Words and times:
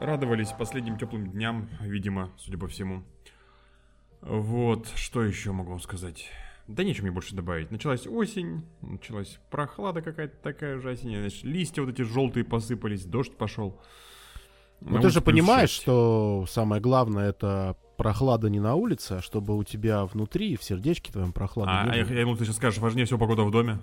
Радовались 0.00 0.52
последним 0.52 0.96
теплым 0.96 1.30
дням, 1.30 1.68
видимо, 1.80 2.30
судя 2.38 2.56
по 2.56 2.68
всему. 2.68 3.02
Вот, 4.20 4.86
что 4.94 5.24
еще 5.24 5.50
могу 5.50 5.70
вам 5.70 5.80
сказать? 5.80 6.30
Да 6.68 6.84
нечего 6.84 7.06
мне 7.06 7.12
больше 7.12 7.34
добавить. 7.34 7.72
Началась 7.72 8.06
осень, 8.06 8.64
началась 8.80 9.40
прохлада 9.50 10.02
какая-то 10.02 10.36
такая 10.36 10.78
же 10.78 10.90
осенняя. 10.90 11.20
Значит, 11.20 11.42
листья 11.42 11.82
вот 11.82 11.90
эти 11.90 12.02
желтые 12.02 12.44
посыпались, 12.44 13.04
дождь 13.04 13.36
пошел. 13.36 13.80
Ну 14.84 15.00
ты 15.00 15.10
же 15.10 15.20
понимаешь, 15.20 15.70
что 15.70 16.44
самое 16.48 16.80
главное 16.80 17.30
это 17.30 17.76
прохлада 17.96 18.50
не 18.50 18.60
на 18.60 18.74
улице, 18.74 19.12
а 19.12 19.22
чтобы 19.22 19.56
у 19.56 19.64
тебя 19.64 20.04
внутри, 20.04 20.56
в 20.56 20.64
сердечке 20.64 21.12
твоем 21.12 21.32
прохлада 21.32 21.70
А, 21.72 21.90
не 21.90 21.98
я, 21.98 22.04
было. 22.04 22.12
я 22.14 22.22
думал, 22.22 22.36
ты 22.36 22.44
сейчас 22.44 22.56
скажешь, 22.56 22.80
важнее 22.80 23.04
всего 23.04 23.18
погода 23.18 23.44
в 23.44 23.50
доме. 23.50 23.78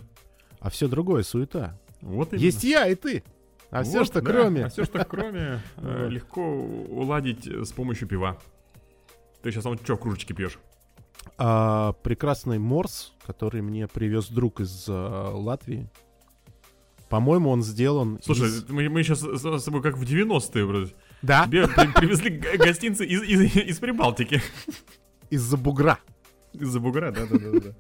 А 0.60 0.70
все 0.70 0.88
другое 0.88 1.24
суета. 1.24 1.80
Вот 2.02 2.34
именно. 2.34 2.44
Есть 2.44 2.64
я 2.64 2.88
и 2.88 2.96
ты. 2.96 3.24
А 3.72 3.84
все, 3.84 4.00
Вот, 4.00 4.08
что 4.08 4.22
да, 4.22 4.32
кроме. 4.32 4.66
А 4.66 4.70
все, 4.70 4.84
что 4.84 5.06
кроме, 5.06 5.62
э, 5.78 6.08
легко 6.12 6.42
уладить 6.42 7.48
э, 7.48 7.64
с 7.64 7.72
помощью 7.72 8.08
пива. 8.08 8.38
Ты 9.42 9.52
сейчас 9.52 9.64
что 9.64 9.96
в 9.96 10.00
кружечке 10.00 10.34
пьешь? 10.34 10.60
А, 11.38 11.94
прекрасный 11.94 12.60
морс, 12.60 13.14
который 13.26 13.62
мне 13.62 13.88
привез 13.88 14.28
друг 14.28 14.60
из 14.60 14.86
а, 14.90 15.32
Латвии. 15.34 15.90
По-моему, 17.10 17.50
он 17.50 17.64
сделан. 17.64 18.20
Слушай, 18.24 18.48
из- 18.50 18.70
мы, 18.70 18.88
мы 18.90 19.04
сейчас 19.04 19.20
с 19.22 19.44
с 19.44 19.64
тобой 19.64 19.82
как 19.82 19.98
в 19.98 20.04
90-е, 20.04 20.66
вроде. 20.66 20.94
да, 21.22 21.46
Тебе 21.48 21.68
при- 21.68 21.92
привезли 21.94 22.30
гостинцы 22.58 23.06
из, 23.06 23.22
из, 23.24 23.56
из 23.56 23.80
Прибалтики. 23.80 24.42
из-за 25.30 25.58
бугра. 25.58 25.98
Из-за 26.54 26.80
бугра, 26.80 27.12
да-да-да. 27.12 27.76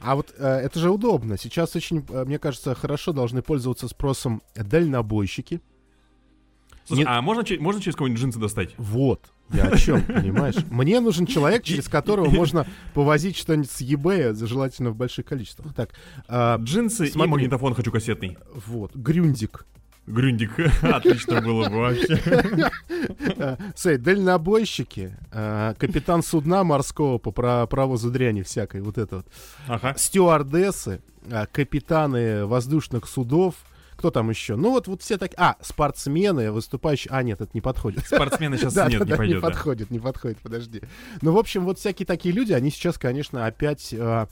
А 0.00 0.14
вот 0.14 0.34
э, 0.38 0.46
это 0.46 0.78
же 0.78 0.90
удобно. 0.90 1.36
Сейчас 1.38 1.74
очень, 1.76 2.04
э, 2.08 2.24
мне 2.24 2.38
кажется, 2.38 2.74
хорошо 2.74 3.12
должны 3.12 3.42
пользоваться 3.42 3.88
спросом 3.88 4.42
дальнобойщики. 4.54 5.60
Слушай, 6.86 7.00
Не- 7.00 7.06
а 7.06 7.20
можно, 7.22 7.44
можно 7.60 7.80
через 7.80 7.96
кого-нибудь 7.96 8.20
джинсы 8.20 8.38
достать? 8.38 8.74
Вот. 8.78 9.30
Я 9.52 9.64
о 9.68 9.76
чем, 9.76 10.02
понимаешь? 10.02 10.56
Мне 10.70 11.00
нужен 11.00 11.26
человек, 11.26 11.62
через 11.62 11.88
которого 11.88 12.30
можно 12.30 12.66
повозить 12.94 13.36
что-нибудь 13.36 13.70
с 13.70 13.80
eBay, 13.80 14.34
желательно 14.46 14.90
в 14.90 14.96
больших 14.96 15.26
количествах. 15.26 15.74
Так, 15.74 15.90
а, 16.28 16.56
Джинсы 16.58 17.06
и 17.06 17.10
Смотри. 17.10 17.30
магнитофон 17.30 17.74
хочу 17.74 17.90
кассетный. 17.90 18.38
вот, 18.66 18.94
Грюндик. 18.94 19.66
Грюндик. 20.06 20.52
Отлично 20.82 21.40
было 21.40 21.68
бы 21.68 21.76
вообще. 21.76 22.18
А, 23.38 23.56
Сэй, 23.74 23.96
дальнобойщики, 23.96 25.16
а, 25.32 25.74
капитан 25.74 26.22
судна 26.22 26.64
морского 26.64 27.18
по 27.18 27.32
провозу 27.66 28.10
дряни 28.10 28.42
всякой, 28.42 28.82
вот 28.82 28.98
это 28.98 29.16
вот. 29.16 29.26
Ага. 29.66 29.94
Стюардессы, 29.96 31.00
а, 31.30 31.46
капитаны 31.46 32.46
воздушных 32.46 33.08
судов, 33.08 33.54
кто 34.00 34.10
там 34.10 34.30
еще? 34.30 34.56
Ну 34.56 34.70
вот, 34.70 34.88
вот 34.88 35.02
все 35.02 35.18
так... 35.18 35.32
А, 35.36 35.56
спортсмены, 35.60 36.50
выступающие... 36.52 37.12
А, 37.12 37.22
нет, 37.22 37.42
это 37.42 37.50
не 37.52 37.60
подходит. 37.60 38.06
Спортсмены 38.06 38.56
сейчас 38.56 38.74
нет, 38.74 39.06
не 39.06 39.14
пойдет. 39.14 39.36
не 39.36 39.40
подходит, 39.42 39.90
не 39.90 39.98
подходит, 39.98 40.38
подожди. 40.38 40.80
Ну, 41.20 41.32
в 41.32 41.38
общем, 41.38 41.66
вот 41.66 41.78
всякие 41.78 42.06
такие 42.06 42.34
люди, 42.34 42.54
они 42.54 42.70
сейчас, 42.70 42.96
конечно, 42.96 43.44
опять... 43.44 43.92
а, 43.92 44.26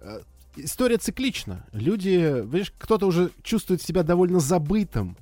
а, 0.00 0.22
История 0.56 0.96
циклична. 0.96 1.64
Люди, 1.72 2.44
видишь, 2.44 2.74
кто-то 2.76 3.06
уже 3.06 3.30
чувствует 3.44 3.80
себя 3.80 4.02
довольно 4.02 4.40
забытым. 4.40 5.16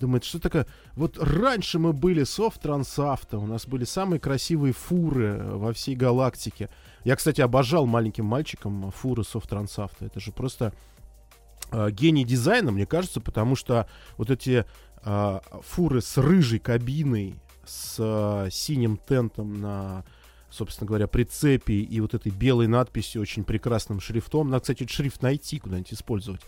Думает, 0.00 0.24
что 0.24 0.40
такое... 0.40 0.66
Вот 0.94 1.18
раньше 1.18 1.78
мы 1.78 1.92
были 1.92 2.24
софт-трансавто, 2.24 3.38
у 3.38 3.46
нас 3.46 3.66
были 3.66 3.84
самые 3.84 4.18
красивые 4.18 4.72
фуры 4.72 5.40
во 5.44 5.74
всей 5.74 5.94
галактике. 5.94 6.70
Я, 7.04 7.16
кстати, 7.16 7.42
обожал 7.42 7.84
маленьким 7.84 8.24
мальчиком 8.24 8.90
фуры 8.90 9.24
софт-трансавто. 9.24 10.06
Это 10.06 10.20
же 10.20 10.32
просто 10.32 10.66
э, 10.66 10.91
гений 11.90 12.24
дизайна, 12.24 12.72
мне 12.72 12.86
кажется, 12.86 13.20
потому 13.20 13.56
что 13.56 13.88
вот 14.16 14.30
эти 14.30 14.64
э, 15.04 15.40
фуры 15.62 16.00
с 16.00 16.16
рыжей 16.18 16.58
кабиной, 16.58 17.34
с 17.64 17.96
э, 17.98 18.48
синим 18.50 18.96
тентом 18.96 19.60
на, 19.60 20.04
собственно 20.50 20.88
говоря, 20.88 21.06
прицепе 21.06 21.74
и 21.74 22.00
вот 22.00 22.14
этой 22.14 22.30
белой 22.32 22.66
надписью, 22.66 23.22
очень 23.22 23.44
прекрасным 23.44 24.00
шрифтом. 24.00 24.50
Надо, 24.50 24.62
кстати, 24.62 24.82
этот 24.84 24.94
шрифт 24.94 25.22
найти, 25.22 25.58
куда-нибудь 25.58 25.92
использовать. 25.92 26.42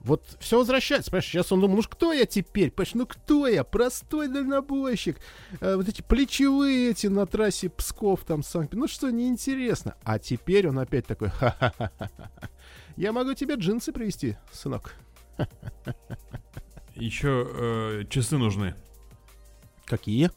Вот 0.00 0.22
все 0.38 0.58
возвращается, 0.58 1.10
понимаешь? 1.10 1.26
Сейчас 1.26 1.50
он 1.50 1.60
думал, 1.60 1.76
ну 1.76 1.82
кто 1.82 2.12
я 2.12 2.24
теперь? 2.24 2.70
Понимаешь, 2.70 2.94
ну 2.94 3.06
кто 3.06 3.48
я? 3.48 3.64
Простой 3.64 4.28
дальнобойщик. 4.28 5.18
Э, 5.60 5.76
вот 5.76 5.88
эти 5.88 6.02
плечевые 6.02 6.90
эти 6.90 7.08
на 7.08 7.26
трассе 7.26 7.68
Псков, 7.68 8.24
там, 8.24 8.42
Санкт 8.42 8.74
Ну 8.74 8.86
что, 8.86 9.10
неинтересно. 9.10 9.96
А 10.04 10.18
теперь 10.18 10.68
он 10.68 10.78
опять 10.78 11.06
такой, 11.06 11.28
ха-ха-ха. 11.30 11.90
Я 12.98 13.12
могу 13.12 13.32
тебе 13.32 13.54
джинсы 13.54 13.92
привезти, 13.92 14.36
сынок. 14.50 14.96
Еще 16.96 17.46
э, 17.48 18.04
часы 18.10 18.36
нужны. 18.38 18.74
Какие? 19.84 20.32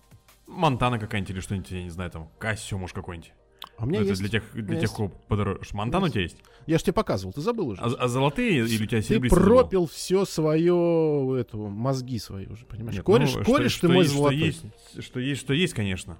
Монтана 0.46 1.00
какая-нибудь 1.00 1.32
или 1.32 1.40
что-нибудь, 1.40 1.72
я 1.72 1.82
не 1.82 1.90
знаю, 1.90 2.12
там, 2.12 2.30
Кассио, 2.38 2.78
может, 2.78 2.96
какой-нибудь. 2.96 3.34
А 3.78 3.84
у 3.84 3.88
меня 3.88 4.02
Ну, 4.02 4.06
это 4.06 4.10
есть. 4.12 4.22
для 4.22 4.30
тех, 4.30 4.44
для 4.54 4.80
тех, 4.80 4.94
кого 4.94 5.10
подороже. 5.28 5.62
Монтана 5.74 6.06
у 6.06 6.10
тебя 6.10 6.22
есть? 6.22 6.38
Я 6.68 6.78
же 6.78 6.84
тебе 6.84 6.94
показывал, 6.94 7.34
ты 7.34 7.42
забыл 7.42 7.70
уже. 7.70 7.82
А, 7.82 7.88
а 7.98 8.08
золотые 8.08 8.52
или 8.60 8.84
у 8.84 8.86
тебя 8.86 9.02
ты 9.02 9.08
серебристые? 9.08 9.44
забыл? 9.44 9.58
пропил 9.58 9.88
все 9.88 10.26
свое, 10.26 11.38
эту, 11.40 11.68
мозги 11.68 12.20
свои 12.20 12.46
уже, 12.46 12.68
понимаешь? 12.68 12.98
Нет, 12.98 13.04
кореш, 13.04 13.34
ну, 13.34 13.44
кореш 13.44 13.72
что, 13.72 13.88
ты 13.88 13.94
мой 13.94 14.04
есть, 14.04 14.14
золотой. 14.14 14.38
Что 14.38 14.46
есть, 14.46 15.04
что 15.04 15.20
есть, 15.20 15.42
что 15.42 15.54
есть, 15.56 15.74
конечно. 15.74 16.20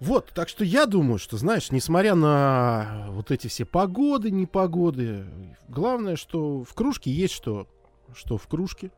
Вот, 0.00 0.30
так 0.32 0.48
что 0.48 0.64
я 0.64 0.86
думаю, 0.86 1.18
что, 1.18 1.36
знаешь, 1.36 1.72
несмотря 1.72 2.14
на 2.14 3.06
вот 3.10 3.30
эти 3.30 3.48
все 3.48 3.64
погоды, 3.64 4.30
непогоды, 4.30 5.26
главное, 5.68 6.14
что 6.14 6.62
в 6.62 6.72
кружке 6.74 7.10
есть 7.10 7.34
что, 7.34 7.66
что 8.14 8.38
в 8.38 8.46
кружке. 8.46 8.92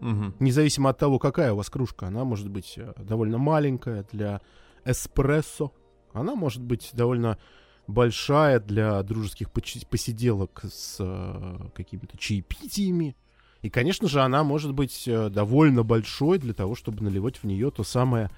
Мгм. 0.00 0.34
Независимо 0.38 0.90
от 0.90 0.98
того, 0.98 1.18
какая 1.18 1.52
у 1.52 1.56
вас 1.56 1.68
кружка, 1.68 2.06
она 2.06 2.24
может 2.24 2.48
быть 2.48 2.74
э, 2.76 2.92
довольно 2.98 3.38
маленькая 3.38 4.06
для 4.12 4.40
эспрессо, 4.84 5.72
она 6.12 6.34
может 6.34 6.62
быть 6.62 6.90
довольно 6.92 7.38
большая 7.86 8.60
для 8.60 9.02
дружеских 9.02 9.50
посиделок 9.50 10.62
с 10.64 10.96
э, 10.98 11.68
какими-то 11.74 12.16
чаепитиями. 12.16 13.16
И, 13.62 13.70
конечно 13.70 14.08
же, 14.08 14.20
она 14.22 14.42
может 14.44 14.72
быть 14.72 15.06
э, 15.06 15.28
довольно 15.28 15.82
большой 15.82 16.38
для 16.38 16.54
того, 16.54 16.74
чтобы 16.74 17.02
наливать 17.04 17.36
в 17.36 17.44
нее 17.44 17.70
то 17.70 17.84
самое 17.84 18.30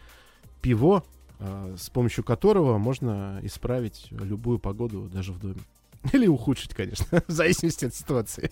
пиво, 0.61 1.05
с 1.77 1.91
помощью 1.91 2.25
которого 2.25 2.79
можно 2.79 3.41
исправить 3.43 4.09
любую 4.11 4.59
погоду 4.59 5.09
даже 5.13 5.33
в 5.33 5.39
доме. 5.39 5.61
Или 6.13 6.27
ухудшить, 6.27 6.75
конечно, 6.75 7.07
в 7.27 7.31
зависимости 7.31 7.87
от 7.87 7.95
ситуации. 7.95 8.51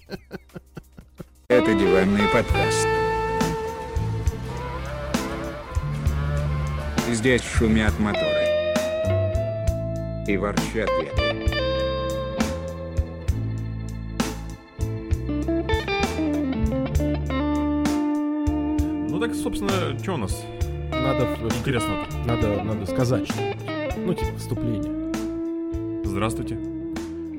Это 1.48 1.74
диванный 1.74 2.26
подкаст. 2.32 2.88
Здесь 7.10 7.42
шумят 7.42 7.98
моторы. 7.98 8.46
И 10.26 10.36
ворчат 10.38 10.88
ветры. 11.02 11.62
Ну 19.10 19.20
так, 19.20 19.34
собственно, 19.34 19.98
что 19.98 20.14
у 20.14 20.16
нас 20.16 20.42
Надо 21.02 21.24
интересно 21.58 22.06
Надо, 22.26 22.62
надо 22.62 22.86
сказать 22.86 23.26
что 23.26 23.54
Ну, 23.96 24.14
типа, 24.14 24.38
вступление. 24.38 25.12
Здравствуйте. 26.04 26.56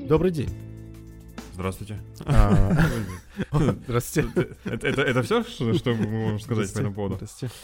Добрый 0.06 0.30
день. 0.30 0.50
Здравствуйте. 1.54 1.98
А, 2.26 2.76
Здравствуйте. 3.86 4.56
Это, 4.64 5.22
все, 5.22 5.42
что, 5.44 5.94
мы 5.94 6.06
можем 6.06 6.40
сказать 6.40 6.72
по 6.72 6.78
этому 6.78 6.94
поводу? 6.94 7.14
Здравствуйте. 7.16 7.54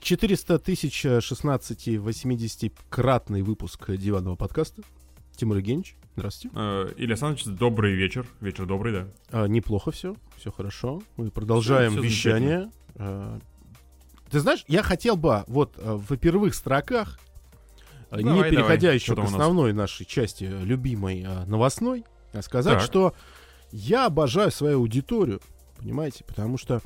400 0.00 0.58
тысяч 0.60 1.02
16 1.02 1.88
80-кратный 1.88 3.42
выпуск 3.42 3.90
диванного 3.90 4.36
подкаста. 4.36 4.82
Тимур 5.36 5.58
Евгеньевич, 5.58 5.94
здравствуйте. 6.16 6.56
Э, 6.58 6.92
Илья 6.96 7.08
Александрович, 7.10 7.44
добрый 7.44 7.94
вечер. 7.94 8.26
Вечер 8.40 8.66
добрый, 8.66 8.92
да. 8.92 9.08
А, 9.30 9.46
неплохо 9.46 9.90
все, 9.90 10.16
все 10.36 10.50
хорошо. 10.50 11.02
Мы 11.16 11.30
продолжаем 11.30 12.00
вещание. 12.00 12.70
А, 14.28 14.30
ты 14.30 14.40
знаешь, 14.40 14.64
я 14.68 14.82
хотел 14.82 15.16
бы 15.16 15.44
вот 15.46 15.74
а, 15.78 15.96
в 15.96 16.16
первых 16.16 16.54
строках, 16.54 17.18
а, 18.10 18.18
не 18.18 18.24
Давай, 18.24 18.50
переходя 18.50 18.82
давай. 18.82 18.94
еще 18.96 19.12
Что 19.12 19.22
к 19.22 19.24
основной 19.26 19.72
нашей 19.72 20.06
части, 20.06 20.44
а, 20.44 20.62
любимой 20.62 21.24
а, 21.26 21.44
новостной, 21.46 22.04
а, 22.32 22.42
сказать, 22.42 22.78
Так. 22.78 22.82
что 22.82 23.14
я 23.70 24.06
обожаю 24.06 24.50
свою 24.50 24.78
аудиторию, 24.78 25.40
понимаете, 25.78 26.24
потому 26.24 26.58
что 26.58 26.80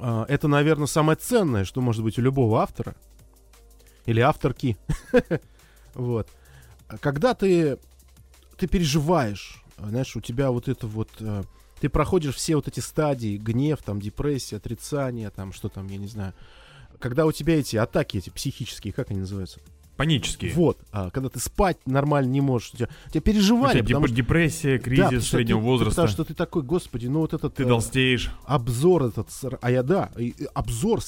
а, 0.00 0.24
это, 0.28 0.48
наверное, 0.48 0.86
самое 0.86 1.16
ценное, 1.16 1.64
что 1.64 1.80
может 1.80 2.02
быть 2.02 2.18
у 2.18 2.22
любого 2.22 2.62
автора 2.62 2.94
или 4.06 4.20
авторки. 4.20 4.76
Вот. 5.94 6.26
А 6.88 6.96
Когда 6.96 7.34
ты, 7.34 7.78
ты 8.56 8.66
переживаешь, 8.66 9.62
а, 9.76 9.90
знаешь, 9.90 10.16
у 10.16 10.22
тебя 10.22 10.50
вот 10.50 10.66
это 10.68 10.86
вот... 10.86 11.10
э, 11.82 11.86
Ты 11.86 11.88
проходишь 11.88 12.34
все 12.34 12.56
вот 12.56 12.68
эти 12.68 12.80
стадии, 12.80 13.36
гнев, 13.36 13.80
там, 13.84 14.00
депрессия, 14.00 14.56
отрицание, 14.56 15.30
там, 15.30 15.52
что 15.52 15.68
там, 15.68 15.88
я 15.88 15.96
не 15.98 16.06
знаю. 16.08 16.32
когда 16.98 17.26
у 17.26 17.32
тебя 17.32 17.58
эти 17.58 17.76
атаки, 17.76 18.18
эти 18.18 18.30
психические, 18.30 18.92
как 18.92 19.10
они 19.10 19.20
называются? 19.20 19.58
Панические. 19.96 20.52
Вот, 20.54 20.78
а, 20.90 21.10
когда 21.10 21.28
ты 21.28 21.38
спать 21.38 21.76
нормально 21.84 22.30
не 22.30 22.40
можешь, 22.40 22.70
у 22.72 22.76
тебя, 22.76 22.88
у 23.06 23.10
тебя 23.10 23.20
У 23.20 23.22
переживания, 23.24 23.74
тебя 23.82 23.82
потому 23.96 24.06
деп- 24.06 24.08
что, 24.08 24.16
депрессия, 24.16 24.78
Да, 24.78 24.84
кризис 24.84 25.26
что 25.26 25.36
среднего 25.36 25.58
ты- 25.58 25.64
возраста. 25.64 25.90
Потому 25.90 26.08
что 26.08 26.24
ты 26.24 26.34
такой, 26.34 26.62
господи, 26.62 27.08
ну 27.08 27.20
вот 27.20 27.34
этот 27.34 27.54
Ты 27.54 27.64
э, 27.64 27.66
толстеешь. 27.66 28.30
обзор 28.44 29.02
этот, 29.04 29.28
а 29.60 29.70
я 29.70 29.82
да, 29.82 30.10
и- 30.16 30.28
и 30.38 30.48
обзор, 30.54 31.00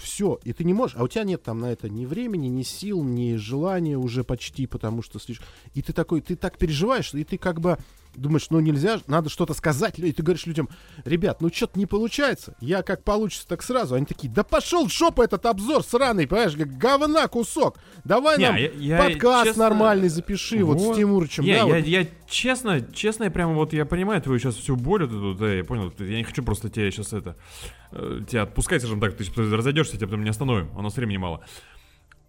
все, 0.00 0.38
и 0.44 0.52
ты 0.54 0.64
не 0.64 0.72
можешь, 0.74 0.96
а 0.96 1.02
у 1.04 1.08
тебя 1.08 1.24
нет 1.24 1.42
там 1.42 1.60
на 1.60 1.72
это 1.72 1.88
ни 1.90 2.06
времени, 2.06 2.46
ни 2.46 2.62
сил, 2.62 3.02
ни 3.04 3.34
желания 3.36 3.98
уже 3.98 4.24
почти, 4.24 4.66
потому 4.66 5.02
что 5.02 5.18
слишком, 5.18 5.46
и 5.74 5.82
ты 5.82 5.92
такой, 5.92 6.20
ты 6.22 6.34
так 6.36 6.56
переживаешь, 6.56 7.12
и 7.14 7.24
ты 7.24 7.36
как 7.36 7.60
бы 7.60 7.76
думаешь, 8.14 8.46
ну 8.50 8.60
нельзя, 8.60 9.00
надо 9.06 9.28
что-то 9.30 9.54
сказать, 9.54 9.98
и 9.98 10.12
ты 10.12 10.22
говоришь 10.22 10.46
людям, 10.46 10.68
ребят, 11.04 11.40
ну 11.40 11.50
что-то 11.52 11.78
не 11.78 11.86
получается, 11.86 12.56
я 12.60 12.82
как 12.82 13.04
получится, 13.04 13.46
так 13.46 13.62
сразу, 13.62 13.94
они 13.94 14.06
такие, 14.06 14.32
да 14.32 14.42
пошел 14.44 14.86
в 14.86 14.92
жопу 14.92 15.22
этот 15.22 15.46
обзор 15.46 15.82
сраный, 15.84 16.26
понимаешь, 16.26 16.54
как 16.56 16.76
говна 16.76 17.28
кусок, 17.28 17.78
давай 18.04 18.38
Не, 18.38 18.44
нам 18.46 18.56
я- 18.56 18.70
я, 18.70 18.98
подкаст 18.98 19.46
честно, 19.48 19.68
нормальный 19.68 20.08
запиши, 20.08 20.62
вот, 20.64 20.80
с 20.80 20.96
Тимурычем, 20.96 21.44
Не, 21.44 21.52
да, 21.52 21.58
я, 21.58 21.64
вот. 21.66 21.86
я 21.86 22.06
честно, 22.28 22.80
честно, 22.92 23.24
я 23.24 23.30
прямо 23.30 23.54
вот 23.54 23.72
я 23.72 23.84
понимаю 23.86 24.20
твою 24.22 24.38
сейчас 24.38 24.56
всю 24.56 24.76
боль, 24.76 25.02
вот 25.04 25.10
эту, 25.10 25.34
да, 25.34 25.52
я 25.52 25.64
понял, 25.64 25.92
я 25.98 26.16
не 26.16 26.24
хочу 26.24 26.42
просто 26.42 26.68
тебя 26.68 26.90
сейчас 26.90 27.12
это, 27.12 27.36
э, 27.92 28.20
тебя 28.28 28.42
отпускать, 28.42 28.82
скажем 28.82 29.00
так, 29.00 29.16
ты 29.16 29.24
разойдешься, 29.36 29.96
тебя 29.96 30.06
потом 30.06 30.24
не 30.24 30.30
остановим, 30.30 30.70
у 30.76 30.82
нас 30.82 30.96
времени 30.96 31.16
мало. 31.16 31.44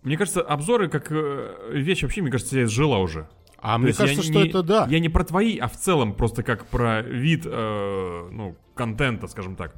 Мне 0.04 0.18
кажется, 0.18 0.42
обзоры 0.42 0.90
как 0.90 1.08
э, 1.12 1.70
вещь 1.72 2.04
вообще, 2.04 2.22
мне 2.22 2.32
кажется, 2.32 2.58
я 2.58 2.64
изжила 2.66 2.98
уже. 2.98 3.30
А 3.66 3.76
То 3.76 3.80
мне 3.80 3.94
кажется, 3.94 4.24
что 4.24 4.34
не- 4.34 4.50
это 4.50 4.62
да. 4.62 4.88
Я 4.90 5.00
не 5.00 5.08
про 5.08 5.24
твои, 5.24 5.58
а 5.58 5.70
в 5.70 5.78
целом 5.78 6.16
просто 6.16 6.44
как 6.44 6.68
про 6.68 7.02
вид, 7.02 7.44
э, 7.46 8.30
ну, 8.30 8.58
контента, 8.76 9.28
скажем 9.28 9.56
так. 9.56 9.74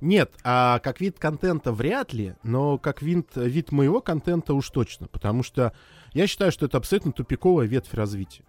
Нет, 0.00 0.32
а 0.42 0.80
как 0.80 1.00
вид 1.00 1.20
контента 1.20 1.70
вряд 1.72 2.12
ли, 2.12 2.34
но 2.42 2.76
как 2.76 3.02
вид, 3.02 3.30
вид 3.36 3.70
моего 3.70 4.00
контента 4.00 4.52
уж 4.52 4.68
точно, 4.68 5.06
потому 5.06 5.44
что 5.44 5.72
я 6.12 6.26
считаю, 6.26 6.50
что 6.50 6.66
это 6.66 6.76
абсолютно 6.76 7.12
тупиковая 7.12 7.68
ветвь 7.68 7.94
развития. 7.94 8.42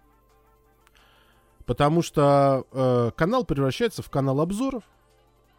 Потому 1.64 2.02
что 2.02 2.66
э, 2.72 3.12
канал 3.16 3.44
превращается 3.44 4.02
в 4.02 4.10
канал 4.10 4.40
обзоров, 4.40 4.82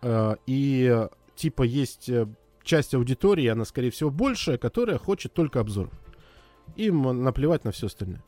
э, 0.01 0.35
и 0.47 0.85
э, 0.93 1.07
типа 1.37 1.63
есть 1.63 2.09
э, 2.09 2.27
часть 2.61 2.93
аудитории, 2.93 3.47
она, 3.47 3.63
скорее 3.63 3.91
всего, 3.91 4.09
большая, 4.09 4.57
которая 4.57 4.97
хочет 4.97 5.33
только 5.33 5.61
обзоров. 5.61 5.93
Им 6.75 7.23
наплевать 7.23 7.63
на 7.63 7.71
все 7.71 7.87
остальное. 7.87 8.21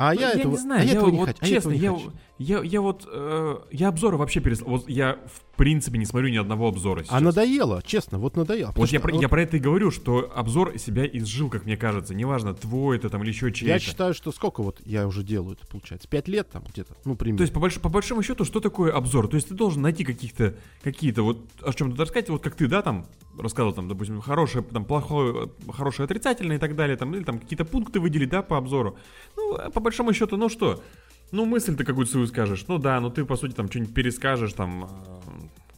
А 0.00 0.14
Ну, 0.14 0.20
я, 0.20 0.30
этого, 0.30 0.52
не 0.52 0.58
знаю, 0.58 0.80
а 0.80 0.84
я 0.84 0.92
я 0.92 0.96
этого 0.98 1.10
не 1.10 1.18
вот 1.18 1.26
хочу. 1.26 1.38
а 1.42 1.46
я 1.46 1.54
честно, 1.54 1.70
не 1.70 1.78
я, 1.78 1.92
хочу. 1.92 2.12
я, 2.38 2.58
я 2.62 2.80
вот, 2.80 3.08
э, 3.12 3.56
я 3.72 3.88
обзоры 3.88 4.16
вообще 4.16 4.38
перестал, 4.40 4.68
вот 4.68 4.88
я 4.88 5.18
в 5.26 5.47
принципе 5.58 5.98
не 5.98 6.06
смотрю 6.06 6.30
ни 6.30 6.36
одного 6.38 6.68
обзора 6.68 7.02
сейчас. 7.02 7.12
А 7.12 7.20
надоело, 7.20 7.82
честно, 7.84 8.18
вот 8.18 8.36
надоело. 8.36 8.72
Вот 8.74 8.88
я, 8.90 8.98
что 8.98 9.06
про, 9.08 9.12
вот 9.12 9.20
я 9.22 9.28
про 9.28 9.42
это 9.42 9.58
и 9.58 9.60
говорю, 9.60 9.90
что 9.90 10.32
обзор 10.34 10.78
себя 10.78 11.06
изжил, 11.06 11.50
как 11.50 11.66
мне 11.66 11.76
кажется. 11.76 12.14
Неважно, 12.14 12.54
твой 12.54 12.96
это 12.96 13.10
там 13.10 13.22
или 13.22 13.28
еще 13.28 13.52
чей-то. 13.52 13.74
Я 13.74 13.78
считаю, 13.78 14.14
что 14.14 14.32
сколько 14.32 14.62
вот 14.62 14.80
я 14.86 15.06
уже 15.06 15.22
делаю 15.22 15.56
это, 15.60 15.66
получается? 15.66 16.08
Пять 16.08 16.28
лет 16.28 16.48
там 16.50 16.64
где-то, 16.72 16.96
ну, 17.04 17.14
примерно. 17.16 17.38
То 17.38 17.42
есть, 17.42 17.52
по, 17.52 17.58
больш- 17.58 17.80
по 17.80 17.90
большому 17.90 18.22
счету, 18.22 18.44
что 18.44 18.60
такое 18.60 18.92
обзор? 18.92 19.28
То 19.28 19.36
есть, 19.36 19.48
ты 19.48 19.54
должен 19.54 19.82
найти 19.82 20.04
каких-то, 20.04 20.54
какие-то, 20.82 21.22
вот, 21.22 21.44
о 21.62 21.72
чем-то 21.72 22.00
рассказать, 22.00 22.30
вот 22.30 22.42
как 22.42 22.54
ты, 22.54 22.66
да, 22.68 22.80
там, 22.80 23.06
рассказывал, 23.38 23.74
там, 23.74 23.88
допустим, 23.88 24.20
хорошее, 24.20 24.64
там, 24.64 24.84
плохое, 24.84 25.50
хорошее, 25.72 26.04
отрицательное 26.04 26.56
и 26.56 26.58
так 26.60 26.74
далее, 26.76 26.96
там, 26.96 27.14
или 27.14 27.24
там 27.24 27.38
какие-то 27.38 27.64
пункты 27.64 28.00
выделить, 28.00 28.30
да, 28.30 28.42
по 28.42 28.56
обзору. 28.56 28.96
Ну, 29.36 29.54
а 29.56 29.70
по 29.70 29.80
большому 29.80 30.12
счету, 30.12 30.36
ну 30.36 30.48
что, 30.48 30.82
ну, 31.30 31.44
мысль 31.44 31.76
ты 31.76 31.84
какую-то 31.84 32.10
свою 32.12 32.26
скажешь, 32.26 32.64
ну 32.68 32.78
да, 32.78 33.00
ну 33.00 33.10
ты, 33.10 33.24
по 33.24 33.36
сути, 33.36 33.52
там, 33.52 33.68
что-нибудь 33.68 33.94
перескажешь, 33.94 34.52
там, 34.54 34.84
э, 34.84 34.88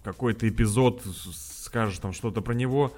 какой-то 0.02 0.49
эпизод, 0.49 1.02
скажешь 1.35 1.99
там 1.99 2.12
что-то 2.12 2.41
про 2.41 2.55
него. 2.55 2.93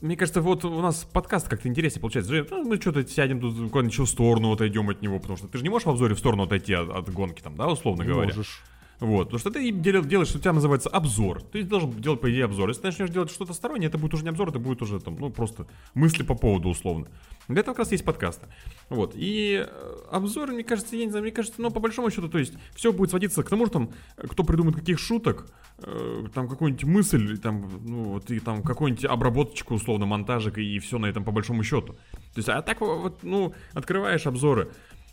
Мне 0.00 0.16
кажется, 0.16 0.40
вот 0.40 0.64
у 0.64 0.80
нас 0.80 1.04
подкаст 1.04 1.48
как-то 1.48 1.68
интереснее 1.68 2.00
получается. 2.00 2.46
Ну, 2.50 2.64
мы 2.64 2.80
что-то 2.80 3.06
сядем 3.06 3.40
тут 3.40 3.70
куда-нибудь 3.70 3.98
в 3.98 4.06
сторону 4.06 4.52
отойдем 4.52 4.88
от 4.88 5.02
него, 5.02 5.18
потому 5.18 5.36
что 5.36 5.46
ты 5.46 5.58
же 5.58 5.64
не 5.64 5.68
можешь 5.68 5.86
в 5.86 5.90
обзоре 5.90 6.14
в 6.14 6.18
сторону 6.18 6.44
отойти 6.44 6.72
от, 6.72 6.88
от 6.88 7.12
гонки, 7.12 7.42
там, 7.42 7.56
да, 7.56 7.68
условно 7.68 8.02
Не 8.02 8.08
говоря. 8.08 8.28
можешь. 8.28 8.62
Вот, 9.00 9.24
потому 9.30 9.38
что 9.38 9.50
ты 9.50 9.70
дел- 9.70 10.04
делаешь, 10.04 10.28
что 10.28 10.38
у 10.38 10.40
тебя 10.40 10.52
называется 10.52 10.90
обзор. 10.90 11.42
Ты 11.42 11.62
должен 11.62 11.90
делать, 11.90 12.20
по 12.20 12.30
идее, 12.30 12.44
обзор. 12.44 12.68
Если 12.68 12.82
ты 12.82 12.88
начнешь 12.88 13.10
делать 13.10 13.30
что-то 13.30 13.54
стороннее, 13.54 13.88
это 13.88 13.96
будет 13.96 14.12
уже 14.12 14.24
не 14.24 14.28
обзор, 14.28 14.50
это 14.50 14.58
будет 14.58 14.82
уже 14.82 15.00
там, 15.00 15.16
ну, 15.18 15.30
просто 15.30 15.66
мысли 15.94 16.22
по 16.22 16.34
поводу, 16.34 16.68
условно. 16.68 17.08
Для 17.48 17.60
этого 17.60 17.74
как 17.74 17.80
раз 17.80 17.92
есть 17.92 18.04
подкасты. 18.04 18.46
Вот, 18.90 19.14
и 19.16 19.66
э, 19.66 19.96
обзоры, 20.10 20.52
мне 20.52 20.64
кажется, 20.64 20.94
я 20.96 21.04
не 21.04 21.10
знаю, 21.10 21.24
мне 21.24 21.32
кажется, 21.32 21.60
ну, 21.60 21.70
по 21.70 21.80
большому 21.80 22.10
счету, 22.10 22.28
то 22.28 22.38
есть, 22.38 22.54
все 22.74 22.92
будет 22.92 23.10
сводиться 23.10 23.42
к 23.42 23.48
тому, 23.48 23.66
что 23.66 23.72
там, 23.72 23.90
кто 24.16 24.44
придумает 24.44 24.76
каких 24.76 24.98
шуток, 24.98 25.50
э, 25.78 26.26
там, 26.34 26.46
какую-нибудь 26.46 26.84
мысль, 26.84 27.38
там, 27.38 27.68
ну, 27.84 28.04
вот, 28.04 28.30
и 28.30 28.38
там, 28.38 28.62
какую-нибудь 28.62 29.04
обработочку, 29.04 29.74
условно, 29.74 30.06
монтажик, 30.06 30.58
и 30.58 30.78
все 30.78 30.98
на 30.98 31.06
этом, 31.06 31.24
по 31.24 31.32
большому 31.32 31.64
счету. 31.64 31.94
То 31.94 32.36
есть, 32.36 32.48
а 32.48 32.62
так, 32.62 32.80
вот, 32.82 33.22
ну, 33.22 33.54
открываешь 33.72 34.26
обзоры, 34.26 34.70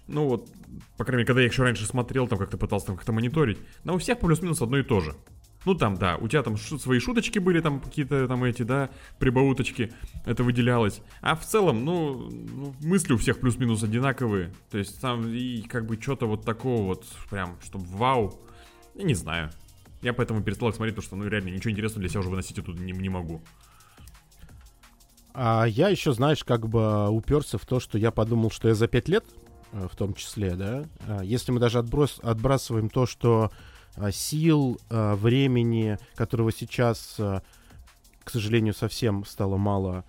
ну 0.08 0.28
вот, 0.28 0.50
по 0.98 1.04
крайней 1.04 1.20
мере, 1.20 1.28
когда 1.28 1.42
я 1.42 1.48
еще 1.48 1.64
раньше 1.64 1.86
смотрел, 1.86 2.28
там 2.28 2.40
как-то 2.40 2.58
пытался 2.58 2.88
там 2.88 2.98
как-то 2.98 3.12
мониторить, 3.12 3.60
но 3.84 3.96
у 3.96 3.98
всех 3.98 4.20
плюс-минус 4.20 4.62
одно 4.62 4.78
и 4.78 4.84
то 4.84 5.00
же. 5.00 5.16
Ну 5.66 5.76
там, 5.76 5.96
да, 5.98 6.16
у 6.16 6.30
тебя 6.30 6.44
там 6.44 6.56
шу- 6.56 6.80
свои 6.80 7.00
шуточки 7.00 7.40
были, 7.40 7.60
там 7.60 7.82
какие-то 7.82 8.28
там 8.28 8.44
эти, 8.46 8.64
да, 8.64 8.90
прибауточки, 9.20 9.92
это 10.26 10.44
выделялось. 10.44 11.02
А 11.22 11.36
в 11.36 11.46
целом, 11.46 11.84
ну, 11.84 12.30
ну, 12.30 12.74
мысли 12.82 13.12
у 13.12 13.18
всех 13.18 13.40
плюс-минус 13.42 13.84
одинаковые. 13.84 14.54
То 14.72 14.78
есть 14.78 15.02
там 15.02 15.28
и 15.28 15.62
как 15.64 15.86
бы 15.86 16.00
что-то 16.02 16.26
вот 16.26 16.46
такого 16.46 16.84
вот, 16.84 17.06
прям, 17.30 17.58
чтобы 17.62 17.86
вау, 17.88 18.40
я 18.96 19.04
не 19.04 19.14
знаю. 19.14 19.50
Я 20.02 20.14
поэтому 20.14 20.42
перестал 20.42 20.70
их 20.70 20.76
смотреть, 20.76 20.96
потому 20.96 21.08
что, 21.08 21.16
ну, 21.18 21.28
реально, 21.28 21.50
ничего 21.50 21.72
интересного 21.72 22.00
для 22.02 22.10
себя 22.10 22.20
уже 22.22 22.30
выносить 22.30 22.60
оттуда 22.60 22.82
не, 22.82 22.94
не 22.94 23.10
могу. 23.10 23.42
А 25.34 25.66
я 25.66 25.90
еще, 25.90 26.14
знаешь, 26.14 26.44
как 26.44 26.68
бы 26.70 27.10
уперся 27.10 27.58
в 27.58 27.66
то, 27.66 27.80
что 27.80 27.98
я 27.98 28.12
подумал, 28.12 28.52
что 28.52 28.70
я 28.70 28.74
за 28.74 28.88
пять 28.88 29.10
лет, 29.10 29.26
в 29.72 29.96
том 29.96 30.14
числе, 30.14 30.56
да, 30.56 30.86
а, 31.08 31.22
если 31.24 31.52
мы 31.52 31.60
даже 31.60 31.80
отброс, 31.80 32.20
отбрасываем 32.24 32.90
то, 32.90 33.06
что 33.06 33.52
а, 33.96 34.12
сил, 34.12 34.80
а, 34.90 35.16
времени, 35.16 35.98
которого 36.16 36.52
сейчас, 36.52 37.16
к 37.18 38.30
сожалению, 38.30 38.74
совсем 38.74 39.26
стало 39.26 39.58
мало, 39.58 40.06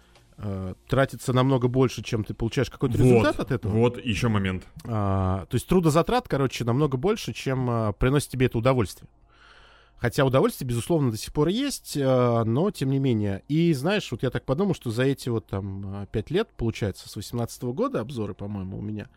тратится 0.89 1.33
намного 1.33 1.67
больше, 1.67 2.03
чем 2.03 2.23
ты 2.23 2.33
получаешь 2.33 2.71
какой-то 2.71 2.97
результат 2.97 3.41
от 3.41 3.51
этого. 3.51 3.73
вот 3.73 4.05
еще 4.05 4.29
момент. 4.29 4.65
А, 4.85 5.47
то 5.47 5.55
есть 5.57 5.67
трудозатрат, 5.67 6.29
короче, 6.29 6.65
намного 6.65 6.97
больше, 6.97 7.33
чем 7.33 7.69
а, 7.69 7.93
приносит 7.93 8.31
тебе 8.31 8.47
это 8.47 8.59
удовольствие. 8.59 9.09
Хотя 9.97 10.25
удовольствие, 10.25 10.69
безусловно, 10.69 11.11
до 11.11 11.17
сих 11.17 11.33
пор 11.33 11.49
есть, 11.49 11.99
а, 12.01 12.45
но 12.45 12.71
тем 12.71 12.91
не 12.91 13.01
менее. 13.01 13.43
И 13.49 13.73
знаешь, 13.73 14.13
вот 14.13 14.23
я 14.23 14.31
так 14.31 14.45
подумал, 14.45 14.77
что 14.77 14.93
за 14.93 15.03
эти 15.03 15.29
вот 15.29 15.49
там 15.49 16.07
пять 16.13 16.31
лет, 16.31 16.49
получается, 16.57 17.09
с 17.09 17.17
18 17.17 17.61
года 17.65 17.99
обзоры, 17.99 18.35
по-моему, 18.35 18.79
у 18.79 18.81
меня, 18.81 19.09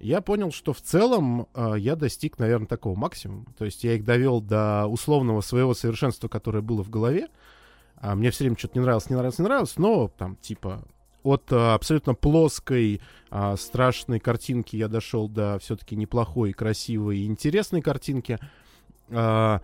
я 0.00 0.20
понял, 0.20 0.50
что 0.50 0.72
в 0.72 0.80
целом 0.80 1.46
а, 1.54 1.74
я 1.74 1.94
достиг, 1.94 2.38
наверное, 2.38 2.66
такого 2.66 2.98
максимума. 2.98 3.46
То 3.56 3.64
есть 3.64 3.84
я 3.84 3.94
их 3.94 4.04
довел 4.04 4.40
до 4.40 4.86
условного 4.86 5.40
своего 5.42 5.74
совершенства, 5.74 6.28
которое 6.28 6.62
было 6.62 6.82
в 6.82 6.90
голове. 6.90 7.28
А 7.96 8.14
мне 8.14 8.30
все 8.30 8.44
время 8.44 8.56
что-то 8.56 8.78
не 8.78 8.82
нравилось, 8.82 9.10
не 9.10 9.16
нравилось, 9.16 9.38
не 9.38 9.44
нравилось, 9.44 9.76
но 9.76 10.08
там 10.08 10.36
типа 10.36 10.84
от 11.22 11.52
а, 11.52 11.74
абсолютно 11.74 12.14
плоской, 12.14 13.00
а, 13.30 13.56
страшной 13.56 14.20
картинки 14.20 14.76
я 14.76 14.88
дошел 14.88 15.28
до 15.28 15.58
все-таки 15.60 15.96
неплохой, 15.96 16.52
красивой 16.52 17.18
и 17.18 17.26
интересной 17.26 17.82
картинки. 17.82 18.38
А, 19.10 19.60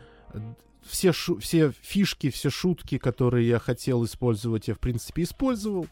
все, 0.83 1.13
шу- 1.13 1.39
все 1.39 1.73
фишки, 1.81 2.31
все 2.31 2.51
шутки, 2.51 2.99
которые 2.99 3.49
я 3.49 3.59
хотел 3.59 4.05
использовать, 4.05 4.69
я, 4.69 4.75
в 4.75 4.79
принципе, 4.79 5.23
использовал. 5.23 5.87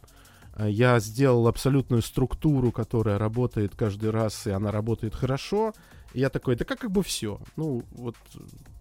А, 0.55 0.69
Я 0.69 0.99
сделал 1.01 1.47
абсолютную 1.49 2.03
структуру, 2.03 2.73
которая 2.73 3.19
работает 3.19 3.75
каждый 3.77 4.11
раз, 4.11 4.47
и 4.47 4.51
она 4.51 4.71
работает 4.71 5.15
хорошо. 5.15 5.73
И 6.13 6.21
я 6.21 6.31
такой, 6.31 6.57
да 6.57 6.65
как, 6.65 6.79
как 6.81 6.91
бы 6.91 7.03
все. 7.03 7.41
Ну, 7.57 7.83
вот, 7.93 8.17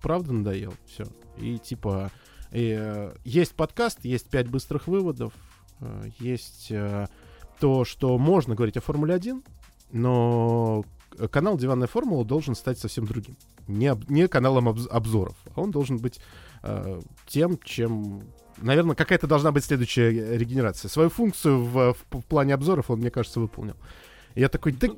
правда 0.01 0.33
надоел, 0.33 0.73
все. 0.85 1.05
И 1.37 1.57
типа, 1.57 2.11
э, 2.51 3.13
есть 3.25 3.53
подкаст, 3.53 4.05
есть 4.05 4.29
пять 4.29 4.47
быстрых 4.47 4.87
выводов, 4.87 5.33
э, 5.79 6.03
есть 6.19 6.67
э, 6.69 7.07
то, 7.59 7.85
что 7.85 8.17
можно 8.17 8.55
говорить 8.55 8.77
о 8.77 8.81
Формуле 8.81 9.15
1, 9.15 9.43
но 9.91 10.85
канал 11.31 11.57
«Диванная 11.57 11.87
формула» 11.87 12.25
должен 12.25 12.55
стать 12.55 12.79
совсем 12.79 13.05
другим. 13.05 13.35
Не, 13.67 13.95
не 14.09 14.27
каналом 14.27 14.69
обз- 14.69 14.87
обзоров, 14.89 15.35
а 15.55 15.61
он 15.61 15.71
должен 15.71 15.97
быть 15.97 16.19
э, 16.63 16.99
тем, 17.27 17.57
чем... 17.63 18.23
Наверное, 18.63 18.95
какая-то 18.95 19.27
должна 19.27 19.51
быть 19.51 19.63
следующая 19.65 20.11
э, 20.13 20.37
регенерация. 20.37 20.89
Свою 20.89 21.09
функцию 21.09 21.63
в, 21.63 21.93
в- 21.93 22.17
в 22.19 22.25
плане 22.25 22.53
обзоров 22.53 22.89
он, 22.89 22.99
мне 22.99 23.11
кажется, 23.11 23.39
выполнил. 23.39 23.75
И 24.35 24.41
я 24.41 24.49
такой, 24.49 24.73
так, 24.73 24.91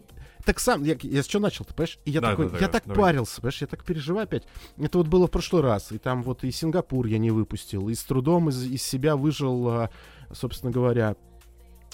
так 0.46 0.60
сам, 0.60 0.84
я, 0.84 0.96
я 1.02 1.24
с 1.24 1.28
чего 1.28 1.42
начал-то, 1.42 1.74
понимаешь? 1.74 2.00
И 2.06 2.12
я 2.12 2.22
Да, 2.22 2.32
такой, 2.32 2.46
да, 2.46 2.52
да, 2.54 2.60
я 2.60 2.68
так 2.70 2.84
давай. 2.86 3.02
парился, 3.14 3.42
понимаешь, 3.42 3.62
я 3.62 3.68
так 3.68 3.84
переживаю 3.84 4.24
опять. 4.26 4.44
Это 4.78 4.98
вот 4.98 5.08
было 5.08 5.28
в 5.28 5.32
прошлый 5.32 5.62
раз, 5.64 5.92
и 5.92 5.98
там 5.98 6.24
вот 6.24 6.44
и 6.44 6.52
Сингапур 6.52 7.06
я 7.08 7.18
не 7.18 7.32
выпустил, 7.32 7.90
и 7.90 7.96
с 7.96 8.04
трудом 8.04 8.50
из, 8.50 8.64
из 8.64 8.84
себя 8.84 9.16
выжил, 9.16 9.68
а, 9.70 9.90
собственно 10.32 10.72
говоря, 10.72 11.16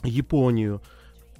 Японию. 0.03 0.81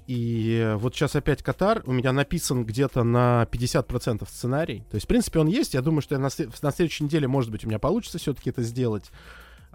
И 0.08 0.58
э, 0.62 0.76
вот 0.76 0.94
сейчас 0.94 1.14
опять 1.14 1.42
Катар, 1.42 1.82
у 1.86 1.92
меня 1.92 2.12
написан 2.12 2.64
где-то 2.64 3.04
на 3.04 3.46
50% 3.50 4.26
сценарий. 4.28 4.84
То 4.90 4.96
есть, 4.96 5.04
в 5.04 5.08
принципе, 5.08 5.38
он 5.38 5.46
есть. 5.46 5.74
Я 5.74 5.80
думаю, 5.82 6.02
что 6.02 6.16
я 6.16 6.18
на, 6.20 6.28
на 6.62 6.70
следующей 6.72 7.04
неделе, 7.04 7.28
может 7.28 7.50
быть, 7.50 7.64
у 7.64 7.68
меня 7.68 7.78
получится 7.78 8.18
все-таки 8.18 8.50
это 8.50 8.62
сделать. 8.62 9.10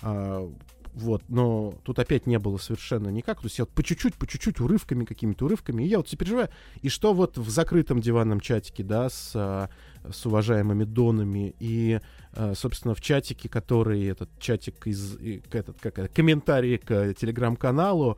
А, 0.02 0.50
Вот, 0.94 1.22
но 1.30 1.76
тут 1.84 2.00
опять 2.00 2.26
не 2.26 2.40
было 2.40 2.58
совершенно 2.58 3.10
никак. 3.10 3.42
То 3.42 3.46
есть 3.46 3.60
я 3.60 3.66
вот 3.66 3.74
по 3.74 3.84
чуть-чуть, 3.84 4.16
по 4.16 4.26
чуть-чуть, 4.26 4.60
урывками, 4.60 5.06
какими-то 5.06 5.46
урывками. 5.46 5.84
И 5.84 5.88
я 5.88 5.98
вот 5.98 6.10
переживаю. 6.10 6.50
И 6.82 6.90
что 6.90 7.14
вот 7.14 7.38
в 7.38 7.50
закрытом 7.52 8.02
диванном 8.02 8.40
чатике, 8.40 8.84
да, 8.84 9.10
с, 9.10 9.34
а, 9.36 9.70
с 10.12 10.26
уважаемыми 10.26 10.86
донами, 10.86 11.54
и, 11.60 12.00
а, 12.34 12.54
собственно, 12.56 12.96
в 12.96 13.02
чатике, 13.02 13.48
который, 13.48 14.06
этот 14.08 14.30
чатик 14.40 14.88
из, 14.88 15.18
этот, 15.52 15.80
как 15.80 16.00
это, 16.00 16.08
комментарии 16.08 16.78
к 16.78 17.14
телеграм-каналу, 17.14 18.18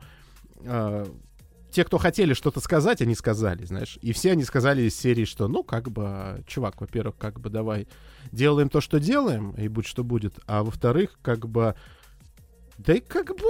а, 0.64 1.06
те, 1.70 1.84
кто 1.84 1.98
хотели 1.98 2.34
что-то 2.34 2.60
сказать, 2.60 3.00
они 3.00 3.14
сказали, 3.14 3.64
знаешь. 3.64 3.98
И 4.02 4.12
все 4.12 4.32
они 4.32 4.44
сказали 4.44 4.82
из 4.82 4.96
серии, 4.96 5.24
что, 5.24 5.48
ну, 5.48 5.62
как 5.62 5.90
бы, 5.90 6.44
чувак, 6.46 6.80
во-первых, 6.80 7.16
как 7.16 7.40
бы 7.40 7.50
давай 7.50 7.88
делаем 8.32 8.68
то, 8.68 8.80
что 8.80 9.00
делаем, 9.00 9.52
и 9.52 9.68
будь 9.68 9.86
что 9.86 10.04
будет. 10.04 10.38
А 10.46 10.62
во-вторых, 10.62 11.18
как 11.22 11.48
бы, 11.48 11.74
да 12.78 12.94
и 12.94 13.00
как 13.00 13.28
бы, 13.28 13.44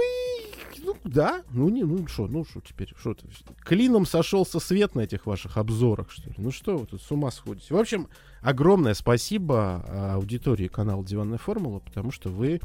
ну 0.83 0.95
да, 1.03 1.43
ну 1.51 1.69
не, 1.69 1.83
ну 1.83 2.07
что, 2.07 2.27
ну 2.27 2.43
что 2.45 2.61
теперь, 2.61 2.93
что 2.97 3.13
то 3.13 3.25
клином 3.63 4.05
сошелся 4.05 4.59
свет 4.59 4.95
на 4.95 5.01
этих 5.01 5.25
ваших 5.25 5.57
обзорах, 5.57 6.11
что 6.11 6.29
ли? 6.29 6.35
Ну 6.37 6.51
что 6.51 6.77
вы 6.77 6.85
тут 6.85 7.01
с 7.01 7.11
ума 7.11 7.31
сходите? 7.31 7.73
В 7.73 7.77
общем, 7.77 8.07
огромное 8.41 8.93
спасибо 8.93 9.83
а, 9.87 10.15
аудитории 10.15 10.67
канала 10.67 11.03
Диванная 11.05 11.37
Формула, 11.37 11.79
потому 11.79 12.11
что 12.11 12.29
вы 12.29 12.61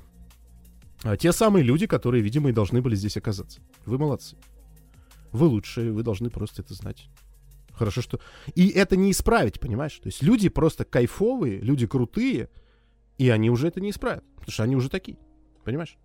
а, 1.02 1.16
те 1.16 1.32
самые 1.32 1.62
люди, 1.62 1.86
которые, 1.86 2.22
видимо, 2.22 2.48
и 2.48 2.52
должны 2.52 2.80
были 2.80 2.94
здесь 2.94 3.16
оказаться. 3.16 3.60
Вы 3.84 3.98
молодцы. 3.98 4.36
Вы 5.36 5.46
лучшие, 5.46 5.92
вы 5.92 6.02
должны 6.02 6.30
просто 6.30 6.62
это 6.62 6.74
знать. 6.74 7.08
Хорошо, 7.72 8.00
что... 8.00 8.18
И 8.54 8.68
это 8.68 8.96
не 8.96 9.10
исправить, 9.10 9.60
понимаешь? 9.60 9.94
То 9.98 10.06
есть 10.08 10.22
люди 10.22 10.48
просто 10.48 10.84
кайфовые, 10.84 11.58
люди 11.60 11.86
крутые, 11.86 12.48
и 13.18 13.28
они 13.28 13.50
уже 13.50 13.68
это 13.68 13.80
не 13.80 13.90
исправят, 13.90 14.24
потому 14.36 14.50
что 14.52 14.62
они 14.62 14.76
уже 14.76 14.88
такие. 14.88 15.18
Понимаешь? 15.64 15.98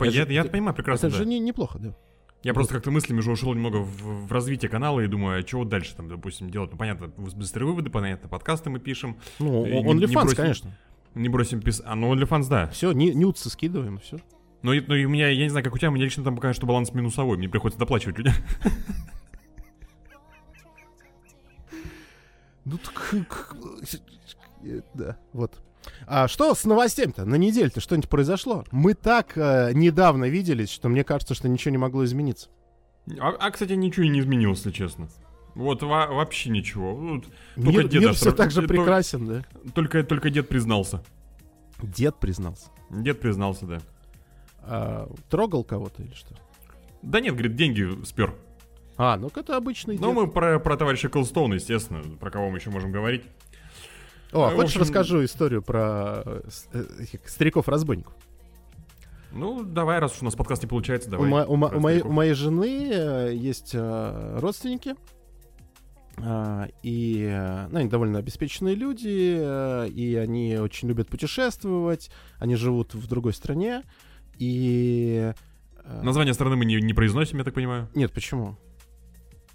Я, 0.00 0.22
Это 0.22 0.32
я 0.32 0.40
это- 0.42 0.50
понимаю 0.50 0.74
прекрасно, 0.74 1.06
это 1.06 1.16
да. 1.16 1.22
же 1.22 1.28
не, 1.28 1.38
неплохо, 1.38 1.78
да. 1.78 1.96
Я 2.42 2.54
просто 2.54 2.74
как-то 2.74 2.90
мыслями 2.90 3.18
уже 3.18 3.32
ушел 3.32 3.52
немного 3.54 3.78
в, 3.78 4.26
в 4.26 4.32
развитие 4.32 4.68
канала 4.70 5.00
и 5.00 5.06
думаю, 5.08 5.42
а 5.42 5.56
вот 5.56 5.68
дальше 5.68 5.96
там, 5.96 6.08
допустим, 6.08 6.48
делать? 6.50 6.70
Ну, 6.70 6.76
понятно, 6.78 7.08
быстрые 7.08 7.66
выводы, 7.66 7.90
понятно, 7.90 8.28
подкасты 8.28 8.70
мы 8.70 8.78
пишем. 8.78 9.18
Ну, 9.38 9.66
не- 9.66 9.72
он 9.86 9.96
не 9.96 10.04
OnlyFans, 10.04 10.12
бросим. 10.12 10.36
конечно. 10.36 10.78
Не 11.14 11.28
бросим 11.28 11.60
писать. 11.60 11.84
А, 11.88 11.94
ну 11.94 12.14
OnlyFans, 12.14 12.48
да. 12.48 12.68
Все, 12.68 12.92
нюдсы 12.92 13.50
скидываем, 13.50 13.98
все. 13.98 14.18
Но, 14.62 14.72
и- 14.72 14.80
но 14.80 14.94
и 14.96 15.04
у 15.04 15.08
меня, 15.08 15.28
я 15.28 15.44
не 15.44 15.50
знаю, 15.50 15.64
как 15.64 15.74
у 15.74 15.78
тебя, 15.78 15.90
у 15.90 15.92
меня 15.92 16.04
лично 16.04 16.24
там 16.24 16.34
пока 16.36 16.52
что 16.52 16.66
баланс 16.66 16.92
минусовой. 16.92 17.36
Мне 17.38 17.48
приходится 17.48 17.78
доплачивать 17.78 18.18
людям. 18.18 18.34
Ну 22.64 22.78
так... 22.78 23.14
э, 24.64 24.80
Да, 24.94 25.16
вот. 25.32 25.52
А 26.08 26.26
что 26.26 26.52
с 26.54 26.64
новостями-то? 26.64 27.24
На 27.24 27.36
неделе-то 27.36 27.80
что-нибудь 27.80 28.08
произошло? 28.10 28.64
Мы 28.72 28.94
так 28.94 29.38
э, 29.38 29.70
недавно 29.72 30.24
виделись, 30.24 30.70
что 30.70 30.88
мне 30.88 31.04
кажется, 31.04 31.34
что 31.34 31.48
ничего 31.48 31.70
не 31.70 31.78
могло 31.78 32.04
измениться. 32.04 32.48
А, 33.20 33.28
а, 33.38 33.50
кстати, 33.52 33.74
ничего 33.74 34.04
и 34.04 34.08
не 34.08 34.18
изменилось, 34.18 34.58
если 34.58 34.72
честно. 34.72 35.08
Вот 35.54 35.82
во- 35.84 36.08
вообще 36.08 36.50
ничего. 36.50 36.96
Вот 36.96 37.24
только 37.54 37.70
Мир, 37.70 37.88
дед 37.88 38.00
мир 38.02 38.12
все 38.14 38.32
так 38.32 38.50
же 38.50 38.62
прекрасен, 38.62 39.26
да? 39.26 39.44
Только, 39.74 40.02
только 40.02 40.28
дед 40.30 40.48
признался. 40.48 41.04
Дед 41.80 42.16
признался. 42.18 42.66
Дед 42.90 43.20
признался, 43.20 43.64
да. 43.66 43.78
А, 44.68 45.08
трогал 45.30 45.64
кого-то 45.64 46.02
или 46.02 46.12
что? 46.14 46.34
Да 47.02 47.20
нет, 47.20 47.34
говорит, 47.34 47.54
деньги 47.56 48.04
спер. 48.04 48.34
А, 48.96 49.16
ну 49.16 49.30
это 49.34 49.56
обычный 49.56 49.98
Ну, 49.98 50.08
дед. 50.08 50.14
мы 50.16 50.26
про, 50.28 50.58
про 50.58 50.76
товарища 50.76 51.08
Колстоуна, 51.08 51.54
естественно, 51.54 52.02
про 52.18 52.30
кого 52.30 52.50
мы 52.50 52.58
еще 52.58 52.70
можем 52.70 52.90
говорить. 52.92 53.24
О, 54.32 54.48
в 54.50 54.54
хочешь 54.54 54.70
общем- 54.70 54.80
расскажу 54.82 55.24
историю 55.24 55.62
про 55.62 56.22
э, 56.24 56.40
э, 56.72 56.84
стариков-разбойников? 57.26 58.14
Ну, 59.32 59.62
давай, 59.62 59.98
раз 59.98 60.14
уж 60.16 60.22
у 60.22 60.24
нас 60.24 60.34
подкаст 60.34 60.62
не 60.62 60.68
получается, 60.68 61.08
У, 61.10 61.12
давай. 61.12 61.28
мо- 61.30 61.44
у 61.46 61.56
мо- 61.56 61.68
про 61.68 61.76
у 61.76 61.80
моей, 61.80 62.00
у 62.00 62.10
моей 62.10 62.32
жены 62.32 62.90
э, 62.90 63.34
есть 63.34 63.72
э, 63.74 64.38
родственники, 64.40 64.94
а, 66.18 66.68
и 66.82 67.28
э, 67.30 67.66
ну, 67.70 67.78
они 67.78 67.88
довольно 67.90 68.18
обеспеченные 68.18 68.74
люди, 68.74 69.36
э, 69.38 69.88
и 69.88 70.14
они 70.16 70.56
очень 70.56 70.88
любят 70.88 71.08
путешествовать, 71.08 72.10
они 72.38 72.56
живут 72.56 72.94
в 72.94 73.06
другой 73.06 73.34
стране, 73.34 73.82
и... 74.38 75.32
э, 75.84 76.02
Название 76.02 76.34
страны 76.34 76.56
мы 76.56 76.64
не, 76.64 76.76
не 76.80 76.94
произносим, 76.94 77.38
я 77.38 77.44
так 77.44 77.54
понимаю. 77.54 77.88
Нет, 77.94 78.12
почему? 78.12 78.56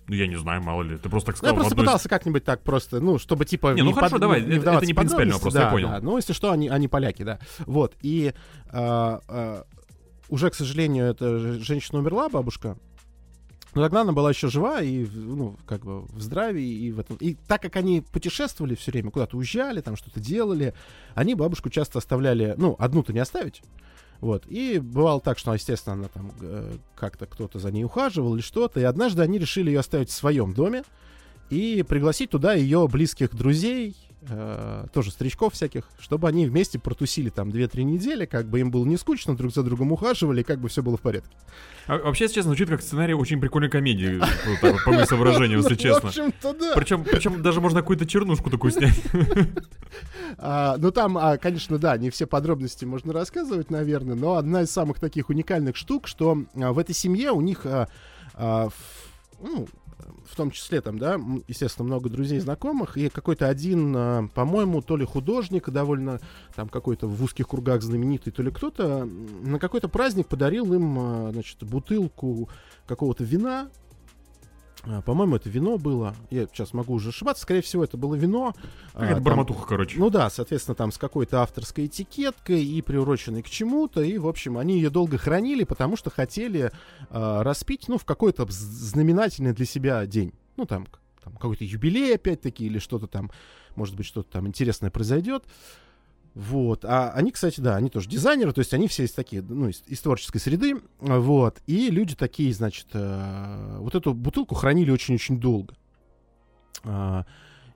Ну, 0.08 0.16
я 0.16 0.28
не 0.28 0.38
знаю, 0.38 0.62
мало 0.64 0.82
ли. 0.84 0.98
Ты 0.98 1.10
просто 1.10 1.32
так 1.32 1.42
Ну, 1.42 1.48
я 1.48 1.52
сказал. 1.52 1.56
просто 1.56 1.74
одной 1.74 1.86
пытался 1.86 2.10
как-нибудь 2.10 2.44
так 2.44 2.64
просто, 2.64 3.00
ну, 3.00 3.18
чтобы 3.20 3.46
типа... 3.46 3.74
Не, 3.74 3.84
ну 3.84 3.92
хорошо, 3.94 4.14
под- 4.16 4.22
давай, 4.22 4.42
это- 4.42 4.72
это 4.72 4.86
не 4.86 4.94
подробности, 4.94 5.34
вопрос, 5.34 5.54
я 5.54 5.62
да, 5.62 5.70
понял. 5.72 5.88
да. 5.90 6.00
Ну, 6.02 6.18
если 6.18 6.34
что, 6.34 6.52
они, 6.52 6.68
они 6.70 6.88
поляки, 6.88 7.24
да. 7.24 7.40
Вот, 7.66 7.96
и 8.02 8.34
а, 8.72 9.22
а, 9.28 9.66
уже, 10.28 10.50
к 10.50 10.56
сожалению, 10.56 11.06
эта 11.06 11.38
женщина 11.60 12.00
умерла, 12.00 12.28
бабушка, 12.30 12.78
но 13.74 13.84
тогда 13.84 14.02
она 14.02 14.12
была 14.12 14.32
еще 14.32 14.50
жива 14.50 14.82
и, 14.82 15.06
ну, 15.06 15.56
как 15.66 15.86
бы 15.86 16.02
в 16.02 16.20
здравии 16.20 16.62
и 16.68 16.92
в 16.92 17.00
этом. 17.00 17.16
И 17.18 17.36
так 17.48 17.62
как 17.62 17.78
они 17.78 18.02
путешествовали 18.02 18.76
все 18.76 18.92
время, 18.92 19.12
куда-то 19.12 19.38
уезжали, 19.38 19.80
там 19.80 19.96
что-то 19.96 20.20
делали, 20.20 20.74
они 21.16 21.36
бабушку 21.36 21.70
часто 21.70 22.00
оставляли, 22.00 22.54
ну, 22.58 22.76
одну-то 22.80 23.14
не 23.14 23.20
оставить. 23.20 23.62
Вот. 24.22 24.46
И 24.48 24.78
бывало 24.80 25.20
так, 25.20 25.40
что, 25.40 25.54
естественно, 25.54 25.96
она 25.96 26.08
там 26.08 26.32
э, 26.42 26.76
как-то 26.96 27.26
кто-то 27.26 27.58
за 27.58 27.72
ней 27.72 27.84
ухаживал 27.84 28.36
или 28.36 28.42
что-то. 28.42 28.80
И 28.80 28.84
однажды 28.84 29.24
они 29.24 29.40
решили 29.40 29.72
ее 29.72 29.80
оставить 29.80 30.10
в 30.10 30.14
своем 30.14 30.54
доме 30.54 30.84
и 31.50 31.84
пригласить 31.88 32.30
туда 32.30 32.54
ее 32.54 32.88
близких 32.88 33.36
друзей, 33.36 33.96
э, 34.30 34.86
тоже 34.94 35.12
старичков 35.12 35.54
всяких, 35.54 35.84
чтобы 36.00 36.28
они 36.28 36.46
вместе 36.46 36.80
протусили 36.80 37.30
там 37.30 37.50
2-3 37.50 37.84
недели, 37.84 38.26
как 38.26 38.48
бы 38.48 38.60
им 38.60 38.72
было 38.72 38.86
не 38.86 38.98
скучно, 38.98 39.36
друг 39.36 39.54
за 39.54 39.64
другом 39.64 39.92
ухаживали, 39.92 40.42
и 40.42 40.44
как 40.44 40.60
бы 40.60 40.70
все 40.70 40.82
было 40.82 40.98
в 40.98 41.02
порядке. 41.02 41.36
А, 41.88 41.98
вообще, 41.98 42.26
если 42.26 42.36
честно, 42.36 42.50
звучит 42.50 42.70
как 42.70 42.82
сценарий 42.82 43.14
очень 43.14 43.40
прикольной 43.40 43.70
комедии, 43.70 44.22
по 44.62 44.90
моему 44.92 45.06
соображению, 45.06 45.60
если 45.60 45.74
Ну, 45.74 45.80
честно. 45.80 46.10
В 46.10 46.12
общем-то, 46.12 46.54
да. 46.54 46.74
Причем, 46.76 47.04
причем 47.04 47.42
даже 47.42 47.62
можно 47.62 47.82
какую-то 47.82 48.06
чернушку 48.06 48.50
такую 48.50 48.72
снять. 48.72 49.00
А, 50.38 50.78
ну 50.78 50.92
там, 50.92 51.18
а, 51.18 51.38
конечно, 51.38 51.78
да, 51.78 51.98
не 51.98 52.10
все 52.10 52.26
подробности 52.26 52.86
можно 52.86 53.12
рассказывать, 53.12 53.70
наверное, 53.70 54.16
но 54.16 54.36
одна 54.38 54.62
из 54.62 54.72
самых 54.72 55.00
таких 55.00 55.30
уникальных 55.30 55.76
штук, 55.76 56.08
что 56.08 56.46
а, 56.56 56.72
в 56.72 56.80
этой 56.80 56.96
семье 56.96 57.32
у 57.32 57.42
них, 57.42 57.66
ну, 58.38 59.68
в 60.26 60.36
том 60.36 60.52
числе 60.52 60.82
там, 60.82 60.98
да, 60.98 61.20
естественно, 61.48 61.86
много 61.86 62.10
друзей, 62.10 62.40
знакомых, 62.40 62.98
и 62.98 63.10
какой-то 63.10 63.48
один, 63.48 63.94
а, 63.96 64.28
по-моему, 64.34 64.82
то 64.82 64.98
ли 64.98 65.06
художник, 65.06 65.70
довольно 65.70 66.20
там 66.56 66.70
какой-то 66.70 67.08
в 67.08 67.24
узких 67.24 67.48
кругах 67.48 67.82
знаменитый, 67.82 68.32
то 68.32 68.44
ли 68.44 68.52
кто-то 68.52 69.06
на 69.06 69.60
какой-то 69.60 69.90
праздник 69.90 70.28
подарил 70.28 70.74
им, 70.74 70.98
а, 71.00 71.32
значит, 71.32 71.64
бутылку 71.64 72.50
какого-то 72.88 73.24
вина, 73.24 73.70
По-моему, 75.06 75.36
это 75.36 75.48
вино 75.50 75.78
было. 75.78 76.16
Я 76.32 76.48
сейчас 76.48 76.74
могу 76.74 76.94
уже 76.94 77.10
ошибаться. 77.10 77.44
Скорее 77.44 77.62
всего, 77.62 77.84
это 77.84 77.98
было 77.98 78.16
вино. 78.16 78.54
А, 78.94 79.00
Какая-то 79.02 79.16
там- 79.16 79.24
бормотуха, 79.24 79.68
короче. 79.68 80.00
ну 80.00 80.10
да, 80.10 80.30
соответственно, 80.30 80.74
там 80.76 80.92
с 80.92 80.98
какой-то 80.98 81.42
авторской 81.42 81.86
этикеткой 81.86 82.64
и 82.66 82.82
приуроченной 82.82 83.44
к 83.44 83.50
чему-то. 83.50 84.02
И, 84.02 84.18
в 84.18 84.28
общем, 84.28 84.58
они 84.58 84.76
ее 84.76 84.90
долго 84.90 85.18
хранили, 85.20 85.64
потому 85.66 85.98
что 85.98 86.10
хотели 86.10 86.72
э, 87.10 87.42
распить, 87.44 87.88
ну, 87.90 87.98
в 88.00 88.06
какой-то 88.06 88.46
знаменательный 88.50 89.54
для 89.54 89.66
себя 89.66 90.06
день. 90.08 90.34
Ну, 90.58 90.66
там, 90.66 90.88
там 91.24 91.34
какой-то 91.34 91.64
юбилей, 91.64 92.16
опять-таки, 92.16 92.66
или 92.66 92.80
что-то 92.80 93.08
там, 93.08 93.30
может 93.76 93.96
быть, 93.96 94.06
что-то 94.08 94.32
там 94.32 94.48
интересное 94.48 94.90
произойдет. 94.90 95.44
Вот. 96.34 96.86
А 96.86 97.12
они, 97.12 97.32
кстати, 97.32 97.60
да, 97.60 97.76
они 97.76 97.90
тоже 97.90 98.08
дизайнеры, 98.08 98.54
то 98.54 98.60
есть 98.60 98.74
они 98.74 98.88
все 98.88 99.04
из 99.04 99.12
такие, 99.12 99.42
ну, 99.42 99.68
из, 99.68 99.84
из 99.88 100.00
творческой 100.00 100.40
среды. 100.40 100.82
Вот. 101.00 101.62
И 101.68 101.90
люди 101.90 102.16
такие, 102.16 102.54
значит, 102.54 102.88
э, 102.94 103.78
вот 103.80 103.96
эту 103.96 104.14
бутылку 104.14 104.56
хранили 104.56 104.92
очень-очень 104.92 105.40
долго. 105.40 105.76
А, 106.84 107.26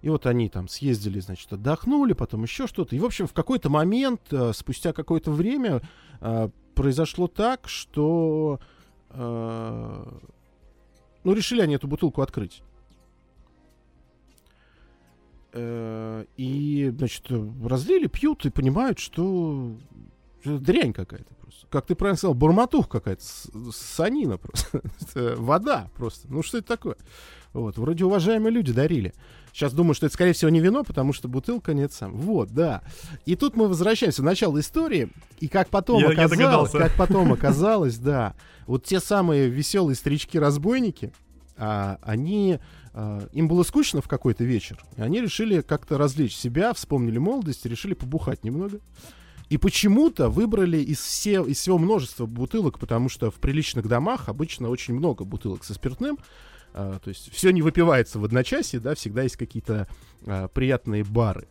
и 0.01 0.09
вот 0.09 0.25
они 0.25 0.49
там 0.49 0.67
съездили, 0.67 1.19
значит, 1.19 1.51
отдохнули, 1.51 2.13
потом 2.13 2.43
еще 2.43 2.67
что-то. 2.67 2.95
И, 2.95 2.99
в 2.99 3.05
общем, 3.05 3.27
в 3.27 3.33
какой-то 3.33 3.69
момент, 3.69 4.21
э, 4.31 4.53
спустя 4.53 4.93
какое-то 4.93 5.31
время, 5.31 5.81
э, 6.21 6.49
произошло 6.75 7.27
так, 7.27 7.67
что... 7.67 8.59
э, 9.09 10.05
ну, 11.23 11.33
решили 11.33 11.61
они 11.61 11.75
эту 11.75 11.87
бутылку 11.87 12.21
открыть. 12.21 12.61
Э, 15.55 16.25
И, 16.37 16.91
значит, 16.97 17.25
разлили, 17.63 18.07
пьют 18.07 18.45
и 18.45 18.49
понимают, 18.49 18.99
что 18.99 19.75
дрянь 20.43 20.93
какая-то 20.93 21.33
просто. 21.35 21.65
Как 21.69 21.85
ты 21.87 21.95
правильно 21.95 22.17
сказал, 22.17 22.33
бурматух 22.35 22.89
какая-то, 22.89 23.23
санина 23.71 24.37
просто. 24.37 24.81
Вода 25.37 25.89
просто. 25.95 26.27
Ну, 26.31 26.43
что 26.43 26.57
это 26.59 26.67
такое? 26.67 26.97
Вот, 27.53 27.77
вроде 27.77 28.03
уважаемые 28.03 28.51
люди 28.51 28.73
дарили. 28.73 29.13
Сейчас 29.53 29.71
думаю, 29.71 29.93
что 29.93 30.05
это, 30.07 30.13
скорее 30.15 30.33
всего, 30.33 30.49
не 30.51 30.59
вино, 30.59 30.83
потому 30.83 31.13
что 31.13 31.29
бутылка 31.29 31.73
нет 31.73 31.93
сам. 31.93 32.13
Вот, 32.13 32.49
да. 32.49 32.81
И 33.25 33.37
тут 33.37 33.55
мы 33.55 33.69
возвращаемся 33.69 34.21
в 34.21 34.25
начало 34.25 34.59
истории, 34.59 35.09
и 35.39 35.47
как 35.47 35.69
потом 35.69 36.01
Я- 36.01 36.07
я 36.07 36.11
оказалось, 36.11 36.37
догадался. 36.37 36.77
как 36.79 36.95
потом 36.97 37.31
оказалось, 37.33 37.97
да, 37.97 38.35
вот 38.67 38.83
те 38.83 38.99
самые 38.99 39.47
веселые 39.47 39.95
старички-разбойники, 39.95 41.13
а, 41.57 41.97
они, 42.01 42.59
им 43.33 43.47
было 43.49 43.63
скучно 43.63 44.01
в 44.01 44.07
какой-то 44.07 44.45
вечер, 44.45 44.81
и 44.95 45.01
они 45.01 45.19
решили 45.19 45.61
как-то 45.61 45.97
развлечь 45.97 46.35
себя, 46.35 46.73
вспомнили 46.73 47.17
молодость, 47.17 47.65
решили 47.65 47.93
побухать 47.93 48.43
немного. 48.43 48.79
И 49.49 49.57
почему-то 49.57 50.29
выбрали 50.29 50.77
из, 50.77 50.99
все, 50.99 51.43
из 51.43 51.59
всего 51.59 51.77
множества 51.77 52.25
бутылок, 52.25 52.79
потому 52.79 53.09
что 53.09 53.29
в 53.29 53.35
приличных 53.35 53.87
домах 53.87 54.27
обычно 54.27 54.69
очень 54.69 54.95
много 54.95 55.23
бутылок 55.23 55.63
со 55.63 55.73
спиртным. 55.73 56.17
А, 56.73 56.99
то 56.99 57.09
есть 57.09 57.31
все 57.31 57.51
не 57.51 57.61
выпивается 57.61 58.19
в 58.19 58.25
одночасье, 58.25 58.79
да, 58.79 58.95
всегда 58.95 59.23
есть 59.23 59.37
какие-то 59.37 59.87
а, 60.25 60.47
приятные 60.47 61.03
бары. 61.03 61.47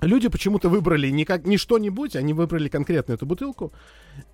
Люди 0.00 0.28
почему-то 0.28 0.68
выбрали 0.68 1.10
не, 1.10 1.24
как, 1.24 1.46
не 1.46 1.56
что-нибудь, 1.56 2.16
они 2.16 2.32
выбрали 2.32 2.68
конкретно 2.68 3.12
эту 3.12 3.24
бутылку. 3.24 3.72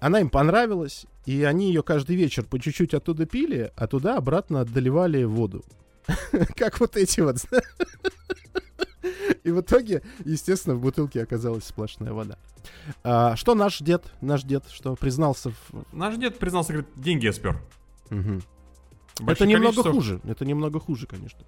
Она 0.00 0.20
им 0.20 0.30
понравилась, 0.30 1.04
и 1.26 1.42
они 1.42 1.68
ее 1.68 1.82
каждый 1.82 2.16
вечер 2.16 2.44
по 2.44 2.58
чуть-чуть 2.58 2.94
оттуда 2.94 3.26
пили, 3.26 3.70
а 3.76 3.86
туда 3.86 4.16
обратно 4.16 4.64
доливали 4.64 5.24
воду. 5.24 5.62
Как 6.56 6.80
вот 6.80 6.96
эти 6.96 7.20
вот. 7.20 7.36
И 9.44 9.50
в 9.50 9.60
итоге, 9.60 10.02
естественно, 10.24 10.74
в 10.74 10.80
бутылке 10.80 11.22
оказалась 11.22 11.64
сплошная 11.64 12.12
вода. 12.12 12.38
А, 13.04 13.36
что 13.36 13.54
наш 13.54 13.78
дед, 13.78 14.04
наш 14.20 14.42
дед, 14.42 14.64
что 14.70 14.94
признался 14.96 15.50
в... 15.50 15.84
Наш 15.92 16.16
дед 16.16 16.38
признался, 16.38 16.72
говорит, 16.72 16.90
деньги 16.96 17.26
я 17.26 17.32
спер. 17.32 17.60
Мгм. 18.10 18.42
Это 19.26 19.46
немного 19.46 19.82
количество. 19.82 19.92
хуже, 19.92 20.20
это 20.24 20.44
немного 20.44 20.80
хуже, 20.80 21.06
конечно. 21.06 21.40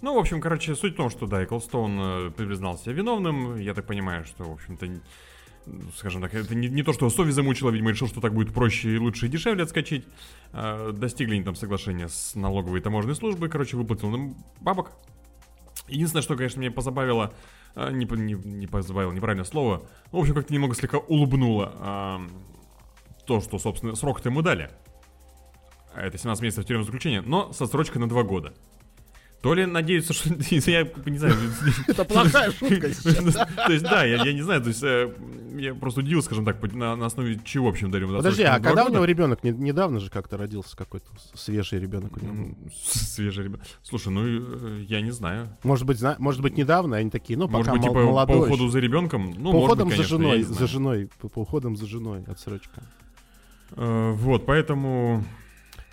Ну, 0.00 0.14
в 0.14 0.18
общем, 0.18 0.40
короче, 0.40 0.74
суть 0.74 0.94
в 0.94 0.96
том, 0.96 1.10
что, 1.10 1.26
да, 1.26 1.42
Эклстоун 1.42 1.98
э, 2.00 2.30
признал 2.30 2.78
себя 2.78 2.92
виновным. 2.92 3.56
Я 3.56 3.74
так 3.74 3.86
понимаю, 3.86 4.24
что, 4.24 4.44
в 4.44 4.52
общем-то, 4.52 4.86
скажем 5.96 6.22
так, 6.22 6.34
это 6.34 6.54
не, 6.54 6.68
не 6.68 6.82
то, 6.82 6.92
что 6.92 7.08
совесть 7.10 7.36
замучила, 7.36 7.70
видимо, 7.70 7.90
решил, 7.90 8.08
что 8.08 8.20
так 8.20 8.34
будет 8.34 8.52
проще 8.52 8.94
и 8.94 8.98
лучше 8.98 9.26
и 9.26 9.28
дешевле 9.28 9.64
отскочить. 9.64 10.06
Э, 10.52 10.92
достигли 10.92 11.34
они 11.34 11.44
там 11.44 11.54
соглашения 11.54 12.08
с 12.08 12.34
налоговой 12.34 12.80
и 12.80 12.82
таможенной 12.82 13.14
службой, 13.14 13.48
короче, 13.48 13.76
выплатил 13.76 14.14
им 14.14 14.36
бабок. 14.60 14.92
Единственное, 15.88 16.22
что, 16.22 16.36
конечно, 16.36 16.60
меня 16.60 16.70
позабавило, 16.70 17.32
э, 17.74 17.90
не, 17.92 18.06
не, 18.06 18.34
не 18.34 18.66
позабавило, 18.66 19.12
неправильное 19.12 19.44
слово, 19.44 19.82
ну, 20.12 20.18
в 20.18 20.20
общем, 20.22 20.34
как-то 20.34 20.52
немного 20.52 20.74
слегка 20.74 20.98
улыбнуло 20.98 21.72
а, 21.76 22.20
то, 23.26 23.40
что, 23.40 23.58
собственно, 23.58 23.94
срок-то 23.94 24.28
ему 24.28 24.42
дали. 24.42 24.70
Это 25.94 26.16
17 26.16 26.42
месяцев 26.42 26.64
тюремного 26.64 26.86
заключения, 26.86 27.22
но 27.22 27.52
со 27.52 27.66
срочкой 27.66 28.00
на 28.00 28.08
2 28.08 28.22
года. 28.22 28.54
То 29.40 29.54
ли 29.54 29.66
надеются, 29.66 30.12
что... 30.12 30.30
Я 30.50 30.88
не 31.06 31.18
знаю. 31.18 31.36
Это 31.86 32.04
плохая 32.04 32.50
шутка. 32.50 32.88
То 33.66 33.72
есть, 33.72 33.84
да, 33.84 34.04
я 34.04 34.32
не 34.32 34.42
знаю, 34.42 34.60
то 34.62 34.68
есть, 34.68 34.82
э, 34.82 35.12
я 35.56 35.74
просто 35.74 36.00
удивил, 36.00 36.22
скажем 36.22 36.44
так, 36.44 36.60
на 36.72 36.92
основе 37.06 37.38
чего, 37.44 37.66
в 37.66 37.68
общем, 37.68 37.90
дарим 37.90 38.16
Подожди, 38.16 38.42
а 38.42 38.58
когда 38.60 38.84
у 38.84 38.88
него 38.88 39.04
ребенок? 39.04 39.44
Не- 39.44 39.52
Недавно 39.52 40.00
же 40.00 40.10
как-то 40.10 40.36
родился 40.36 40.76
какой-то 40.76 41.06
свежий 41.34 41.78
ребенок 41.78 42.16
у 42.16 42.24
него. 42.24 42.54
Свежий 42.74 43.44
ребенок. 43.44 43.64
Слушай, 43.82 44.12
ну, 44.12 44.22
э, 44.26 44.84
я 44.88 45.00
не 45.00 45.10
знаю. 45.12 45.56
Может 45.62 45.86
быть, 45.86 46.02
может 46.18 46.42
быть, 46.42 46.56
недавно 46.56 46.96
они 46.96 47.10
такие, 47.10 47.38
ну, 47.38 47.48
Может 47.48 47.66
пока 47.66 47.78
быть, 47.78 47.86
мол- 47.90 48.20
типа, 48.20 48.26
по 48.26 48.36
уходу 48.38 48.68
за 48.68 48.80
ребенком? 48.80 49.34
Ну, 49.38 49.52
по 49.52 49.58
может 49.58 49.64
уходам 49.64 49.88
быть, 49.88 49.96
за 49.98 50.02
женой, 50.04 50.42
за 50.42 50.66
женой, 50.66 51.10
по, 51.20 51.28
по 51.28 51.40
уходам 51.40 51.76
за 51.76 51.86
женой 51.86 52.24
отсрочка. 52.26 52.82
Э, 53.72 54.12
Вот, 54.12 54.46
поэтому... 54.46 55.24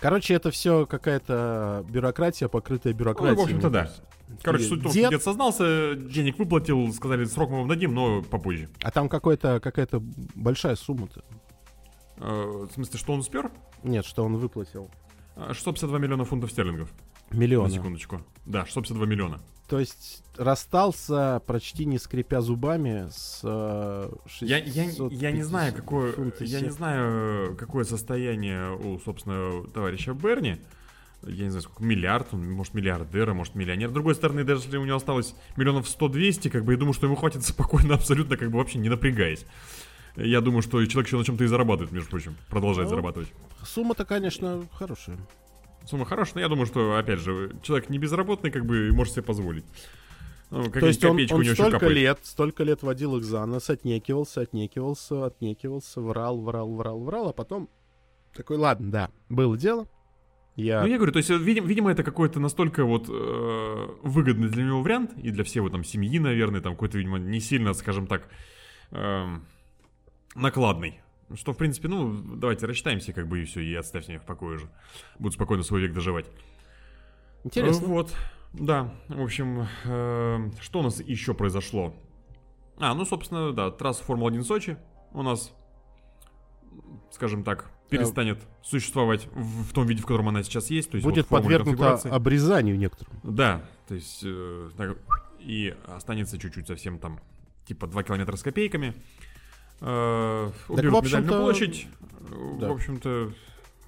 Короче, 0.00 0.34
это 0.34 0.50
все 0.50 0.86
какая-то 0.86 1.84
бюрократия, 1.88 2.48
покрытая 2.48 2.92
Ну, 2.92 2.98
бюрократией. 2.98 3.36
в 3.38 3.42
общем-то, 3.42 3.70
да. 3.70 3.90
Короче, 4.42 4.64
суть 4.64 4.80
в 4.80 4.82
том, 4.82 4.92
что 4.92 5.10
дед 5.10 5.22
сознался, 5.22 5.94
денег 5.94 6.38
выплатил, 6.38 6.92
сказали, 6.92 7.24
срок 7.24 7.50
мы 7.50 7.58
вам 7.58 7.68
дадим, 7.68 7.94
но 7.94 8.22
попозже. 8.22 8.68
А 8.82 8.90
там 8.90 9.08
какой-то, 9.08 9.60
какая-то 9.60 10.02
большая 10.34 10.76
сумма-то. 10.76 11.22
Э, 12.18 12.66
В 12.68 12.72
смысле, 12.74 12.98
что 12.98 13.12
он 13.12 13.22
спер? 13.22 13.50
Нет, 13.84 14.04
что 14.04 14.24
он 14.24 14.36
выплатил. 14.36 14.90
Э, 15.36 15.52
652 15.54 15.98
миллиона 15.98 16.24
фунтов 16.24 16.50
стерлингов. 16.50 16.90
На 17.30 17.36
Миллиона. 17.36 17.70
секундочку. 17.70 18.22
Да, 18.44 18.64
652 18.64 19.06
миллиона. 19.06 19.40
То 19.68 19.80
есть 19.80 20.22
расстался, 20.36 21.42
почти 21.46 21.86
не 21.86 21.98
скрипя 21.98 22.40
зубами, 22.40 23.08
с 23.10 23.40
э, 23.42 24.10
Я, 24.40 24.58
я, 24.58 24.64
я 24.64 24.84
не 24.84 24.92
650 24.92 25.44
знаю, 25.44 25.74
какое, 25.74 26.14
я 26.40 26.60
не 26.60 26.70
знаю, 26.70 27.56
какое 27.56 27.84
состояние 27.84 28.76
у, 28.76 29.00
собственно, 29.00 29.64
товарища 29.74 30.12
Берни. 30.14 30.58
Я 31.22 31.44
не 31.44 31.50
знаю, 31.50 31.62
сколько, 31.62 31.82
миллиард, 31.82 32.28
он, 32.32 32.48
может, 32.52 32.74
миллиардер, 32.74 33.30
а 33.30 33.34
может, 33.34 33.56
миллионер. 33.56 33.88
С 33.88 33.92
другой 33.92 34.14
стороны, 34.14 34.44
даже 34.44 34.62
если 34.62 34.76
у 34.76 34.84
него 34.84 34.98
осталось 34.98 35.34
миллионов 35.56 35.86
100-200, 35.86 36.50
как 36.50 36.64
бы, 36.64 36.74
я 36.74 36.78
думаю, 36.78 36.92
что 36.92 37.06
ему 37.06 37.16
хватит 37.16 37.42
спокойно, 37.44 37.94
абсолютно, 37.94 38.36
как 38.36 38.52
бы, 38.52 38.58
вообще 38.58 38.78
не 38.78 38.88
напрягаясь. 38.88 39.44
Я 40.14 40.40
думаю, 40.40 40.62
что 40.62 40.84
человек 40.86 41.08
еще 41.08 41.18
на 41.18 41.24
чем-то 41.24 41.42
и 41.42 41.46
зарабатывает, 41.48 41.90
между 41.92 42.08
прочим. 42.08 42.36
Продолжает 42.48 42.86
Ну, 42.88 42.90
зарабатывать. 42.90 43.28
Сумма-то, 43.64 44.04
конечно, 44.04 44.62
хорошая. 44.72 45.18
Сумма 45.86 46.04
хорошая, 46.04 46.34
но 46.36 46.40
я 46.40 46.48
думаю, 46.48 46.66
что, 46.66 46.96
опять 46.96 47.20
же, 47.20 47.56
человек 47.62 47.88
не 47.88 47.98
безработный, 47.98 48.50
как 48.50 48.66
бы, 48.66 48.90
может 48.92 49.14
себе 49.14 49.22
позволить. 49.22 49.64
Ну, 50.50 50.70
То 50.70 50.86
есть 50.86 51.04
он, 51.04 51.16
он 51.30 51.44
столько 51.44 51.86
лет, 51.88 52.18
столько 52.22 52.62
лет 52.64 52.82
водил 52.82 53.16
их 53.16 53.24
за 53.24 53.44
нос, 53.46 53.68
отнекивался, 53.70 54.42
отнекивался, 54.42 55.26
отнекивался, 55.26 56.00
врал, 56.00 56.40
врал, 56.40 56.72
врал, 56.74 57.00
врал, 57.00 57.28
а 57.28 57.32
потом 57.32 57.68
такой, 58.34 58.56
ладно, 58.56 58.90
да, 58.90 59.10
было 59.28 59.56
дело. 59.56 59.88
Я... 60.54 60.82
Ну, 60.82 60.86
я 60.88 60.96
говорю, 60.96 61.12
то 61.12 61.18
есть, 61.18 61.30
э, 61.30 61.36
видим- 61.36 61.66
видимо, 61.66 61.90
это 61.90 62.02
какой-то 62.02 62.40
настолько 62.40 62.84
вот 62.84 63.08
э, 63.08 63.86
выгодный 64.02 64.48
для 64.48 64.64
него 64.64 64.82
вариант, 64.82 65.12
и 65.18 65.30
для 65.30 65.44
всей 65.44 65.58
его 65.58 65.68
там 65.68 65.84
семьи, 65.84 66.18
наверное, 66.18 66.60
там 66.60 66.72
какой-то, 66.74 66.96
видимо, 66.96 67.18
не 67.18 67.40
сильно, 67.40 67.74
скажем 67.74 68.06
так, 68.06 68.28
эм, 68.92 69.46
накладный. 70.34 71.00
Что, 71.34 71.52
в 71.52 71.56
принципе, 71.56 71.88
ну, 71.88 72.12
давайте 72.36 72.66
рассчитаемся, 72.66 73.12
как 73.12 73.26
бы, 73.26 73.42
и 73.42 73.44
все, 73.44 73.60
и 73.60 73.74
оставьте 73.74 74.12
меня 74.12 74.20
в 74.20 74.24
покое 74.26 74.56
уже. 74.56 74.68
Буду 75.18 75.32
спокойно 75.32 75.62
свой 75.64 75.80
век 75.82 75.92
доживать. 75.92 76.26
Интересно. 77.42 77.84
Э, 77.84 77.88
Вот, 77.88 78.14
да, 78.52 78.94
в 79.08 79.20
общем, 79.20 79.66
э, 79.84 80.50
что 80.60 80.78
у 80.80 80.82
нас 80.82 81.00
еще 81.00 81.34
произошло? 81.34 81.94
А, 82.78 82.94
ну, 82.94 83.04
собственно, 83.04 83.52
да, 83.52 83.70
трасса 83.70 84.04
Формула-1 84.04 84.42
Сочи 84.42 84.76
у 85.12 85.22
нас, 85.22 85.52
скажем 87.10 87.42
так, 87.42 87.70
перестанет 87.88 88.38
существовать 88.62 89.26
в, 89.32 89.64
в 89.64 89.72
том 89.72 89.86
виде, 89.86 90.02
в 90.02 90.06
котором 90.06 90.28
она 90.28 90.42
сейчас 90.42 90.70
есть. 90.70 90.90
То 90.90 90.96
есть 90.96 91.04
Будет 91.04 91.30
вот 91.30 91.42
подвергнута 91.42 91.94
обрезанию 92.10 92.78
некоторым. 92.78 93.14
Да, 93.22 93.62
то 93.88 93.94
есть 93.94 94.20
э, 94.24 94.70
так, 94.76 94.96
и 95.40 95.74
останется 95.86 96.38
чуть-чуть 96.38 96.66
совсем 96.66 96.98
там, 96.98 97.20
типа 97.64 97.86
2 97.86 98.02
километра 98.02 98.36
с 98.36 98.42
копейками. 98.42 98.94
Э, 99.80 100.50
уберут 100.68 101.04
медальную 101.04 101.42
площадь. 101.42 101.86
Э, 102.30 102.56
да. 102.60 102.68
В 102.68 102.72
общем-то, 102.72 103.32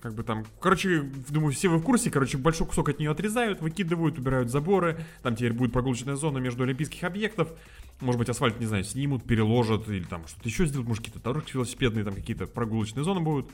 как 0.01 0.15
бы 0.15 0.23
там... 0.23 0.45
Короче, 0.61 1.03
думаю, 1.29 1.53
все 1.53 1.69
вы 1.69 1.79
в 1.79 1.83
курсе. 1.83 2.11
Короче, 2.11 2.39
большой 2.39 2.67
кусок 2.67 2.89
от 2.89 2.99
нее 2.99 3.11
отрезают, 3.11 3.61
выкидывают, 3.61 4.19
убирают 4.19 4.51
заборы. 4.51 5.05
Там 5.23 5.35
теперь 5.35 5.53
будет 5.53 5.73
прогулочная 5.73 6.17
зона 6.17 6.39
между 6.39 6.63
олимпийских 6.63 7.03
объектов. 7.05 7.53
Может 8.01 8.19
быть, 8.19 8.29
асфальт, 8.29 8.61
не 8.61 8.67
знаю, 8.67 8.85
снимут, 8.85 9.25
переложат 9.25 9.89
или 9.89 10.05
там 10.05 10.27
что-то 10.29 10.49
еще 10.49 10.67
сделают. 10.67 10.89
Может, 10.89 11.05
какие-то 11.05 11.25
дорожки 11.25 11.53
велосипедные, 11.55 12.05
там 12.05 12.15
какие-то 12.15 12.47
прогулочные 12.47 13.03
зоны 13.03 13.21
будут. 13.21 13.51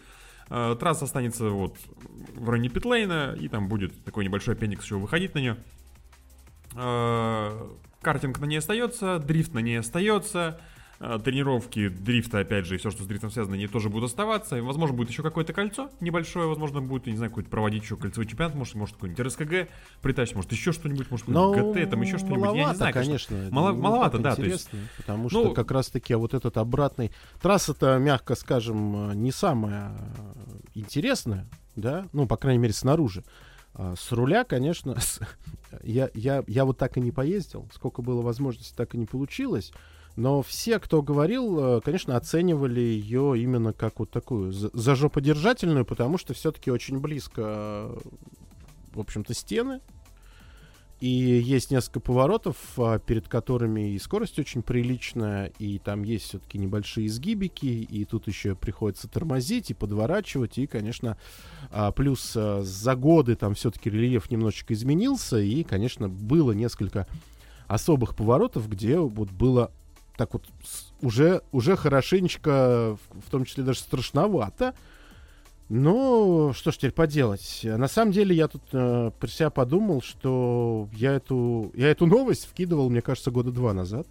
Э, 0.51 0.77
Трасса 0.79 1.07
останется 1.07 1.49
вот 1.49 1.79
в 2.35 2.51
районе 2.51 2.68
Питлейна, 2.68 3.37
и 3.40 3.49
там 3.49 3.68
будет 3.68 4.05
такой 4.05 4.25
небольшой 4.25 4.55
аппендикс 4.55 4.85
еще 4.85 4.97
выходить 4.97 5.35
на 5.35 5.38
нее. 5.38 5.57
Э, 6.75 7.68
Картинг 8.03 8.38
на 8.38 8.44
ней 8.44 8.59
остается, 8.59 9.18
дрифт 9.18 9.55
на 9.55 9.61
ней 9.61 9.79
остается, 9.79 10.61
тренировки 10.98 11.88
дрифта, 11.88 12.40
опять 12.40 12.66
же, 12.66 12.74
и 12.74 12.78
все, 12.78 12.90
что 12.90 13.02
с 13.02 13.07
дрифтом 13.07 13.30
связано, 13.30 13.57
они 13.57 13.66
тоже 13.66 13.88
будут 13.90 14.11
оставаться. 14.11 14.57
И, 14.57 14.61
возможно, 14.61 14.96
будет 14.96 15.11
еще 15.11 15.22
какое-то 15.22 15.52
кольцо 15.52 15.90
небольшое, 16.00 16.46
возможно, 16.48 16.80
будет, 16.80 17.07
я 17.07 17.12
не 17.12 17.16
знаю, 17.16 17.30
какой-то 17.30 17.50
проводить 17.50 17.83
еще 17.83 17.96
кольцевой 17.96 18.26
чемпионат, 18.26 18.54
может, 18.54 18.74
может 18.74 18.94
какой-нибудь 18.96 19.26
РСКГ 19.26 19.68
притащить, 20.02 20.37
может, 20.37 20.52
еще 20.52 20.72
что-нибудь, 20.72 21.11
может, 21.11 21.28
Но 21.28 21.52
какой-нибудь 21.52 21.83
ГТ, 21.83 21.90
там 21.90 22.02
еще 22.02 22.18
что-нибудь, 22.18 22.54
я 22.57 22.68
не 22.70 22.74
знаю, 22.76 22.92
конечно. 22.94 23.48
Мало- 23.50 23.72
не 23.72 23.80
маловато, 23.80 24.18
да, 24.18 24.35
то 24.35 24.42
есть- 24.42 24.68
интересно, 24.68 24.88
Потому 24.98 25.22
Ну- 25.24 25.28
что 25.28 25.50
как 25.54 25.70
раз-таки 25.70 26.14
вот 26.14 26.35
этот 26.35 26.57
обратный... 26.57 27.11
Трасса-то, 27.40 27.98
мягко 27.98 28.35
скажем, 28.35 29.12
не 29.20 29.33
самая 29.33 29.92
интересная, 30.74 31.46
да? 31.76 32.07
Ну, 32.12 32.26
по 32.26 32.37
крайней 32.37 32.59
мере, 32.61 32.72
снаружи. 32.74 33.24
А 33.74 33.94
С 33.96 34.12
руля, 34.12 34.44
конечно, 34.44 34.98
с- 35.00 35.20
я, 35.83 36.11
я, 36.14 36.44
я 36.46 36.64
вот 36.64 36.78
так 36.78 36.96
и 36.96 37.00
не 37.00 37.11
поездил. 37.11 37.68
Сколько 37.74 38.02
было 38.02 38.22
возможностей, 38.22 38.74
так 38.76 38.94
и 38.94 38.98
не 38.98 39.07
получилось. 39.07 39.72
Но 40.16 40.42
все, 40.42 40.79
кто 40.79 41.03
говорил, 41.03 41.79
э, 41.79 41.81
конечно, 41.81 42.16
оценивали 42.16 42.81
ее 42.81 43.35
именно 43.37 43.72
как 43.72 43.98
вот 43.98 44.11
такую 44.11 44.53
за- 44.53 44.70
зажоподержательную, 44.72 45.85
потому 45.85 46.18
что 46.18 46.35
все-таки 46.35 46.70
очень 46.70 47.00
близко, 47.00 47.42
э, 47.42 47.98
в 48.92 49.00
общем-то, 49.00 49.35
стены. 49.35 49.81
И 51.00 51.09
есть 51.09 51.70
несколько 51.70 52.00
поворотов, 52.00 52.57
а, 52.79 52.98
перед 52.98 53.29
которыми 53.29 53.90
и 53.92 53.98
скорость 53.98 54.38
очень 54.38 54.62
приличная, 54.62 55.53
и 55.59 55.79
там 55.79 56.03
есть 56.03 56.27
все-таки 56.27 56.57
небольшие 56.57 57.09
изгибики, 57.09 57.66
и 57.66 58.05
тут 58.05 58.29
еще 58.29 58.55
приходится 58.55 59.09
тормозить 59.09 59.70
и 59.70 59.74
подворачивать, 59.74 60.57
и, 60.57 60.66
конечно, 60.66 61.18
а, 61.70 61.90
плюс 61.90 62.33
а, 62.37 62.62
за 62.62 62.94
годы 62.94 63.35
там 63.35 63.55
все-таки 63.55 63.90
рельеф 63.90 64.31
немножечко 64.31 64.72
изменился, 64.72 65.38
и, 65.38 65.64
конечно, 65.64 66.09
было 66.09 66.53
несколько 66.53 67.07
особых 67.66 68.14
поворотов, 68.14 68.68
где 68.68 68.98
вот 68.98 69.31
было 69.31 69.72
так 70.16 70.33
вот 70.33 70.44
уже, 71.00 71.42
уже 71.53 71.77
хорошенечко, 71.77 72.96
в, 73.27 73.31
том 73.31 73.44
числе 73.44 73.64
даже 73.64 73.81
страшновато, 73.81 74.74
ну, 75.68 76.53
что 76.55 76.70
ж 76.70 76.77
теперь 76.77 76.92
поделать? 76.92 77.61
На 77.64 77.88
самом 77.88 78.12
деле 78.12 78.37
я 78.37 78.48
тут 78.48 78.62
э, 78.72 79.11
при 79.18 79.29
себя 79.29 79.50
подумал, 79.50 80.03
что 80.03 80.88
я 80.92 81.12
эту, 81.12 81.72
я 81.74 81.90
эту 81.90 82.07
новость 82.07 82.46
вкидывал, 82.46 82.90
мне 82.90 83.00
кажется, 83.00 83.31
года 83.31 83.50
два 83.50 83.72
назад. 83.72 84.07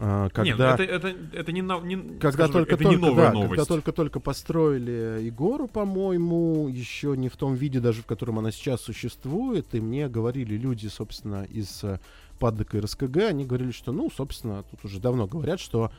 А, 0.00 0.28
Когда... 0.30 0.42
Нет, 0.44 0.58
ну 0.58 0.64
это, 0.64 0.82
это, 0.82 1.16
это 1.32 1.52
не, 1.52 1.60
не, 1.60 2.18
Когда 2.18 2.48
только, 2.48 2.74
это 2.74 2.82
только, 2.82 2.88
не 2.88 2.96
новая 2.96 3.26
да, 3.26 3.32
новость. 3.32 3.50
когда 3.50 3.64
только-только 3.64 4.20
построили 4.20 5.22
Егору, 5.22 5.68
по-моему, 5.68 6.68
еще 6.68 7.16
не 7.16 7.28
в 7.28 7.36
том 7.36 7.54
виде 7.54 7.80
даже, 7.80 8.02
в 8.02 8.06
котором 8.06 8.38
она 8.38 8.50
сейчас 8.50 8.80
существует, 8.80 9.74
и 9.74 9.80
мне 9.80 10.08
говорили 10.08 10.56
люди, 10.56 10.88
собственно, 10.88 11.44
из 11.44 11.84
э, 11.84 12.00
ПАДК 12.36 12.74
и 12.74 12.80
РСКГ, 12.80 13.16
они 13.28 13.44
говорили, 13.44 13.70
что, 13.70 13.92
ну, 13.92 14.10
собственно, 14.10 14.62
тут 14.64 14.84
уже 14.84 15.00
давно 15.00 15.26
говорят, 15.26 15.60
что, 15.60 15.90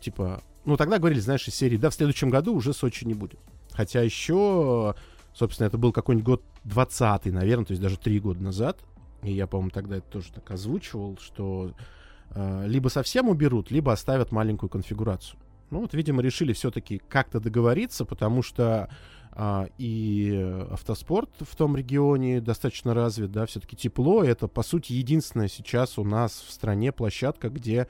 типа, 0.00 0.42
ну, 0.64 0.76
тогда 0.76 0.98
говорили, 0.98 1.20
знаешь, 1.20 1.46
из 1.48 1.54
серии, 1.54 1.76
да, 1.76 1.90
в 1.90 1.94
следующем 1.94 2.30
году 2.30 2.54
уже 2.54 2.72
Сочи 2.72 3.04
не 3.04 3.14
будет. 3.14 3.40
Хотя 3.72 4.02
еще, 4.02 4.94
собственно, 5.32 5.66
это 5.66 5.78
был 5.78 5.92
какой-нибудь 5.92 6.26
год 6.26 6.42
20 6.64 7.26
наверное, 7.26 7.64
то 7.66 7.72
есть 7.72 7.82
даже 7.82 7.98
три 7.98 8.20
года 8.20 8.42
назад, 8.42 8.78
и 9.22 9.32
я, 9.32 9.46
по-моему, 9.46 9.70
тогда 9.70 9.96
это 9.96 10.06
тоже 10.06 10.32
так 10.32 10.50
озвучивал, 10.50 11.18
что 11.20 11.72
э, 12.30 12.64
либо 12.66 12.88
совсем 12.88 13.28
уберут, 13.28 13.70
либо 13.70 13.92
оставят 13.92 14.32
маленькую 14.32 14.70
конфигурацию. 14.70 15.38
Ну 15.70 15.80
вот, 15.80 15.94
видимо, 15.94 16.22
решили 16.22 16.52
все-таки 16.52 17.00
как-то 17.08 17.40
договориться, 17.40 18.04
потому 18.04 18.42
что 18.42 18.90
и 19.78 20.64
автоспорт 20.70 21.30
в 21.40 21.56
том 21.56 21.76
регионе 21.76 22.40
достаточно 22.40 22.94
развит, 22.94 23.30
да, 23.32 23.46
все-таки 23.46 23.76
тепло. 23.76 24.22
Это, 24.24 24.48
по 24.48 24.62
сути, 24.62 24.92
единственная 24.92 25.48
сейчас 25.48 25.98
у 25.98 26.04
нас 26.04 26.44
в 26.46 26.50
стране 26.50 26.92
площадка, 26.92 27.48
где, 27.48 27.88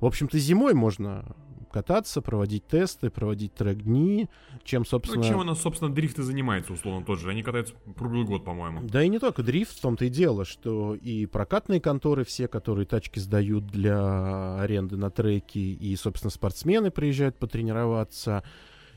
в 0.00 0.06
общем-то, 0.06 0.38
зимой 0.38 0.74
можно 0.74 1.34
кататься, 1.72 2.20
проводить 2.20 2.66
тесты, 2.66 3.08
проводить 3.08 3.54
трек-дни, 3.54 4.28
чем, 4.62 4.84
собственно... 4.84 5.22
Ну, 5.22 5.28
чем 5.28 5.40
она, 5.40 5.54
собственно, 5.54 5.90
дрифт 5.90 6.18
и 6.18 6.22
занимается, 6.22 6.74
условно, 6.74 7.04
тот 7.04 7.18
же. 7.18 7.30
Они 7.30 7.42
катаются 7.42 7.74
круглый 7.96 8.26
год, 8.26 8.44
по-моему. 8.44 8.82
Да 8.82 9.02
и 9.02 9.08
не 9.08 9.18
только 9.18 9.42
дрифт, 9.42 9.78
в 9.78 9.80
том-то 9.80 10.04
и 10.04 10.10
дело, 10.10 10.44
что 10.44 10.94
и 10.94 11.24
прокатные 11.24 11.80
конторы 11.80 12.24
все, 12.24 12.46
которые 12.46 12.84
тачки 12.84 13.18
сдают 13.18 13.68
для 13.68 14.60
аренды 14.60 14.98
на 14.98 15.10
треки, 15.10 15.58
и, 15.58 15.96
собственно, 15.96 16.30
спортсмены 16.30 16.90
приезжают 16.90 17.38
потренироваться. 17.38 18.44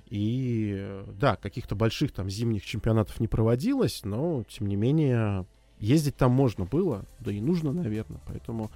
И 0.10 0.74
э, 0.78 1.06
да, 1.20 1.36
каких-то 1.36 1.76
больших 1.76 2.12
там 2.12 2.30
зимних 2.30 2.64
чемпионатов 2.66 3.20
не 3.20 3.28
проводилось, 3.28 4.04
но, 4.04 4.44
тем 4.48 4.68
не 4.68 4.76
менее, 4.76 5.46
ездить 5.80 6.16
там 6.16 6.32
можно 6.32 6.66
было, 6.66 7.06
да 7.20 7.32
и 7.32 7.42
нужно, 7.42 7.72
наверное. 7.74 8.22
Поэтому 8.28 8.70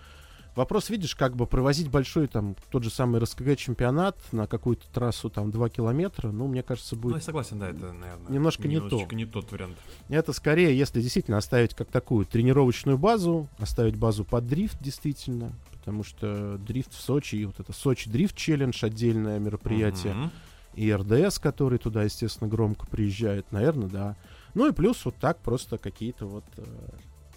вопрос, 0.56 0.90
видишь, 0.90 1.16
как 1.16 1.36
бы 1.36 1.46
провозить 1.46 1.90
большой 1.90 2.28
там 2.28 2.56
тот 2.72 2.84
же 2.84 2.90
самый 2.90 3.22
РСКГ 3.22 3.56
чемпионат 3.58 4.18
на 4.32 4.48
какую-то 4.48 4.88
трассу 4.92 5.30
там 5.30 5.52
2 5.52 5.70
километра, 5.70 6.32
ну, 6.32 6.48
мне 6.48 6.64
кажется, 6.64 6.96
Ну, 6.96 7.02
будет 7.02 7.16
я 7.18 7.22
согласен, 7.22 7.60
да, 7.60 7.70
это, 7.70 7.94
наверное, 7.94 8.32
Немножко 8.32 8.68
не 8.68 8.80
то. 8.82 9.08
не 9.12 9.26
тот 9.26 9.52
вариант. 9.52 9.78
это 10.10 10.34
скорее, 10.34 10.78
если 10.78 11.00
действительно 11.02 11.38
оставить 11.38 11.76
как 11.76 11.90
такую 11.90 12.26
тренировочную 12.26 12.98
базу, 12.98 13.48
оставить 13.60 13.96
базу 13.96 14.26
под 14.26 14.48
дрифт, 14.48 14.82
действительно, 14.82 15.54
потому 15.72 16.04
что 16.04 16.58
дрифт 16.58 16.92
в 16.94 17.00
Сочи, 17.00 17.36
и 17.36 17.46
вот 17.46 17.60
это 17.60 17.72
Сочи 17.72 18.10
Дрифт 18.10 18.36
Челлендж, 18.36 18.84
отдельное 18.84 19.40
мероприятие, 19.40 20.14
Мгм. 20.14 20.32
И 20.74 20.94
РДС, 20.94 21.40
который 21.40 21.80
туда, 21.80 22.04
естественно, 22.04 22.50
громко 22.50 22.86
приезжает, 22.88 23.52
наверное, 23.52 23.90
да. 23.90 24.16
Ну 24.54 24.68
и 24.68 24.72
плюс 24.72 25.04
вот 25.06 25.16
так 25.16 25.40
просто 25.40 25.78
какие-то 25.78 26.26
вот 26.26 26.46
э, 26.58 26.64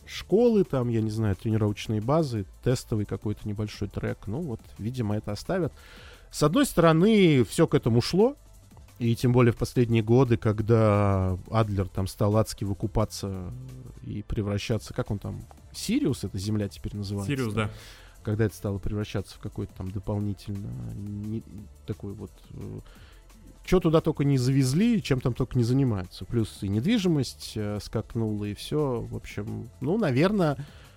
школы 0.06 0.64
там, 0.64 0.88
я 0.88 1.00
не 1.00 1.10
знаю, 1.10 1.36
тренировочные 1.36 2.00
базы, 2.00 2.46
тестовый 2.62 3.04
какой-то 3.04 3.48
небольшой 3.48 3.88
трек, 3.88 4.26
ну 4.26 4.40
вот, 4.40 4.60
видимо, 4.78 5.16
это 5.16 5.32
оставят. 5.32 5.72
С 6.30 6.42
одной 6.42 6.64
стороны, 6.66 7.44
все 7.44 7.66
к 7.66 7.74
этому 7.74 8.00
шло, 8.00 8.36
и 8.98 9.16
тем 9.16 9.32
более 9.32 9.52
в 9.52 9.56
последние 9.56 10.02
годы, 10.02 10.36
когда 10.36 11.38
Адлер 11.50 11.88
там 11.88 12.06
стал 12.06 12.36
адски 12.36 12.64
выкупаться 12.64 13.52
и 14.02 14.22
превращаться, 14.22 14.94
как 14.94 15.10
он 15.10 15.18
там, 15.18 15.42
Сириус, 15.72 16.24
это 16.24 16.38
земля 16.38 16.68
теперь 16.68 16.96
называется? 16.96 17.32
Сириус, 17.32 17.52
да. 17.52 17.70
когда 18.22 18.44
это 18.44 18.54
стало 18.54 18.78
превращаться 18.78 19.36
в 19.36 19.40
какой-то 19.40 19.74
там 19.74 19.90
дополнительно 19.90 20.70
не- 20.94 21.42
такой 21.86 22.12
вот 22.12 22.30
что 23.64 23.80
туда 23.80 24.00
только 24.00 24.24
не 24.24 24.38
завезли, 24.38 25.02
чем 25.02 25.20
там 25.20 25.34
только 25.34 25.56
не 25.56 25.64
занимаются. 25.64 26.24
Плюс 26.24 26.62
и 26.62 26.68
недвижимость 26.68 27.52
э, 27.56 27.78
скакнула, 27.80 28.44
и 28.46 28.54
все. 28.54 29.00
В 29.00 29.16
общем, 29.16 29.70
ну, 29.80 29.98
наверное, 29.98 30.56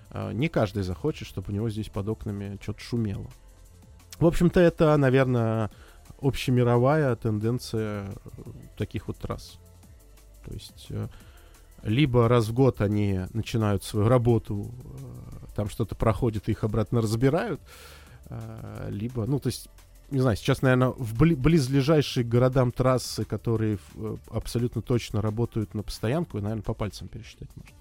э, 0.10 0.32
не 0.34 0.50
каждый 0.50 0.84
захочет, 0.84 1.28
чтобы 1.28 1.52
у 1.52 1.56
него 1.56 1.70
здесь 1.70 1.90
под 1.90 2.10
окнами 2.10 2.58
что-то 2.62 2.82
шумело. 2.82 3.30
В 4.20 4.26
общем-то, 4.26 4.60
это, 4.60 4.96
наверное, 4.98 5.70
общемировая 6.22 7.16
тенденция 7.16 8.06
э, 8.06 8.42
таких 8.78 9.08
вот 9.08 9.18
трасс. 9.18 9.60
То 10.46 10.54
есть 10.54 10.88
э, 10.90 11.08
либо 11.84 12.28
раз 12.28 12.48
в 12.48 12.54
год 12.54 12.82
они 12.82 13.22
начинают 13.34 13.84
свою 13.84 14.08
работу, 14.08 14.72
э, 14.72 15.54
там 15.56 15.70
что-то 15.70 15.96
проходит, 15.96 16.50
их 16.50 16.64
обратно 16.64 17.02
разбирают, 17.02 17.62
э, 18.30 18.88
либо, 18.90 19.26
ну, 19.26 19.40
то 19.40 19.48
есть, 19.48 19.70
не 20.12 20.20
знаю, 20.20 20.38
сейчас, 20.38 20.62
наверное, 20.62 20.90
в 20.90 21.14
бли- 21.16 21.36
близлежащие 21.36 22.24
к 22.24 22.28
городам 22.28 22.72
трассы, 22.72 23.26
которые 23.26 23.80
э, 23.96 24.18
абсолютно 24.30 24.82
точно 24.82 25.22
работают 25.22 25.74
на 25.74 25.84
постоянку, 25.84 26.40
наверное, 26.40 26.64
по 26.64 26.74
пальцам 26.74 27.08
пересчитать 27.08 27.50
можно. 27.56 27.76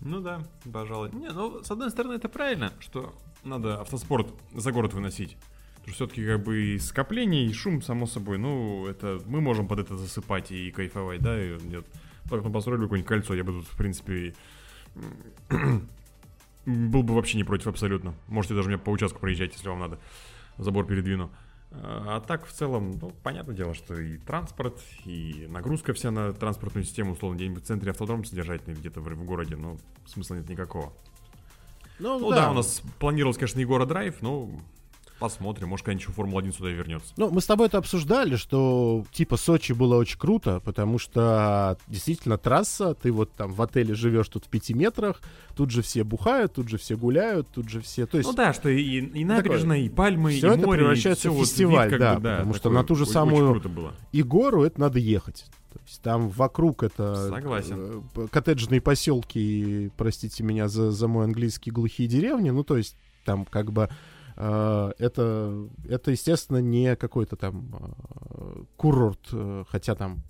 Ну 0.00 0.20
да, 0.20 0.42
пожалуй. 0.72 1.10
Не, 1.12 1.30
ну, 1.30 1.62
с 1.62 1.70
одной 1.70 1.90
стороны, 1.90 2.14
это 2.14 2.28
правильно, 2.28 2.72
что 2.80 3.14
надо 3.44 3.80
автоспорт 3.80 4.32
за 4.54 4.72
город 4.72 4.94
выносить. 4.94 5.36
Потому 5.76 5.94
что 5.94 6.04
все-таки 6.04 6.26
как 6.26 6.42
бы 6.42 6.74
и 6.74 6.78
скопление, 6.78 7.46
и 7.46 7.52
шум, 7.52 7.82
само 7.82 8.06
собой, 8.06 8.38
ну, 8.38 8.86
это 8.86 9.20
мы 9.26 9.40
можем 9.40 9.66
под 9.66 9.80
это 9.80 9.96
засыпать 9.96 10.52
и 10.52 10.70
кайфовать, 10.70 11.20
да, 11.20 11.42
и 11.42 11.58
нет. 11.62 11.86
Так, 12.28 12.44
ну, 12.44 12.52
построили 12.52 12.82
какое-нибудь 12.82 13.08
кольцо, 13.08 13.34
я 13.34 13.44
бы 13.44 13.52
тут, 13.52 13.66
в 13.66 13.76
принципе, 13.76 14.34
был 16.66 17.02
бы 17.02 17.14
вообще 17.14 17.36
не 17.36 17.44
против 17.44 17.68
абсолютно. 17.68 18.14
Можете 18.28 18.54
даже 18.54 18.68
мне 18.68 18.78
по 18.78 18.90
участку 18.90 19.20
проезжать, 19.20 19.52
если 19.52 19.68
вам 19.68 19.80
надо. 19.80 19.98
Забор 20.58 20.86
передвину. 20.86 21.30
А 21.72 22.20
так, 22.20 22.46
в 22.46 22.52
целом, 22.52 22.98
ну, 23.00 23.12
понятное 23.22 23.54
дело, 23.54 23.74
что 23.74 23.94
и 23.94 24.18
транспорт, 24.18 24.80
и 25.04 25.46
нагрузка 25.48 25.92
вся 25.92 26.10
на 26.10 26.32
транспортную 26.32 26.84
систему, 26.84 27.12
условно, 27.12 27.36
где-нибудь 27.36 27.62
в 27.62 27.66
центре 27.66 27.92
автодром 27.92 28.24
содержать 28.24 28.66
или 28.66 28.74
где-то 28.74 29.00
в, 29.00 29.04
в 29.04 29.24
городе, 29.24 29.54
ну, 29.56 29.78
смысла 30.06 30.34
нет 30.34 30.48
никакого. 30.48 30.92
Ну 32.00 32.30
да. 32.30 32.50
у 32.50 32.54
нас 32.54 32.82
планировалось, 32.98 33.36
конечно, 33.36 33.60
Егора 33.60 33.86
Драйв, 33.86 34.20
но 34.20 34.50
посмотрим, 35.20 35.68
может, 35.68 35.86
еще 35.86 36.10
Формула-1 36.10 36.56
сюда 36.56 36.70
и 36.70 36.74
вернется. 36.74 37.12
Ну, 37.16 37.30
мы 37.30 37.40
с 37.40 37.46
тобой 37.46 37.66
это 37.68 37.78
обсуждали, 37.78 38.36
что 38.36 39.04
типа 39.12 39.36
Сочи 39.36 39.72
было 39.72 39.96
очень 39.96 40.18
круто, 40.18 40.60
потому 40.64 40.98
что 40.98 41.78
действительно 41.86 42.38
трасса, 42.38 42.94
ты 42.94 43.12
вот 43.12 43.30
там 43.32 43.52
в 43.52 43.62
отеле 43.62 43.94
живешь 43.94 44.28
тут 44.28 44.46
в 44.46 44.48
пяти 44.48 44.74
метрах, 44.74 45.20
тут 45.54 45.70
же 45.70 45.82
все 45.82 46.02
бухают, 46.02 46.54
тут 46.54 46.68
же 46.68 46.78
все 46.78 46.96
гуляют, 46.96 47.46
тут 47.54 47.68
же 47.68 47.80
все, 47.80 48.06
то 48.06 48.16
есть 48.18 48.28
Ну 48.28 48.34
да, 48.34 48.52
что 48.52 48.68
и, 48.70 48.82
и 48.82 49.24
набережная, 49.24 49.80
и 49.80 49.88
пальмы, 49.88 50.32
всё 50.32 50.52
и 50.52 50.56
это 50.56 50.66
море, 50.66 50.80
и 50.80 50.84
превращается 50.84 51.20
всё 51.28 51.32
в 51.32 51.34
вот 51.36 51.46
фестиваль, 51.46 51.90
вид 51.90 52.00
да, 52.00 52.14
бы, 52.14 52.20
потому 52.22 52.54
что 52.54 52.70
на 52.70 52.82
ту 52.82 52.94
же 52.96 53.06
самую- 53.06 53.62
и 54.12 54.22
гору 54.22 54.64
это 54.64 54.80
надо 54.80 54.98
ехать. 54.98 55.44
То 55.72 55.78
есть 55.86 56.02
там 56.02 56.30
вокруг 56.30 56.82
это 56.82 57.28
Согласен. 57.28 58.02
э, 58.16 58.26
коттеджные 58.28 58.80
поселки, 58.80 59.90
простите 59.96 60.42
меня 60.42 60.66
за, 60.68 60.90
за 60.90 61.06
мой 61.06 61.26
английский, 61.26 61.70
глухие 61.70 62.08
деревни, 62.08 62.50
ну 62.50 62.64
то 62.64 62.76
есть 62.76 62.96
там 63.24 63.44
как 63.44 63.70
бы 63.70 63.88
это, 64.42 65.68
это, 65.86 66.10
естественно, 66.10 66.58
не 66.58 66.96
какой-то 66.96 67.36
там 67.36 67.68
э, 67.72 68.62
курорт, 68.76 69.28
э, 69.32 69.64
хотя 69.68 69.94
там 69.94 70.22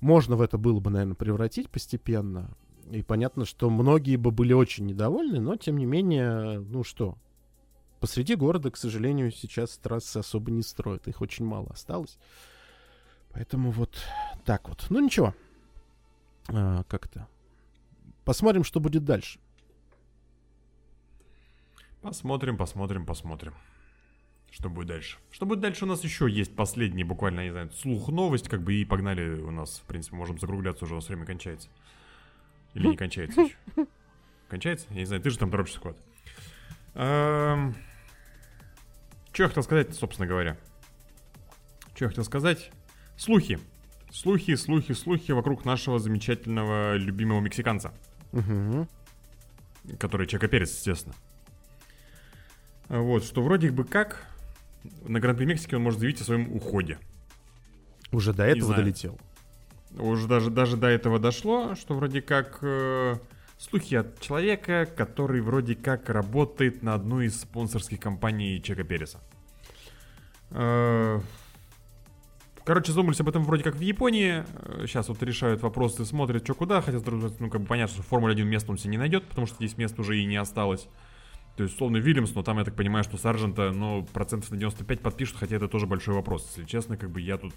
можно 0.00 0.36
в 0.36 0.42
это 0.42 0.58
было 0.58 0.78
бы, 0.80 0.90
наверное, 0.90 1.16
превратить 1.16 1.68
постепенно. 1.68 2.50
И 2.90 3.02
понятно, 3.02 3.44
что 3.44 3.70
многие 3.70 4.16
бы 4.16 4.30
были 4.30 4.52
очень 4.52 4.86
недовольны, 4.86 5.40
но 5.40 5.56
тем 5.56 5.76
не 5.78 5.86
менее, 5.86 6.60
ну 6.60 6.84
что, 6.84 7.16
посреди 8.00 8.34
города, 8.34 8.70
к 8.70 8.76
сожалению, 8.76 9.30
сейчас 9.30 9.76
трассы 9.78 10.18
особо 10.18 10.50
не 10.50 10.62
строят, 10.62 11.08
их 11.08 11.20
очень 11.20 11.44
мало 11.44 11.68
осталось. 11.70 12.18
Поэтому 13.32 13.70
вот 13.70 13.96
так 14.44 14.68
вот. 14.68 14.86
Ну 14.90 15.00
ничего. 15.00 15.34
А, 16.48 16.84
как-то. 16.84 17.26
Посмотрим, 18.24 18.62
что 18.62 18.78
будет 18.78 19.04
дальше. 19.04 19.40
Посмотрим, 22.02 22.56
посмотрим, 22.56 23.06
посмотрим. 23.06 23.54
Что 24.50 24.68
будет 24.68 24.88
дальше? 24.88 25.18
Что 25.30 25.46
будет 25.46 25.60
дальше? 25.60 25.84
У 25.84 25.88
нас 25.88 26.02
еще 26.02 26.28
есть 26.28 26.54
последний, 26.54 27.04
буквально, 27.04 27.40
я 27.40 27.46
не 27.46 27.50
знаю, 27.52 27.70
слух, 27.70 28.08
новость, 28.08 28.48
как 28.48 28.62
бы, 28.62 28.74
и 28.74 28.84
погнали 28.84 29.40
у 29.40 29.50
нас, 29.50 29.78
в 29.78 29.84
принципе, 29.84 30.16
можем 30.16 30.38
закругляться, 30.38 30.84
уже 30.84 30.94
у 30.94 30.96
нас 30.96 31.08
время 31.08 31.24
кончается. 31.24 31.68
Или 32.74 32.88
не 32.88 32.96
кончается 32.96 33.40
еще? 33.40 33.56
Кончается? 34.48 34.86
Я 34.90 34.96
не 34.96 35.04
знаю, 35.06 35.22
ты 35.22 35.30
же 35.30 35.38
там 35.38 35.50
торопишься 35.50 35.80
куда-то. 35.80 36.02
Эм, 36.94 37.74
Что 39.32 39.44
я 39.44 39.48
хотел 39.48 39.62
сказать, 39.62 39.94
собственно 39.94 40.26
говоря? 40.26 40.58
Что 41.94 42.06
я 42.06 42.08
хотел 42.08 42.24
сказать? 42.24 42.70
Слухи. 43.16 43.58
Слухи, 44.10 44.56
слухи, 44.56 44.92
слухи 44.92 45.32
вокруг 45.32 45.64
нашего 45.64 45.98
замечательного, 45.98 46.96
любимого 46.96 47.40
мексиканца 47.40 47.94
который 49.98 50.26
Чека 50.26 50.48
Перес, 50.48 50.74
естественно. 50.74 51.14
Вот, 52.92 53.24
что 53.24 53.42
вроде 53.42 53.70
бы 53.70 53.84
как 53.84 54.26
на 55.04 55.18
Гран-при 55.18 55.46
Мексики 55.46 55.74
он 55.74 55.82
может 55.82 55.98
заявить 55.98 56.20
о 56.20 56.24
своем 56.24 56.54
уходе. 56.54 56.98
Уже 58.12 58.32
до 58.32 58.44
этого 58.44 58.74
долетел. 58.74 59.18
Уже 59.98 60.28
даже, 60.28 60.50
даже 60.50 60.76
до 60.76 60.86
этого 60.86 61.18
дошло, 61.18 61.74
что 61.74 61.94
вроде 61.94 62.22
как 62.22 62.58
э, 62.62 63.16
Слухи 63.62 63.94
от 63.94 64.18
человека, 64.18 64.88
который 64.96 65.40
вроде 65.40 65.76
как 65.76 66.10
работает 66.10 66.82
на 66.82 66.94
одну 66.94 67.20
из 67.20 67.42
спонсорских 67.42 68.00
компаний 68.00 68.60
Чека 68.60 68.82
Переса. 68.82 69.20
Э, 70.50 71.20
Короче, 72.64 72.90
задумались 72.90 73.20
об 73.20 73.28
этом 73.28 73.44
вроде 73.44 73.62
как 73.62 73.76
в 73.76 73.80
Японии. 73.80 74.42
Сейчас 74.86 75.08
вот 75.08 75.22
решают 75.22 75.62
вопросы, 75.62 76.04
смотрят, 76.04 76.42
что 76.42 76.54
куда. 76.54 76.80
Хотя, 76.80 76.98
ну, 77.38 77.50
как 77.50 77.60
бы 77.60 77.66
понятно, 77.68 77.94
что 77.94 78.02
в 78.02 78.06
Формуле 78.06 78.32
1 78.32 78.48
место 78.48 78.72
он 78.72 78.78
себе 78.78 78.90
не 78.90 78.98
найдет, 78.98 79.28
потому 79.28 79.46
что 79.46 79.56
здесь 79.56 79.78
мест 79.78 79.96
уже 80.00 80.18
и 80.18 80.24
не 80.24 80.36
осталось. 80.36 80.88
То 81.56 81.64
есть, 81.64 81.74
условно, 81.74 81.98
Вильямс, 81.98 82.34
но 82.34 82.42
там, 82.42 82.58
я 82.58 82.64
так 82.64 82.74
понимаю, 82.74 83.04
что 83.04 83.18
Саржента, 83.18 83.72
ну, 83.72 84.06
процентов 84.12 84.50
на 84.50 84.56
95 84.56 85.00
подпишут, 85.00 85.36
хотя 85.38 85.56
это 85.56 85.68
тоже 85.68 85.86
большой 85.86 86.14
вопрос. 86.14 86.46
Если 86.46 86.64
честно, 86.64 86.96
как 86.96 87.10
бы 87.10 87.20
я 87.20 87.36
тут 87.36 87.52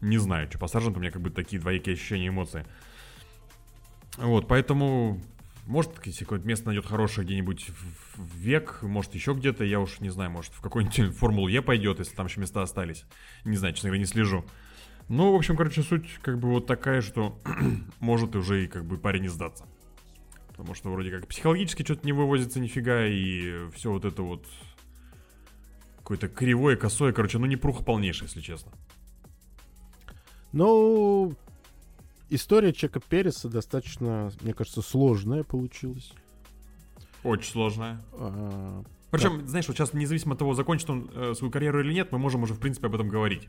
не 0.00 0.18
знаю, 0.18 0.48
что 0.48 0.58
по 0.58 0.66
Сарженту, 0.66 0.98
у 0.98 1.02
меня 1.02 1.10
как 1.10 1.22
бы 1.22 1.30
такие 1.30 1.60
двоякие 1.60 1.94
ощущения, 1.94 2.28
эмоции. 2.28 2.66
Вот, 4.18 4.46
поэтому, 4.46 5.22
может, 5.66 5.92
если 6.04 6.24
какое-то 6.24 6.46
место 6.46 6.66
найдет 6.66 6.84
хорошее 6.84 7.26
где-нибудь 7.26 7.70
в 8.16 8.36
век, 8.36 8.80
может, 8.82 9.14
еще 9.14 9.32
где-то, 9.32 9.64
я 9.64 9.80
уж 9.80 10.00
не 10.00 10.10
знаю, 10.10 10.30
может, 10.30 10.52
в 10.52 10.60
какую-нибудь 10.60 11.16
Формулу 11.18 11.48
Е 11.48 11.62
пойдет, 11.62 11.98
если 11.98 12.14
там 12.14 12.26
еще 12.26 12.40
места 12.40 12.60
остались. 12.60 13.04
Не 13.44 13.56
знаю, 13.56 13.72
честно 13.72 13.88
говоря, 13.88 14.00
не 14.00 14.06
слежу. 14.06 14.44
Ну, 15.08 15.32
в 15.32 15.34
общем, 15.34 15.56
короче, 15.56 15.82
суть 15.82 16.18
как 16.22 16.38
бы 16.38 16.48
вот 16.50 16.66
такая, 16.66 17.00
что 17.00 17.40
может 18.00 18.36
уже 18.36 18.64
и 18.64 18.68
как 18.68 18.84
бы 18.84 18.98
парень 18.98 19.22
не 19.22 19.28
сдаться. 19.28 19.66
Потому 20.60 20.74
что 20.74 20.90
вроде 20.90 21.10
как 21.10 21.26
психологически 21.26 21.82
что-то 21.82 22.04
не 22.04 22.12
вывозится 22.12 22.60
нифига, 22.60 23.06
и 23.06 23.70
все 23.70 23.90
вот 23.90 24.04
это 24.04 24.22
вот 24.22 24.44
какое-то 25.98 26.28
кривое, 26.28 26.76
косое, 26.76 27.14
короче, 27.14 27.38
ну 27.38 27.46
не 27.46 27.56
пруха 27.56 27.82
полнейшая, 27.82 28.28
если 28.28 28.42
честно. 28.42 28.70
Ну, 30.52 31.34
история 32.28 32.74
Чека 32.74 33.00
Переса 33.00 33.48
достаточно, 33.48 34.30
мне 34.42 34.52
кажется, 34.52 34.82
сложная 34.82 35.44
получилась. 35.44 36.12
Очень 37.24 37.52
сложная. 37.52 38.02
А, 38.12 38.82
Причем, 39.10 39.46
знаешь, 39.46 39.66
вот 39.66 39.78
сейчас, 39.78 39.94
независимо 39.94 40.34
от 40.34 40.40
того, 40.40 40.52
закончит 40.52 40.90
он 40.90 41.10
э, 41.14 41.32
свою 41.34 41.50
карьеру 41.50 41.80
или 41.80 41.94
нет, 41.94 42.12
мы 42.12 42.18
можем 42.18 42.42
уже, 42.42 42.52
в 42.52 42.60
принципе, 42.60 42.88
об 42.88 42.94
этом 42.94 43.08
говорить. 43.08 43.48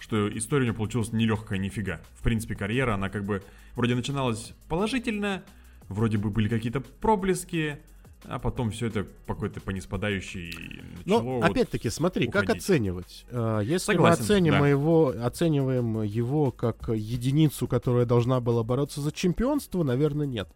Что 0.00 0.28
история 0.36 0.64
у 0.64 0.66
него 0.66 0.76
получилась 0.76 1.12
нелегкая, 1.12 1.58
нифига. 1.58 2.00
В 2.14 2.22
принципе, 2.22 2.56
карьера, 2.56 2.94
она 2.94 3.10
как 3.10 3.24
бы 3.24 3.44
вроде 3.76 3.94
начиналась 3.94 4.54
положительно, 4.68 5.44
вроде 5.88 6.18
бы 6.18 6.30
были 6.30 6.48
какие-то 6.48 6.80
проблески, 6.80 7.78
а 8.24 8.38
потом 8.38 8.70
все 8.70 8.86
это 8.86 9.06
по 9.26 9.34
какой-то 9.34 9.60
по 9.60 9.70
неспадающей 9.70 10.82
Но 11.04 11.20
вот 11.20 11.44
опять-таки, 11.44 11.88
смотри, 11.88 12.26
как 12.26 12.44
уходить. 12.44 12.62
оценивать? 12.62 13.26
А, 13.30 13.60
Если 13.60 13.92
Согласен, 13.92 14.20
мы 14.20 14.24
оценим 14.24 14.52
да. 14.54 14.68
его, 14.68 15.14
оцениваем 15.22 16.02
его 16.02 16.50
как 16.50 16.88
единицу, 16.88 17.68
которая 17.68 18.06
должна 18.06 18.40
была 18.40 18.64
бороться 18.64 19.00
за 19.00 19.12
чемпионство, 19.12 19.82
наверное, 19.82 20.26
нет. 20.26 20.48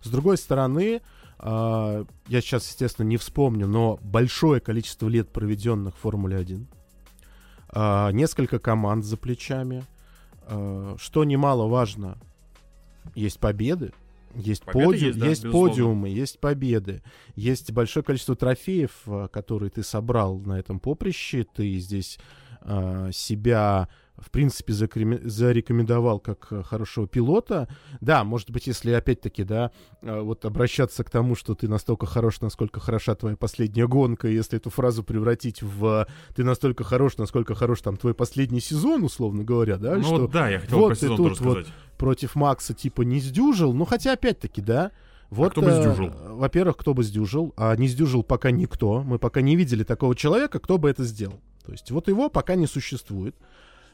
С 0.00 0.08
другой 0.08 0.38
стороны, 0.38 1.02
а, 1.38 2.04
я 2.28 2.40
сейчас, 2.40 2.66
естественно, 2.68 3.06
не 3.06 3.18
вспомню, 3.18 3.66
но 3.66 3.98
большое 4.02 4.60
количество 4.60 5.08
лет, 5.08 5.28
проведенных 5.30 5.94
в 5.94 5.98
Формуле 5.98 6.38
1, 6.38 6.66
а, 7.68 8.10
несколько 8.10 8.58
команд 8.58 9.04
за 9.04 9.16
плечами, 9.16 9.84
что 10.98 11.22
немаловажно, 11.22 12.18
есть 13.14 13.38
победы, 13.38 13.92
есть, 14.34 14.64
Победы 14.64 14.84
подиум, 14.86 15.06
есть, 15.08 15.18
да, 15.18 15.26
есть 15.26 15.42
безусловно. 15.44 15.70
подиумы, 15.70 16.08
есть 16.08 16.38
победы, 16.40 17.02
есть 17.34 17.72
большое 17.72 18.04
количество 18.04 18.36
трофеев, 18.36 18.92
а, 19.06 19.28
которые 19.28 19.70
ты 19.70 19.82
собрал 19.82 20.38
на 20.38 20.58
этом 20.58 20.80
поприще, 20.80 21.44
ты 21.44 21.78
здесь 21.78 22.18
а, 22.60 23.10
себя 23.12 23.88
в 24.18 24.30
принципе 24.30 24.72
зарекомендовал 24.72 26.20
как 26.20 26.48
а, 26.50 26.62
хорошего 26.62 27.06
пилота. 27.06 27.68
Да, 28.00 28.24
может 28.24 28.50
быть, 28.50 28.66
если 28.66 28.92
опять-таки, 28.92 29.44
да, 29.44 29.70
а, 30.02 30.22
вот 30.22 30.44
обращаться 30.44 31.02
к 31.04 31.10
тому, 31.10 31.34
что 31.34 31.54
ты 31.54 31.68
настолько 31.68 32.06
хорош, 32.06 32.40
насколько 32.40 32.80
хороша 32.80 33.14
твоя 33.14 33.36
последняя 33.36 33.86
гонка, 33.86 34.28
если 34.28 34.58
эту 34.58 34.70
фразу 34.70 35.02
превратить 35.02 35.62
в 35.62 36.06
ты 36.34 36.44
настолько 36.44 36.84
хорош, 36.84 37.16
насколько 37.16 37.54
хорош 37.54 37.80
там 37.80 37.96
твой 37.96 38.14
последний 38.14 38.60
сезон, 38.60 39.04
условно 39.04 39.44
говоря, 39.44 39.76
да, 39.76 39.96
Ну 39.96 40.02
что 40.02 40.20
вот 40.22 40.30
да, 40.30 40.48
я 40.48 40.60
хотел 40.60 40.78
вот 40.78 40.88
про 40.88 40.94
ты 40.94 41.00
сезон 41.00 41.16
тут 41.16 41.40
вот 41.40 41.66
против 41.96 42.34
Макса 42.34 42.74
типа 42.74 43.02
не 43.02 43.20
сдюжил, 43.20 43.72
ну 43.72 43.84
хотя 43.84 44.12
опять-таки, 44.12 44.60
да, 44.60 44.92
вот, 45.30 45.46
А 45.46 45.50
кто 45.52 45.62
бы 45.62 45.68
э, 45.68 45.82
сдюжил? 45.82 46.12
Во-первых, 46.28 46.76
кто 46.76 46.92
бы 46.92 47.02
сдюжил, 47.02 47.54
а 47.56 47.74
не 47.74 47.88
сдюжил 47.88 48.22
пока 48.22 48.50
никто. 48.50 49.02
Мы 49.02 49.18
пока 49.18 49.40
не 49.40 49.56
видели 49.56 49.82
такого 49.82 50.14
человека, 50.14 50.58
кто 50.58 50.76
бы 50.76 50.90
это 50.90 51.04
сделал. 51.04 51.40
То 51.64 51.72
есть 51.72 51.90
вот 51.90 52.08
его 52.08 52.28
пока 52.28 52.54
не 52.54 52.66
существует. 52.66 53.34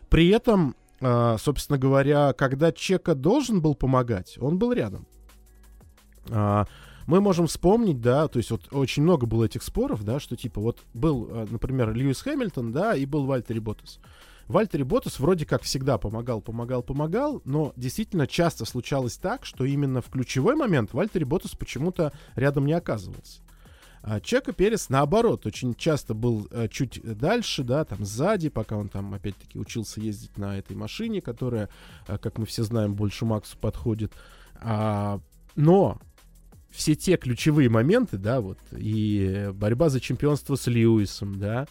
При 0.09 0.29
этом, 0.29 0.75
э, 1.01 1.37
собственно 1.39 1.79
говоря, 1.79 2.33
когда 2.33 2.73
Чека 2.73 3.15
должен 3.15 3.61
был 3.61 3.75
помогать, 3.75 4.39
он 4.41 4.59
был 4.59 4.73
рядом. 4.73 5.07
А, 6.31 6.67
мы 7.07 7.21
можем 7.21 7.47
вспомнить, 7.47 8.01
да, 8.01 8.29
то 8.29 8.39
есть 8.39 8.51
вот 8.51 8.69
очень 8.71 9.03
много 9.03 9.27
было 9.27 9.45
этих 9.45 9.63
споров, 9.63 10.05
да, 10.05 10.21
что 10.21 10.37
типа 10.37 10.61
вот 10.61 10.85
был, 10.93 11.29
э, 11.31 11.47
например, 11.51 11.93
Льюис 11.95 12.21
Хэмилтон, 12.23 12.73
да, 12.73 12.95
и 12.95 13.07
был 13.07 13.25
Вальтери 13.25 13.59
Ботас. 13.61 13.99
Вальтери 14.47 14.83
Ботас 14.83 15.21
вроде 15.21 15.45
как 15.45 15.63
всегда 15.63 15.99
помогал, 15.99 16.41
помогал, 16.41 16.83
помогал, 16.83 17.43
но 17.45 17.73
действительно 17.77 18.27
часто 18.27 18.65
случалось 18.65 19.19
так, 19.19 19.45
что 19.45 19.65
именно 19.65 20.01
в 20.01 20.09
ключевой 20.09 20.55
момент 20.55 20.95
Вальтери 20.95 21.25
Ботас 21.25 21.55
почему-то 21.55 22.13
рядом 22.35 22.65
не 22.67 22.73
оказывался. 22.73 23.43
А 24.03 24.21
Чека 24.21 24.53
Перес, 24.53 24.89
наоборот, 24.89 25.47
очень 25.47 25.75
часто 25.75 26.15
был 26.15 26.49
э, 26.51 26.69
чуть 26.69 27.01
дальше, 27.03 27.65
да, 27.65 27.85
там 27.85 28.05
сзади, 28.05 28.49
пока 28.49 28.77
он 28.77 28.89
там, 28.89 29.15
опять-таки, 29.15 29.59
учился 29.59 30.01
ездить 30.01 30.37
на 30.39 30.59
этой 30.59 30.77
машине, 30.77 31.21
которая, 31.21 31.69
э, 32.07 32.19
как 32.19 32.39
мы 32.39 32.47
все 32.47 32.63
знаем, 32.63 32.95
больше 32.95 33.25
Максу 33.25 33.59
подходит. 33.59 34.13
А, 34.61 35.21
но 35.57 36.01
все 36.71 36.95
те 36.95 37.17
ключевые 37.17 37.69
моменты, 37.69 38.19
да, 38.19 38.41
вот, 38.41 38.59
и 38.73 39.51
борьба 39.55 39.89
за 39.89 40.01
чемпионство 40.01 40.55
с 40.55 40.67
Льюисом, 40.67 41.39
да, 41.39 41.67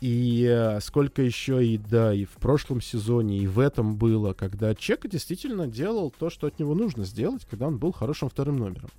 и 0.00 0.46
э, 0.48 0.80
сколько 0.80 1.22
еще 1.22 1.66
и, 1.66 1.76
да, 1.76 2.14
и 2.14 2.24
в 2.24 2.32
прошлом 2.32 2.80
сезоне, 2.80 3.38
и 3.38 3.46
в 3.46 3.58
этом 3.58 3.96
было, 3.96 4.32
когда 4.32 4.74
Чека 4.74 5.08
действительно 5.08 5.66
делал 5.66 6.14
то, 6.16 6.30
что 6.30 6.46
от 6.46 6.58
него 6.60 6.74
нужно 6.74 7.04
сделать, 7.04 7.44
когда 7.50 7.66
он 7.66 7.78
был 7.78 7.92
хорошим 7.92 8.28
вторым 8.28 8.58
номером. 8.58 8.90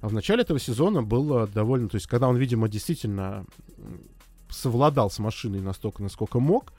А 0.00 0.08
в 0.08 0.12
начале 0.12 0.42
этого 0.42 0.58
сезона 0.58 1.02
было 1.02 1.46
довольно... 1.46 1.88
То 1.88 1.96
есть, 1.96 2.06
когда 2.06 2.28
он, 2.28 2.36
видимо, 2.36 2.68
действительно 2.68 3.44
совладал 4.48 5.10
с 5.10 5.18
машиной 5.18 5.60
настолько, 5.60 6.02
насколько 6.02 6.40
мог, 6.40 6.72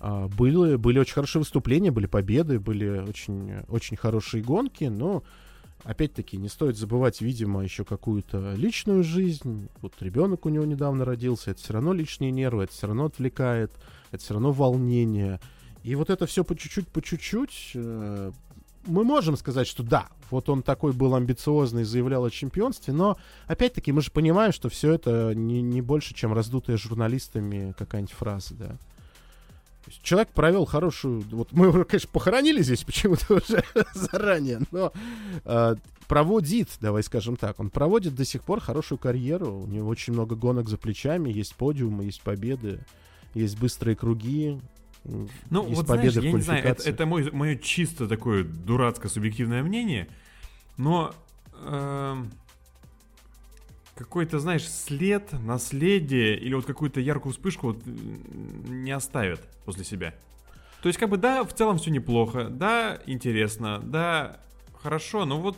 а, 0.00 0.28
были, 0.28 0.76
были 0.76 0.98
очень 0.98 1.14
хорошие 1.14 1.40
выступления, 1.40 1.90
были 1.90 2.06
победы, 2.06 2.60
были 2.60 2.98
очень, 3.00 3.60
очень 3.68 3.96
хорошие 3.96 4.42
гонки, 4.42 4.84
но 4.84 5.22
опять-таки 5.84 6.36
не 6.36 6.48
стоит 6.48 6.76
забывать, 6.76 7.20
видимо, 7.20 7.62
еще 7.62 7.84
какую-то 7.84 8.54
личную 8.54 9.02
жизнь. 9.02 9.68
Вот 9.80 9.94
ребенок 10.00 10.46
у 10.46 10.48
него 10.48 10.64
недавно 10.64 11.04
родился, 11.04 11.50
это 11.52 11.60
все 11.60 11.72
равно 11.72 11.92
лишние 11.92 12.30
нервы, 12.30 12.64
это 12.64 12.72
все 12.72 12.86
равно 12.86 13.06
отвлекает, 13.06 13.72
это 14.10 14.22
все 14.22 14.34
равно 14.34 14.52
волнение. 14.52 15.40
И 15.82 15.94
вот 15.94 16.10
это 16.10 16.26
все 16.26 16.44
по 16.44 16.56
чуть-чуть, 16.56 16.88
по 16.88 17.00
чуть-чуть. 17.00 17.72
э, 17.74 18.32
мы 18.88 19.04
можем 19.04 19.36
сказать, 19.36 19.66
что 19.66 19.82
да, 19.82 20.08
вот 20.30 20.48
он 20.48 20.62
такой 20.62 20.92
был 20.92 21.14
амбициозный, 21.14 21.84
заявлял 21.84 22.24
о 22.24 22.30
чемпионстве, 22.30 22.92
но 22.92 23.18
опять-таки 23.46 23.92
мы 23.92 24.02
же 24.02 24.10
понимаем, 24.10 24.52
что 24.52 24.68
все 24.68 24.92
это 24.92 25.34
не, 25.34 25.62
не 25.62 25.80
больше, 25.80 26.14
чем 26.14 26.32
раздутая 26.32 26.76
журналистами 26.76 27.74
какая-нибудь 27.78 28.14
фраза, 28.14 28.54
да. 28.54 28.76
Человек 30.02 30.28
провел 30.30 30.66
хорошую... 30.66 31.22
Вот 31.30 31.52
мы 31.52 31.66
его, 31.66 31.84
конечно, 31.84 32.10
похоронили 32.12 32.62
здесь 32.62 32.84
почему-то 32.84 33.34
уже 33.36 33.64
заранее, 33.94 34.60
но 34.70 34.92
э, 35.44 35.76
проводит, 36.08 36.68
давай 36.80 37.02
скажем 37.02 37.36
так, 37.36 37.60
он 37.60 37.70
проводит 37.70 38.14
до 38.14 38.24
сих 38.24 38.42
пор 38.42 38.60
хорошую 38.60 38.98
карьеру. 38.98 39.62
У 39.62 39.66
него 39.66 39.88
очень 39.88 40.12
много 40.12 40.36
гонок 40.36 40.68
за 40.68 40.76
плечами, 40.76 41.30
есть 41.30 41.54
подиумы, 41.54 42.04
есть 42.04 42.22
победы, 42.22 42.80
есть 43.34 43.58
быстрые 43.58 43.96
круги. 43.96 44.60
Ну, 45.50 45.64
есть 45.64 45.76
вот 45.76 45.86
победы 45.86 46.10
знаешь, 46.10 46.24
в 46.24 46.24
я 46.24 46.32
не 46.32 46.40
знаю, 46.42 46.64
это, 46.64 46.88
это 46.88 47.06
мой, 47.06 47.30
мое 47.30 47.56
чисто 47.56 48.06
такое 48.06 48.44
дурацкое 48.44 49.10
субъективное 49.10 49.62
мнение, 49.62 50.08
но 50.76 51.14
эм, 51.64 52.30
какой-то, 53.94 54.38
знаешь, 54.38 54.68
след, 54.68 55.32
наследие 55.32 56.38
или 56.38 56.54
вот 56.54 56.66
какую-то 56.66 57.00
яркую 57.00 57.32
вспышку 57.32 57.68
вот, 57.68 57.82
не 57.86 58.92
оставит 58.92 59.40
после 59.64 59.84
себя. 59.84 60.14
То 60.82 60.88
есть, 60.88 60.98
как 60.98 61.08
бы, 61.08 61.16
да, 61.16 61.42
в 61.42 61.52
целом 61.52 61.78
все 61.78 61.90
неплохо, 61.90 62.48
да, 62.50 63.00
интересно, 63.06 63.80
да, 63.82 64.40
хорошо, 64.80 65.24
но 65.24 65.40
вот 65.40 65.56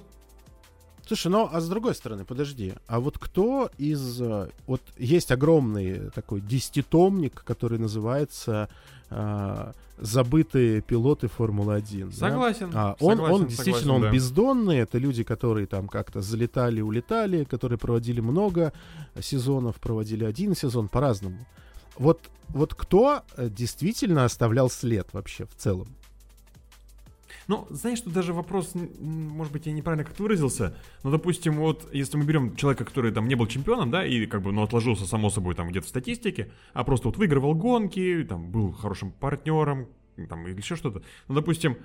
Слушай, 1.07 1.33
ну 1.33 1.49
а 1.51 1.61
с 1.61 1.69
другой 1.69 1.97
стороны, 1.97 2.25
подожди, 2.25 2.75
а 2.87 3.01
вот 3.01 3.19
кто 3.19 3.69
из... 3.79 4.23
э, 4.23 4.49
Вот 4.69 4.81
есть 4.97 5.33
огромный 5.33 6.09
такой 6.11 6.41
десятитомник, 6.41 7.43
который 7.43 7.81
называется 7.81 8.71
э, 9.11 9.73
«Забытые 9.99 10.81
пилоты 10.81 11.29
Формулы-1». 11.29 12.07
да? 12.07 12.12
согласен. 12.12 12.70
А, 12.75 12.96
он, 13.01 13.16
согласен, 13.16 13.35
он 13.35 13.46
действительно, 13.46 13.81
согласен, 13.81 13.90
он 13.90 14.03
да. 14.03 14.11
бездонный, 14.11 14.79
это 14.79 14.99
люди, 14.99 15.25
которые 15.25 15.66
там 15.66 15.88
как-то 15.88 16.23
залетали, 16.23 16.81
улетали, 16.81 17.44
которые 17.44 17.79
проводили 17.79 18.20
много 18.20 18.73
сезонов, 19.20 19.77
проводили 19.77 20.25
один 20.25 20.55
сезон 20.55 20.88
по-разному. 20.88 21.46
Вот, 21.96 22.20
вот 22.49 22.75
кто 22.75 23.23
э, 23.37 23.49
действительно 23.51 24.25
оставлял 24.25 24.70
след 24.70 25.07
вообще 25.12 25.44
в 25.44 25.55
целом? 25.55 25.88
Ну, 27.51 27.67
знаешь, 27.71 28.01
тут 28.01 28.13
даже 28.13 28.33
вопрос, 28.33 28.77
может 29.01 29.53
быть, 29.53 29.67
я 29.67 29.73
неправильно 29.73 30.05
как-то 30.05 30.23
выразился, 30.23 30.77
но, 31.03 31.11
допустим, 31.11 31.55
вот, 31.55 31.93
если 31.93 32.17
мы 32.17 32.25
берем 32.25 32.55
человека, 32.55 32.85
который 32.85 33.11
там 33.11 33.27
не 33.27 33.35
был 33.35 33.49
чемпионом, 33.49 33.91
да, 33.91 34.07
и 34.07 34.27
как 34.27 34.43
бы, 34.43 34.53
ну, 34.53 34.63
отложился, 34.63 35.05
само 35.05 35.31
собой, 35.31 35.57
там, 35.57 35.69
где-то 35.69 35.85
в 35.87 35.89
статистике, 35.89 36.53
а 36.75 36.85
просто 36.85 37.09
вот 37.09 37.17
выигрывал 37.17 37.57
гонки, 37.57 38.25
там, 38.29 38.53
был 38.53 38.71
хорошим 38.71 39.11
партнером, 39.11 39.89
там, 40.29 40.47
или 40.47 40.57
еще 40.57 40.77
что-то. 40.77 41.03
Ну, 41.27 41.35
допустим, 41.35 41.77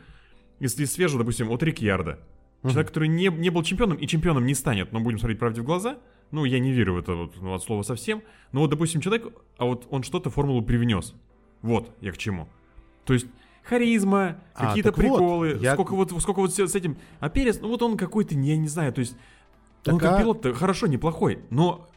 если 0.60 0.86
свежий, 0.86 1.18
допустим, 1.18 1.50
от 1.50 1.64
Рикьярда, 1.64 2.20
человек, 2.62 2.90
который 2.90 3.08
не, 3.08 3.30
не 3.30 3.50
был 3.50 3.64
чемпионом 3.64 3.98
и 3.98 4.06
чемпионом 4.06 4.46
не 4.46 4.54
станет, 4.54 4.92
но 4.92 5.00
будем 5.00 5.18
смотреть 5.18 5.40
правде 5.40 5.62
в 5.62 5.66
глаза, 5.66 5.98
ну, 6.30 6.46
я 6.46 6.60
не 6.60 6.74
верю 6.74 6.94
в 6.94 7.00
это 7.00 7.16
вот, 7.16 7.42
ну, 7.42 7.56
от 7.56 7.64
слова 7.64 7.82
совсем, 7.82 8.22
но 8.52 8.60
вот, 8.60 8.70
допустим, 8.70 9.02
человек, 9.02 9.34
а 9.58 9.66
вот 9.66 9.88
он 9.90 10.04
что-то 10.04 10.30
формулу 10.30 10.62
привнес. 10.62 11.16
Вот 11.64 11.90
я 12.02 12.12
к 12.12 12.20
чему. 12.20 12.50
То 13.04 13.14
есть 13.14 13.26
харизма, 13.66 14.38
А, 14.54 14.68
какие-то 14.68 14.92
так 14.92 14.98
вот, 14.98 15.18
приколы, 15.18 15.58
я- 15.62 15.74
сколько 15.74 15.96
вот 15.96 16.12
сколько 16.22 16.40
вот 16.40 16.54
с 16.54 16.76
этим. 16.76 16.98
А 17.20 17.30
Перес, 17.30 17.60
ну 17.62 17.68
вот 17.70 17.82
он 17.82 17.98
какой-то, 17.98 18.36
я 18.36 18.58
не 18.58 18.68
знаю, 18.68 18.94
то 18.94 19.00
есть 19.00 19.14
он 19.86 20.00
Так 20.00 20.00
как 20.00 20.12
а- 20.14 20.22
пилот 20.22 20.46
хорошо, 20.56 20.88
неплохой, 20.88 21.40
но 21.50 21.88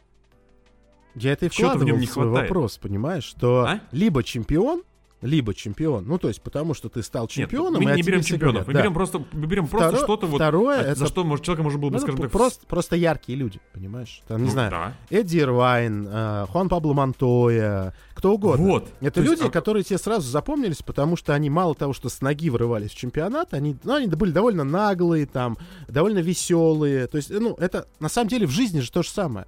Я 1.15 1.31
это 1.33 1.45
и 1.47 1.49
в 1.49 1.53
вкладывал 1.53 1.95
в, 1.95 1.99
не 1.99 2.07
свой 2.07 2.25
хватает. 2.27 2.49
вопрос, 2.49 2.77
понимаешь, 2.77 3.23
что 3.23 3.65
А? 3.67 3.79
либо 3.91 4.23
чемпион, 4.23 4.83
либо 5.21 5.53
чемпион. 5.53 6.05
Ну, 6.07 6.17
то 6.17 6.27
есть, 6.29 6.41
потому 6.41 6.73
что 6.73 6.87
ты 6.89 7.03
стал 7.03 7.23
нет, 7.23 7.31
чемпионом, 7.31 7.83
мы 7.83 7.89
и 7.89 7.93
о 7.93 7.95
не 7.97 8.03
берем 8.03 8.21
чемпионов, 8.21 8.67
мы 8.67 8.73
Да. 8.73 8.79
берем 8.81 8.93
просто, 8.93 9.23
мы 9.33 9.47
берем 9.47 9.67
просто 9.67 9.89
Второ- 9.97 10.03
что-то 10.03 10.27
вот, 10.27 10.37
второе, 10.37 10.79
а, 10.79 10.81
это- 10.83 10.95
за 10.99 11.07
что 11.07 11.23
может, 11.23 11.43
человека 11.43 11.63
можно 11.63 11.79
было 11.79 11.89
бы, 11.89 11.95
Ну, 11.95 11.99
скажем 11.99 12.21
так, 12.21 12.31
просто, 12.31 12.65
просто 12.67 12.95
яркие 12.95 13.37
люди, 13.37 13.59
понимаешь? 13.73 14.21
Там, 14.27 14.37
не 14.39 14.45
ну, 14.45 14.51
знаю, 14.51 14.71
да. 14.71 14.93
Эдди 15.09 15.39
Ирвайн, 15.39 16.07
э, 16.09 16.45
Хуан 16.49 16.69
Пабло 16.69 16.93
Монтоя, 16.93 17.93
кто 18.13 18.33
угодно. 18.33 18.65
Вот. 18.65 18.89
Это 19.01 19.15
То 19.15 19.21
есть, 19.21 19.33
люди, 19.33 19.47
а- 19.47 19.51
которые 19.51 19.83
тебе 19.83 19.97
сразу 19.97 20.29
запомнились, 20.29 20.81
потому 20.81 21.15
что 21.15 21.33
они 21.33 21.49
мало 21.49 21.75
того, 21.75 21.93
что 21.93 22.09
с 22.09 22.21
ноги 22.21 22.49
врывались 22.49 22.91
в 22.91 22.95
чемпионат, 22.95 23.53
они, 23.53 23.75
ну, 23.83 23.95
они 23.95 24.07
были 24.07 24.31
довольно 24.31 24.63
наглые, 24.63 25.25
там, 25.25 25.57
довольно 25.87 26.19
веселые. 26.19 27.07
То 27.07 27.17
есть, 27.17 27.29
ну, 27.29 27.55
это 27.55 27.87
на 27.99 28.09
самом 28.09 28.29
деле 28.29 28.45
в 28.47 28.51
жизни 28.51 28.79
же 28.79 28.91
то 28.91 29.03
же 29.03 29.09
самое. 29.09 29.45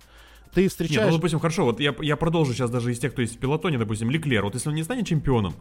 Ты 0.54 0.64
Нет, 0.64 0.72
встречаешь... 0.72 1.10
ну, 1.10 1.16
допустим, 1.16 1.40
хорошо, 1.40 1.66
вот 1.66 1.80
я, 1.80 1.96
я 2.02 2.18
продолжу 2.18 2.54
сейчас 2.54 2.70
даже 2.70 2.92
из 2.92 3.00
тех, 3.00 3.14
кто 3.14 3.22
есть 3.22 3.36
в 3.36 3.40
пилотоне, 3.40 3.78
допустим, 3.78 4.10
Леклер, 4.10 4.44
вот 4.44 4.54
если 4.54 4.70
он 4.70 4.76
не 4.76 4.84
станет 4.84 5.08
чемпионом, 5.08 5.56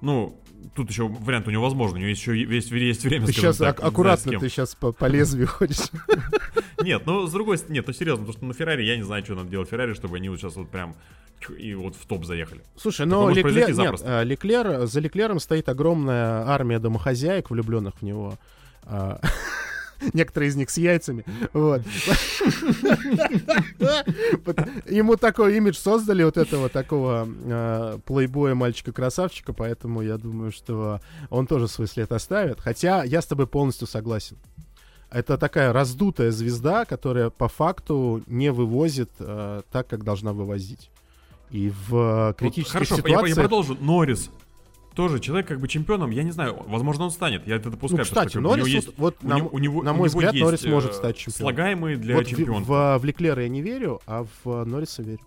ну, 0.00 0.40
тут 0.74 0.90
еще 0.90 1.06
вариант 1.06 1.46
у 1.46 1.50
него 1.50 1.62
возможно, 1.62 1.96
у 1.96 2.00
него 2.00 2.10
еще 2.10 2.36
есть, 2.36 2.70
есть 2.70 3.04
время, 3.04 3.26
ты 3.26 3.32
сейчас 3.32 3.58
так, 3.58 3.82
аккуратно, 3.82 4.38
ты 4.38 4.48
сейчас 4.48 4.74
по, 4.74 4.92
по 4.92 5.04
лезвию 5.06 5.46
ходишь. 5.46 5.90
Нет, 6.82 7.02
ну, 7.06 7.26
с 7.26 7.32
другой 7.32 7.58
стороны, 7.58 7.76
нет, 7.76 7.86
ну, 7.86 7.92
серьезно, 7.92 8.24
потому 8.24 8.38
что 8.38 8.46
на 8.46 8.54
Феррари 8.54 8.84
я 8.84 8.96
не 8.96 9.02
знаю, 9.02 9.22
что 9.22 9.34
надо 9.34 9.50
делать 9.50 9.68
Феррари, 9.68 9.92
чтобы 9.92 10.16
они 10.16 10.30
вот 10.30 10.40
сейчас 10.40 10.56
вот 10.56 10.70
прям 10.70 10.96
и 11.58 11.74
вот 11.74 11.94
в 11.94 12.06
топ 12.06 12.24
заехали. 12.24 12.62
Слушай, 12.76 13.04
но 13.04 13.28
Леклер, 13.28 13.70
нет, 13.72 14.00
а, 14.02 14.22
Леклер, 14.22 14.86
за 14.86 15.00
Леклером 15.00 15.40
стоит 15.40 15.68
огромная 15.68 16.46
армия 16.46 16.78
домохозяек, 16.78 17.50
влюбленных 17.50 17.96
в 18.00 18.02
него. 18.02 18.38
А, 20.00 20.04
Некоторые 20.12 20.48
из 20.50 20.56
них 20.56 20.70
с 20.70 20.76
яйцами. 20.76 21.24
Вот. 21.52 21.82
Ему 24.88 25.16
такой 25.16 25.56
имидж 25.56 25.76
создали 25.76 26.22
вот 26.24 26.36
этого 26.36 26.68
такого 26.68 27.28
э, 27.28 27.98
плейбоя 28.04 28.54
мальчика-красавчика, 28.54 29.52
поэтому 29.52 30.02
я 30.02 30.16
думаю, 30.18 30.52
что 30.52 31.00
он 31.28 31.46
тоже 31.46 31.68
свой 31.68 31.88
след 31.88 32.10
оставит. 32.12 32.60
Хотя 32.60 33.04
я 33.04 33.20
с 33.22 33.26
тобой 33.26 33.46
полностью 33.46 33.86
согласен. 33.86 34.36
Это 35.10 35.38
такая 35.38 35.72
раздутая 35.72 36.30
звезда, 36.30 36.84
которая 36.84 37.30
по 37.30 37.48
факту 37.48 38.22
не 38.26 38.52
вывозит 38.52 39.10
э, 39.18 39.62
так, 39.72 39.88
как 39.88 40.04
должна 40.04 40.32
вывозить. 40.32 40.90
И 41.50 41.70
в 41.70 41.94
э, 41.94 42.26
Вот 42.28 42.36
критических 42.36 42.72
хорошо, 42.72 42.94
я- 42.96 43.02
ситуациях... 43.02 43.36
я, 43.36 43.42
продолжу. 43.42 43.76
Норрис. 43.80 44.30
Тоже 44.94 45.20
человек 45.20 45.46
как 45.46 45.60
бы 45.60 45.68
чемпионом, 45.68 46.10
я 46.10 46.22
не 46.24 46.32
знаю, 46.32 46.56
возможно, 46.66 47.04
он 47.04 47.10
станет, 47.10 47.46
я 47.46 47.56
это 47.56 47.70
допускаю. 47.70 47.98
Ну, 48.00 48.04
кстати, 48.04 48.28
что, 48.30 48.40
бы, 48.40 48.48
у 48.48 48.50
него 48.50 48.56
Норрис, 48.66 48.74
есть- 48.86 48.98
вот, 48.98 49.16
у 49.22 49.28
на, 49.28 49.36
него- 49.36 49.48
м- 49.48 49.54
у 49.54 49.58
него- 49.58 49.82
на 49.82 49.90
у 49.92 49.94
мой 49.94 50.08
него 50.08 50.18
взгляд, 50.18 50.34
есть, 50.34 50.44
Норрис 50.44 50.64
э, 50.64 50.68
может 50.70 50.94
стать 50.94 51.16
чемпионом. 51.16 51.54
Слагаемые 51.54 51.96
для 51.96 52.16
вот 52.16 52.26
в, 52.26 52.30
чемпиона. 52.30 52.64
в, 52.64 52.98
в 52.98 53.04
Леклера 53.04 53.42
я 53.42 53.48
не 53.48 53.62
верю, 53.62 54.00
а 54.06 54.24
в 54.24 54.48
э, 54.50 54.64
Норриса 54.64 55.02
верю. 55.02 55.20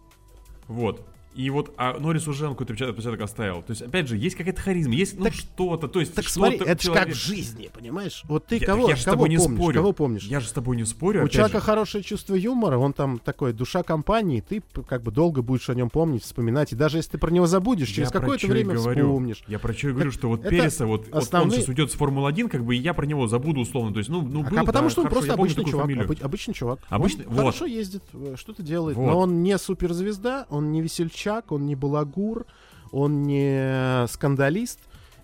Вот. 0.68 1.02
И 1.36 1.50
вот, 1.50 1.74
а 1.78 1.98
Норрис 2.00 2.28
уже 2.28 2.46
он 2.48 2.56
какой-то 2.56 2.74
отпечаток 2.90 3.22
оставил. 3.22 3.62
То 3.64 3.72
есть, 3.72 3.82
опять 3.82 4.08
же, 4.08 4.18
есть 4.18 4.36
какая-то 4.36 4.62
харизма, 4.62 4.94
есть 4.94 5.18
ну, 5.18 5.26
Так- 5.26 5.34
что-то. 5.34 5.88
То 5.88 6.00
есть, 6.00 6.14
Так 6.14 6.26
что-то 6.26 6.48
смотри, 6.50 6.58
это 6.58 6.82
же 6.84 6.90
как 6.92 7.00
человек- 7.04 7.16
в 7.16 7.20
жизни, 7.20 7.70
понимаешь? 7.74 8.24
Вот 8.28 8.46
ты 8.46 8.58
Я- 8.58 8.66
кого, 8.66 8.90
я 8.90 8.96
же 8.96 9.02
с 9.02 9.06
кого 9.06 9.16
тобой 9.16 9.30
не 9.30 9.38
помнишь? 9.38 9.58
спорю. 9.60 9.76
Кого 9.82 9.94
помнишь? 9.94 10.24
Я 10.26 10.40
же 10.40 10.48
с 10.48 10.52
тобой 10.52 10.78
не 10.78 10.86
спорю, 10.86 11.24
У 11.26 11.28
человека 11.30 11.60
же. 11.60 11.66
хорошее 11.66 12.04
чувство 12.04 12.36
юмора, 12.36 12.78
он 12.78 12.94
там 12.94 13.20
такой 13.20 13.54
душа 13.54 13.84
компании, 13.84 14.42
ты 14.48 14.62
как 14.88 15.02
бы 15.04 15.12
долго 15.12 15.42
будешь 15.42 15.70
о 15.70 15.76
нем 15.76 15.90
помнить, 15.90 16.24
вспоминать. 16.24 16.72
И 16.74 16.76
даже 16.76 16.98
если 16.98 17.12
ты 17.12 17.18
про 17.18 17.32
него 17.32 17.48
забудешь, 17.48 17.90
через 17.90 18.12
какое-то 18.12 18.48
время 18.48 18.76
говорю. 18.76 19.06
вспомнишь. 19.08 19.44
Я 19.48 19.60
про 19.60 19.74
что 19.74 19.90
и 19.90 19.92
говорю, 19.94 20.12
что 20.12 20.28
вот 20.30 20.44
Переса, 20.48 20.86
вот, 20.86 21.06
вот 21.08 21.14
он 21.14 21.18
основные- 21.20 21.58
сейчас 21.60 21.70
уйдет 21.70 21.92
с 21.92 21.96
Формулы-1, 21.96 22.50
как 22.50 22.64
бы, 22.64 22.76
и 22.76 22.80
я 22.80 22.94
про 22.94 23.06
него 23.06 23.28
забуду 23.28 23.62
условно. 23.62 23.92
То 23.92 23.98
есть, 24.00 24.10
ну, 24.10 24.22
ну 24.22 24.42
А, 24.46 24.50
был, 24.50 24.60
а 24.60 24.64
потому 24.64 24.88
да, 24.88 24.92
что 24.92 25.02
он 25.02 25.08
хорошо, 25.08 25.20
просто 25.28 25.34
обычный 25.34 25.66
чувак. 25.66 25.90
обы- 25.90 26.22
обычный 26.22 26.54
чувак. 26.54 26.80
Обычный- 26.90 27.26
Он 27.26 27.32
вот. 27.34 27.40
хорошо 27.40 27.66
ездит, 27.66 28.04
э, 28.14 28.36
что-то 28.38 28.62
делает. 28.62 28.96
Вот. 28.98 29.08
Но 29.08 29.18
он 29.20 29.42
не 29.42 29.58
суперзвезда, 29.58 30.46
он 30.50 30.72
не 30.72 30.82
весельчак, 30.82 31.23
он 31.52 31.66
не 31.66 31.76
балагур, 31.76 32.46
он 32.92 33.24
не 33.24 34.08
скандалист, 34.08 34.80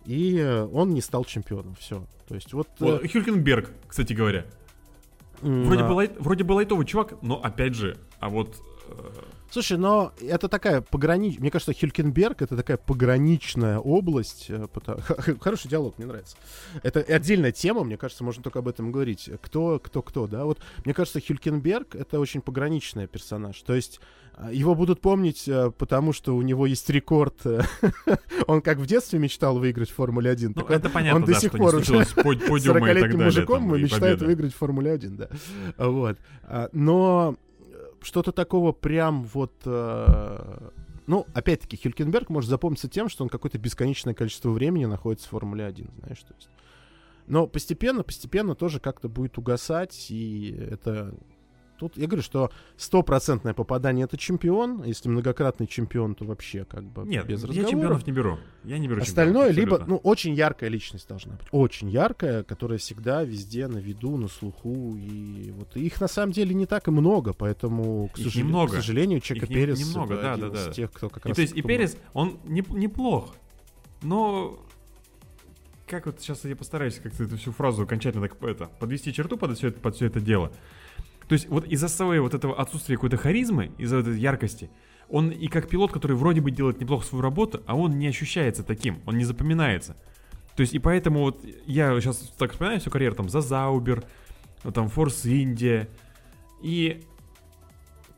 и 0.05 0.37
э, 0.37 0.65
он 0.65 0.93
не 0.93 1.01
стал 1.01 1.25
чемпионом. 1.25 1.75
Все. 1.79 2.03
То 2.27 2.35
есть 2.35 2.53
вот... 2.53 2.67
э, 2.79 2.85
Вот, 2.85 3.11
Хюлькенберг, 3.11 3.71
кстати 3.87 4.13
говоря. 4.13 4.45
Вроде 5.41 5.83
а, 5.83 5.87
бы, 5.87 5.93
лайт- 5.93 6.19
вроде 6.19 6.43
бы 6.43 6.53
лайтовый 6.53 6.85
чувак, 6.85 7.21
но 7.21 7.41
опять 7.41 7.73
же, 7.73 7.97
а 8.19 8.29
вот... 8.29 8.57
э, 8.89 8.93
Слушай, 9.51 9.77
но 9.77 10.11
это 10.21 10.47
такая 10.47 10.81
пограничная... 10.81 11.41
Мне 11.41 11.49
кажется, 11.51 11.73
Хюлькенберг— 11.73 12.41
это 12.43 12.55
такая 12.55 12.77
пограничная 12.77 13.79
область. 13.79 14.45
э, 14.49 14.67
Хороший 15.41 15.69
диалог, 15.69 15.97
мне 15.97 16.05
нравится. 16.07 16.37
Это 16.83 16.99
отдельная 16.99 17.51
тема, 17.51 17.83
мне 17.83 17.97
кажется, 17.97 18.23
можно 18.23 18.43
только 18.43 18.59
об 18.59 18.67
этом 18.67 18.91
говорить. 18.91 19.29
Кто, 19.41 19.79
кто, 19.79 20.01
кто, 20.03 20.27
да? 20.27 20.45
Вот 20.45 20.59
мне 20.85 20.93
кажется, 20.93 21.19
Хюлькенберг— 21.19 21.95
это 21.95 22.19
очень 22.19 22.41
пограничный 22.41 23.07
персонаж. 23.07 23.59
То 23.61 23.73
есть 23.73 23.99
э, 23.99 24.18
его 24.51 24.73
будут 24.75 25.01
помнить, 25.01 25.47
э, 25.47 25.71
потому 25.77 26.13
что 26.13 26.35
у 26.35 26.41
него 26.41 26.65
есть 26.65 26.89
рекорд. 26.89 27.35
э, 27.45 27.61
Он 28.47 28.61
как 28.61 28.77
в 28.77 28.85
детстве 28.85 29.19
мечтал 29.19 29.59
выиграть 29.59 29.89
в 29.89 29.95
Формуле 29.95 30.31
1. 30.31 30.53
Ну, 30.55 30.61
так 30.61 30.69
он- 30.69 30.75
это 30.77 30.89
понятно, 30.89 31.19
он 31.19 31.25
до 31.25 31.33
да, 31.33 31.39
сих 31.39 31.51
пор 31.51 31.75
уже 31.75 31.85
случилось 31.85 32.13
под- 32.13 32.23
подиума 32.47 32.57
и 32.57 32.59
так 32.61 32.71
40-летним 32.71 33.09
далее. 33.11 33.25
мужиком 33.25 33.59
там, 33.67 33.75
и 33.75 33.81
мечтает 33.83 34.01
победы. 34.19 34.25
выиграть 34.25 34.53
в 34.53 34.57
Формуле 34.57 34.91
1, 34.91 35.17
да. 35.17 35.29
Вот. 35.77 36.17
А, 36.43 36.69
Но 36.71 37.35
что-то 38.01 38.31
такого 38.31 38.71
прям 38.71 39.23
вот... 39.33 39.51
э, 39.65 40.69
Ну, 41.07 41.25
опять-таки, 41.33 41.75
Хюлькенберг 41.81 42.29
может 42.29 42.49
запомниться 42.49 42.87
тем, 42.87 43.09
что 43.09 43.23
он 43.23 43.29
какое-то 43.29 43.57
бесконечное 43.57 44.13
количество 44.13 44.51
времени 44.51 44.85
находится 44.85 45.27
в 45.27 45.31
Формуле 45.31 45.65
1, 45.65 45.89
знаешь, 45.99 46.19
то 46.19 46.33
есть. 46.35 46.49
Но 47.27 47.45
постепенно, 47.45 48.03
постепенно 48.03 48.55
тоже 48.55 48.79
как-то 48.79 49.09
будет 49.09 49.37
угасать, 49.37 50.07
и 50.09 50.55
это... 50.71 51.13
Тут 51.79 51.95
я 51.97 52.07
говорю, 52.07 52.21
что 52.21 52.51
стопроцентное 52.75 53.53
попадание 53.53 54.03
это 54.03 54.17
чемпион. 54.17 54.83
Если 54.83 55.07
многократный 55.07 55.65
чемпион, 55.65 56.13
то 56.13 56.25
вообще 56.25 56.65
как 56.65 56.83
бы 56.83 57.07
Нет, 57.07 57.25
без 57.25 57.41
я 57.41 57.47
разговоров. 57.47 57.71
чемпионов 57.71 58.07
не 58.07 58.11
беру. 58.11 58.37
Я 58.65 58.77
не 58.79 58.89
беру 58.89 59.01
Остальное 59.01 59.51
либо, 59.51 59.81
ну, 59.87 59.95
очень 59.95 60.33
яркая 60.33 60.69
личность 60.69 61.07
должна 61.07 61.35
быть. 61.37 61.47
Очень 61.51 61.89
яркая, 61.89 62.43
которая 62.43 62.79
всегда 62.79 63.23
везде 63.23 63.67
на 63.67 63.77
виду, 63.77 64.17
на 64.17 64.27
слуху. 64.27 64.97
И 64.97 65.51
вот 65.51 65.77
их 65.77 66.01
на 66.01 66.09
самом 66.09 66.33
деле 66.33 66.53
не 66.53 66.65
так 66.65 66.89
и 66.89 66.91
много, 66.91 67.31
поэтому, 67.31 68.09
к, 68.09 68.19
сожале- 68.19 68.39
немного. 68.39 68.73
к 68.73 68.75
сожалению, 68.75 69.21
Чека 69.21 69.45
Их 69.45 69.47
Перес 69.47 69.79
немного, 69.79 70.17
да, 70.17 70.33
один 70.33 70.51
да, 70.51 70.59
из 70.59 70.65
да. 70.65 70.71
тех, 70.73 70.91
кто 70.91 71.07
как 71.07 71.25
И, 71.25 71.29
раз... 71.29 71.35
то 71.37 71.41
есть 71.41 71.55
и 71.55 71.61
Перес, 71.61 71.95
он 72.13 72.39
не- 72.43 72.65
неплох, 72.69 73.35
но 74.01 74.59
как 75.87 76.05
вот 76.05 76.19
сейчас 76.21 76.45
я 76.45 76.55
постараюсь 76.55 76.99
как-то 76.99 77.23
эту 77.23 77.37
всю 77.37 77.51
фразу 77.51 77.83
окончательно 77.83 78.27
так 78.27 78.41
это, 78.43 78.65
подвести 78.79 79.11
черту 79.11 79.37
под 79.37 79.57
все 79.57 79.69
это, 79.69 79.79
под 79.79 79.95
все 79.95 80.05
это 80.05 80.19
дело. 80.19 80.51
То 81.29 81.33
есть 81.33 81.47
вот 81.47 81.65
из-за 81.65 81.87
своего 81.87 82.23
вот 82.23 82.33
этого 82.33 82.59
отсутствия 82.59 82.95
какой-то 82.95 83.17
харизмы, 83.17 83.71
из-за 83.77 83.97
этой 83.97 84.19
яркости, 84.19 84.71
он 85.09 85.29
и 85.29 85.47
как 85.47 85.69
пилот, 85.69 85.91
который 85.91 86.17
вроде 86.17 86.41
бы 86.41 86.49
делает 86.49 86.81
неплохо 86.81 87.05
свою 87.05 87.21
работу, 87.21 87.61
а 87.67 87.75
он 87.75 87.99
не 87.99 88.07
ощущается 88.07 88.63
таким, 88.63 88.99
он 89.05 89.17
не 89.17 89.23
запоминается. 89.23 89.95
То 90.55 90.61
есть 90.61 90.73
и 90.73 90.79
поэтому 90.79 91.19
вот 91.19 91.45
я 91.67 92.01
сейчас 92.01 92.17
так 92.39 92.51
вспоминаю 92.51 92.79
всю 92.79 92.89
карьеру, 92.89 93.15
там, 93.15 93.29
за 93.29 93.41
Заубер, 93.41 94.03
там, 94.73 94.89
Форс 94.89 95.23
Индия, 95.25 95.87
и 96.63 97.03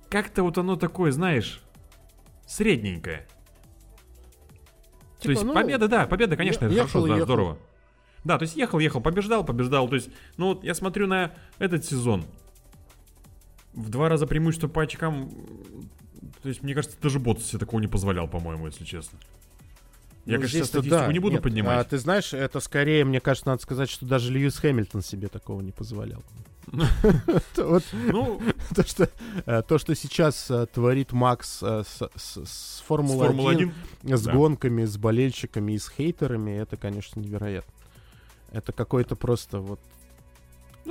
как-то 0.10 0.44
вот 0.44 0.58
оно 0.58 0.78
такое, 0.78 1.12
знаешь, 1.12 1.62
средненькое. 2.48 3.28
То 5.18 5.24
Типа, 5.24 5.32
есть 5.32 5.44
ну, 5.44 5.54
победа, 5.54 5.90
да, 5.90 6.08
победа, 6.08 6.38
конечно, 6.38 6.66
это 6.66 6.74
ехал 6.74 6.88
хорошо, 6.88 7.08
да, 7.08 7.14
ехал. 7.16 7.26
здорово. 7.26 7.58
Да, 8.24 8.38
то 8.38 8.44
есть 8.44 8.56
ехал, 8.56 8.80
ехал, 8.80 9.02
побеждал, 9.02 9.44
побеждал. 9.44 9.90
То 9.90 9.96
есть, 9.96 10.10
ну 10.38 10.54
вот 10.54 10.64
я 10.64 10.74
смотрю 10.74 11.08
на 11.08 11.34
этот 11.60 11.84
сезон. 11.84 12.26
В 13.74 13.90
два 13.90 14.10
раза 14.10 14.28
преимущество 14.28 14.68
по 14.68 14.82
очкам. 14.84 15.30
То 16.44 16.50
есть, 16.50 16.62
мне 16.64 16.74
кажется, 16.74 16.98
даже 17.02 17.20
Ботс 17.20 17.46
себе 17.46 17.60
такого 17.60 17.80
не 17.80 17.88
позволял, 17.88 18.28
по-моему, 18.28 18.68
если 18.68 18.84
честно. 18.84 19.18
Я, 20.26 20.34
Ну, 20.38 20.42
конечно, 20.44 20.66
статистику 20.66 20.90
да. 20.90 21.12
не 21.12 21.20
буду 21.20 21.34
Нет, 21.36 21.44
поднимать. 21.44 21.80
а 21.80 21.84
ты 21.84 21.98
знаешь, 21.98 22.34
это 22.34 22.60
скорее, 22.60 23.06
мне 23.06 23.20
кажется, 23.20 23.50
надо 23.50 23.62
сказать, 23.62 23.90
что 23.90 24.06
даже 24.06 24.32
Льюис 24.32 24.58
Хэмилтон 24.58 25.02
себе 25.02 25.28
такого 25.30 25.62
не 25.62 25.72
позволял. 25.72 26.22
Ну, 27.58 28.42
то, 28.76 28.84
что 28.86 29.10
э, 29.46 29.62
то, 29.68 29.78
что 29.78 29.96
сейчас 29.96 30.50
э, 30.52 30.68
творит 30.68 31.12
Макс 31.12 31.60
э, 31.64 31.84
с 31.86 32.02
с- 32.02 32.10
с 32.16 32.46
с 32.46 32.84
Формулой 32.88 33.28
Формулы 33.28 33.52
1, 33.54 33.74
1. 34.04 34.18
с 34.18 34.22
Да. 34.24 34.32
гонками, 34.34 34.86
с 34.86 34.96
болельщиками 34.98 35.74
и 35.74 35.80
с 35.80 35.90
хейтерами, 35.90 36.52
это, 36.52 36.78
конечно, 36.78 37.20
невероятно. 37.20 37.74
Это 38.52 38.72
какой-то 38.74 39.16
просто 39.16 39.60
вот... 39.60 39.80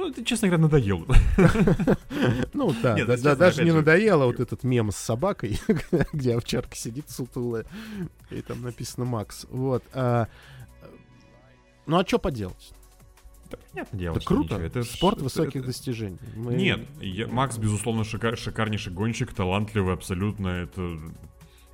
Ну, 0.01 0.09
это, 0.09 0.24
честно 0.24 0.48
говоря, 0.48 0.62
надоело. 0.62 1.07
Ну 2.55 2.74
да, 2.82 2.94
Нет, 2.94 3.07
да, 3.07 3.14
честно, 3.16 3.30
да, 3.30 3.36
даже 3.36 3.62
не 3.64 3.70
же. 3.70 3.76
надоело 3.76 4.24
вот 4.26 4.40
этот 4.40 4.64
мем 4.64 4.90
с 4.90 4.96
собакой, 4.96 5.61
где 6.12 6.36
овчарка 6.36 6.74
сидит 6.74 7.11
сутулая, 7.11 7.66
и 8.30 8.40
там 8.40 8.62
написано 8.62 9.05
Макс. 9.05 9.46
Вот. 9.51 9.84
а, 9.92 10.26
Ну 11.86 11.98
а 11.98 12.07
что 12.07 12.18
поделать? 12.18 12.72
Да, 13.51 13.59
понятное 13.72 13.98
дело, 14.01 14.16
Это 14.16 14.24
круто. 14.24 14.55
ничего, 14.55 14.66
это 14.66 14.82
Спорт 14.84 15.16
это- 15.16 15.24
высоких 15.24 15.57
это- 15.57 15.66
достижений. 15.66 16.18
Мы- 16.36 16.55
Нет, 16.55 16.80
я- 17.01 17.26
Макс, 17.26 17.59
безусловно, 17.59 18.03
шика- 18.03 18.36
шикарнейший 18.36 18.92
гонщик, 18.92 19.34
талантливый 19.34 19.92
абсолютно, 19.92 20.48
это 20.48 20.96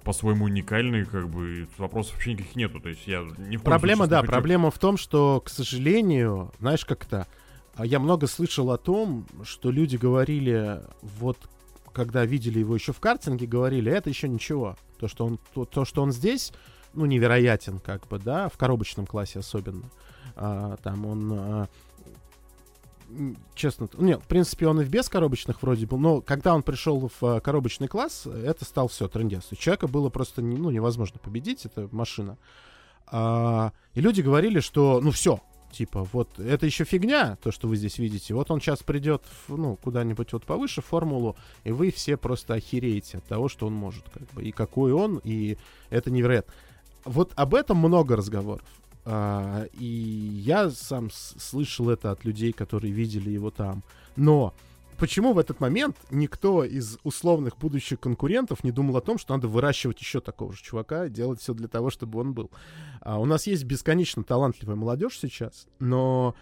по-своему 0.02 0.46
уникальный, 0.46 1.04
как 1.04 1.28
бы, 1.28 1.68
вопросов 1.78 2.14
вообще 2.14 2.32
никаких 2.32 2.56
нету, 2.56 2.80
то 2.80 2.88
есть 2.88 3.06
я 3.06 3.20
коем 3.24 3.60
Проблема, 3.60 3.98
случае 4.06 4.10
да, 4.10 4.16
не 4.16 4.22
хочу- 4.22 4.32
проблема 4.32 4.70
в 4.70 4.78
том, 4.78 4.96
что, 4.96 5.40
к 5.44 5.48
сожалению, 5.48 6.52
знаешь, 6.60 6.84
как-то 6.84 7.26
я 7.84 7.98
много 7.98 8.26
слышал 8.26 8.70
о 8.70 8.78
том, 8.78 9.26
что 9.44 9.70
люди 9.70 9.96
говорили, 9.96 10.82
вот 11.02 11.38
когда 11.92 12.24
видели 12.24 12.58
его 12.58 12.74
еще 12.74 12.92
в 12.92 13.00
картинге, 13.00 13.46
говорили, 13.46 13.90
это 13.90 14.10
еще 14.10 14.28
ничего. 14.28 14.76
То, 14.98 15.08
что 15.08 15.24
он, 15.24 15.38
то, 15.54 15.64
то, 15.64 15.84
что 15.84 16.02
он 16.02 16.12
здесь, 16.12 16.52
ну, 16.92 17.06
невероятен, 17.06 17.78
как 17.78 18.06
бы, 18.08 18.18
да, 18.18 18.48
в 18.48 18.56
коробочном 18.56 19.06
классе 19.06 19.38
особенно. 19.38 19.90
А, 20.36 20.76
там 20.82 21.06
он, 21.06 21.32
а, 21.32 21.68
честно, 23.54 23.88
нет, 23.98 24.22
в 24.22 24.26
принципе, 24.26 24.66
он 24.66 24.80
и 24.80 24.84
в 24.84 24.90
бескоробочных 24.90 25.62
вроде 25.62 25.86
был, 25.86 25.98
но 25.98 26.20
когда 26.20 26.54
он 26.54 26.62
пришел 26.62 27.10
в 27.20 27.24
а, 27.24 27.40
коробочный 27.40 27.88
класс, 27.88 28.26
это 28.26 28.64
стал 28.64 28.88
все, 28.88 29.08
трендец. 29.08 29.46
У 29.50 29.56
человека 29.56 29.88
было 29.88 30.10
просто, 30.10 30.42
ну, 30.42 30.70
невозможно 30.70 31.18
победить, 31.18 31.64
это 31.64 31.88
машина. 31.92 32.36
А, 33.06 33.72
и 33.94 34.00
люди 34.00 34.20
говорили, 34.20 34.60
что, 34.60 35.00
ну, 35.02 35.10
все, 35.12 35.40
типа, 35.76 36.04
вот 36.12 36.38
это 36.38 36.66
еще 36.66 36.84
фигня, 36.84 37.36
то, 37.42 37.50
что 37.50 37.68
вы 37.68 37.76
здесь 37.76 37.98
видите. 37.98 38.34
Вот 38.34 38.50
он 38.50 38.60
сейчас 38.60 38.82
придет, 38.82 39.22
ну, 39.48 39.76
куда-нибудь 39.76 40.32
вот 40.32 40.44
повыше 40.44 40.80
формулу, 40.80 41.36
и 41.64 41.72
вы 41.72 41.90
все 41.90 42.16
просто 42.16 42.54
охереете 42.54 43.18
от 43.18 43.24
того, 43.24 43.48
что 43.48 43.66
он 43.66 43.74
может, 43.74 44.08
как 44.08 44.22
бы, 44.32 44.42
и 44.42 44.52
какой 44.52 44.92
он, 44.92 45.20
и 45.24 45.58
это 45.90 46.10
невероятно. 46.10 46.52
Вот 47.04 47.32
об 47.36 47.54
этом 47.54 47.76
много 47.76 48.16
разговоров. 48.16 48.66
А, 49.04 49.66
и 49.72 49.84
я 49.84 50.70
сам 50.70 51.10
слышал 51.12 51.90
это 51.90 52.10
от 52.10 52.24
людей, 52.24 52.52
которые 52.52 52.92
видели 52.92 53.30
его 53.30 53.50
там. 53.50 53.84
Но 54.16 54.54
почему 54.98 55.32
в 55.32 55.38
этот 55.38 55.60
момент 55.60 55.96
никто 56.10 56.64
из 56.64 56.98
условных 57.02 57.56
будущих 57.58 58.00
конкурентов 58.00 58.64
не 58.64 58.70
думал 58.70 58.96
о 58.96 59.00
том, 59.00 59.18
что 59.18 59.34
надо 59.34 59.48
выращивать 59.48 60.00
еще 60.00 60.20
такого 60.20 60.52
же 60.52 60.62
чувака, 60.62 61.08
делать 61.08 61.40
все 61.40 61.54
для 61.54 61.68
того, 61.68 61.90
чтобы 61.90 62.20
он 62.20 62.32
был? 62.32 62.50
А, 63.00 63.18
у 63.18 63.24
нас 63.24 63.46
есть 63.46 63.64
бесконечно 63.64 64.24
талантливая 64.24 64.76
молодежь 64.76 65.18
сейчас, 65.18 65.66
но 65.78 66.34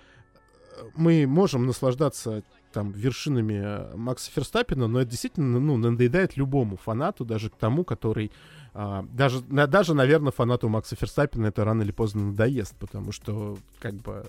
э, 0.77 0.83
мы 0.97 1.27
можем 1.27 1.67
наслаждаться 1.67 2.43
там 2.73 2.93
вершинами 2.93 3.55
э, 3.55 3.97
Макса 3.97 4.31
Ферстаппина, 4.31 4.89
но 4.89 5.01
это 5.01 5.11
действительно 5.11 5.61
ну, 5.61 5.77
надоедает 5.77 6.37
любому 6.37 6.77
фанату, 6.77 7.25
даже 7.25 7.51
к 7.51 7.57
тому, 7.57 7.85
который 7.85 8.33
а, 8.77 9.07
даже, 9.13 9.41
даже, 9.43 9.95
наверное, 9.95 10.33
фанату 10.33 10.69
Макса 10.69 10.97
Ферстаппина 10.97 11.47
это 11.47 11.65
рано 11.65 11.83
или 11.83 11.93
поздно 11.93 12.25
надоест, 12.31 12.77
потому 12.77 13.13
что 13.13 13.57
как 13.79 13.95
бы 13.95 14.27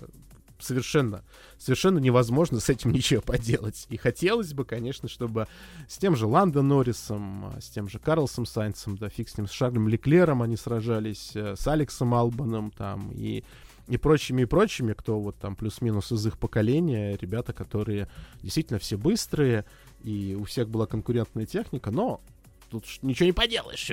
совершенно, 0.58 1.24
совершенно 1.58 1.98
невозможно 1.98 2.60
с 2.60 2.68
этим 2.68 2.90
ничего 2.92 3.20
поделать. 3.20 3.86
И 3.88 3.96
хотелось 3.96 4.52
бы, 4.54 4.64
конечно, 4.64 5.08
чтобы 5.08 5.46
с 5.88 5.98
тем 5.98 6.16
же 6.16 6.26
Ландо 6.26 6.62
Норрисом, 6.62 7.46
а, 7.46 7.60
с 7.60 7.68
тем 7.68 7.88
же 7.88 7.98
Карлсом 7.98 8.46
Сайнцем, 8.46 8.96
да 8.96 9.08
фиг 9.08 9.28
с 9.28 9.36
ним, 9.36 9.46
с 9.46 9.52
Шарлем 9.52 9.88
Леклером 9.88 10.42
они 10.42 10.56
сражались, 10.56 11.32
э, 11.34 11.56
с 11.56 11.66
Алексом 11.66 12.14
Албаном 12.14 12.70
там 12.70 13.10
и 13.12 13.44
и 13.88 13.98
прочими, 13.98 14.42
и 14.42 14.46
прочими, 14.46 14.94
кто 14.94 15.20
вот 15.20 15.36
там 15.38 15.54
плюс-минус 15.54 16.10
из 16.10 16.26
их 16.26 16.38
поколения, 16.38 17.16
ребята, 17.20 17.52
которые 17.52 18.08
действительно 18.42 18.80
все 18.80 18.98
быстрые, 18.98 19.64
и 20.02 20.36
у 20.36 20.42
всех 20.42 20.68
была 20.68 20.86
конкурентная 20.86 21.46
техника, 21.46 21.92
но 21.92 22.20
тут 22.68 22.84
ничего 23.02 23.26
не 23.26 23.32
поделаешь. 23.32 23.92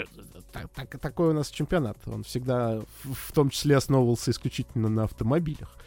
так- 0.51 0.69
так- 0.73 0.99
такой 0.99 1.29
у 1.29 1.33
нас 1.33 1.49
чемпионат. 1.51 1.97
Он 2.07 2.23
всегда 2.23 2.81
в 3.03 3.31
том 3.33 3.51
числе 3.51 3.77
основывался 3.77 4.31
исключительно 4.31 4.89
на 4.89 5.03
автомобилях. 5.03 5.77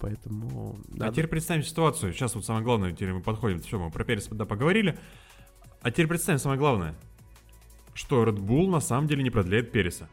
Поэтому... 0.00 0.78
А 0.92 0.96
надо- 0.96 1.12
теперь 1.12 1.28
представим 1.28 1.62
ситуацию. 1.62 2.12
Сейчас 2.12 2.34
вот 2.34 2.44
самое 2.44 2.64
главное, 2.64 2.92
теперь 2.92 3.12
мы 3.12 3.20
подходим. 3.20 3.60
Все, 3.60 3.78
мы 3.78 3.90
про 3.90 4.04
Перес 4.04 4.28
да, 4.28 4.46
поговорили. 4.46 4.98
А 5.82 5.90
теперь 5.90 6.08
представим 6.08 6.38
самое 6.38 6.58
главное. 6.58 6.94
Что 7.94 8.24
Red 8.24 8.38
Bull 8.38 8.68
на 8.68 8.80
самом 8.80 9.06
деле 9.06 9.22
не 9.22 9.30
продляет 9.30 9.72
Переса. 9.72 10.08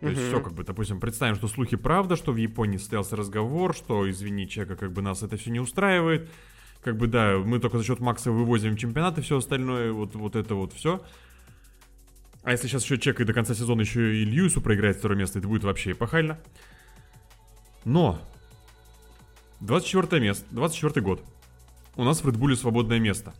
То 0.00 0.08
есть 0.08 0.26
все, 0.26 0.40
как 0.40 0.52
бы, 0.52 0.62
допустим, 0.62 1.00
представим, 1.00 1.36
что 1.36 1.48
слухи 1.48 1.76
правда, 1.76 2.16
что 2.16 2.32
в 2.32 2.36
Японии 2.36 2.76
состоялся 2.76 3.16
разговор, 3.16 3.74
что, 3.74 4.08
извини, 4.08 4.46
Чека, 4.46 4.76
как 4.76 4.92
бы 4.92 5.00
нас 5.00 5.22
это 5.22 5.36
все 5.36 5.50
не 5.50 5.58
устраивает. 5.58 6.30
Как 6.82 6.96
бы, 6.96 7.06
да, 7.06 7.38
мы 7.38 7.58
только 7.58 7.78
за 7.78 7.84
счет 7.84 8.00
Макса 8.00 8.30
вывозим 8.30 8.76
чемпионат 8.76 9.18
и 9.18 9.22
все 9.22 9.38
остальное, 9.38 9.92
вот, 9.92 10.14
вот 10.14 10.36
это 10.36 10.54
вот 10.54 10.72
все. 10.72 11.02
А 12.42 12.52
если 12.52 12.68
сейчас 12.68 12.84
еще 12.84 12.98
Чека 12.98 13.22
и 13.22 13.26
до 13.26 13.32
конца 13.32 13.54
сезона 13.54 13.80
еще 13.80 14.16
и 14.16 14.24
Льюису 14.24 14.60
проиграет 14.60 14.98
второе 14.98 15.18
место, 15.18 15.38
это 15.38 15.48
будет 15.48 15.64
вообще 15.64 15.92
эпохально. 15.92 16.38
Но 17.84 18.20
24 19.60 20.22
место, 20.22 20.46
24 20.50 21.04
год. 21.04 21.22
У 21.96 22.04
нас 22.04 22.22
в 22.22 22.28
Bull 22.28 22.54
свободное 22.56 22.98
место. 22.98 23.34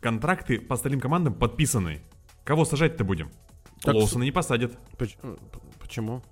Контракты 0.00 0.58
по 0.58 0.74
остальным 0.74 1.00
командам 1.00 1.34
подписаны. 1.34 2.02
Кого 2.44 2.64
сажать-то 2.64 3.04
будем? 3.04 3.30
Так 3.80 3.94
Лоусона 3.94 4.24
не 4.24 4.32
посадят. 4.32 4.76
Почему? 5.80 6.22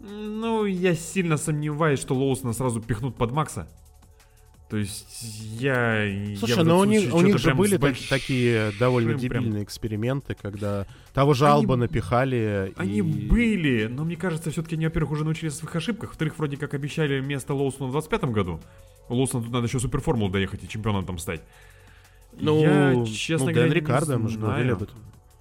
Ну, 0.00 0.64
я 0.64 0.94
сильно 0.94 1.36
сомневаюсь, 1.36 2.00
что 2.00 2.14
Лоусона 2.14 2.52
сразу 2.52 2.80
пихнут 2.80 3.16
под 3.16 3.32
Макса. 3.32 3.68
То 4.72 4.78
есть 4.78 5.22
я... 5.60 6.02
я 6.02 6.34
Слушай, 6.34 6.52
этом 6.52 6.66
но 6.66 6.78
у 6.78 6.84
случае 6.84 7.02
них, 7.04 7.14
у 7.14 7.20
них 7.20 7.36
же 7.36 7.44
прям 7.44 7.58
были 7.58 7.76
большим- 7.76 8.08
такие 8.08 8.72
довольно 8.78 9.08
прям- 9.08 9.20
дебильные 9.20 9.64
эксперименты, 9.64 10.34
когда 10.34 10.86
того 11.12 11.34
же 11.34 11.44
Они- 11.44 11.52
Алба 11.56 11.76
напихали. 11.76 12.72
Они 12.76 13.00
и- 13.00 13.02
были, 13.02 13.86
но 13.86 14.06
мне 14.06 14.16
кажется, 14.16 14.50
все-таки 14.50 14.76
они, 14.76 14.86
во-первых, 14.86 15.12
уже 15.12 15.24
научились 15.24 15.52
в 15.52 15.56
своих 15.56 15.76
ошибках. 15.76 16.08
Во-вторых, 16.08 16.38
вроде 16.38 16.56
как 16.56 16.72
обещали 16.72 17.20
место 17.20 17.52
Лоусону 17.52 17.88
в 17.88 17.92
25 17.92 18.32
году. 18.32 18.62
У 19.10 19.14
Лоусона 19.14 19.44
тут 19.44 19.52
надо 19.52 19.66
еще 19.66 19.78
суперформулу 19.78 20.30
доехать 20.30 20.64
и 20.64 20.68
чемпионом 20.68 21.04
там 21.04 21.18
стать. 21.18 21.42
Ну, 22.32 22.62
я, 22.62 23.04
честно 23.04 23.48
ну, 23.48 23.52
говоря, 23.52 23.68
Дэн 23.68 23.76
Рикардо, 23.76 24.18
мы 24.18 24.30
же 24.30 24.38
говорили 24.38 24.70
об 24.70 24.84
этом. 24.84 24.96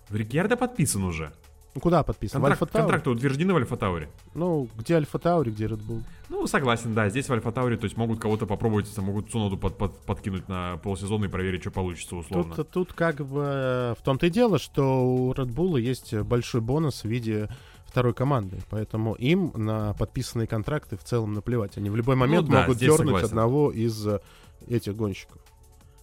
Рикьярдо 0.09 0.57
подписан 0.57 1.05
уже. 1.05 1.31
Ну, 1.73 1.79
куда 1.79 2.03
подписан? 2.03 2.41
В 2.41 2.43
Контракт, 2.43 2.61
Альфа 2.63 2.77
контракты 2.77 3.09
утверждены 3.11 3.53
в 3.53 3.57
Альфа 3.57 3.77
Тауре. 3.77 4.09
Ну, 4.33 4.67
где 4.77 4.95
Альфа 4.95 5.19
Таури, 5.19 5.51
где 5.51 5.65
Red 5.65 5.81
Bull? 5.87 6.03
Ну, 6.27 6.45
согласен, 6.45 6.93
да, 6.93 7.07
здесь 7.09 7.29
в 7.29 7.33
Альфа 7.33 7.51
Тауре, 7.53 7.77
то 7.77 7.85
есть 7.85 7.95
могут 7.95 8.19
кого-то 8.19 8.45
попробовать, 8.45 8.95
могут 8.97 9.31
Цуноду 9.31 9.57
под, 9.57 9.77
под- 9.77 9.97
подкинуть 9.99 10.49
на 10.49 10.77
полсезона 10.77 11.25
и 11.25 11.27
проверить, 11.29 11.61
что 11.61 11.71
получится 11.71 12.17
условно. 12.17 12.53
Тут, 12.55 12.71
тут 12.71 12.93
как 12.93 13.25
бы 13.25 13.43
э, 13.45 13.95
в 13.97 14.03
том-то 14.03 14.27
и 14.27 14.29
дело, 14.29 14.59
что 14.59 15.05
у 15.05 15.31
Red 15.31 15.53
Bull 15.53 15.79
есть 15.79 16.13
большой 16.13 16.59
бонус 16.59 17.03
в 17.03 17.07
виде 17.07 17.47
второй 17.85 18.13
команды, 18.13 18.57
поэтому 18.69 19.13
им 19.15 19.51
на 19.55 19.93
подписанные 19.93 20.47
контракты 20.47 20.97
в 20.97 21.03
целом 21.03 21.33
наплевать. 21.33 21.77
Они 21.77 21.89
в 21.89 21.95
любой 21.95 22.15
момент 22.15 22.49
да, 22.49 22.61
могут 22.61 22.77
дернуть 22.77 22.99
согласен. 22.99 23.25
одного 23.27 23.71
из 23.71 24.07
э, 24.07 24.19
этих 24.67 24.95
гонщиков. 24.95 25.37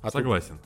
А, 0.01 0.11
Согласен. 0.11 0.59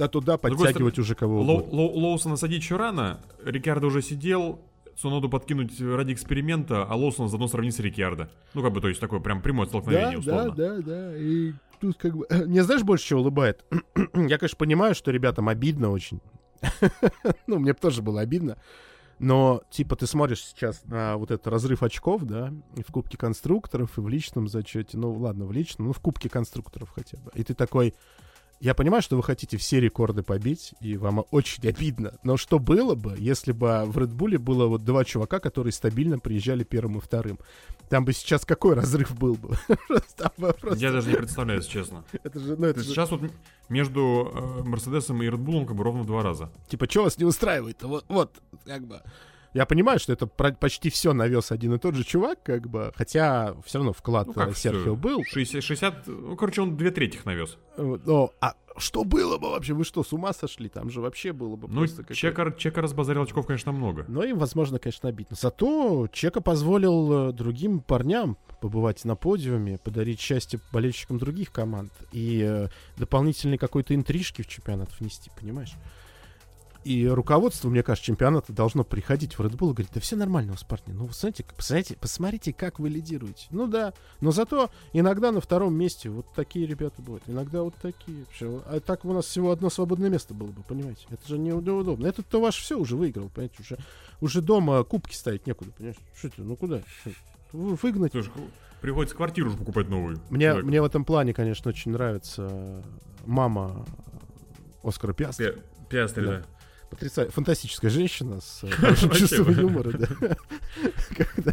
А 0.00 0.08
туда 0.08 0.38
подтягивать 0.38 0.98
уже 0.98 1.14
кого 1.14 1.40
Лоу- 1.42 1.60
угодно. 1.60 1.78
Лоу- 1.78 1.92
Лоусона 1.94 2.36
садить 2.36 2.62
еще 2.62 2.76
рано, 2.76 3.20
Рикьярдо 3.44 3.86
уже 3.86 4.02
сидел, 4.02 4.60
Цуноду 4.96 5.30
подкинуть 5.30 5.80
ради 5.80 6.12
эксперимента, 6.12 6.84
а 6.84 6.94
Лоусона 6.94 7.28
заодно 7.28 7.48
сравнить 7.48 7.74
с 7.74 7.78
Рикьярдо. 7.78 8.28
Ну, 8.52 8.62
как 8.62 8.72
бы, 8.72 8.80
то 8.80 8.88
есть 8.88 9.00
такое 9.00 9.20
прям 9.20 9.40
прямое 9.40 9.66
столкновение, 9.66 10.18
условно. 10.18 10.50
да, 10.50 10.78
да. 10.80 11.16
И 11.16 11.52
тут 11.80 11.96
как 11.96 12.16
бы... 12.16 12.26
Мне 12.46 12.62
знаешь, 12.62 12.82
больше 12.82 13.06
чего 13.06 13.20
улыбает? 13.20 13.64
Я, 14.14 14.38
конечно, 14.38 14.56
понимаю, 14.58 14.94
что 14.94 15.10
ребятам 15.10 15.48
обидно 15.48 15.90
очень. 15.90 16.20
ну, 17.46 17.58
мне 17.58 17.72
тоже 17.72 18.02
было 18.02 18.20
обидно. 18.20 18.58
Но, 19.18 19.62
типа, 19.70 19.96
ты 19.96 20.06
смотришь 20.06 20.44
сейчас 20.44 20.82
на 20.84 21.16
вот 21.16 21.30
этот 21.30 21.46
разрыв 21.46 21.82
очков, 21.82 22.24
да, 22.24 22.52
и 22.76 22.82
в 22.82 22.86
Кубке 22.88 23.18
конструкторов, 23.18 23.96
и 23.98 24.00
в 24.00 24.08
личном 24.08 24.48
зачете. 24.48 24.96
Ну, 24.96 25.12
ладно, 25.12 25.46
в 25.46 25.52
личном, 25.52 25.88
ну, 25.88 25.92
в 25.92 26.00
Кубке 26.00 26.28
конструкторов 26.28 26.90
хотя 26.90 27.16
бы. 27.18 27.30
И 27.34 27.42
ты 27.44 27.54
такой... 27.54 27.94
Я 28.60 28.74
понимаю, 28.74 29.00
что 29.00 29.16
вы 29.16 29.22
хотите 29.22 29.56
все 29.56 29.80
рекорды 29.80 30.22
побить, 30.22 30.74
и 30.82 30.98
вам 30.98 31.24
очень 31.30 31.66
обидно. 31.66 32.18
Но 32.22 32.36
что 32.36 32.58
было 32.58 32.94
бы, 32.94 33.16
если 33.18 33.52
бы 33.52 33.84
в 33.86 33.96
Red 33.96 34.14
Bull 34.14 34.36
было 34.36 34.66
вот 34.66 34.84
два 34.84 35.02
чувака, 35.02 35.40
которые 35.40 35.72
стабильно 35.72 36.18
приезжали 36.18 36.62
первым 36.62 36.98
и 36.98 37.00
вторым? 37.00 37.38
Там 37.88 38.04
бы 38.04 38.12
сейчас 38.12 38.44
какой 38.44 38.74
разрыв 38.74 39.16
был 39.16 39.36
бы? 39.36 39.56
Я 40.76 40.92
даже 40.92 41.08
не 41.10 41.16
представляю, 41.16 41.60
если 41.60 41.72
честно. 41.72 42.04
Это 42.22 42.38
же, 42.38 42.56
ну, 42.56 42.66
это 42.66 42.84
сейчас 42.84 43.10
вот 43.10 43.22
между 43.70 44.30
э, 44.34 44.62
Мерседесом 44.62 45.22
и 45.22 45.26
Редбулом 45.26 45.64
как 45.64 45.74
бы 45.74 45.82
ровно 45.82 46.04
два 46.04 46.22
раза. 46.22 46.50
Типа, 46.68 46.88
что 46.88 47.04
вас 47.04 47.16
не 47.16 47.24
устраивает? 47.24 47.82
Вот, 47.82 48.04
вот, 48.08 48.42
как 48.66 48.86
бы. 48.86 49.00
Я 49.52 49.66
понимаю, 49.66 49.98
что 49.98 50.12
это 50.12 50.26
почти 50.26 50.90
все 50.90 51.12
навез 51.12 51.50
один 51.50 51.74
и 51.74 51.78
тот 51.78 51.94
же 51.94 52.04
чувак, 52.04 52.42
как 52.42 52.68
бы, 52.68 52.92
хотя 52.94 53.54
все 53.64 53.78
равно 53.78 53.92
вклад 53.92 54.28
Ну, 54.28 54.32
как 54.32 54.50
э, 54.50 54.54
Серхио 54.54 54.94
был. 54.94 55.24
60, 55.24 55.62
60, 55.62 56.06
ну, 56.06 56.36
короче, 56.36 56.62
он 56.62 56.76
две 56.76 56.90
трети 56.90 57.18
навез. 57.24 57.58
Вот, 57.76 58.06
Но, 58.06 58.32
а 58.40 58.54
что 58.76 59.04
было 59.04 59.38
бы 59.38 59.50
вообще? 59.50 59.74
Вы 59.74 59.84
что, 59.84 60.04
с 60.04 60.12
ума 60.12 60.32
сошли? 60.32 60.68
Там 60.68 60.90
же 60.90 61.00
вообще 61.00 61.32
было 61.32 61.56
бы 61.56 61.68
Ну, 61.68 61.80
просто 61.80 62.14
Чека, 62.14 62.52
Чека 62.56 62.80
разбазарил 62.80 63.22
очков, 63.22 63.46
конечно, 63.46 63.72
много. 63.72 64.04
Но 64.08 64.22
им, 64.22 64.38
возможно, 64.38 64.78
конечно, 64.78 65.08
обидно. 65.08 65.36
Зато 65.38 66.08
Чека 66.12 66.40
позволил 66.40 67.30
э, 67.30 67.32
другим 67.32 67.80
парням 67.80 68.36
побывать 68.60 69.04
на 69.04 69.16
подиуме, 69.16 69.78
подарить 69.78 70.20
счастье 70.20 70.60
болельщикам 70.72 71.18
других 71.18 71.50
команд 71.50 71.92
и 72.12 72.42
э, 72.46 72.68
дополнительной 72.96 73.58
какой-то 73.58 73.94
интрижки 73.94 74.42
в 74.42 74.46
чемпионат 74.46 74.88
внести, 74.98 75.30
понимаешь? 75.38 75.74
И 76.82 77.06
руководство, 77.06 77.68
мне 77.68 77.82
кажется, 77.82 78.06
чемпионата 78.06 78.54
должно 78.54 78.84
приходить 78.84 79.34
в 79.38 79.40
Red 79.42 79.50
Bull 79.56 79.70
и 79.70 79.74
говорить, 79.74 79.90
да 79.92 80.00
все 80.00 80.16
нормально 80.16 80.52
у 80.52 80.54
вас, 80.54 80.64
парни. 80.64 80.92
Ну, 80.94 81.08
знаете, 81.12 81.44
посмотрите, 81.54 81.96
посмотрите, 82.00 82.52
как 82.54 82.78
вы 82.78 82.88
лидируете. 82.88 83.46
Ну 83.50 83.66
да, 83.66 83.92
но 84.20 84.30
зато 84.32 84.70
иногда 84.94 85.30
на 85.30 85.42
втором 85.42 85.74
месте 85.74 86.08
вот 86.08 86.26
такие 86.34 86.66
ребята 86.66 87.02
будут, 87.02 87.22
иногда 87.26 87.62
вот 87.62 87.74
такие. 87.82 88.24
Всё. 88.32 88.62
А 88.66 88.80
так 88.80 89.04
у 89.04 89.12
нас 89.12 89.26
всего 89.26 89.50
одно 89.50 89.68
свободное 89.68 90.08
место 90.08 90.32
было 90.32 90.46
бы, 90.48 90.62
понимаете? 90.62 91.06
Это 91.10 91.28
же 91.28 91.38
неудобно. 91.38 92.06
Этот-то 92.06 92.40
ваш 92.40 92.56
все 92.56 92.78
уже 92.78 92.96
выиграл, 92.96 93.28
понимаете? 93.28 93.56
Уже, 93.60 93.78
уже 94.22 94.40
дома 94.40 94.82
кубки 94.84 95.14
ставить 95.14 95.46
некуда, 95.46 95.72
понимаешь? 95.76 95.96
Что 96.16 96.28
это, 96.28 96.42
ну 96.42 96.56
куда? 96.56 96.80
Что, 97.02 97.10
вы- 97.52 97.74
Выгнать. 97.82 98.12
Слушай, 98.12 98.30
приходится 98.80 99.14
квартиру 99.16 99.50
же 99.50 99.58
покупать 99.58 99.88
новую. 99.90 100.18
Мне, 100.30 100.46
Человеку. 100.46 100.66
мне 100.68 100.80
в 100.80 100.84
этом 100.86 101.04
плане, 101.04 101.34
конечно, 101.34 101.68
очень 101.68 101.90
нравится 101.92 102.82
мама 103.26 103.84
Оскара 104.82 105.12
Пиастри. 105.12 105.50
Пи- 105.52 105.58
Пиастри, 105.90 106.24
Да. 106.24 106.30
да. 106.38 106.44
Потрясающая, 106.90 107.30
фантастическая 107.30 107.88
женщина 107.88 108.40
с 108.40 108.64
э, 108.64 108.70
хорошим 108.70 109.10
чувством 109.12 109.52
юмора, 109.52 109.92
да. 109.92 110.36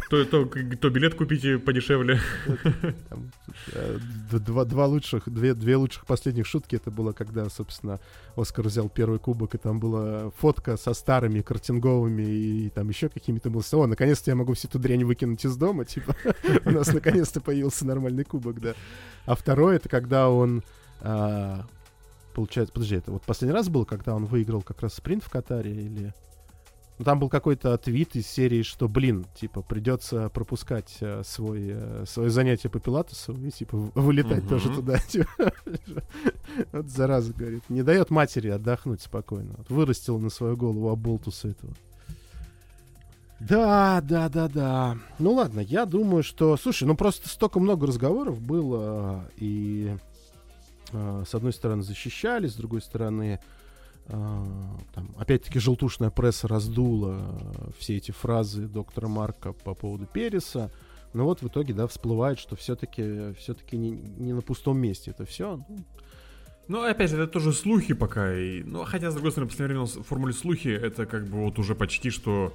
То, 0.10 0.90
билет 0.90 1.14
купите 1.14 1.58
подешевле. 1.58 2.20
э, 3.72 3.98
два, 4.32 4.86
лучших, 4.86 5.28
две, 5.28 5.54
две 5.54 5.76
лучших 5.76 6.06
последних 6.06 6.44
шутки, 6.44 6.74
это 6.74 6.90
было, 6.90 7.12
когда, 7.12 7.48
собственно, 7.50 8.00
Оскар 8.34 8.66
взял 8.66 8.88
первый 8.88 9.20
кубок, 9.20 9.54
и 9.54 9.58
там 9.58 9.78
была 9.78 10.30
фотка 10.38 10.76
со 10.76 10.92
старыми 10.92 11.40
картинговыми 11.40 12.22
и, 12.22 12.70
там 12.70 12.88
еще 12.88 13.08
какими-то 13.08 13.48
было. 13.48 13.62
О, 13.72 13.86
наконец-то 13.86 14.32
я 14.32 14.34
могу 14.34 14.54
всю 14.54 14.66
эту 14.66 14.80
дрянь 14.80 15.04
выкинуть 15.04 15.44
из 15.44 15.56
дома, 15.56 15.84
типа, 15.84 16.16
у 16.64 16.70
нас 16.70 16.92
наконец-то 16.92 17.40
появился 17.40 17.86
нормальный 17.86 18.24
кубок, 18.24 18.60
да. 18.60 18.74
А 19.24 19.36
второй, 19.36 19.76
это 19.76 19.88
когда 19.88 20.30
он 20.30 20.64
а, 21.00 21.64
получается, 22.38 22.72
подожди, 22.72 22.94
это 22.94 23.10
вот 23.10 23.22
последний 23.24 23.52
раз 23.52 23.68
был, 23.68 23.84
когда 23.84 24.14
он 24.14 24.26
выиграл 24.26 24.62
как 24.62 24.80
раз 24.80 24.94
спринт 24.94 25.24
в 25.24 25.28
Катаре 25.28 25.72
или... 25.72 26.14
Ну, 26.96 27.04
там 27.04 27.18
был 27.18 27.28
какой-то 27.28 27.76
твит 27.78 28.14
из 28.14 28.28
серии, 28.28 28.62
что, 28.62 28.88
блин, 28.88 29.26
типа, 29.34 29.60
придется 29.60 30.28
пропускать 30.28 30.98
э, 31.00 31.22
свой, 31.24 31.70
э, 31.70 32.04
свое 32.06 32.30
занятие 32.30 32.68
по 32.68 32.78
пилатесу 32.78 33.34
и, 33.34 33.50
типа, 33.50 33.76
вылетать 33.76 34.44
Мгм. 34.44 34.48
тоже 34.48 34.68
туда. 34.72 34.98
типа. 35.08 35.52
Вот 36.70 36.88
зараза, 36.88 37.32
говорит. 37.32 37.68
Не 37.68 37.82
дает 37.82 38.10
матери 38.10 38.50
отдохнуть 38.50 39.02
спокойно. 39.02 39.54
Вот 39.58 39.70
вырастила 39.70 40.18
на 40.18 40.30
свою 40.30 40.56
голову 40.56 40.90
оболтуса 40.90 41.48
этого. 41.48 41.74
Да, 43.40 44.00
да, 44.00 44.28
да, 44.28 44.48
да. 44.48 44.96
Ну 45.18 45.32
ладно, 45.32 45.58
я 45.58 45.86
думаю, 45.86 46.22
что... 46.22 46.56
Слушай, 46.56 46.84
ну 46.84 46.96
просто 46.96 47.28
столько 47.28 47.58
много 47.58 47.88
разговоров 47.88 48.40
было, 48.40 49.28
и 49.36 49.92
э, 49.92 49.98
с 50.92 51.34
одной 51.34 51.52
стороны 51.52 51.82
защищали, 51.82 52.46
с 52.46 52.54
другой 52.54 52.80
стороны, 52.80 53.40
э, 54.06 54.10
там, 54.94 55.14
опять-таки 55.18 55.58
желтушная 55.58 56.10
пресса 56.10 56.48
раздула 56.48 57.20
э, 57.20 57.70
все 57.78 57.96
эти 57.96 58.10
фразы 58.10 58.66
доктора 58.66 59.08
Марка 59.08 59.52
по 59.52 59.74
поводу 59.74 60.06
Переса. 60.06 60.70
Но 61.14 61.24
вот 61.24 61.42
в 61.42 61.48
итоге, 61.48 61.74
да, 61.74 61.86
всплывает, 61.86 62.38
что 62.38 62.54
все-таки 62.56 63.32
все-таки 63.34 63.76
не, 63.76 63.90
не 63.90 64.32
на 64.32 64.42
пустом 64.42 64.78
месте 64.78 65.10
это 65.10 65.24
все. 65.24 65.64
Ну, 66.68 66.82
опять 66.82 67.10
же, 67.10 67.16
это 67.16 67.32
тоже 67.32 67.52
слухи 67.52 67.94
пока. 67.94 68.34
И, 68.34 68.62
ну, 68.62 68.84
хотя, 68.84 69.10
с 69.10 69.14
другой 69.14 69.32
стороны, 69.32 69.48
в 69.48 69.52
последнее 69.52 69.80
время 69.80 70.02
в 70.02 70.06
формуле 70.06 70.34
слухи, 70.34 70.68
это 70.68 71.06
как 71.06 71.26
бы 71.26 71.38
вот 71.38 71.58
уже 71.58 71.74
почти 71.74 72.10
что 72.10 72.52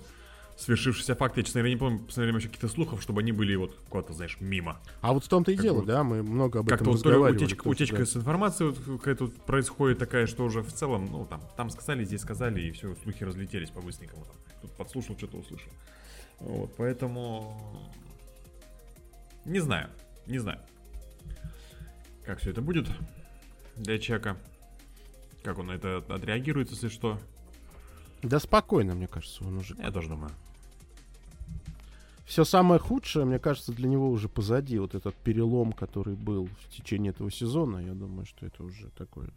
свершившийся 0.58 1.16
факт. 1.16 1.38
Я, 1.38 1.44
честно 1.44 1.60
говоря, 1.60 1.74
не 1.74 1.80
помню 1.80 2.00
в 2.00 2.06
последнее 2.06 2.32
время 2.32 2.40
еще 2.40 2.48
каких-то 2.48 2.68
слухов, 2.68 3.02
чтобы 3.02 3.22
они 3.22 3.32
были 3.32 3.56
вот 3.56 3.76
куда-то, 3.90 4.14
знаешь, 4.14 4.38
мимо. 4.40 4.80
А 5.02 5.14
вот 5.14 5.26
в 5.26 5.28
том-то 5.28 5.52
и 5.52 5.56
Как 5.56 5.64
дело, 5.64 5.82
бы 5.82 5.86
да, 5.88 6.04
мы 6.04 6.24
много 6.24 6.60
об 6.60 6.68
Как-то 6.68 6.84
этом 6.84 6.94
вот 6.94 7.06
разговаривали. 7.06 7.44
утечка, 7.44 7.68
утечка 7.68 7.98
да. 7.98 8.06
с 8.06 8.16
информацией 8.16 8.70
вот 8.70 9.00
какая-то 9.00 9.26
вот 9.26 9.36
происходит 9.46 10.00
такая, 10.00 10.28
что 10.28 10.46
уже 10.46 10.62
в 10.62 10.72
целом, 10.72 11.08
ну, 11.12 11.26
там, 11.26 11.42
там 11.58 11.70
сказали, 11.70 12.04
здесь 12.06 12.22
сказали, 12.22 12.62
и 12.62 12.72
все, 12.72 12.96
слухи 13.04 13.24
разлетелись 13.24 13.70
по-быстренькому. 13.70 14.26
Там. 14.26 14.36
Тут 14.62 14.72
подслушал, 14.72 15.18
что-то 15.18 15.38
услышал. 15.38 15.72
Вот, 16.40 16.74
поэтому... 16.78 17.92
Не 19.46 19.60
знаю, 19.60 19.90
не 20.26 20.40
знаю. 20.40 20.60
Как 22.26 22.40
все 22.40 22.52
это 22.52 22.62
будет 22.62 22.88
для 23.76 24.00
Чека. 24.00 24.38
Как 25.44 25.58
он 25.58 25.68
на 25.68 25.74
это 25.74 25.98
отреагирует, 26.08 26.72
если 26.72 26.88
что. 26.88 27.20
Да 28.22 28.40
спокойно, 28.40 28.96
мне 28.96 29.08
кажется, 29.08 29.44
он 29.44 29.58
уже 29.58 29.76
Я 29.78 29.92
тоже 29.92 30.08
думаю. 30.08 30.32
Все 32.26 32.44
самое 32.44 32.80
худшее, 32.80 33.26
мне 33.26 33.40
кажется, 33.40 33.74
для 33.74 33.90
него 33.90 34.10
уже 34.10 34.30
позади. 34.30 34.80
Вот 34.80 34.96
этот 34.96 35.16
перелом, 35.16 35.74
который 35.74 36.16
был 36.16 36.46
в 36.46 36.70
течение 36.70 37.12
этого 37.12 37.30
сезона, 37.32 37.80
я 37.80 37.94
думаю, 37.94 38.26
что 38.26 38.46
это 38.46 38.64
уже 38.64 38.90
такое... 38.92 39.30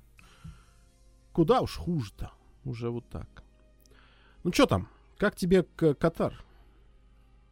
Куда 1.33 1.61
уж 1.61 1.77
хуже-то. 1.77 2.31
Уже 2.65 2.91
вот 2.91 3.09
так. 3.09 3.43
Ну 4.43 4.53
что 4.53 4.67
там? 4.67 4.89
Как 5.19 5.37
тебе 5.37 5.63
Катар? 5.63 6.35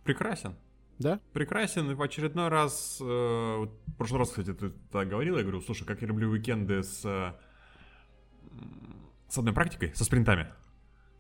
Прекрасен. 0.05 0.57
Да? 0.99 1.21
Прекрасен. 1.33 1.91
И 1.91 1.95
в 1.95 2.03
очередной 2.03 2.49
раз... 2.49 2.99
э, 3.01 3.57
вот 3.59 3.71
в 3.87 3.95
прошлый 3.97 4.21
раз, 4.21 4.31
кстати, 4.31 4.55
ты 4.55 4.71
так 4.91 5.09
говорил, 5.09 5.37
я 5.37 5.43
говорю, 5.43 5.61
слушай, 5.61 5.85
как 5.85 6.03
я 6.03 6.09
люблю 6.09 6.31
уикенды 6.31 6.83
с... 6.83 7.05
э, 7.05 7.35
с 9.29 9.39
одной 9.39 9.53
практикой, 9.53 9.95
со 9.95 10.05
спринтами. 10.05 10.53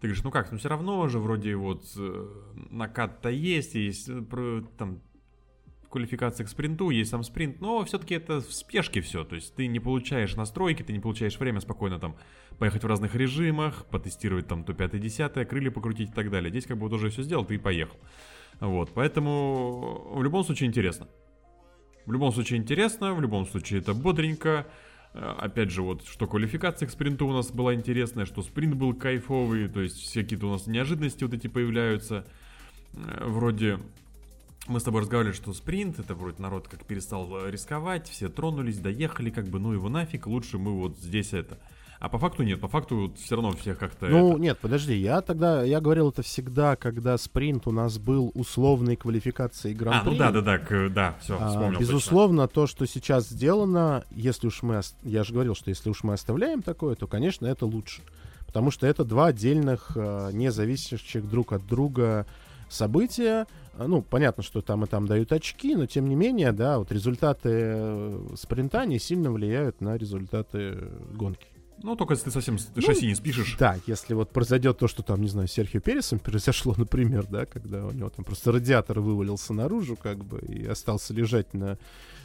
Ты 0.04 0.08
говоришь, 0.08 0.22
ну 0.22 0.30
как, 0.30 0.52
ну 0.52 0.58
все 0.58 0.68
равно 0.68 1.08
же 1.08 1.18
вроде 1.18 1.56
вот 1.56 1.86
э, 1.96 2.26
накат-то 2.68 3.30
есть, 3.30 3.74
есть 3.74 4.10
э, 4.10 4.62
там 4.76 5.00
квалификация 5.88 6.44
к 6.44 6.50
спринту, 6.50 6.90
есть 6.90 7.08
сам 7.08 7.22
спринт, 7.22 7.62
но 7.62 7.82
все-таки 7.86 8.16
это 8.16 8.42
в 8.42 8.52
спешке 8.52 9.00
все, 9.00 9.24
то 9.24 9.34
есть 9.34 9.54
ты 9.54 9.66
не 9.66 9.80
получаешь 9.80 10.36
настройки, 10.36 10.82
ты 10.82 10.92
не 10.92 10.98
получаешь 10.98 11.38
время 11.38 11.60
спокойно 11.60 11.98
там 11.98 12.16
поехать 12.58 12.84
в 12.84 12.86
разных 12.86 13.14
режимах, 13.14 13.86
потестировать 13.86 14.46
там 14.46 14.62
то 14.64 14.74
5 14.74 15.00
10 15.00 15.48
крылья 15.48 15.70
покрутить 15.70 16.10
и 16.10 16.12
так 16.12 16.30
далее. 16.30 16.50
Здесь 16.50 16.66
как 16.66 16.76
бы 16.76 16.82
вот 16.82 16.92
уже 16.92 17.08
все 17.08 17.22
сделал, 17.22 17.46
ты 17.46 17.54
и 17.54 17.58
поехал. 17.58 17.96
Вот, 18.60 18.90
поэтому 18.92 20.10
в 20.10 20.22
любом 20.22 20.44
случае 20.44 20.68
интересно. 20.68 21.08
В 22.04 22.12
любом 22.12 22.30
случае 22.30 22.58
интересно, 22.58 23.14
в 23.14 23.22
любом 23.22 23.46
случае 23.46 23.80
это 23.80 23.94
бодренько. 23.94 24.66
Э, 25.14 25.34
Опять 25.38 25.70
же, 25.70 25.82
вот 25.82 26.06
что 26.06 26.26
квалификация 26.26 26.86
к 26.86 26.90
спринту 26.90 27.26
у 27.26 27.32
нас 27.32 27.50
была 27.50 27.74
интересная, 27.74 28.26
что 28.26 28.42
спринт 28.42 28.74
был 28.74 28.94
кайфовый, 28.94 29.68
то 29.68 29.80
есть 29.80 29.96
все 29.96 30.22
какие-то 30.22 30.48
у 30.48 30.52
нас 30.52 30.66
неожиданности 30.66 31.24
вот 31.24 31.32
эти 31.32 31.46
появляются. 31.46 32.26
Э, 32.92 33.26
Вроде 33.26 33.78
мы 34.66 34.80
с 34.80 34.82
тобой 34.82 35.02
разговаривали, 35.02 35.34
что 35.34 35.52
спринт, 35.52 35.98
это 35.98 36.14
вроде 36.14 36.40
народ 36.42 36.68
как 36.68 36.84
перестал 36.84 37.46
э, 37.46 37.50
рисковать, 37.50 38.08
все 38.08 38.28
тронулись, 38.28 38.78
доехали, 38.78 39.30
как 39.30 39.46
бы, 39.48 39.58
ну 39.58 39.72
его 39.72 39.88
нафиг, 39.88 40.26
лучше 40.26 40.58
мы 40.58 40.72
вот 40.72 40.98
здесь 40.98 41.32
это. 41.32 41.58
А 42.04 42.08
по 42.10 42.18
факту 42.18 42.42
нет, 42.42 42.60
по 42.60 42.68
факту 42.68 42.96
вот 43.08 43.18
все 43.18 43.34
равно 43.34 43.52
всех 43.52 43.78
как-то... 43.78 44.04
Ну, 44.08 44.32
это- 44.32 44.38
нет, 44.40 44.58
подожди, 44.58 44.94
я 44.94 45.22
тогда, 45.22 45.62
я 45.62 45.80
говорил 45.80 46.10
это 46.10 46.20
всегда, 46.20 46.76
когда 46.76 47.16
спринт 47.16 47.66
у 47.66 47.70
нас 47.70 47.96
был 47.98 48.30
условной 48.34 48.94
квалификацией 48.96 49.74
А, 49.74 49.78
Гран-при. 49.78 50.10
ну 50.10 50.16
да, 50.18 50.30
да, 50.30 50.42
да, 50.42 50.58
к- 50.58 50.90
да, 50.90 51.16
все, 51.22 51.38
А, 51.40 51.48
вспомнил. 51.48 51.70
точно. 51.78 51.80
безусловно, 51.80 52.46
то, 52.46 52.66
что 52.66 52.84
сейчас 52.86 53.28
сделано, 53.30 54.04
если 54.10 54.48
уж 54.48 54.62
мы, 54.62 54.82
я 55.02 55.24
же 55.24 55.32
говорил, 55.32 55.54
что 55.54 55.70
если 55.70 55.88
уж 55.88 56.02
мы 56.04 56.12
оставляем 56.12 56.60
такое, 56.60 56.94
то, 56.94 57.06
конечно, 57.06 57.46
это 57.46 57.64
лучше. 57.64 58.02
Потому 58.46 58.70
что 58.70 58.86
это 58.86 59.02
два 59.06 59.28
отдельных, 59.28 59.92
э, 59.96 60.28
не 60.34 60.52
зависящих 60.52 61.26
друг 61.26 61.52
от 61.54 61.66
друга 61.66 62.26
события. 62.68 63.46
А, 63.78 63.86
Ну, 63.88 64.02
понятно, 64.02 64.42
что 64.42 64.60
там 64.60 64.84
и 64.84 64.86
там 64.86 65.06
дают 65.06 65.32
очки, 65.32 65.74
но 65.74 65.86
тем 65.86 66.06
не 66.08 66.16
менее, 66.16 66.52
да, 66.52 66.78
вот 66.78 66.92
результаты 66.92 67.48
э, 67.50 68.20
спринта 68.36 68.84
не 68.84 68.98
сильно 68.98 69.30
влияют 69.32 69.80
на 69.80 69.96
результаты 69.96 70.90
гонки. 71.14 71.46
Ну, 71.82 71.96
только 71.96 72.14
если 72.14 72.26
ты 72.26 72.30
совсем 72.30 72.58
с- 72.58 72.68
Ну, 72.74 72.80
шасси 72.82 73.06
не 73.06 73.14
спишешь. 73.14 73.56
Да, 73.58 73.76
если 73.86 74.14
вот 74.14 74.30
произойдет 74.30 74.78
то, 74.78 74.88
что 74.88 75.02
там, 75.02 75.20
не 75.20 75.28
знаю, 75.28 75.48
с 75.48 75.52
Серхио 75.52 75.80
Пересом 75.80 76.18
произошло, 76.18 76.74
например, 76.78 77.26
да, 77.26 77.44
когда 77.46 77.84
у 77.86 77.92
него 77.92 78.08
там 78.10 78.24
просто 78.24 78.52
радиатор 78.52 79.00
вывалился 79.00 79.52
наружу, 79.52 79.96
как 79.96 80.24
бы, 80.24 80.38
и 80.40 80.66
остался 80.66 81.12
лежать 81.12 81.52
на 81.52 81.76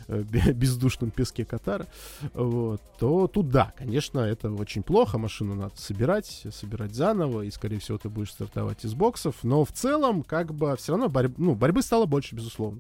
э, 0.08 0.24
бе- 0.32 0.54
бездушном 0.54 1.12
песке 1.12 1.44
Катара, 1.46 1.88
вот, 2.34 2.82
то 3.00 3.28
тут 3.28 3.50
да, 3.50 3.74
конечно, 3.78 4.20
это 4.20 4.50
очень 4.52 4.82
плохо, 4.84 5.18
машину 5.18 5.56
надо 5.56 5.74
собирать, 5.76 6.46
собирать 6.52 6.94
заново, 6.96 7.42
и, 7.42 7.52
скорее 7.52 7.80
всего, 7.80 7.98
ты 7.98 8.08
будешь 8.10 8.32
стартовать 8.32 8.86
из 8.86 8.94
боксов, 8.94 9.36
но 9.44 9.66
в 9.66 9.72
целом, 9.74 10.24
как 10.24 10.54
бы, 10.54 10.76
все 10.78 10.94
равно 10.94 11.08
борь- 11.10 11.34
ну, 11.38 11.54
борьбы 11.56 11.82
стало 11.82 12.06
больше, 12.06 12.34
безусловно. 12.36 12.80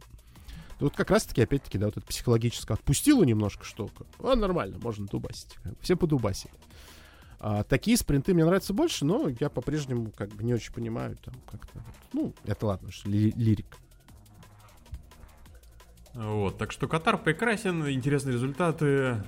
Тут 0.80 0.96
как 0.96 1.12
раз-таки, 1.12 1.42
опять-таки, 1.42 1.78
да, 1.78 1.88
вот 1.88 1.98
это 1.98 2.06
психологическое 2.08 2.74
отпустило 2.74 3.24
немножко 3.24 3.66
штуку. 3.66 4.08
А, 4.20 4.36
нормально, 4.36 4.78
можно 4.82 5.06
дубасить. 5.08 5.58
Все 5.82 5.98
подубасили. 5.98 6.54
А, 7.42 7.64
такие 7.64 7.98
спринты 7.98 8.34
мне 8.34 8.46
нравятся 8.46 8.74
больше, 8.74 9.04
но 9.04 9.28
я 9.40 9.50
по-прежнему 9.50 10.12
как 10.12 10.30
бы 10.30 10.44
не 10.44 10.54
очень 10.54 10.74
понимаю 10.74 11.18
там 11.18 11.36
как-то. 11.52 11.84
Ну, 12.14 12.34
это 12.46 12.66
ладно, 12.66 12.92
что 12.92 13.10
ли- 13.10 13.32
лирик. 13.32 13.78
Вот, 16.14 16.58
так 16.58 16.72
что 16.72 16.88
Катар 16.88 17.18
прекрасен, 17.18 17.88
интересные 17.90 18.34
результаты, 18.34 19.24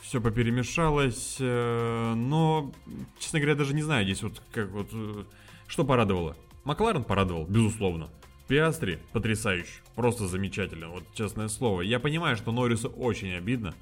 все 0.00 0.20
поперемешалось, 0.20 1.36
э, 1.40 2.14
но, 2.14 2.72
честно 3.18 3.40
говоря, 3.40 3.54
даже 3.56 3.74
не 3.74 3.82
знаю 3.82 4.04
здесь 4.04 4.22
вот 4.22 4.40
как 4.52 4.70
вот, 4.70 4.88
э, 4.92 5.24
что 5.66 5.84
порадовало. 5.84 6.36
Макларен 6.64 7.04
порадовал, 7.04 7.44
безусловно. 7.46 8.08
Пиастри 8.48 9.00
потрясающе, 9.12 9.82
просто 9.96 10.28
замечательно, 10.28 10.88
вот 10.88 11.02
честное 11.14 11.48
слово. 11.48 11.80
Я 11.80 11.98
понимаю, 11.98 12.36
что 12.36 12.52
Норрису 12.52 12.88
очень 12.88 13.34
обидно. 13.34 13.74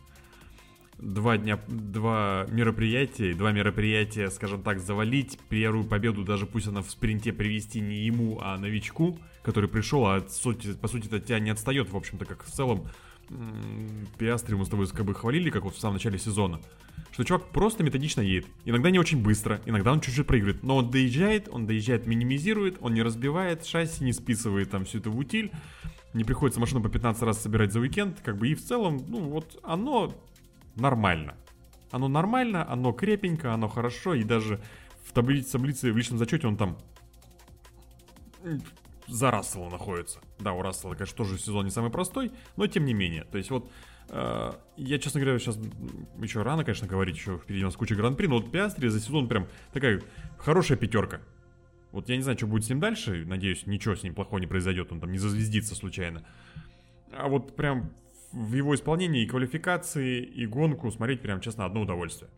Два 0.99 1.37
дня, 1.37 1.61
два 1.69 2.47
мероприятия, 2.49 3.35
два 3.35 3.53
мероприятия, 3.53 4.31
скажем 4.31 4.63
так, 4.63 4.79
завалить, 4.79 5.39
первую 5.51 5.85
победу 5.85 6.25
даже 6.25 6.47
пусть 6.47 6.69
она 6.69 6.83
в 6.83 6.91
спринте 6.91 7.33
привести 7.33 7.81
не 7.81 8.07
ему, 8.07 8.39
а 8.41 8.57
новичку, 8.57 9.19
который 9.43 9.69
пришел, 9.69 10.07
а 10.07 10.17
от 10.17 10.33
сути- 10.33 10.73
по 10.73 10.89
сути 10.89 11.09
это 11.09 11.21
тебя 11.21 11.41
не 11.41 11.51
отстает, 11.51 11.91
в 11.91 11.97
общем-то, 11.97 12.25
как 12.25 12.45
в 12.45 12.51
целом 12.51 12.89
Пиастри 14.19 14.55
мы 14.55 14.65
с 14.65 14.69
тобой 14.69 14.87
как 14.89 15.05
бы 15.05 15.15
хвалили, 15.15 15.51
как 15.51 15.65
вот 15.65 15.75
в 15.75 15.81
самом 15.81 15.95
начале 15.95 16.19
сезона, 16.19 16.61
что 17.11 17.25
чувак 17.25 17.51
просто 17.51 17.83
методично 17.83 18.21
едет. 18.21 18.47
Иногда 18.65 18.91
не 18.91 18.99
очень 18.99 19.23
быстро, 19.23 19.61
иногда 19.67 19.93
он 19.93 20.01
чуть-чуть 20.01 20.27
проигрывает, 20.27 20.63
но 20.63 20.77
он 20.77 20.91
доезжает, 20.91 21.49
он 21.51 21.67
доезжает, 21.67 22.07
минимизирует, 22.07 22.79
он 22.81 22.95
не 22.95 23.03
разбивает 23.03 23.67
шасси, 23.67 24.05
не 24.05 24.13
списывает 24.13 24.71
там 24.71 24.85
всю 24.85 24.99
эту 24.99 25.11
в 25.11 25.19
утиль, 25.19 25.51
не 26.13 26.25
приходится 26.25 26.61
машину 26.61 26.83
по 26.83 26.89
15 26.89 27.23
раз 27.23 27.43
собирать 27.43 27.73
за 27.73 27.81
уикенд, 27.81 28.21
как 28.21 28.37
бы 28.37 28.49
и 28.49 28.55
в 28.55 28.65
целом, 28.65 29.05
ну 29.09 29.21
вот 29.21 29.59
оно 29.63 30.15
нормально. 30.77 31.35
Оно 31.91 32.09
нормально, 32.09 32.69
оно 32.69 32.93
крепенько, 32.93 33.55
оно 33.55 33.69
хорошо, 33.69 34.15
и 34.15 34.25
даже 34.25 34.61
в 35.05 35.13
таблице, 35.13 35.53
таблице 35.53 35.93
в 35.93 35.97
личном 35.97 36.19
зачете 36.19 36.47
он 36.47 36.57
там 36.57 36.79
за 39.07 39.31
Рассела 39.31 39.69
находится. 39.69 40.21
Да, 40.39 40.53
у 40.53 40.63
Рассела, 40.63 40.95
конечно, 40.95 41.17
тоже 41.17 41.39
сезон 41.39 41.65
не 41.65 41.71
самый 41.71 41.91
простой, 41.91 42.33
но 42.57 42.67
тем 42.67 42.85
не 42.85 42.95
менее. 42.95 43.25
То 43.25 43.39
есть 43.39 43.51
вот 43.51 43.71
э, 44.09 44.53
я, 44.77 44.99
честно 44.99 45.21
говоря, 45.21 45.39
сейчас 45.39 45.59
еще 46.21 46.43
рано, 46.43 46.65
конечно, 46.65 46.87
говорить, 46.87 47.17
еще 47.17 47.39
впереди 47.39 47.65
у 47.65 47.69
нас 47.69 47.77
куча 47.77 47.95
гран-при, 47.95 48.27
но 48.27 48.37
вот 48.37 48.51
Пиастри 48.51 48.89
за 48.89 49.01
сезон 49.01 49.29
прям 49.29 49.49
такая 49.73 50.03
хорошая 50.39 50.79
пятерка. 50.79 51.21
Вот 51.93 52.09
я 52.09 52.17
не 52.17 52.23
знаю, 52.23 52.37
что 52.37 52.47
будет 52.47 52.65
с 52.65 52.69
ним 52.69 52.81
дальше, 52.81 53.25
надеюсь, 53.25 53.67
ничего 53.67 53.95
с 53.95 54.03
ним 54.03 54.15
плохого 54.15 54.41
не 54.41 54.47
произойдет, 54.47 54.91
он 54.91 55.01
там 55.01 55.13
не 55.13 55.19
зазвездится 55.19 55.75
случайно. 55.75 56.27
А 57.13 57.29
вот 57.29 57.55
прям 57.55 57.93
в 58.33 58.55
его 58.55 58.75
исполнении 58.75 59.23
и 59.23 59.27
квалификации, 59.27 60.21
и 60.21 60.45
гонку 60.45 60.91
смотреть 60.91 61.21
прям, 61.21 61.41
честно, 61.41 61.65
одно 61.65 61.83
удовольствие. 61.83 62.31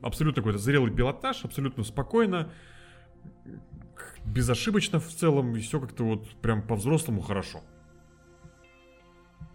Абсолютно 0.00 0.42
какой-то 0.42 0.58
зрелый 0.58 0.92
пилотаж, 0.92 1.44
абсолютно 1.44 1.84
спокойно, 1.84 2.50
безошибочно 4.24 5.00
в 5.00 5.08
целом, 5.08 5.54
и 5.56 5.60
все 5.60 5.80
как-то 5.80 6.04
вот 6.04 6.28
прям 6.42 6.62
по-взрослому 6.62 7.20
хорошо. 7.20 7.62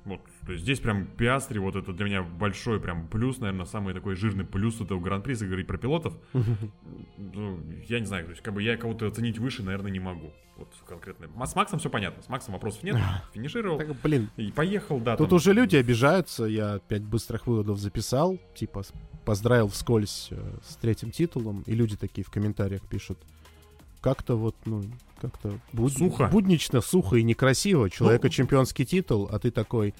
Вот, 0.03 0.19
то 0.47 0.53
есть 0.53 0.63
здесь 0.63 0.79
прям 0.79 1.05
Пиастри, 1.05 1.59
вот 1.59 1.75
это 1.75 1.93
для 1.93 2.05
меня 2.05 2.23
большой 2.23 2.79
прям 2.79 3.07
плюс, 3.07 3.37
наверное, 3.37 3.65
самый 3.67 3.93
такой 3.93 4.15
жирный 4.15 4.43
плюс 4.43 4.81
этого 4.81 4.99
гран-при, 4.99 5.33
если 5.33 5.45
говорить 5.45 5.67
про 5.67 5.77
пилотов. 5.77 6.15
Ну, 7.17 7.59
я 7.87 7.99
не 7.99 8.07
знаю, 8.07 8.25
то 8.25 8.31
есть 8.31 8.41
как 8.41 8.55
бы 8.55 8.63
я 8.63 8.77
кого-то 8.77 9.05
оценить 9.05 9.37
выше, 9.37 9.61
наверное, 9.61 9.91
не 9.91 9.99
могу. 9.99 10.31
Вот 10.57 10.73
конкретно. 10.87 11.27
С 11.45 11.55
Максом 11.55 11.77
все 11.77 11.89
понятно, 11.91 12.23
с 12.23 12.29
Максом 12.29 12.53
вопросов 12.53 12.81
нет, 12.83 12.97
финишировал 13.33 13.77
Так, 13.77 13.95
блин, 14.01 14.29
и 14.37 14.51
поехал, 14.51 14.99
да. 14.99 15.17
тут 15.17 15.29
там- 15.29 15.35
уже 15.37 15.53
люди 15.53 15.75
обижаются. 15.75 16.45
Я 16.45 16.79
пять 16.87 17.03
быстрых 17.03 17.45
выводов 17.45 17.77
записал. 17.79 18.39
Типа, 18.55 18.83
поздравил 19.25 19.67
вскользь 19.67 20.29
э, 20.31 20.57
с 20.67 20.75
третьим 20.77 21.11
титулом. 21.11 21.63
И 21.67 21.73
люди 21.73 21.95
такие 21.95 22.23
в 22.23 22.31
комментариях 22.31 22.81
пишут. 22.87 23.19
Как-то 24.01 24.35
вот, 24.35 24.55
ну, 24.65 24.83
как-то 25.21 25.59
буд- 25.73 25.93
Сухо. 25.95 26.27
буднично, 26.27 26.81
сухо 26.81 27.17
и 27.17 27.23
некрасиво. 27.23 27.89
Человека 27.89 28.25
Ну, 28.27 28.29
чемпионский 28.31 28.85
титул, 28.85 29.29
а 29.31 29.37
ты 29.39 29.51
такой 29.51 29.93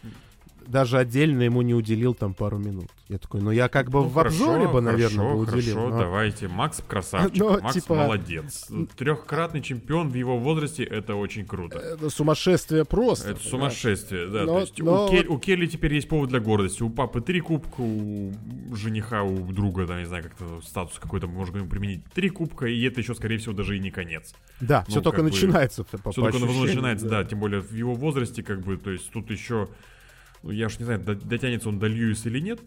даже 0.68 0.98
отдельно 0.98 1.44
ему 1.44 1.62
не 1.62 1.74
уделил 1.74 2.14
там 2.14 2.34
пару 2.34 2.58
минут. 2.58 2.88
Я 3.10 3.18
такой, 3.18 3.42
ну 3.42 3.52
я 3.52 3.68
как 3.68 3.90
бы 3.90 4.00
Ну, 4.00 4.08
в 4.08 4.20
обзоре 4.20 4.52
хорошо, 4.54 4.72
бы, 4.74 4.82
наверное, 4.82 5.18
хорошо, 5.18 5.36
бы 5.36 5.42
уделил. 5.42 5.76
Хорошо, 5.76 5.90
но- 5.90 6.00
давайте. 6.00 6.48
Макс 6.48 6.82
красавчик, 6.88 7.38
Но, 7.40 7.60
Макс 7.60 7.74
типа- 7.76 7.96
молодец. 7.96 8.68
Трехкратный 8.96 9.62
чемпион 9.62 10.10
в 10.10 10.16
его 10.16 10.38
возрасте, 10.38 10.84
это 10.84 11.16
очень 11.16 11.46
круто. 11.46 11.78
Это 11.80 12.10
сумасшествие 12.10 12.86
просто. 12.86 13.32
Это 13.32 13.40
понимаешь? 13.40 13.50
сумасшествие, 13.74 14.28
да. 14.28 14.44
Но- 14.44 14.54
то 14.54 14.60
есть 14.62 14.80
но- 14.80 15.06
у, 15.08 15.10
Кель- 15.10 15.28
у 15.28 15.40
Келли 15.40 15.66
теперь 15.68 15.94
есть 15.94 16.08
повод 16.08 16.30
для 16.30 16.40
гордости. 16.40 16.84
У 16.84 16.90
папы 16.90 17.22
три 17.22 17.40
кубка, 17.42 17.82
у 17.82 18.32
жениха, 18.74 19.24
у 19.24 19.52
друга, 19.52 19.88
там, 19.88 20.00
не 20.00 20.06
знаю, 20.06 20.24
как-то 20.24 20.62
статус 20.66 20.98
какой-то 21.00 21.28
можно 21.28 21.58
ему 21.58 21.68
применить. 21.70 22.04
Три 22.14 22.30
кубка, 22.30 22.66
и 22.68 22.82
это 22.84 23.02
еще, 23.02 23.16
скорее 23.16 23.38
всего, 23.38 23.54
даже 23.54 23.76
и 23.76 23.80
не 23.80 23.92
конец. 23.92 24.34
Да, 24.60 24.84
Ну, 24.88 24.92
все 24.92 25.02
только 25.02 25.18
бы, 25.18 25.24
начинается. 25.30 25.84
по- 25.84 25.98
по 25.98 26.12
Все 26.12 26.22
только 26.22 26.40
начинается, 26.40 27.08
да. 27.10 27.24
тем 27.24 27.40
более 27.40 27.62
в 27.62 27.74
его 27.74 27.94
возрасте, 27.94 28.44
как 28.44 28.62
бы, 28.62 28.78
то 28.78 28.92
есть 28.92 29.10
тут 29.12 29.30
еще, 29.32 29.56
ну, 29.62 29.70
я 30.44 30.68
уж 30.68 30.80
не 30.80 30.86
знаю, 30.86 31.00
до- 31.02 31.16
дотянется 31.16 31.70
он 31.70 31.80
до 31.80 31.88
Льюиса 31.88 32.30
или 32.30 32.40
нет. 32.40 32.60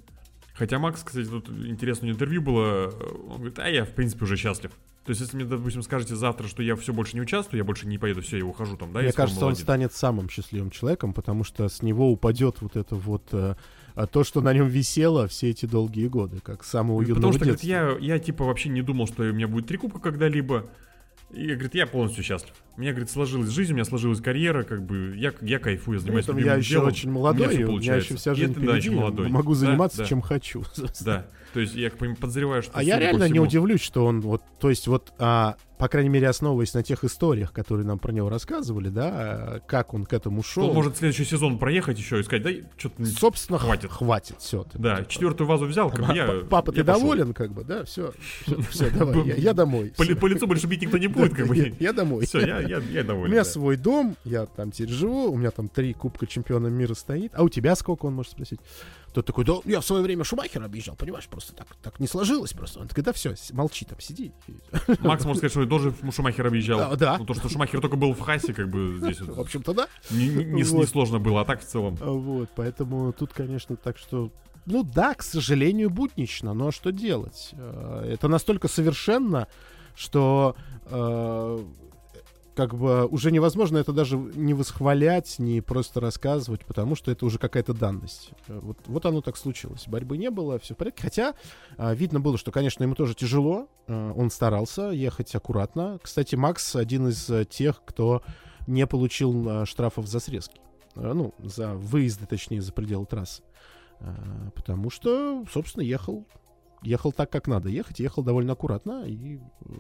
Хотя 0.55 0.79
Макс, 0.79 1.03
кстати, 1.03 1.27
тут 1.27 1.49
интересное 1.49 2.11
интервью 2.11 2.41
было, 2.41 2.93
он 3.29 3.37
говорит, 3.39 3.59
а 3.59 3.69
я, 3.69 3.85
в 3.85 3.91
принципе, 3.91 4.25
уже 4.25 4.37
счастлив. 4.37 4.71
То 5.05 5.11
есть, 5.11 5.21
если 5.21 5.37
мне, 5.37 5.45
допустим, 5.45 5.83
скажете 5.83 6.15
завтра, 6.17 6.47
что 6.47 6.63
я 6.63 6.77
все 6.77 6.93
больше 6.93 7.15
не 7.17 7.21
участвую, 7.21 7.59
я 7.59 7.65
больше 7.65 7.87
не 7.87 7.99
поеду, 7.99 8.23
все, 8.23 8.39
я 8.39 8.47
ухожу 8.47 8.77
там, 8.77 8.93
да, 8.93 9.01
Мне 9.01 9.13
кажется, 9.13 9.45
он 9.45 9.53
Формулы-1. 9.53 9.63
станет 9.63 9.93
самым 9.93 10.31
счастливым 10.31 10.71
человеком, 10.71 11.13
потому 11.13 11.45
что 11.45 11.69
с 11.69 11.83
него 11.83 12.11
упадет 12.11 12.63
вот 12.63 12.77
это 12.77 12.95
вот 12.95 13.25
э, 13.33 13.57
а, 13.97 14.07
то, 14.07 14.25
что 14.25 14.41
на 14.41 14.55
нем 14.55 14.69
висело 14.69 15.27
все 15.29 15.51
эти 15.51 15.67
долгие 15.67 16.07
годы, 16.07 16.39
как 16.41 16.65
самого 16.65 16.95
Говорит, 17.03 17.09
юного 17.17 17.21
Потому 17.21 17.33
что, 17.35 17.45
говорит, 17.45 17.61
детства. 17.61 18.01
я, 18.07 18.15
я, 18.15 18.19
типа, 18.19 18.45
вообще 18.45 18.69
не 18.71 18.81
думал, 18.83 19.07
что 19.09 19.25
у 19.25 19.33
меня 19.33 19.47
будет 19.49 19.67
три 19.67 19.77
кубка 19.77 19.99
когда-либо. 19.99 20.71
И, 21.35 21.47
говорит, 21.55 21.75
я 21.75 21.87
полностью 21.87 22.23
счастлив. 22.23 22.53
У 22.77 22.81
меня, 22.81 22.93
говорит, 22.93 23.11
сложилась 23.11 23.51
жизнь, 23.51 23.73
у 23.73 23.75
меня 23.75 23.85
сложилась 23.85 24.21
карьера, 24.21 24.63
как 24.63 24.83
бы, 24.85 25.15
я, 25.17 25.33
я 25.41 25.59
кайфую, 25.59 25.99
При 25.99 26.03
занимаюсь 26.03 26.25
этом 26.25 26.37
любимым 26.39 26.55
я 26.55 26.59
еще 26.61 26.71
делом, 26.75 26.89
очень 26.89 27.11
у 27.11 27.13
молодой, 27.13 27.49
всё 27.49 27.61
и 27.61 27.65
у 27.65 27.79
меня 27.79 27.95
еще 27.97 28.17
вся 28.17 28.33
И 28.33 28.35
жизнь 28.37 28.55
ты, 28.55 28.61
да, 28.61 28.67
еще 28.77 28.81
впереди, 28.81 28.97
молодой. 29.01 29.29
могу 29.29 29.53
Да, 29.55 29.59
заниматься 29.61 29.99
да, 29.99 30.05
чем 30.05 30.21
хочу. 30.23 30.65
Да, 31.05 31.27
то 31.53 31.61
есть 31.61 31.75
я 31.75 31.91
подозреваю, 31.91 32.63
что... 32.63 32.73
А 32.75 32.83
я 32.83 32.99
реально 32.99 33.25
не 33.25 33.31
всему- 33.33 33.45
удивлюсь, 33.45 33.81
что 33.81 34.07
он 34.07 34.21
вот, 34.21 34.43
то 34.61 34.71
есть 34.71 34.87
вот, 34.87 35.13
а, 35.19 35.57
по 35.79 35.89
крайней 35.89 36.09
мере, 36.09 36.29
основываясь 36.29 36.73
на 36.75 36.83
тех 36.83 37.03
историях, 37.05 37.53
которые 37.53 37.87
нам 37.87 37.99
про 37.99 38.13
него 38.13 38.29
рассказывали, 38.29 38.89
да, 38.89 39.11
а, 39.13 39.61
как 39.67 39.93
он 39.95 40.05
к 40.07 40.13
этому 40.13 40.43
шел. 40.43 40.69
он 40.69 40.75
может 40.75 40.97
следующий 40.97 41.25
сезон 41.25 41.59
проехать 41.59 41.99
еще 41.99 42.21
и 42.21 42.23
сказать, 42.23 42.43
да, 42.43 42.51
что-то... 42.77 43.05
Собственно, 43.07 43.59
хватит. 43.59 43.91
хватит. 43.91 44.37
все. 44.41 44.67
Да, 44.75 45.05
четвертую 45.05 45.49
вазу 45.49 45.67
взял, 45.67 45.91
как 45.91 46.07
бы 46.07 46.15
я... 46.15 46.43
Папа, 46.49 46.73
ты 46.73 46.79
я 46.79 46.85
пошел. 46.85 47.01
доволен, 47.01 47.35
как 47.35 47.53
бы, 47.53 47.65
да? 47.65 47.85
Все, 47.85 48.13
все, 48.71 48.91
давай, 48.91 49.27
я- 49.27 49.35
я 49.35 49.53
домой. 49.55 49.93
По, 49.97 50.05
по 50.05 50.27
лицу 50.27 50.47
больше 50.47 50.67
бить 50.67 50.83
никто 50.83 50.99
не 50.99 51.09
будет, 51.09 51.35
как 51.35 51.47
бы. 51.47 51.55
Я- 51.81 51.93
домой. 51.93 52.27
Все, 52.27 52.41
я, 52.41 52.61
я, 52.61 52.79
я 52.79 53.01
У 53.03 53.05
доволен. 53.05 53.31
меня 53.33 53.45
да. 53.45 53.51
свой 53.51 53.77
дом, 53.77 54.17
я 54.25 54.47
там 54.47 54.71
теперь 54.71 54.91
живу, 54.93 55.31
у 55.31 55.37
меня 55.37 55.51
там 55.51 55.69
три 55.69 55.93
кубка 55.93 56.27
чемпиона 56.27 56.69
мира 56.69 56.95
стоит. 56.95 57.33
А 57.35 57.43
у 57.43 57.49
тебя 57.49 57.75
сколько, 57.77 58.07
он 58.07 58.15
может 58.15 58.33
спросить? 58.33 58.61
Тот 59.13 59.27
такой, 59.27 59.45
да 59.45 59.55
я 59.65 59.81
в 59.81 59.85
свое 59.85 60.03
время 60.03 60.25
Шумахера 60.25 60.65
объезжал, 60.65 60.97
понимаешь, 60.97 61.29
просто 61.29 61.55
так, 61.55 61.69
так 61.81 62.01
не 62.01 62.09
сложилось 62.09 62.53
просто. 62.53 62.81
Он 62.81 62.89
такой, 62.89 63.05
да 63.05 63.13
все, 63.13 63.35
молчи 63.53 63.85
там, 63.85 64.01
сиди. 64.01 64.33
Макс 65.01 65.25
может 65.25 65.39
сказать, 65.39 65.53
что 65.53 65.64
тоже 65.67 65.95
Шумахер 66.11 66.47
объезжал. 66.47 66.81
А, 66.81 66.97
да. 66.97 67.17
Ну, 67.19 67.25
то, 67.25 67.35
что 67.35 67.49
Шумахер 67.49 67.81
только 67.81 67.97
был 67.97 68.13
в 68.15 68.21
Хасе, 68.21 68.53
как 68.53 68.69
бы 68.69 68.99
здесь 68.99 69.21
В 69.21 69.41
общем-то, 69.41 69.75
да. 69.75 69.89
не, 70.11 70.29
несложно 70.29 71.19
было, 71.19 71.43
а 71.43 71.45
так 71.45 71.61
в 71.61 71.65
целом. 71.65 71.97
А 72.01 72.11
Вот, 72.11 72.51
поэтому 72.55 73.13
тут, 73.13 73.33
конечно, 73.33 73.77
так 73.77 73.99
что... 73.99 74.31
Ну 74.67 74.83
да, 74.83 75.15
к 75.15 75.23
сожалению, 75.23 75.91
буднично, 75.91 76.55
но 76.55 76.71
что 76.71 76.91
делать? 76.91 77.51
Э, 77.53 78.11
Это 78.15 78.29
настолько 78.29 78.67
совершенно, 78.69 79.47
что 79.95 80.57
э, 80.87 81.59
как 82.55 82.75
бы 82.75 83.07
уже 83.07 83.31
невозможно 83.31 83.79
это 83.79 83.93
даже 83.93 84.17
не 84.17 84.55
восхвалять, 84.55 85.39
не 85.39 85.61
просто 85.61 86.01
рассказывать, 86.01 86.65
потому 86.65 86.95
что 86.95 87.11
это 87.11 87.27
уже 87.27 87.39
какая-то 87.39 87.75
данность. 87.75 88.31
Э, 88.49 88.59
Вот, 88.63 88.79
вот 88.87 89.07
оно 89.07 89.21
так 89.21 89.37
случилось. 89.37 89.87
Борьбы 89.87 90.17
не 90.17 90.31
было, 90.31 90.59
все 90.59 90.75
в 90.75 90.77
порядке. 90.77 91.03
Хотя 91.03 91.35
э, 91.77 91.95
видно 91.95 92.21
было, 92.21 92.39
что, 92.39 92.53
конечно, 92.53 92.83
ему 92.83 92.95
тоже 92.95 93.15
тяжело. 93.15 93.69
Э, 93.87 94.13
Он 94.17 94.31
старался 94.31 94.91
ехать 94.91 95.35
аккуратно. 95.35 95.99
Кстати, 96.03 96.35
Макс 96.35 96.77
один 96.77 97.09
из 97.09 97.29
э, 97.31 97.45
тех, 97.45 97.83
кто 97.85 98.23
не 98.67 98.87
получил 98.87 99.67
штрафов 99.67 100.07
за 100.07 100.21
срезки. 100.21 100.61
Ну, 100.95 101.35
за 101.39 101.75
выезды, 101.75 102.25
точнее, 102.25 102.63
за 102.63 102.73
пределы 102.73 103.05
трассы. 103.05 103.43
Потому 104.55 104.91
что, 104.91 105.45
собственно, 105.53 105.83
ехал 105.83 106.27
ехал 106.85 107.13
так, 107.13 107.31
как 107.31 107.47
надо 107.47 107.69
ехать, 107.69 107.99
ехал 107.99 108.23
довольно 108.23 108.53
аккуратно 108.53 109.05
и, 109.07 109.37
э, 109.37 109.73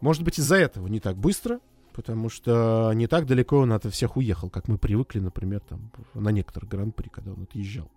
может 0.00 0.22
быть, 0.22 0.38
из-за 0.38 0.56
этого 0.56 0.86
не 0.88 1.00
так 1.00 1.16
быстро, 1.16 1.60
потому 1.92 2.28
что 2.28 2.92
не 2.94 3.06
так 3.06 3.26
далеко 3.26 3.58
он 3.58 3.72
от 3.72 3.84
всех 3.86 4.16
уехал, 4.16 4.50
как 4.50 4.68
мы 4.68 4.78
привыкли, 4.78 5.20
например, 5.20 5.60
там, 5.60 5.90
на 6.14 6.30
некоторых 6.30 6.68
гран-при, 6.68 7.08
когда 7.08 7.32
он 7.32 7.44
отъезжал. 7.44 7.90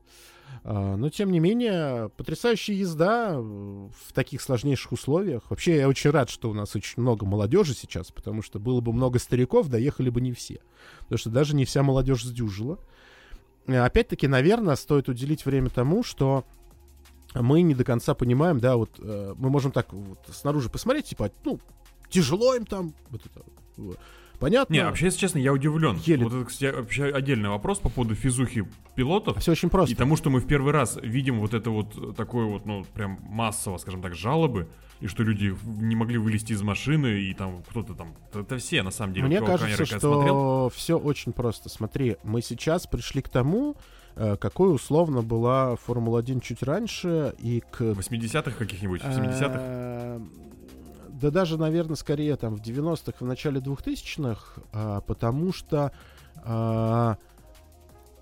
А, 0.64 0.96
Но, 0.96 1.10
тем 1.10 1.32
не 1.32 1.40
менее, 1.40 2.10
потрясающая 2.16 2.76
езда 2.76 3.34
э, 3.34 3.40
в 3.40 4.14
таких 4.14 4.42
сложнейших 4.42 4.92
условиях. 4.92 5.50
Вообще, 5.50 5.78
я 5.78 5.88
очень 5.88 6.12
рад, 6.12 6.30
что 6.30 6.50
у 6.50 6.54
нас 6.54 6.76
очень 6.76 7.02
много 7.02 7.26
молодежи 7.26 7.74
сейчас, 7.74 8.12
потому 8.12 8.42
что 8.42 8.60
было 8.60 8.82
бы 8.82 8.94
много 8.94 9.20
стариков, 9.20 9.68
доехали 9.68 10.10
бы 10.10 10.22
не 10.22 10.32
все. 10.32 10.62
Потому 11.00 11.18
что 11.18 11.30
даже 11.30 11.56
не 11.56 11.66
вся 11.66 11.84
молодежь 11.84 12.24
сдюжила. 12.24 12.80
Опять-таки, 13.68 14.28
наверное, 14.28 14.76
стоит 14.76 15.10
уделить 15.10 15.46
время 15.46 15.70
тому, 15.70 16.04
что 16.04 16.46
мы 17.36 17.62
не 17.62 17.76
до 17.76 17.84
конца 17.84 18.16
понимаем, 18.16 18.60
да, 18.60 18.76
вот 18.76 18.92
э, 19.00 19.34
мы 19.38 19.50
можем 19.50 19.72
так 19.72 19.94
вот 19.94 20.20
снаружи 20.32 20.70
посмотреть, 20.70 21.06
типа, 21.06 21.32
ну, 21.46 21.60
тяжело 22.10 22.56
им 22.56 22.66
там, 22.66 22.94
вот 23.10 23.26
это, 23.26 23.42
вот. 23.78 24.00
понятно. 24.40 24.74
Не, 24.74 24.84
вообще, 24.84 25.06
если 25.06 25.20
честно, 25.20 25.40
я 25.40 25.54
удивлен. 25.54 25.98
Еле. 26.06 26.24
Вот 26.24 26.34
это, 26.34 26.46
кстати, 26.46 26.76
вообще 26.76 27.06
отдельный 27.06 27.50
вопрос 27.50 27.80
по 27.80 27.90
поводу 27.90 28.16
физухи 28.16 28.68
пилотов. 28.96 29.38
Все 29.38 29.52
очень 29.52 29.70
просто. 29.70 29.94
И 29.94 29.96
тому, 29.96 30.16
что 30.18 30.30
мы 30.30 30.40
в 30.40 30.48
первый 30.48 30.74
раз 30.74 30.98
видим 31.02 31.40
вот 31.40 31.54
это 31.54 31.70
вот 31.70 32.16
такое 32.16 32.46
вот, 32.46 32.66
ну, 32.66 32.86
прям 32.94 33.20
массово, 33.24 33.78
скажем 33.78 34.02
так, 34.02 34.16
жалобы, 34.16 34.68
и 35.00 35.08
что 35.08 35.24
люди 35.24 35.56
не 35.66 35.96
могли 35.96 36.18
вылезти 36.18 36.54
из 36.54 36.62
машины, 36.62 37.22
и 37.22 37.34
там 37.34 37.64
кто-то 37.70 37.94
там... 37.94 38.14
Это 38.34 38.58
все, 38.58 38.84
на 38.84 38.92
самом 38.92 39.14
деле. 39.14 39.28
Мне 39.28 39.42
кажется, 39.42 39.86
смотрел. 39.86 40.70
что 40.70 40.72
все 40.76 40.98
очень 40.98 41.32
просто. 41.32 41.70
Смотри, 41.70 42.18
мы 42.24 42.42
сейчас 42.42 42.86
пришли 42.86 43.22
к 43.22 43.30
тому, 43.30 43.78
э, 44.16 44.36
какой 44.36 44.74
условно 44.74 45.22
была 45.22 45.78
Формула-1 45.78 46.42
чуть 46.42 46.64
раньше, 46.64 47.34
и 47.40 47.62
к... 47.72 47.80
В 47.80 48.00
80-х 48.00 48.52
каких-нибудь, 48.52 49.02
в 49.02 49.06
70-х. 49.06 50.22
Да 51.20 51.32
даже, 51.32 51.58
наверное, 51.58 51.96
скорее 51.96 52.36
там 52.38 52.56
в 52.56 52.62
90-х, 52.62 53.18
в 53.20 53.26
начале 53.26 53.60
2000-х, 53.60 54.62
а, 54.72 55.02
потому 55.02 55.52
что 55.52 55.92
а, 56.44 57.18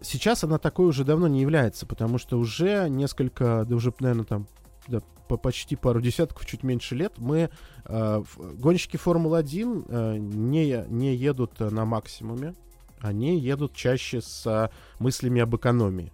сейчас 0.01 0.43
она 0.43 0.57
такой 0.57 0.87
уже 0.87 1.03
давно 1.03 1.27
не 1.27 1.41
является, 1.41 1.85
потому 1.85 2.17
что 2.17 2.39
уже 2.39 2.89
несколько, 2.89 3.65
да 3.67 3.75
уже, 3.75 3.93
наверное, 3.99 4.25
там 4.25 4.47
да, 4.87 5.01
по 5.27 5.37
почти 5.37 5.75
пару 5.75 6.01
десятков, 6.01 6.45
чуть 6.45 6.63
меньше 6.63 6.95
лет, 6.95 7.13
мы, 7.17 7.49
э, 7.85 8.23
гонщики 8.53 8.97
Формулы-1 8.97 9.85
э, 9.87 10.17
не, 10.17 10.85
не 10.87 11.15
едут 11.15 11.59
на 11.59 11.85
максимуме, 11.85 12.55
они 12.99 13.37
едут 13.37 13.73
чаще 13.73 14.21
с 14.21 14.45
э, 14.45 14.69
мыслями 14.99 15.41
об 15.41 15.55
экономии. 15.55 16.11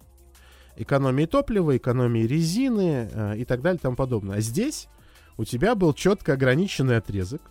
Экономии 0.75 1.25
топлива, 1.25 1.77
экономии 1.77 2.21
резины 2.21 3.09
э, 3.11 3.37
и 3.37 3.45
так 3.45 3.61
далее 3.61 3.77
и 3.77 3.81
тому 3.81 3.95
подобное. 3.95 4.37
А 4.37 4.41
здесь 4.41 4.89
у 5.37 5.45
тебя 5.45 5.75
был 5.75 5.93
четко 5.93 6.33
ограниченный 6.33 6.97
отрезок. 6.97 7.41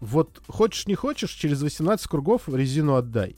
Вот 0.00 0.42
хочешь 0.48 0.86
не 0.86 0.94
хочешь, 0.94 1.30
через 1.32 1.62
18 1.62 2.06
кругов 2.06 2.48
резину 2.48 2.94
отдай. 2.94 3.36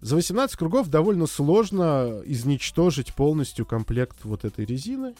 За 0.00 0.14
18 0.16 0.56
кругов 0.56 0.88
довольно 0.88 1.26
сложно 1.26 2.22
изничтожить 2.24 3.14
полностью 3.14 3.66
комплект 3.66 4.18
вот 4.24 4.44
этой 4.44 4.64
резины, 4.64 5.14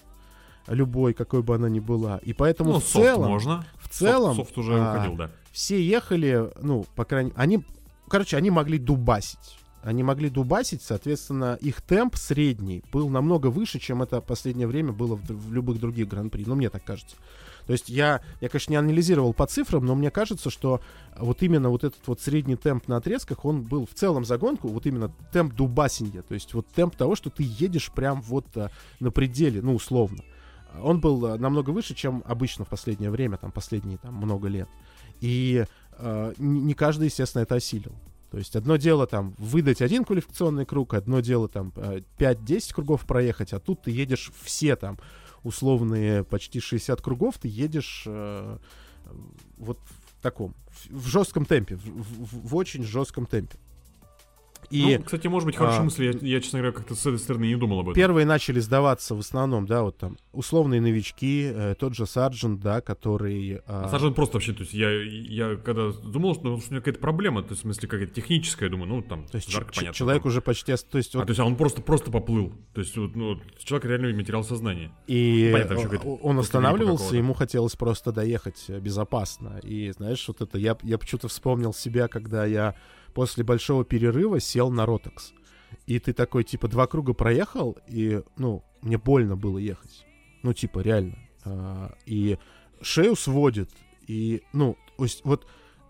любой, 0.66 1.12
какой 1.14 1.42
бы 1.42 1.54
она 1.54 1.68
ни 1.68 1.80
была. 1.80 2.18
И 2.18 2.32
поэтому 2.32 2.72
Ну, 2.72 2.80
в 2.80 2.84
целом, 2.84 3.28
можно. 3.30 3.66
в 3.78 3.88
целом 3.88 4.36
Софт, 4.36 4.48
софт 4.50 4.58
уже 4.58 4.78
а, 4.78 4.94
уходил, 4.94 5.16
да. 5.16 5.30
все 5.52 5.82
ехали, 5.82 6.50
ну, 6.62 6.86
по 6.94 7.04
крайней 7.04 7.32
они, 7.36 7.62
короче, 8.08 8.36
они 8.36 8.50
могли 8.50 8.78
дубасить. 8.78 9.58
Они 9.82 10.02
могли 10.02 10.28
дубасить, 10.28 10.82
соответственно, 10.82 11.56
их 11.60 11.80
темп 11.80 12.16
средний 12.16 12.82
был 12.92 13.08
намного 13.08 13.46
выше, 13.46 13.78
чем 13.78 14.02
это 14.02 14.20
последнее 14.20 14.66
время 14.66 14.92
было 14.92 15.16
в, 15.16 15.26
в 15.26 15.52
любых 15.52 15.80
других 15.80 16.06
гран-при. 16.06 16.44
Ну, 16.44 16.54
мне 16.54 16.68
так 16.68 16.84
кажется. 16.84 17.16
То 17.66 17.72
есть 17.72 17.88
я, 17.88 18.20
я, 18.40 18.48
конечно, 18.48 18.72
не 18.72 18.76
анализировал 18.76 19.32
по 19.32 19.46
цифрам, 19.46 19.84
но 19.84 19.94
мне 19.94 20.10
кажется, 20.10 20.50
что 20.50 20.80
вот 21.16 21.42
именно 21.42 21.70
вот 21.70 21.84
этот 21.84 22.06
вот 22.06 22.20
средний 22.20 22.56
темп 22.56 22.88
на 22.88 22.96
отрезках, 22.96 23.44
он 23.44 23.62
был 23.62 23.86
в 23.86 23.94
целом 23.94 24.24
за 24.24 24.36
гонку, 24.38 24.68
вот 24.68 24.86
именно 24.86 25.14
темп 25.32 25.54
дубасинья, 25.54 26.22
то 26.22 26.34
есть 26.34 26.52
вот 26.52 26.66
темп 26.68 26.96
того, 26.96 27.14
что 27.14 27.30
ты 27.30 27.44
едешь 27.46 27.90
прям 27.92 28.20
вот 28.22 28.46
а, 28.56 28.70
на 28.98 29.10
пределе, 29.10 29.62
ну, 29.62 29.74
условно. 29.74 30.24
Он 30.82 31.00
был 31.00 31.24
а, 31.26 31.38
намного 31.38 31.70
выше, 31.70 31.94
чем 31.94 32.22
обычно 32.26 32.64
в 32.64 32.68
последнее 32.68 33.10
время, 33.10 33.36
там, 33.36 33.50
последние 33.50 33.98
там 33.98 34.14
много 34.14 34.48
лет. 34.48 34.68
И 35.20 35.64
э, 35.98 36.34
не 36.38 36.74
каждый, 36.74 37.04
естественно, 37.04 37.42
это 37.42 37.56
осилил. 37.56 37.92
То 38.30 38.38
есть 38.38 38.54
одно 38.56 38.76
дело 38.76 39.06
там 39.06 39.34
выдать 39.38 39.82
один 39.82 40.04
квалификационный 40.04 40.64
круг, 40.64 40.94
одно 40.94 41.20
дело 41.20 41.48
там 41.48 41.72
э, 41.76 42.02
5-10 42.18 42.74
кругов 42.74 43.04
проехать, 43.06 43.52
а 43.52 43.58
тут 43.58 43.82
ты 43.82 43.90
едешь 43.90 44.30
все 44.42 44.76
там 44.76 44.98
условные 45.42 46.22
почти 46.22 46.60
60 46.60 47.00
кругов, 47.02 47.38
ты 47.38 47.48
едешь 47.48 48.04
э, 48.06 48.58
вот 49.56 49.78
в 50.18 50.22
таком, 50.22 50.54
в, 50.70 50.98
в 51.02 51.06
жестком 51.06 51.44
темпе, 51.44 51.76
в, 51.76 51.80
в- 51.84 52.48
в 52.48 52.54
очень 52.56 52.84
жестком 52.84 53.26
темпе. 53.26 53.58
И 54.70 54.98
Ну, 54.98 55.04
кстати, 55.04 55.26
может 55.26 55.46
быть, 55.46 55.56
хорошая 55.56 55.80
а, 55.80 55.84
мысль. 55.84 56.04
Я, 56.04 56.12
я, 56.20 56.40
честно 56.40 56.60
говоря, 56.60 56.72
как-то 56.72 56.94
с 56.94 57.04
этой 57.04 57.18
стороны 57.18 57.46
не 57.46 57.56
думал 57.56 57.80
об 57.80 57.88
этом. 57.88 57.94
Первые 57.94 58.24
начали 58.24 58.60
сдаваться 58.60 59.14
в 59.14 59.18
основном, 59.18 59.66
да, 59.66 59.82
вот 59.82 59.98
там 59.98 60.16
условные 60.32 60.80
новички, 60.80 61.50
э, 61.52 61.74
тот 61.78 61.94
же 61.94 62.06
Сарджент, 62.06 62.60
да, 62.60 62.80
который... 62.80 63.60
а, 63.66 63.86
А 63.86 63.88
Сержант 63.90 64.14
просто 64.14 64.36
вообще, 64.36 64.52
то 64.52 64.60
есть 64.60 64.72
я, 64.72 64.90
я 64.90 65.56
когда 65.56 65.90
думал, 65.90 66.34
что, 66.34 66.44
ну, 66.44 66.60
что 66.60 66.70
у 66.70 66.72
него 66.74 66.80
какая-то 66.80 67.00
проблема, 67.00 67.42
то 67.42 67.50
есть 67.50 67.62
в 67.62 67.64
смысле 67.64 67.88
какая-то 67.88 68.14
техническая, 68.14 68.68
думаю, 68.68 68.88
ну 68.88 69.02
там 69.02 69.26
то 69.26 69.36
есть 69.36 69.50
жарко, 69.50 69.72
понятно. 69.74 69.94
человек 69.94 70.22
там. 70.22 70.30
уже 70.30 70.40
почти... 70.40 70.76
То 70.76 70.98
есть 70.98 71.14
А, 71.14 71.18
вот 71.18 71.26
то 71.26 71.30
есть 71.30 71.40
а 71.40 71.44
он 71.44 71.56
просто, 71.56 71.82
просто 71.82 72.12
поплыл. 72.12 72.52
То 72.72 72.80
есть 72.80 72.96
вот, 72.96 73.16
ну, 73.16 73.40
человек 73.58 73.86
реально 73.86 74.16
материал 74.16 74.44
сознания. 74.44 74.92
И 75.08 75.46
Ну, 75.48 75.52
понятно, 75.52 75.76
он 75.76 76.18
просто 76.36 76.40
останавливался, 76.40 77.16
ему 77.16 77.34
хотелось 77.34 77.74
просто 77.74 78.12
доехать 78.12 78.64
э, 78.68 78.78
безопасно. 78.78 79.60
И 79.64 79.90
знаешь, 79.90 80.24
вот 80.28 80.40
это 80.40 80.58
я, 80.58 80.76
я 80.82 80.98
почему-то 80.98 81.28
вспомнил 81.28 81.74
себя, 81.74 82.06
когда 82.06 82.44
я 82.44 82.76
после 83.12 83.44
большого 83.44 83.84
перерыва 83.84 84.40
сел 84.40 84.70
на 84.70 84.86
Ротекс. 84.86 85.32
И 85.86 85.98
ты 85.98 86.12
такой, 86.12 86.44
типа, 86.44 86.68
два 86.68 86.86
круга 86.86 87.14
проехал, 87.14 87.78
и, 87.88 88.22
ну, 88.36 88.64
мне 88.82 88.98
больно 88.98 89.36
было 89.36 89.58
ехать. 89.58 90.06
Ну, 90.42 90.52
типа, 90.52 90.80
реально. 90.80 91.18
А, 91.44 91.94
и 92.06 92.38
шею 92.80 93.16
сводит. 93.16 93.70
И, 94.06 94.42
ну, 94.52 94.76
вот 95.24 95.46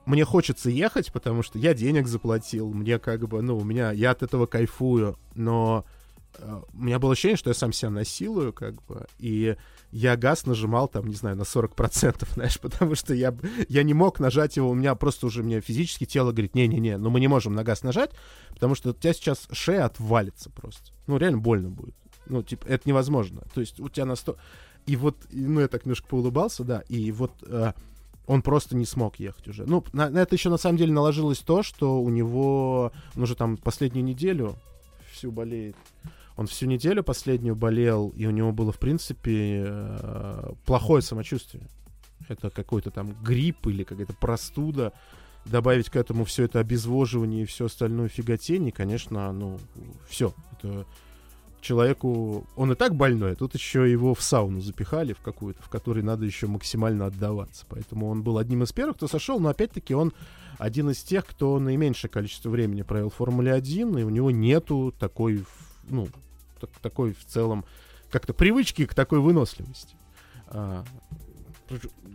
мне 0.06 0.24
хочется 0.24 0.70
ехать, 0.70 1.12
потому 1.12 1.42
что 1.42 1.58
я 1.58 1.74
денег 1.74 2.06
заплатил, 2.06 2.72
мне 2.72 2.98
как 2.98 3.28
бы, 3.28 3.42
ну, 3.42 3.56
у 3.56 3.64
меня, 3.64 3.92
я 3.92 4.10
от 4.10 4.22
этого 4.22 4.46
кайфую, 4.46 5.18
но 5.34 5.84
у 6.72 6.82
меня 6.82 6.98
было 6.98 7.12
ощущение, 7.12 7.36
что 7.36 7.50
я 7.50 7.54
сам 7.54 7.72
себя 7.72 7.90
насилую, 7.90 8.52
как 8.52 8.82
бы, 8.84 9.06
и 9.18 9.56
я 9.92 10.16
газ 10.16 10.46
нажимал 10.46 10.88
там, 10.88 11.06
не 11.06 11.14
знаю, 11.14 11.36
на 11.36 11.42
40%, 11.42 12.26
знаешь, 12.34 12.60
потому 12.60 12.94
что 12.94 13.14
я, 13.14 13.34
я 13.68 13.82
не 13.82 13.94
мог 13.94 14.20
нажать 14.20 14.56
его, 14.56 14.70
у 14.70 14.74
меня 14.74 14.94
просто 14.94 15.26
уже, 15.26 15.42
мне 15.42 15.60
физически 15.60 16.04
тело 16.04 16.32
говорит, 16.32 16.54
не-не-не, 16.54 16.96
ну 16.96 17.10
мы 17.10 17.20
не 17.20 17.28
можем 17.28 17.54
на 17.54 17.64
газ 17.64 17.82
нажать, 17.82 18.10
потому 18.50 18.74
что 18.74 18.90
у 18.90 18.92
тебя 18.92 19.12
сейчас 19.12 19.48
шея 19.52 19.84
отвалится 19.86 20.50
просто. 20.50 20.92
Ну, 21.06 21.16
реально 21.16 21.38
больно 21.38 21.70
будет. 21.70 21.94
Ну, 22.26 22.42
типа, 22.42 22.66
это 22.66 22.88
невозможно. 22.88 23.42
То 23.54 23.60
есть 23.60 23.80
у 23.80 23.88
тебя 23.88 24.06
на 24.06 24.14
100... 24.14 24.36
И 24.86 24.96
вот, 24.96 25.16
ну, 25.30 25.60
я 25.60 25.68
так 25.68 25.84
немножко 25.84 26.08
поулыбался, 26.08 26.64
да, 26.64 26.82
и 26.88 27.10
вот 27.12 27.32
э, 27.46 27.72
он 28.26 28.42
просто 28.42 28.76
не 28.76 28.86
смог 28.86 29.16
ехать 29.16 29.48
уже. 29.48 29.66
Ну, 29.66 29.84
на, 29.92 30.08
на 30.08 30.18
это 30.18 30.36
еще 30.36 30.50
на 30.50 30.56
самом 30.56 30.78
деле 30.78 30.92
наложилось 30.92 31.40
то, 31.40 31.62
что 31.62 32.00
у 32.00 32.08
него, 32.08 32.92
он 33.16 33.22
уже 33.22 33.34
там 33.34 33.56
последнюю 33.56 34.04
неделю 34.04 34.56
всю 35.20 35.30
болеет. 35.30 35.76
Он 36.36 36.46
всю 36.46 36.66
неделю 36.66 37.04
последнюю 37.04 37.54
болел, 37.54 38.14
и 38.16 38.24
у 38.24 38.30
него 38.30 38.52
было, 38.52 38.72
в 38.72 38.78
принципе, 38.78 39.64
э, 39.66 40.52
плохое 40.64 41.02
самочувствие. 41.02 41.68
Это 42.28 42.48
какой-то 42.48 42.90
там 42.90 43.14
грипп 43.22 43.66
или 43.66 43.84
какая-то 43.84 44.14
простуда. 44.14 44.92
Добавить 45.44 45.90
к 45.90 45.96
этому 45.96 46.24
все 46.24 46.44
это 46.44 46.58
обезвоживание 46.58 47.42
и 47.42 47.46
все 47.46 47.66
остальное 47.66 48.08
фиготень, 48.08 48.68
и, 48.68 48.70
конечно, 48.70 49.30
ну, 49.32 49.58
все. 50.08 50.32
Это 50.52 50.86
человеку... 51.60 52.46
Он 52.56 52.72
и 52.72 52.74
так 52.74 52.94
больной, 52.94 53.32
а 53.32 53.36
тут 53.36 53.54
еще 53.54 53.90
его 53.90 54.14
в 54.14 54.22
сауну 54.22 54.60
запихали 54.60 55.12
в 55.12 55.20
какую-то, 55.20 55.62
в 55.62 55.68
которой 55.68 56.02
надо 56.02 56.24
еще 56.24 56.46
максимально 56.46 57.06
отдаваться. 57.06 57.64
Поэтому 57.68 58.08
он 58.08 58.22
был 58.22 58.38
одним 58.38 58.62
из 58.62 58.72
первых, 58.72 58.96
кто 58.96 59.08
сошел, 59.08 59.40
но 59.40 59.48
опять-таки 59.48 59.94
он 59.94 60.12
один 60.58 60.90
из 60.90 61.02
тех, 61.02 61.26
кто 61.26 61.58
наименьшее 61.58 62.10
количество 62.10 62.50
времени 62.50 62.82
провел 62.82 63.10
в 63.10 63.14
Формуле 63.14 63.52
1, 63.52 63.98
и 63.98 64.02
у 64.02 64.10
него 64.10 64.30
нету 64.30 64.94
такой, 64.98 65.44
ну, 65.88 66.08
так- 66.60 66.70
такой 66.82 67.14
в 67.14 67.24
целом, 67.24 67.64
как-то 68.10 68.34
привычки 68.34 68.86
к 68.86 68.94
такой 68.94 69.20
выносливости. 69.20 69.96
А, 70.48 70.84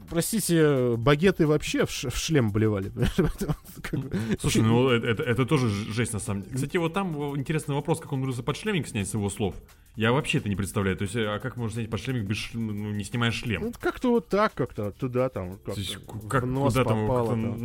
Простите, 0.10 0.96
багеты 0.98 1.48
вообще 1.48 1.86
в, 1.86 1.92
ш- 1.92 2.10
в 2.10 2.16
шлем 2.18 2.52
блевали. 2.52 2.92
Слушай, 4.40 4.62
ну 4.62 4.90
это, 4.90 5.24
это, 5.24 5.46
тоже 5.46 5.70
жесть 5.70 6.14
на 6.14 6.20
самом 6.20 6.44
деле. 6.44 6.56
Кстати, 6.56 6.78
вот 6.78 6.94
там 6.94 7.16
интересный 7.38 7.76
вопрос, 7.76 8.00
как 8.00 8.12
он 8.12 8.20
умудрился 8.20 8.44
подшлемник 8.44 8.88
снять 8.88 9.08
с 9.08 9.14
его 9.14 9.30
слов. 9.30 9.56
Я 9.96 10.12
вообще 10.12 10.40
это 10.40 10.50
не 10.50 10.56
представляю. 10.56 10.98
То 10.98 11.04
есть, 11.04 11.16
а 11.16 11.40
как 11.40 11.58
можно 11.58 11.76
снять 11.76 11.90
подшлемник, 11.90 12.26
без 12.26 12.38
ш- 12.38 12.58
ну, 12.58 12.92
не 12.92 13.04
снимая 13.04 13.32
шлем? 13.32 13.62
Ну, 13.64 13.74
как-то 13.80 14.12
вот 14.12 14.28
так, 14.28 14.54
как-то 14.54 14.92
туда 14.92 15.30
там, 15.30 15.58
То 15.60 15.74
есть, 15.74 15.96
как-то 15.96 16.20
к- 16.20 16.30
как, 16.30 16.44
в 16.44 16.48
нос 16.48 16.74
куда 16.74 16.84
там, 16.86 17.08
попало. 17.08 17.28
как-то 17.30 17.42
там. 17.52 17.62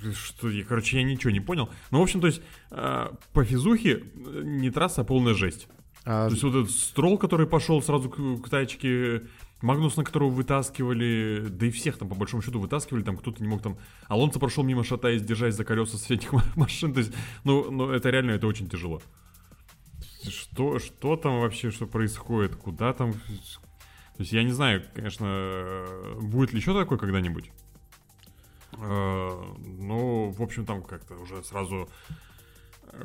на- 0.00 0.12
что, 0.14 0.50
я, 0.50 0.64
короче, 0.64 0.96
я 0.98 1.04
ничего 1.04 1.30
не 1.30 1.38
понял. 1.40 1.68
Ну, 1.92 2.00
в 2.00 2.02
общем, 2.02 2.20
то 2.20 2.26
есть, 2.26 2.42
э, 2.72 3.06
по 3.32 3.44
физухе 3.44 4.02
э, 4.16 4.40
не 4.44 4.70
трасса, 4.70 5.02
а 5.02 5.04
полная 5.04 5.34
жесть. 5.34 5.68
А, 6.04 6.26
То 6.26 6.32
есть, 6.32 6.42
вот 6.42 6.54
этот 6.56 6.70
строл, 6.72 7.18
который 7.18 7.46
пошел 7.46 7.80
сразу 7.80 8.10
к, 8.10 8.16
к 8.42 8.48
тачке, 8.48 9.22
Магнус, 9.62 9.96
на 9.96 10.04
которого 10.04 10.28
вытаскивали, 10.28 11.46
да 11.48 11.66
и 11.66 11.70
всех 11.70 11.96
там, 11.96 12.08
по 12.08 12.14
большому 12.14 12.42
счету, 12.42 12.60
вытаскивали, 12.60 13.02
там 13.02 13.16
кто-то 13.16 13.42
не 13.42 13.48
мог 13.48 13.62
там... 13.62 13.78
Алонсо 14.08 14.38
прошел 14.38 14.64
мимо, 14.64 14.84
шатаясь, 14.84 15.22
держась 15.22 15.54
за 15.54 15.64
колеса 15.64 15.96
с 15.98 16.10
этих 16.10 16.32
машин, 16.56 16.92
то 16.92 17.00
есть, 17.00 17.12
ну, 17.44 17.70
ну, 17.70 17.90
это 17.90 18.10
реально, 18.10 18.32
это 18.32 18.46
очень 18.46 18.68
тяжело. 18.68 19.00
Что, 20.28 20.78
что 20.78 21.16
там 21.16 21.40
вообще, 21.40 21.70
что 21.70 21.86
происходит, 21.86 22.56
куда 22.56 22.92
там... 22.92 23.12
То 23.12 24.18
есть, 24.18 24.32
я 24.32 24.42
не 24.42 24.52
знаю, 24.52 24.82
конечно, 24.94 25.86
будет 26.20 26.52
ли 26.52 26.58
еще 26.58 26.78
такое 26.78 26.98
когда-нибудь. 26.98 27.50
Э, 28.78 29.30
Ну, 29.58 30.30
в 30.30 30.42
общем, 30.42 30.66
там 30.66 30.82
как-то 30.82 31.14
уже 31.14 31.42
сразу 31.44 31.88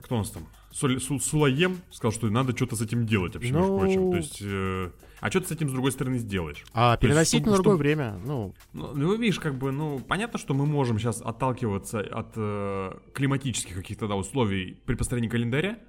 кто 0.03 0.15
у 0.15 0.17
нас 0.19 0.29
там? 0.31 0.47
Соль- 0.71 0.99
Су- 0.99 1.19
Сулаем 1.19 1.77
сказал, 1.91 2.11
что 2.11 2.29
надо 2.29 2.55
что-то 2.55 2.75
с 2.75 2.81
этим 2.81 3.05
делать, 3.05 3.33
вообще, 3.35 3.51
между 3.51 3.71
Ну- 3.71 3.79
прочим. 3.79 4.11
То 4.11 4.17
есть, 4.17 4.39
э, 4.41 4.91
а 5.21 5.29
что 5.29 5.41
ты 5.41 5.47
с 5.47 5.51
этим 5.51 5.69
с 5.69 5.71
другой 5.71 5.91
стороны 5.91 6.17
сделаешь? 6.17 6.63
А 6.73 6.97
То 6.97 7.05
есть, 7.07 7.13
переносить 7.13 7.41
чтобы- 7.41 7.49
на 7.49 7.55
другое 7.55 7.73
чтобы- 7.75 7.83
время, 7.83 8.19
ну, 8.25 8.53
Ну, 8.73 8.93
ну, 8.93 9.15
видишь, 9.15 9.39
как 9.39 9.57
бы, 9.57 9.71
ну, 9.71 9.99
понятно, 9.99 10.37
что 10.37 10.53
мы 10.53 10.65
можем 10.65 10.99
сейчас 10.99 11.21
отталкиваться 11.21 12.01
от 12.01 12.33
э, 12.35 12.97
климатических 13.13 13.75
каких-то 13.75 14.07
да, 14.07 14.15
условий 14.15 14.77
при 14.85 14.95
построении 14.95 15.29
календаря, 15.29 15.79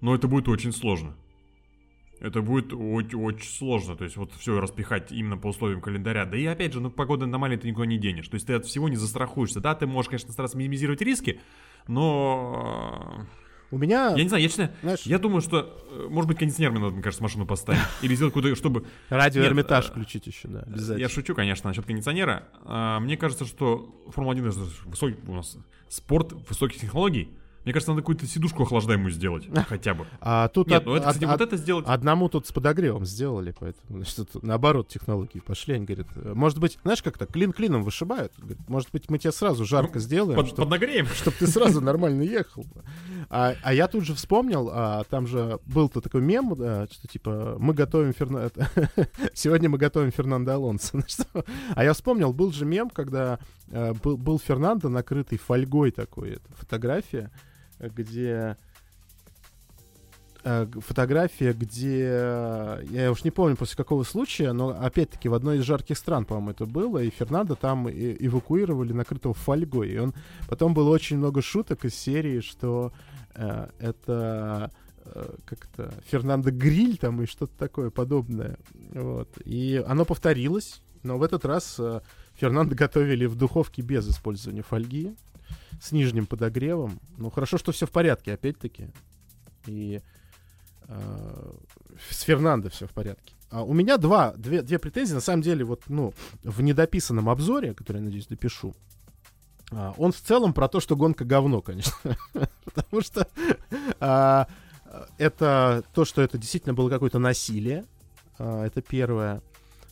но 0.00 0.14
это 0.14 0.26
будет 0.26 0.48
очень 0.48 0.72
сложно. 0.72 1.16
Это 2.24 2.40
будет 2.40 2.72
очень, 2.72 3.22
очень 3.22 3.50
сложно, 3.50 3.96
то 3.96 4.04
есть 4.04 4.16
вот 4.16 4.32
все 4.38 4.58
распихать 4.58 5.12
именно 5.12 5.36
по 5.36 5.48
условиям 5.48 5.82
календаря. 5.82 6.24
Да 6.24 6.38
и 6.38 6.46
опять 6.46 6.72
же, 6.72 6.80
ну 6.80 6.90
погода 6.90 7.26
аномалии 7.26 7.58
ты 7.58 7.68
никуда 7.68 7.86
не 7.86 7.98
денешь. 7.98 8.26
То 8.28 8.36
есть 8.36 8.46
ты 8.46 8.54
от 8.54 8.64
всего 8.64 8.88
не 8.88 8.96
застрахуешься. 8.96 9.60
Да, 9.60 9.74
ты 9.74 9.86
можешь, 9.86 10.08
конечно, 10.08 10.32
стараться 10.32 10.56
минимизировать 10.56 11.02
риски, 11.02 11.38
но 11.86 13.26
у 13.70 13.76
меня, 13.76 14.14
я 14.16 14.22
не 14.22 14.28
знаю, 14.28 14.42
я 14.42 14.48
честно, 14.48 14.70
знаешь, 14.80 15.02
я 15.02 15.18
думаю, 15.18 15.42
что, 15.42 15.84
э, 15.90 16.06
может 16.08 16.28
быть, 16.28 16.38
кондиционер 16.38 16.70
мне 16.70 16.80
надо, 16.80 16.94
мне 16.94 17.02
кажется, 17.02 17.22
машину 17.22 17.44
поставить. 17.44 17.82
Или 18.02 18.14
сделать 18.14 18.32
куда 18.32 18.54
чтобы 18.54 18.86
радио 19.10 19.42
Эрмитаж 19.42 19.88
э, 19.88 19.90
включить 19.90 20.26
еще, 20.26 20.48
да, 20.48 20.60
я 20.60 20.72
обязательно. 20.72 21.08
шучу, 21.10 21.34
конечно, 21.34 21.68
насчет 21.68 21.84
кондиционера. 21.84 22.48
А, 22.64 23.00
мне 23.00 23.18
кажется, 23.18 23.44
что 23.44 24.02
Формула-1 24.08 24.48
это 24.48 24.88
высокий 24.88 25.18
у 25.26 25.34
нас 25.34 25.58
спорт 25.90 26.32
высоких 26.48 26.80
технологий. 26.80 27.28
Мне 27.64 27.72
кажется, 27.72 27.90
надо 27.92 28.02
какую-то 28.02 28.26
сидушку 28.26 28.62
охлаждаемую 28.64 29.10
сделать, 29.10 29.48
хотя 29.68 29.94
бы. 29.94 30.06
А 30.20 30.48
тут 30.48 30.68
Нет, 30.68 30.80
от- 30.80 30.86
ну 30.86 30.94
это, 30.96 31.08
кстати, 31.08 31.24
от- 31.24 31.30
вот 31.30 31.40
это 31.40 31.56
сделать... 31.56 31.86
Одному 31.88 32.28
тут 32.28 32.46
с 32.46 32.52
подогревом 32.52 33.06
сделали, 33.06 33.54
поэтому 33.58 34.04
тут 34.16 34.42
наоборот 34.42 34.88
технологии 34.88 35.38
пошли. 35.40 35.74
Они 35.74 35.86
говорят, 35.86 36.06
э, 36.16 36.32
может 36.34 36.58
быть, 36.58 36.78
знаешь, 36.82 37.02
как-то 37.02 37.26
клин 37.26 37.52
клином 37.52 37.82
вышибают. 37.82 38.32
Говорят, 38.38 38.68
может 38.68 38.90
быть, 38.92 39.08
мы 39.10 39.18
тебе 39.18 39.32
сразу 39.32 39.64
жарко 39.64 39.98
сделаем, 39.98 40.36
Под, 40.36 40.46
чтоб- 40.48 40.58
поднагреем. 40.58 41.06
чтобы 41.06 41.36
ты 41.38 41.46
сразу 41.46 41.80
нормально 41.82 42.22
ехал. 42.22 42.64
А, 43.30 43.54
а 43.62 43.72
я 43.72 43.88
тут 43.88 44.04
же 44.04 44.14
вспомнил, 44.14 44.68
а, 44.72 45.04
там 45.04 45.26
же 45.26 45.58
был-то 45.66 46.00
такой 46.02 46.20
мем, 46.20 46.54
да, 46.56 46.86
что 46.90 47.08
типа 47.08 47.56
мы 47.58 47.72
готовим 47.74 48.12
Ферна... 48.12 48.50
Сегодня 49.34 49.68
мы 49.70 49.78
готовим 49.78 50.12
Фернандо 50.12 50.52
Алонсо. 50.52 50.98
Ну? 50.98 51.42
А 51.74 51.84
я 51.84 51.92
вспомнил, 51.94 52.32
был 52.32 52.52
же 52.52 52.64
мем, 52.66 52.90
когда 52.90 53.38
э, 53.68 53.94
был, 54.02 54.16
был 54.16 54.38
Фернандо 54.38 54.88
накрытый 54.88 55.38
фольгой 55.38 55.90
такой, 55.90 56.32
это 56.32 56.52
фотография, 56.56 57.30
где 57.78 58.56
э, 60.44 60.66
фотография, 60.80 61.52
где 61.52 62.08
э, 62.10 62.84
я 62.90 63.10
уж 63.10 63.24
не 63.24 63.30
помню 63.30 63.56
после 63.56 63.76
какого 63.76 64.04
случая, 64.04 64.52
но 64.52 64.68
опять-таки 64.68 65.28
в 65.28 65.34
одной 65.34 65.58
из 65.58 65.62
жарких 65.62 65.98
стран, 65.98 66.24
по-моему, 66.24 66.50
это 66.50 66.66
было, 66.66 66.98
и 66.98 67.10
Фернандо 67.10 67.54
там 67.54 67.88
эвакуировали 67.88 68.92
накрытого 68.92 69.34
фольгой, 69.34 69.90
и 69.90 69.98
он 69.98 70.14
потом 70.48 70.74
было 70.74 70.90
очень 70.90 71.18
много 71.18 71.42
шуток 71.42 71.84
из 71.84 71.94
серии, 71.94 72.40
что 72.40 72.92
э, 73.34 73.68
это 73.78 74.70
э, 75.04 75.34
как-то 75.44 75.92
Фернандо 76.06 76.50
Гриль 76.50 76.98
там 76.98 77.22
и 77.22 77.26
что-то 77.26 77.56
такое 77.58 77.90
подобное, 77.90 78.58
вот, 78.92 79.28
и 79.44 79.82
оно 79.86 80.04
повторилось, 80.04 80.82
но 81.02 81.18
в 81.18 81.22
этот 81.22 81.44
раз 81.44 81.76
э, 81.78 82.00
Фернандо 82.34 82.74
готовили 82.74 83.26
в 83.26 83.36
духовке 83.36 83.82
без 83.82 84.08
использования 84.08 84.62
фольги, 84.62 85.14
с 85.80 85.92
нижним 85.92 86.26
подогревом. 86.26 87.00
Ну, 87.16 87.30
хорошо, 87.30 87.58
что 87.58 87.72
все 87.72 87.86
в 87.86 87.90
порядке, 87.90 88.32
опять-таки. 88.32 88.88
И 89.66 90.00
э, 90.88 91.52
с 92.10 92.22
Фернандо 92.22 92.70
все 92.70 92.86
в 92.86 92.90
порядке. 92.90 93.34
А 93.50 93.62
у 93.62 93.72
меня 93.72 93.98
два, 93.98 94.32
две, 94.32 94.62
две 94.62 94.78
претензии. 94.78 95.14
На 95.14 95.20
самом 95.20 95.42
деле, 95.42 95.64
вот, 95.64 95.82
ну, 95.88 96.12
в 96.42 96.60
недописанном 96.60 97.28
обзоре, 97.28 97.74
который, 97.74 97.98
я 97.98 98.02
надеюсь, 98.02 98.26
допишу, 98.26 98.74
а, 99.70 99.94
он 99.96 100.12
в 100.12 100.20
целом 100.20 100.52
про 100.52 100.68
то, 100.68 100.80
что 100.80 100.96
гонка 100.96 101.24
говно, 101.24 101.62
конечно. 101.62 101.92
Потому 102.64 103.02
что 103.02 103.28
а, 104.00 104.48
это 105.18 105.84
то, 105.94 106.04
что 106.04 106.22
это 106.22 106.38
действительно 106.38 106.74
было 106.74 106.90
какое-то 106.90 107.18
насилие. 107.18 107.84
а, 108.38 108.64
Это 108.64 108.82
первое. 108.82 109.42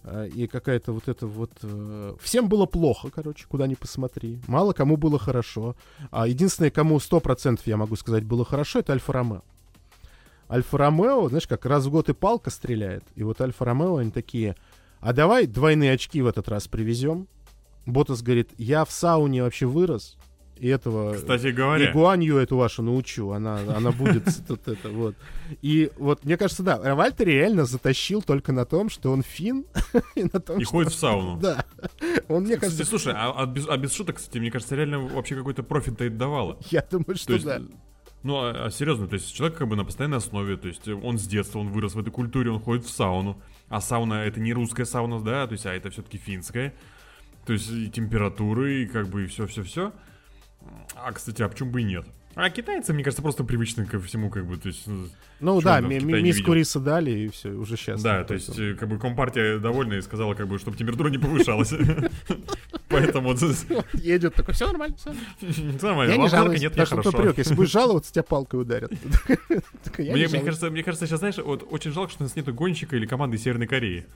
А, 0.05 0.27
И 0.27 0.47
какая-то 0.47 0.93
вот 0.93 1.09
это 1.09 1.27
вот... 1.27 1.51
э, 1.63 2.15
Всем 2.21 2.49
было 2.49 2.67
плохо, 2.67 3.11
короче, 3.11 3.47
куда 3.49 3.67
ни 3.67 3.75
посмотри. 3.75 4.41
Мало 4.47 4.73
кому 4.73 4.97
было 4.97 5.19
хорошо. 5.19 5.77
А 6.11 6.27
единственное, 6.27 6.71
кому 6.71 6.97
100% 6.99 7.61
я 7.67 7.77
могу 7.77 7.97
сказать 7.97 8.25
было 8.25 8.45
хорошо, 8.45 8.81
это 8.81 8.93
Альфа-Ромео. 8.93 9.43
Альфа-Ромео, 10.51 11.29
знаешь, 11.29 11.47
как 11.47 11.65
раз 11.67 11.87
в 11.87 11.91
год 11.91 12.09
и 12.09 12.13
палка 12.13 12.51
стреляет. 12.51 13.05
И 13.15 13.23
вот 13.23 13.41
Альфа-Ромео, 13.41 13.97
они 13.97 14.11
такие, 14.11 14.57
а 15.01 15.13
давай 15.13 15.47
двойные 15.47 15.93
очки 15.93 16.21
в 16.21 16.27
этот 16.27 16.49
раз 16.49 16.69
привезем. 16.69 17.27
Ботас 17.87 18.23
говорит, 18.23 18.51
я 18.59 18.85
в 18.85 18.93
сауне 18.93 19.43
вообще 19.43 19.67
вырос. 19.67 20.17
И 20.57 20.69
этого... 20.69 21.15
Кстати 21.15 21.49
И 21.49 21.53
говоря, 21.53 21.93
Гуанью 21.93 22.37
эту 22.37 22.57
вашу 22.57 22.83
научу, 22.83 23.31
она, 23.31 23.59
она 23.75 23.91
будет 23.91 24.25
тут 24.47 24.69
это 24.69 24.91
вот. 24.91 25.17
И 25.61 25.91
вот, 25.97 26.25
мне 26.25 26.37
кажется, 26.37 26.63
да, 26.63 26.95
Вальтер 26.95 27.27
реально 27.27 27.65
затащил 27.65 28.23
только 28.23 28.53
на 28.53 28.65
том, 28.65 28.89
что 28.89 29.11
он 29.11 29.23
фин, 29.23 29.65
и 30.15 30.25
на 30.25 30.41
том, 30.41 30.61
и 30.61 30.65
что... 30.65 30.71
ходит 30.71 30.93
в 30.93 30.97
сауну. 30.97 31.41
Да. 31.43 31.65
Он, 32.29 32.45
мне 32.45 32.55
Кстати, 32.55 32.71
кажется, 32.71 32.85
слушай, 32.85 33.13
а, 33.17 33.33
а 33.37 33.47
без, 33.47 33.67
а 33.69 33.77
без 33.77 33.93
шуток, 33.93 34.17
кстати, 34.17 34.39
мне 34.39 34.51
кажется, 34.51 34.77
реально 34.77 35.01
вообще 35.01 35.35
какой-то 35.35 35.65
профит-то 35.65 36.05
это 36.05 36.15
давало. 36.15 36.59
я 36.71 36.87
думаю, 36.89 37.17
что 37.17 37.33
есть, 37.33 37.45
да. 37.45 37.61
ну, 38.23 38.37
а, 38.37 38.67
а 38.67 38.71
серьезно, 38.71 39.09
то 39.09 39.15
есть 39.15 39.35
человек 39.35 39.59
как 39.59 39.67
бы 39.67 39.75
на 39.75 39.85
постоянной 39.85 40.19
основе, 40.19 40.57
то 40.57 40.69
есть 40.69 40.87
он 40.87 41.19
с 41.19 41.27
детства, 41.27 41.59
он 41.59 41.71
вырос 41.71 41.95
в 41.95 41.99
этой 41.99 42.11
культуре, 42.13 42.53
он 42.53 42.61
ходит 42.61 42.85
в 42.85 42.91
сауну, 42.91 43.43
а 43.69 43.81
сауна 43.81 44.15
это 44.25 44.39
не 44.39 44.53
русская 44.53 44.85
сауна, 44.85 45.21
да, 45.21 45.47
то 45.49 45.53
есть, 45.53 45.67
а 45.67 45.75
это 45.75 45.91
все-таки 45.91 46.19
финская, 46.19 46.73
то 47.47 47.53
есть 47.53 47.69
и 47.71 47.91
температуры, 47.91 48.83
и 48.83 48.87
как 48.87 49.09
бы 49.09 49.25
и 49.25 49.27
все-все-все. 49.27 49.93
А, 50.95 51.13
кстати, 51.13 51.43
а 51.43 51.49
почему 51.49 51.71
бы 51.71 51.81
и 51.81 51.85
нет? 51.85 52.07
А 52.35 52.49
китайцы, 52.51 52.93
мне 52.93 53.05
кажется, 53.05 53.23
просто 53.23 53.45
привычны 53.45 53.87
ко 53.87 54.01
всему, 54.01 54.31
как 54.31 54.47
бы, 54.47 54.57
то 54.57 54.69
есть... 54.69 54.89
ну, 55.43 55.61
да, 55.61 55.79
он 55.79 55.85
в 55.87 55.89
ми- 55.89 55.95
Китае 55.99 56.13
ми- 56.15 56.23
не 56.23 56.29
миску 56.29 56.41
видел? 56.43 56.55
риса 56.55 56.81
дали, 56.81 57.11
и 57.11 57.29
все, 57.29 57.51
уже 57.51 57.77
сейчас. 57.77 58.03
Да, 58.03 58.25
то 58.25 58.35
есть, 58.35 58.59
э, 58.59 58.75
как 58.75 58.89
бы 58.89 58.99
компартия 58.99 59.59
довольна 59.59 59.95
и 59.95 60.01
сказала, 60.01 60.35
как 60.35 60.47
бы, 60.49 60.59
чтобы 60.59 60.77
температура 60.77 61.09
не 61.11 61.19
повышалась. 61.19 61.73
Поэтому 62.89 63.29
вот 63.35 63.39
Едет 63.95 64.35
такой, 64.35 64.55
все 64.55 64.67
нормально, 64.67 64.97
все. 64.97 65.13
нормально. 65.83 66.13
Я 66.13 66.19
не 66.19 66.29
жалуюсь, 66.29 66.61
Нет, 66.61 66.77
я 66.77 66.85
хорошо. 66.85 67.33
если 67.37 67.55
будешь 67.55 67.71
жаловаться, 67.73 68.13
тебя 68.13 68.23
палкой 68.23 68.61
ударят. 68.61 68.93
Мне, 69.99 70.29
кажется, 70.29 70.71
мне 70.71 70.83
кажется, 70.83 71.07
сейчас, 71.07 71.21
знаешь, 71.21 71.39
вот 71.39 71.67
очень 71.71 71.93
жалко, 71.93 72.13
что 72.13 72.23
у 72.23 72.27
нас 72.27 72.37
нету 72.37 72.53
гонщика 72.55 72.97
или 72.97 73.07
команды 73.07 73.39
Северной 73.39 73.67
Кореи. 73.67 74.07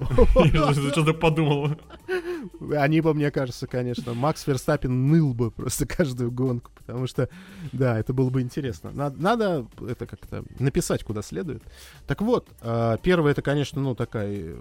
Я 0.52 0.72
Что-то 0.74 1.14
подумал. 1.14 1.70
Они 2.72 3.00
бы, 3.00 3.14
мне 3.14 3.30
кажется, 3.30 3.66
конечно, 3.66 4.14
Макс 4.14 4.46
Верстаппин 4.46 5.08
ныл 5.08 5.34
бы 5.34 5.50
просто 5.50 5.86
каждую 5.86 6.30
гонку, 6.30 6.70
потому 6.76 7.06
что, 7.06 7.28
да, 7.72 7.98
это 7.98 8.12
было 8.12 8.30
бы 8.30 8.40
интересно. 8.42 8.90
Надо, 8.92 9.20
надо 9.22 9.66
это 9.88 10.06
как-то 10.06 10.44
написать 10.58 11.02
куда 11.02 11.15
следует. 11.22 11.62
Так 12.06 12.20
вот, 12.22 12.48
а, 12.60 12.96
первое, 12.98 13.32
это, 13.32 13.42
конечно, 13.42 13.80
ну, 13.80 13.94
такая 13.94 14.32
э, 14.34 14.56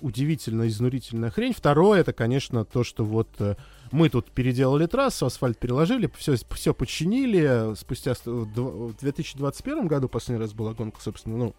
удивительно 0.00 0.66
изнурительная 0.68 1.30
хрень. 1.30 1.52
Второе, 1.54 2.00
это, 2.00 2.12
конечно, 2.12 2.64
то, 2.64 2.84
что 2.84 3.04
вот 3.04 3.28
э, 3.38 3.56
мы 3.92 4.08
тут 4.10 4.30
переделали 4.30 4.86
трассу, 4.86 5.26
асфальт 5.26 5.58
переложили, 5.58 6.10
все, 6.16 6.36
все 6.52 6.74
починили. 6.74 7.74
Спустя 7.76 8.14
ст- 8.14 8.26
в 8.26 8.44
дв- 8.52 8.92
в 8.92 9.00
2021 9.00 9.86
году 9.86 10.08
последний 10.08 10.42
раз 10.42 10.52
была 10.52 10.74
гонка, 10.74 11.00
собственно, 11.00 11.36
ну, 11.36 11.54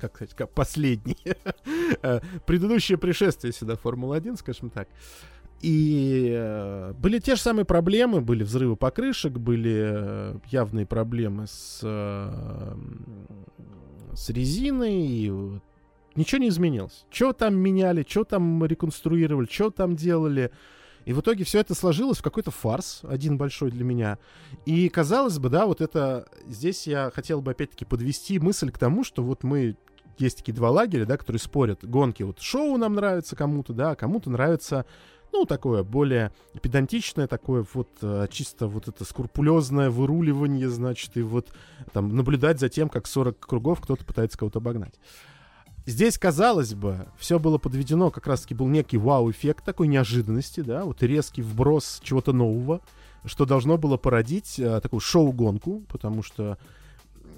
как 0.00 0.16
сказать, 0.16 0.34
как 0.34 0.50
последний. 0.50 1.18
Э, 2.02 2.20
Предыдущее 2.46 2.98
пришествие 2.98 3.52
сюда 3.52 3.76
Формула-1, 3.76 4.36
скажем 4.36 4.70
так. 4.70 4.88
И 5.64 6.30
э, 6.30 6.92
были 6.98 7.18
те 7.20 7.36
же 7.36 7.40
самые 7.40 7.64
проблемы, 7.64 8.20
были 8.20 8.42
взрывы 8.42 8.76
покрышек, 8.76 9.32
были 9.32 9.80
э, 9.82 10.38
явные 10.50 10.84
проблемы 10.84 11.46
с, 11.46 11.80
э, 11.82 12.74
с 14.12 14.28
резиной, 14.28 15.06
и 15.06 15.32
ничего 16.16 16.42
не 16.42 16.48
изменилось. 16.48 17.06
Что 17.08 17.32
там 17.32 17.54
меняли, 17.54 18.04
что 18.06 18.24
там 18.24 18.62
реконструировали, 18.66 19.46
что 19.50 19.70
там 19.70 19.96
делали. 19.96 20.50
И 21.06 21.14
в 21.14 21.20
итоге 21.20 21.44
все 21.44 21.60
это 21.60 21.74
сложилось 21.74 22.18
в 22.18 22.22
какой-то 22.22 22.50
фарс, 22.50 23.00
один 23.02 23.38
большой 23.38 23.70
для 23.70 23.84
меня. 23.84 24.18
И 24.66 24.90
казалось 24.90 25.38
бы, 25.38 25.48
да, 25.48 25.64
вот 25.64 25.80
это... 25.80 26.28
Здесь 26.46 26.86
я 26.86 27.10
хотел 27.14 27.40
бы 27.40 27.52
опять-таки 27.52 27.86
подвести 27.86 28.38
мысль 28.38 28.70
к 28.70 28.76
тому, 28.76 29.02
что 29.02 29.22
вот 29.22 29.44
мы... 29.44 29.78
Есть 30.18 30.36
такие 30.38 30.52
два 30.52 30.70
лагеря, 30.70 31.06
да, 31.06 31.16
которые 31.16 31.40
спорят. 31.40 31.88
Гонки, 31.88 32.22
вот 32.22 32.38
шоу 32.38 32.76
нам 32.76 32.96
нравится 32.96 33.34
кому-то, 33.34 33.72
да, 33.72 33.92
а 33.92 33.96
кому-то 33.96 34.28
нравится 34.28 34.84
ну, 35.34 35.46
такое 35.46 35.82
более 35.82 36.30
педантичное, 36.62 37.26
такое 37.26 37.66
вот 37.74 37.88
э, 38.02 38.28
чисто 38.30 38.68
вот 38.68 38.86
это 38.86 39.04
скрупулезное 39.04 39.90
выруливание, 39.90 40.70
значит, 40.70 41.16
и 41.16 41.22
вот 41.22 41.48
там 41.92 42.14
наблюдать 42.14 42.60
за 42.60 42.68
тем, 42.68 42.88
как 42.88 43.08
40 43.08 43.40
кругов 43.40 43.80
кто-то 43.80 44.04
пытается 44.04 44.38
кого-то 44.38 44.60
обогнать. 44.60 44.94
Здесь, 45.86 46.18
казалось 46.18 46.74
бы, 46.74 47.08
все 47.18 47.40
было 47.40 47.58
подведено, 47.58 48.12
как 48.12 48.28
раз-таки 48.28 48.54
был 48.54 48.68
некий 48.68 48.96
вау-эффект 48.96 49.64
такой 49.64 49.88
неожиданности, 49.88 50.60
да, 50.60 50.84
вот 50.84 51.02
резкий 51.02 51.42
вброс 51.42 52.00
чего-то 52.04 52.32
нового, 52.32 52.80
что 53.24 53.44
должно 53.44 53.76
было 53.76 53.96
породить 53.96 54.60
э, 54.60 54.80
такую 54.80 55.00
шоу-гонку, 55.00 55.82
потому 55.88 56.22
что 56.22 56.58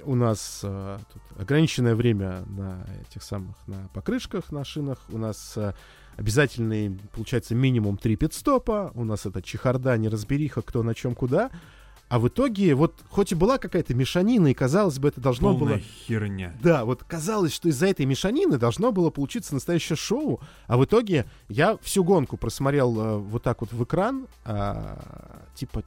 у 0.04 0.14
нас 0.14 0.60
э, 0.62 0.98
ограниченное 1.38 1.94
время 1.94 2.42
на 2.46 2.86
этих 3.08 3.22
самых, 3.22 3.56
на 3.66 3.88
покрышках, 3.94 4.52
на 4.52 4.66
шинах, 4.66 4.98
у 5.08 5.16
нас 5.16 5.54
э, 5.56 5.72
обязательный, 6.16 6.98
получается, 7.12 7.54
минимум 7.54 7.96
три 7.98 8.16
пидстопа, 8.16 8.92
у 8.94 9.04
нас 9.04 9.26
это 9.26 9.42
чехарда, 9.42 9.96
неразбериха, 9.96 10.62
кто 10.62 10.82
на 10.82 10.94
чем 10.94 11.14
куда, 11.14 11.50
А 12.08 12.20
в 12.20 12.28
итоге, 12.28 12.74
вот 12.76 12.94
хоть 13.08 13.32
и 13.32 13.34
была 13.34 13.58
какая-то 13.58 13.92
мешанина, 13.94 14.46
и 14.46 14.54
казалось 14.54 14.98
бы, 15.00 15.08
это 15.08 15.20
должно 15.20 15.56
Полная 15.56 15.74
было... 15.78 15.82
херня. 16.06 16.54
Да, 16.62 16.84
вот 16.84 17.02
казалось, 17.02 17.52
что 17.52 17.68
из-за 17.68 17.88
этой 17.88 18.06
мешанины 18.06 18.58
должно 18.58 18.92
было 18.92 19.10
получиться 19.10 19.54
настоящее 19.54 19.96
шоу, 19.96 20.40
а 20.68 20.76
в 20.76 20.84
итоге 20.84 21.26
я 21.48 21.76
всю 21.82 22.04
гонку 22.04 22.36
просмотрел 22.36 23.00
э, 23.00 23.16
вот 23.18 23.42
так 23.42 23.60
вот 23.60 23.72
в 23.72 23.82
экран, 23.82 24.28
а, 24.44 25.42
типа, 25.56 25.82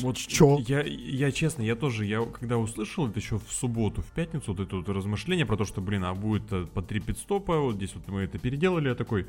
Вот 0.00 0.16
чё? 0.16 0.58
Я, 0.66 0.82
я 0.82 1.30
честно, 1.32 1.62
я 1.62 1.76
тоже, 1.76 2.04
я 2.04 2.24
когда 2.24 2.58
услышал 2.58 3.08
это 3.08 3.20
еще 3.20 3.38
в 3.38 3.52
субботу, 3.52 4.02
в 4.02 4.10
пятницу, 4.12 4.52
вот 4.52 4.60
это 4.60 4.76
вот 4.76 4.88
размышление 4.88 5.46
про 5.46 5.56
то, 5.56 5.64
что, 5.64 5.80
блин, 5.80 6.04
а 6.04 6.14
будет 6.14 6.52
э, 6.52 6.66
по 6.66 6.82
три 6.82 7.00
пидстопа, 7.00 7.58
вот 7.58 7.76
здесь 7.76 7.94
вот 7.94 8.08
мы 8.08 8.22
это 8.22 8.38
переделали, 8.38 8.88
я 8.88 8.94
такой, 8.94 9.26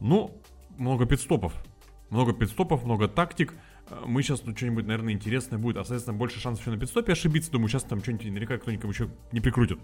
ну, 0.00 0.40
много 0.78 1.06
пидстопов. 1.06 1.54
Много 2.10 2.32
пидстопов, 2.32 2.84
много 2.84 3.08
тактик. 3.08 3.54
Э, 3.88 4.02
Мы 4.06 4.22
сейчас, 4.22 4.44
ну, 4.44 4.56
что-нибудь, 4.56 4.86
наверное, 4.86 5.12
интересное 5.12 5.58
будет. 5.58 5.76
А, 5.76 5.84
соответственно, 5.84 6.16
больше 6.16 6.40
шансов 6.40 6.64
еще 6.64 6.70
на 6.70 6.80
пидстопе 6.80 7.12
ошибиться. 7.12 7.50
Думаю, 7.50 7.68
сейчас 7.68 7.84
там 7.84 8.02
что-нибудь 8.02 8.26
наверняка 8.26 8.58
кто-нибудь 8.58 8.94
еще 8.94 9.08
не 9.32 9.40
прикрутит. 9.40 9.78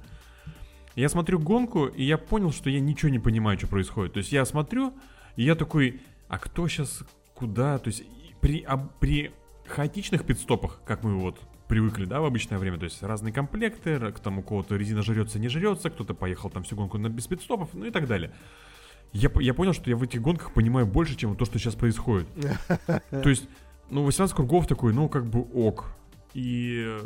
Я 0.97 1.09
смотрю 1.09 1.39
гонку, 1.39 1.87
и 1.87 2.05
я 2.05 2.19
понял, 2.19 2.53
что 2.53 2.69
я 2.69 2.81
ничего 2.81 3.11
не 3.11 3.19
понимаю, 3.19 3.59
что 3.59 3.69
происходит. 3.69 4.15
То 4.15 4.19
есть 4.19 4.33
я 4.33 4.45
смотрю, 4.45 4.93
и 5.37 5.45
я 5.45 5.55
такой, 5.55 6.01
а 6.29 6.39
кто 6.39 6.67
сейчас 6.69 7.05
куда? 7.35 7.79
То 7.79 7.89
есть 7.89 8.05
при, 8.41 8.63
а, 8.63 8.77
при 8.77 9.33
хаотичных 9.71 10.25
пидстопах, 10.25 10.81
как 10.85 11.03
мы 11.05 11.17
вот 11.17 11.39
привыкли, 11.69 12.05
да, 12.05 12.21
в 12.21 12.25
обычное 12.25 12.59
время, 12.59 12.79
то 12.79 12.85
есть 12.85 13.03
разные 13.03 13.33
комплекты, 13.33 13.91
р- 13.91 14.13
там 14.13 14.39
у 14.41 14.43
кого-то 14.43 14.77
резина 14.77 15.03
жрется, 15.03 15.39
не 15.39 15.49
жрется, 15.49 15.89
кто-то 15.91 16.15
поехал 16.15 16.51
там 16.51 16.65
всю 16.65 16.75
гонку 16.77 16.99
на 16.99 17.09
без 17.09 17.27
пидстопов, 17.27 17.69
ну 17.75 17.85
и 17.87 17.91
так 17.91 18.07
далее. 18.09 18.33
Я, 19.13 19.31
я 19.41 19.55
понял, 19.55 19.73
что 19.73 19.91
я 19.91 19.97
в 19.97 20.03
этих 20.03 20.21
гонках 20.21 20.53
понимаю 20.53 20.87
больше, 20.87 21.17
чем 21.17 21.37
то, 21.37 21.45
что 21.45 21.59
сейчас 21.59 21.75
происходит. 21.75 22.29
То 23.11 23.29
есть, 23.29 23.49
ну, 23.89 24.05
18 24.05 24.35
кругов 24.37 24.67
такой, 24.67 24.93
ну, 24.93 25.09
как 25.09 25.27
бы 25.27 25.41
ок. 25.53 25.93
И, 26.35 26.97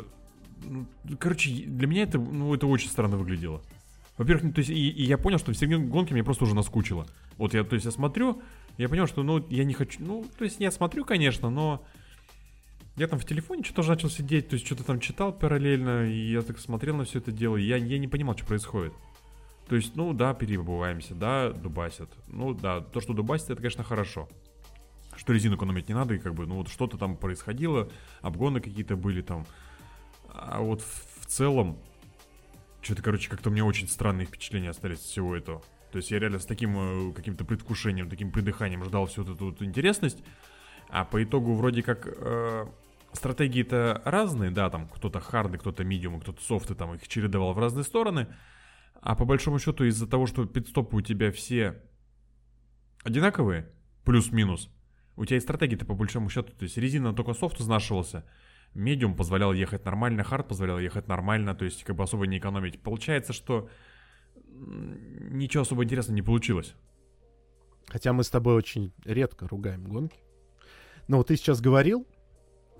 ну, 0.63 0.85
короче, 1.19 1.49
для 1.51 1.87
меня 1.87 2.03
это, 2.03 2.19
ну, 2.19 2.53
это 2.53 2.67
очень 2.67 2.89
странно 2.89 3.17
выглядело. 3.17 3.61
Во-первых, 4.17 4.43
ну, 4.45 4.51
то 4.53 4.59
есть, 4.59 4.69
и, 4.69 4.89
и 4.89 5.03
я 5.03 5.17
понял, 5.17 5.39
что 5.39 5.51
все 5.51 5.65
гонки 5.67 6.13
мне 6.13 6.23
просто 6.23 6.43
уже 6.43 6.55
наскучило. 6.55 7.05
Вот 7.37 7.53
я, 7.53 7.63
то 7.63 7.73
есть, 7.73 7.85
я 7.85 7.91
смотрю, 7.91 8.41
я 8.77 8.87
понял, 8.87 9.07
что, 9.07 9.23
ну, 9.23 9.45
я 9.49 9.63
не 9.63 9.73
хочу, 9.73 9.99
ну, 10.01 10.25
то 10.37 10.43
есть, 10.45 10.59
я 10.59 10.71
смотрю, 10.71 11.05
конечно, 11.05 11.49
но 11.49 11.83
я 12.95 13.07
там 13.07 13.19
в 13.19 13.25
телефоне 13.25 13.63
что-то 13.63 13.81
уже 13.81 13.91
начал 13.91 14.09
сидеть, 14.09 14.49
то 14.49 14.53
есть, 14.53 14.65
что-то 14.65 14.83
там 14.83 14.99
читал 14.99 15.33
параллельно, 15.33 16.09
и 16.09 16.31
я 16.31 16.41
так 16.41 16.59
смотрел 16.59 16.95
на 16.95 17.03
все 17.03 17.19
это 17.19 17.31
дело, 17.31 17.57
и 17.57 17.63
я, 17.63 17.75
я 17.75 17.97
не 17.97 18.07
понимал, 18.07 18.37
что 18.37 18.45
происходит. 18.45 18.93
То 19.67 19.75
есть, 19.75 19.95
ну, 19.95 20.13
да, 20.13 20.33
перебываемся, 20.33 21.15
да, 21.15 21.51
дубасят. 21.51 22.09
Ну, 22.27 22.53
да, 22.53 22.81
то, 22.81 23.01
что 23.01 23.13
дубасят, 23.13 23.49
это, 23.49 23.61
конечно, 23.61 23.83
хорошо. 23.83 24.29
Что 25.17 25.33
резину 25.33 25.55
экономить 25.55 25.89
не 25.89 25.95
надо, 25.95 26.13
и 26.13 26.19
как 26.19 26.35
бы, 26.35 26.45
ну, 26.45 26.55
вот 26.55 26.69
что-то 26.69 26.97
там 26.97 27.17
происходило, 27.17 27.89
обгоны 28.21 28.61
какие-то 28.61 28.95
были 28.95 29.21
там. 29.21 29.45
А 30.29 30.61
вот 30.61 30.81
в, 30.81 31.21
в 31.21 31.25
целом, 31.25 31.79
что-то, 32.81 33.01
короче, 33.01 33.29
как-то 33.29 33.49
у 33.49 33.51
меня 33.51 33.65
очень 33.65 33.87
странные 33.87 34.27
впечатления 34.27 34.69
остались 34.69 34.99
от 34.99 35.03
всего 35.05 35.35
этого. 35.35 35.63
То 35.91 35.97
есть 35.97 36.11
я 36.11 36.19
реально 36.19 36.39
с 36.39 36.45
таким 36.45 37.09
э, 37.09 37.13
каким-то 37.13 37.45
предвкушением, 37.45 38.09
таким 38.09 38.31
придыханием 38.31 38.83
ждал 38.83 39.07
всю 39.07 39.23
эту 39.23 39.35
вот 39.35 39.61
интересность. 39.61 40.23
А 40.89 41.03
по 41.03 41.23
итогу 41.23 41.55
вроде 41.55 41.81
как 41.81 42.05
э, 42.05 42.65
стратегии-то 43.15 44.01
разные, 44.05 44.51
да, 44.51 44.69
там 44.69 44.87
кто-то 44.87 45.19
харды, 45.19 45.57
кто-то 45.57 45.83
медиум, 45.83 46.21
кто-то 46.21 46.41
софты, 46.41 46.75
там 46.75 46.93
их 46.95 47.07
чередовал 47.07 47.53
в 47.53 47.59
разные 47.59 47.83
стороны. 47.83 48.27
А 49.01 49.15
по 49.15 49.25
большому 49.25 49.59
счету 49.59 49.83
из-за 49.85 50.07
того, 50.07 50.25
что 50.25 50.45
пидстопы 50.45 50.97
у 50.97 51.01
тебя 51.01 51.31
все 51.31 51.81
одинаковые, 53.03 53.69
плюс-минус, 54.03 54.69
у 55.15 55.25
тебя 55.25 55.37
и 55.37 55.41
стратегии-то 55.41 55.85
по 55.85 55.93
большому 55.93 56.29
счету, 56.29 56.51
то 56.53 56.63
есть 56.63 56.77
резина 56.77 57.13
только 57.13 57.33
софт 57.33 57.59
изнашивался, 57.59 58.25
медиум 58.73 59.15
позволял 59.15 59.53
ехать 59.53 59.85
нормально, 59.85 60.23
хард 60.23 60.47
позволял 60.47 60.79
ехать 60.79 61.07
нормально, 61.07 61.55
то 61.55 61.65
есть 61.65 61.83
как 61.83 61.95
бы 61.95 62.03
особо 62.03 62.27
не 62.27 62.39
экономить. 62.39 62.81
Получается, 62.81 63.33
что 63.33 63.69
ничего 64.45 65.61
особо 65.61 65.83
интересного 65.83 66.15
не 66.15 66.21
получилось. 66.21 66.75
Хотя 67.87 68.13
мы 68.13 68.23
с 68.23 68.29
тобой 68.29 68.55
очень 68.55 68.93
редко 69.05 69.47
ругаем 69.47 69.85
гонки. 69.85 70.19
Но 71.07 71.17
вот 71.17 71.27
ты 71.27 71.35
сейчас 71.35 71.61
говорил, 71.61 72.07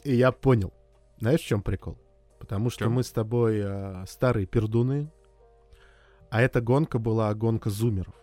и 0.06 0.16
я 0.16 0.32
понял. 0.32 0.74
Знаешь, 1.20 1.42
в 1.42 1.46
чем 1.46 1.62
прикол? 1.62 1.98
Потому 2.40 2.70
что 2.70 2.86
чём? 2.86 2.94
мы 2.94 3.04
с 3.04 3.12
тобой 3.12 3.62
а, 3.64 4.06
старые 4.08 4.46
пердуны, 4.46 5.12
а 6.30 6.42
эта 6.42 6.62
гонка 6.62 7.00
была 7.00 7.34
гонка 7.34 7.70
зумеров. 7.70 8.14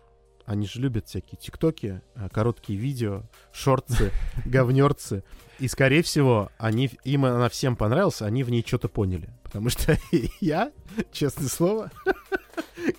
Они 0.44 0.66
же 0.66 0.80
любят 0.80 1.06
всякие 1.06 1.38
тиктоки, 1.38 2.02
а, 2.14 2.28
короткие 2.28 2.78
видео, 2.78 3.22
шорты, 3.52 4.10
говнерцы. 4.44 5.24
И, 5.58 5.68
скорее 5.68 6.02
всего, 6.02 6.50
они, 6.58 6.90
им 7.04 7.24
она 7.24 7.48
всем 7.48 7.76
понравилась, 7.76 8.22
они 8.22 8.42
в 8.44 8.50
ней 8.50 8.64
что-то 8.66 8.88
поняли. 8.88 9.30
Потому 9.44 9.68
что 9.70 9.96
я, 10.40 10.72
честное 11.12 11.48
слово, 11.48 11.90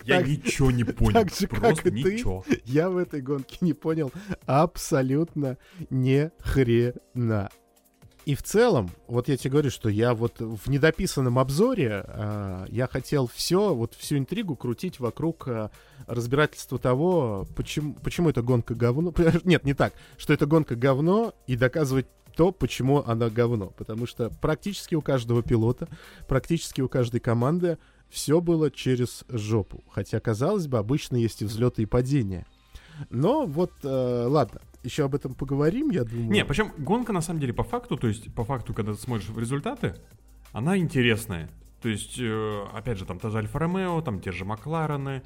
Я 0.05 0.19
Так- 0.19 0.27
ничего 0.27 0.71
не 0.71 0.83
понял. 0.83 1.13
так 1.13 1.29
же, 1.33 1.47
как 1.47 1.85
и 1.85 1.91
ты. 1.91 2.13
ничего. 2.13 2.45
я 2.65 2.89
в 2.89 2.97
этой 2.97 3.21
гонке 3.21 3.57
не 3.61 3.73
понял 3.73 4.11
абсолютно 4.45 5.57
ни 5.89 6.31
хрена. 6.39 7.49
И 8.25 8.35
в 8.35 8.43
целом, 8.43 8.89
вот 9.07 9.27
я 9.27 9.35
тебе 9.35 9.51
говорю, 9.51 9.69
что 9.69 9.89
я 9.89 10.13
вот 10.13 10.39
в 10.39 10.69
недописанном 10.69 11.39
обзоре 11.39 12.05
а, 12.07 12.65
я 12.69 12.87
хотел 12.87 13.27
все, 13.27 13.73
вот 13.73 13.95
всю 13.95 14.17
интригу 14.17 14.55
крутить 14.55 14.99
вокруг 14.99 15.47
а, 15.47 15.71
разбирательства 16.07 16.79
того, 16.79 17.45
почему, 17.55 17.95
почему 17.95 18.29
эта 18.29 18.41
гонка 18.41 18.75
говно. 18.75 19.13
Нет, 19.43 19.65
не 19.65 19.73
так, 19.73 19.93
что 20.17 20.31
эта 20.33 20.45
гонка 20.45 20.75
говно 20.75 21.33
и 21.47 21.57
доказывать 21.57 22.05
то, 22.35 22.51
почему 22.51 23.03
она 23.05 23.29
говно. 23.29 23.73
Потому 23.77 24.07
что 24.07 24.29
практически 24.41 24.95
у 24.95 25.01
каждого 25.01 25.43
пилота, 25.43 25.89
практически 26.27 26.79
у 26.79 26.87
каждой 26.87 27.19
команды 27.19 27.77
все 28.09 28.39
было 28.39 28.71
через 28.71 29.25
жопу. 29.27 29.83
Хотя, 29.91 30.19
казалось 30.19 30.67
бы, 30.67 30.77
обычно 30.77 31.17
есть 31.17 31.41
и 31.41 31.45
взлеты, 31.45 31.81
и 31.81 31.85
падения. 31.85 32.45
Но 33.09 33.45
вот, 33.45 33.71
э, 33.83 34.25
ладно, 34.27 34.61
еще 34.83 35.05
об 35.05 35.15
этом 35.15 35.33
поговорим, 35.33 35.89
я 35.89 36.03
думаю. 36.03 36.29
Не, 36.29 36.45
причем 36.45 36.71
гонка 36.77 37.13
на 37.13 37.21
самом 37.21 37.39
деле 37.39 37.53
по 37.53 37.63
факту, 37.63 37.97
то 37.97 38.07
есть 38.07 38.33
по 38.33 38.43
факту, 38.43 38.73
когда 38.73 38.93
ты 38.93 38.99
смотришь 38.99 39.29
в 39.29 39.39
результаты, 39.39 39.95
она 40.51 40.77
интересная. 40.77 41.49
То 41.81 41.89
есть, 41.89 42.17
э, 42.19 42.65
опять 42.73 42.97
же, 42.97 43.05
там 43.05 43.19
та 43.19 43.29
же 43.29 43.39
Альфа 43.39 43.59
Ромео, 43.59 44.01
там 44.01 44.21
те 44.21 44.31
же 44.31 44.45
Макларены, 44.45 45.21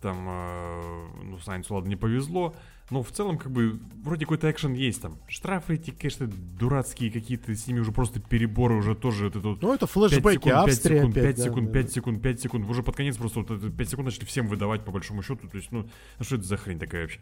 там, 0.00 0.26
э, 0.28 1.06
ну, 1.24 1.38
Сайнсу, 1.38 1.74
ладно, 1.74 1.88
не 1.88 1.96
повезло. 1.96 2.54
Но 2.90 3.02
в 3.02 3.10
целом, 3.10 3.38
как 3.38 3.52
бы, 3.52 3.78
вроде 4.02 4.26
какой-то 4.26 4.50
экшен 4.50 4.74
есть 4.74 5.00
там. 5.00 5.16
Штрафы 5.28 5.74
эти, 5.76 5.92
конечно, 5.92 6.26
дурацкие 6.26 7.10
какие-то, 7.10 7.54
с 7.54 7.66
ними 7.66 7.78
уже 7.78 7.92
просто 7.92 8.20
переборы 8.20 8.74
уже 8.74 8.94
тоже. 8.94 9.28
Это 9.28 9.38
вот 9.38 9.62
Ну, 9.62 9.72
это 9.72 9.86
5 9.86 9.90
флешбеки, 9.90 10.34
секунд, 10.34 10.44
5 10.44 10.54
Австрия 10.54 10.96
секунд, 10.96 11.16
опять, 11.16 11.24
5 11.24 11.36
да, 11.36 11.42
секунд, 11.42 11.66
да, 11.66 11.72
5 11.72 11.86
да. 11.86 11.92
секунд, 11.92 12.22
5 12.22 12.40
секунд. 12.40 12.70
Уже 12.70 12.82
под 12.82 12.96
конец 12.96 13.16
просто 13.16 13.40
вот 13.40 13.50
это 13.50 13.70
5 13.70 13.88
секунд 13.88 14.06
начали 14.06 14.24
всем 14.24 14.46
выдавать, 14.48 14.84
по 14.84 14.90
большому 14.90 15.22
счету. 15.22 15.48
То 15.48 15.56
есть, 15.56 15.70
ну, 15.70 15.88
а 16.18 16.24
что 16.24 16.34
это 16.34 16.44
за 16.44 16.56
хрень 16.56 16.78
такая 16.78 17.02
вообще? 17.02 17.20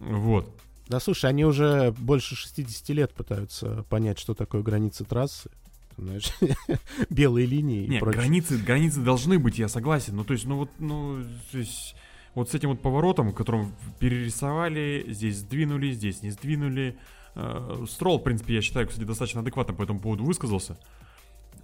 Вот. 0.00 0.54
Да, 0.88 1.00
слушай, 1.00 1.30
они 1.30 1.44
уже 1.44 1.92
больше 1.98 2.36
60 2.36 2.88
лет 2.90 3.14
пытаются 3.14 3.84
понять, 3.88 4.18
что 4.18 4.34
такое 4.34 4.62
границы 4.62 5.04
трассы. 5.04 5.50
Знаешь, 5.96 6.32
белые 7.10 7.46
линии 7.46 7.84
и 7.84 7.88
Не, 7.88 7.98
прочее. 8.00 8.20
границы, 8.20 8.58
границы 8.58 9.00
должны 9.00 9.38
быть, 9.38 9.58
я 9.58 9.68
согласен. 9.68 10.16
Ну, 10.16 10.24
то 10.24 10.32
есть, 10.32 10.44
ну 10.44 10.56
вот, 10.56 10.70
ну, 10.78 11.22
то 11.52 11.58
есть, 11.58 11.94
вот 12.34 12.50
с 12.50 12.54
этим 12.54 12.70
вот 12.70 12.82
поворотом, 12.82 13.32
которым 13.32 13.72
перерисовали, 14.00 15.04
здесь 15.08 15.38
сдвинули, 15.38 15.92
здесь 15.92 16.22
не 16.22 16.30
сдвинули. 16.30 16.96
Э, 17.36 17.84
Строл, 17.88 18.18
в 18.18 18.24
принципе, 18.24 18.54
я 18.54 18.60
считаю, 18.60 18.88
кстати, 18.88 19.04
достаточно 19.06 19.40
адекватно 19.40 19.72
по 19.74 19.82
этому 19.84 20.00
поводу 20.00 20.24
высказался. 20.24 20.76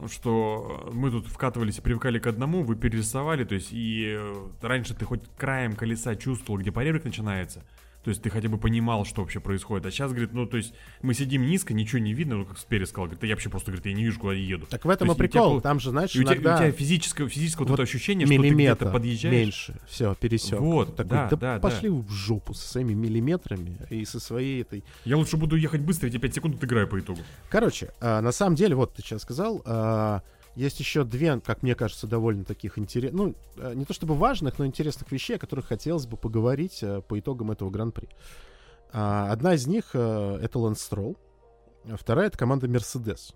Что 0.08 0.88
мы 0.94 1.10
тут 1.10 1.26
вкатывались 1.26 1.78
и 1.78 1.82
привыкали 1.82 2.18
к 2.18 2.26
одному, 2.26 2.62
вы 2.62 2.74
перерисовали, 2.76 3.44
то 3.44 3.54
есть, 3.54 3.68
и 3.72 4.14
э, 4.16 4.48
раньше 4.62 4.94
ты 4.94 5.04
хоть 5.04 5.22
краем 5.36 5.74
колеса 5.74 6.14
чувствовал, 6.16 6.58
где 6.60 6.72
поребрик 6.72 7.04
начинается. 7.04 7.62
То 8.02 8.08
есть 8.10 8.22
ты 8.22 8.30
хотя 8.30 8.48
бы 8.48 8.56
понимал, 8.56 9.04
что 9.04 9.20
вообще 9.20 9.40
происходит. 9.40 9.84
А 9.86 9.90
сейчас, 9.90 10.10
говорит, 10.12 10.32
ну, 10.32 10.46
то 10.46 10.56
есть 10.56 10.72
мы 11.02 11.12
сидим 11.12 11.46
низко, 11.46 11.74
ничего 11.74 11.98
не 11.98 12.14
видно, 12.14 12.36
ну, 12.38 12.44
как 12.46 12.58
Спери 12.58 12.84
сказал, 12.84 13.04
говорит, 13.04 13.20
«Да 13.20 13.26
я 13.26 13.34
вообще 13.34 13.50
просто, 13.50 13.70
говорит, 13.72 13.84
я 13.86 13.92
не 13.92 14.04
вижу, 14.04 14.18
куда 14.18 14.32
я 14.32 14.40
еду. 14.40 14.66
Так 14.66 14.84
в 14.86 14.88
этом 14.88 15.08
То 15.08 15.12
и 15.12 15.16
тебя 15.16 15.28
прикол. 15.28 15.50
пол- 15.50 15.60
Там 15.60 15.80
же, 15.80 15.90
знаешь, 15.90 16.14
И 16.14 16.20
у 16.20 16.22
тебя, 16.22 16.34
иногда 16.34 16.54
у 16.54 16.58
тебя 16.58 16.72
физическое, 16.72 17.28
физическое 17.28 17.64
вот, 17.64 17.70
вот 17.70 17.74
это 17.74 17.82
ощущение, 17.82 18.26
что 18.26 18.40
ты 18.40 18.48
где-то 18.48 18.86
подъезжаешь. 18.90 19.34
меньше. 19.34 19.78
Все, 19.86 20.14
пересек. 20.14 20.58
Вот, 20.60 20.96
Такой, 20.96 21.10
да, 21.10 21.28
да, 21.28 21.36
да, 21.36 21.58
пошли 21.60 21.90
да. 21.90 21.94
в 21.96 22.10
жопу 22.10 22.54
со 22.54 22.66
своими 22.66 22.94
миллиметрами 22.94 23.76
и 23.90 24.04
со 24.06 24.18
своей 24.18 24.62
этой 24.62 24.82
Я 25.04 25.16
лучше 25.18 25.36
буду 25.36 25.56
ехать 25.56 25.82
быстро, 25.82 26.06
эти 26.06 26.16
5 26.16 26.34
секунд 26.34 26.56
отыграю 26.56 26.88
по 26.88 26.98
итогу. 26.98 27.20
Короче, 27.50 27.90
а, 28.00 28.20
на 28.22 28.32
самом 28.32 28.56
деле, 28.56 28.74
вот 28.76 28.94
ты 28.94 29.02
сейчас 29.02 29.22
сказал, 29.22 29.60
а, 29.66 30.22
есть 30.54 30.80
еще 30.80 31.04
две, 31.04 31.40
как 31.40 31.62
мне 31.62 31.74
кажется, 31.74 32.06
довольно 32.06 32.44
таких 32.44 32.78
интересных, 32.78 33.20
ну, 33.20 33.34
а, 33.56 33.74
не 33.74 33.84
то 33.84 33.92
чтобы 33.92 34.14
важных, 34.14 34.58
но 34.58 34.66
интересных 34.66 35.10
вещей, 35.12 35.36
о 35.36 35.38
которых 35.38 35.66
хотелось 35.66 36.06
бы 36.06 36.16
поговорить 36.16 36.80
а, 36.82 37.00
по 37.00 37.18
итогам 37.18 37.50
этого 37.50 37.70
гран-при. 37.70 38.08
А, 38.92 39.30
одна 39.30 39.54
из 39.54 39.66
них 39.66 39.90
а, 39.94 40.38
это 40.38 40.58
Лэнс 40.58 40.80
Стролл, 40.80 41.16
а 41.84 41.96
вторая 41.96 42.28
это 42.28 42.38
команда 42.38 42.68
Мерседес. 42.68 43.34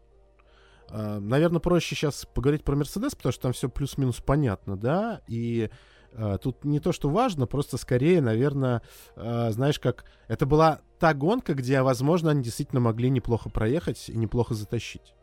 Наверное, 0.90 1.60
проще 1.60 1.94
сейчас 1.94 2.26
поговорить 2.26 2.62
про 2.62 2.76
Мерседес, 2.76 3.14
потому 3.14 3.32
что 3.32 3.42
там 3.42 3.52
все 3.54 3.70
плюс-минус 3.70 4.20
понятно, 4.20 4.76
да, 4.76 5.22
и 5.26 5.70
а, 6.16 6.38
тут 6.38 6.64
не 6.64 6.80
то, 6.80 6.92
что 6.92 7.10
важно, 7.10 7.46
просто 7.46 7.76
скорее, 7.76 8.20
наверное, 8.20 8.82
а, 9.16 9.50
знаешь, 9.50 9.80
как 9.80 10.04
это 10.28 10.46
была 10.46 10.80
та 10.98 11.12
гонка, 11.12 11.54
где, 11.54 11.82
возможно, 11.82 12.30
они 12.30 12.42
действительно 12.42 12.80
могли 12.80 13.10
неплохо 13.10 13.50
проехать 13.50 14.08
и 14.08 14.16
неплохо 14.16 14.54
затащить. 14.54 15.14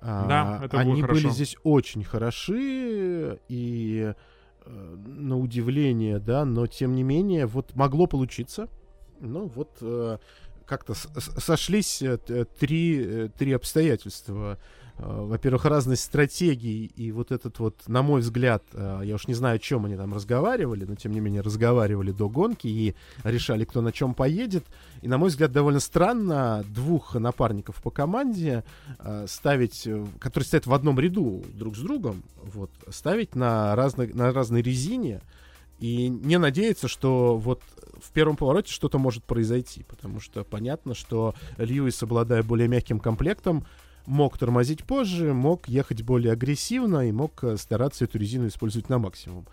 А, 0.00 0.26
Да, 0.26 0.60
это 0.64 0.76
было 0.78 0.92
Они 0.92 1.02
хорошо. 1.02 1.22
были 1.22 1.32
здесь 1.32 1.56
очень 1.62 2.04
хороши, 2.04 3.38
и 3.48 4.14
э, 4.64 4.96
на 5.06 5.38
удивление, 5.38 6.18
да, 6.18 6.44
но 6.44 6.66
тем 6.66 6.94
не 6.94 7.02
менее, 7.02 7.46
вот 7.46 7.74
могло 7.74 8.06
получиться. 8.06 8.68
Ну, 9.20 9.46
вот 9.54 9.76
э, 9.82 10.18
как-то 10.66 10.94
сошлись 10.94 12.00
э, 12.02 12.16
три, 12.58 13.30
три 13.38 13.52
обстоятельства. 13.52 14.58
Э, 15.00 15.24
Во-первых, 15.24 15.64
разность 15.64 16.02
стратегий, 16.02 16.86
и 16.96 17.12
вот 17.12 17.32
этот 17.32 17.58
вот, 17.58 17.88
на 17.88 18.02
мой 18.02 18.20
взгляд, 18.20 18.62
э, 18.72 19.02
я 19.04 19.14
уж 19.14 19.26
не 19.26 19.34
знаю, 19.34 19.56
о 19.56 19.58
чем 19.58 19.86
они 19.86 19.96
там 19.96 20.14
разговаривали, 20.14 20.84
но 20.84 20.94
тем 20.94 21.12
не 21.12 21.20
менее 21.20 21.40
разговаривали 21.40 22.12
до 22.12 22.28
гонки 22.28 22.66
и 22.66 22.94
решали, 23.24 23.64
кто 23.64 23.80
на 23.80 23.92
чем 23.92 24.14
поедет. 24.14 24.64
И, 25.02 25.08
на 25.08 25.18
мой 25.18 25.30
взгляд, 25.30 25.52
довольно 25.52 25.80
странно 25.80 26.64
двух 26.68 27.14
напарников 27.14 27.82
по 27.82 27.90
команде 27.90 28.64
э, 28.98 29.26
ставить, 29.28 29.88
которые 30.18 30.46
стоят 30.46 30.66
в 30.66 30.74
одном 30.74 31.00
ряду 31.00 31.42
друг 31.54 31.76
с 31.76 31.80
другом, 31.80 32.22
вот, 32.42 32.70
ставить 32.90 33.34
на 33.34 33.74
разной, 33.76 34.12
на 34.12 34.32
разной 34.32 34.62
резине 34.62 35.22
и 35.78 36.08
не 36.08 36.38
надеяться, 36.38 36.88
что 36.88 37.36
вот 37.38 37.62
в 38.02 38.12
первом 38.12 38.36
повороте 38.36 38.72
что-то 38.72 38.98
может 38.98 39.24
произойти, 39.24 39.82
потому 39.84 40.20
что 40.20 40.44
понятно, 40.44 40.94
что 40.94 41.34
Льюис, 41.56 42.02
обладая 42.02 42.42
более 42.42 42.68
мягким 42.68 43.00
комплектом, 43.00 43.64
мог 44.06 44.38
тормозить 44.38 44.84
позже, 44.84 45.32
мог 45.32 45.68
ехать 45.68 46.02
более 46.02 46.32
агрессивно 46.32 47.08
и 47.08 47.12
мог 47.12 47.42
э, 47.44 47.56
стараться 47.56 48.04
эту 48.04 48.18
резину 48.18 48.48
использовать 48.48 48.88
на 48.88 48.98
максимум. 48.98 49.46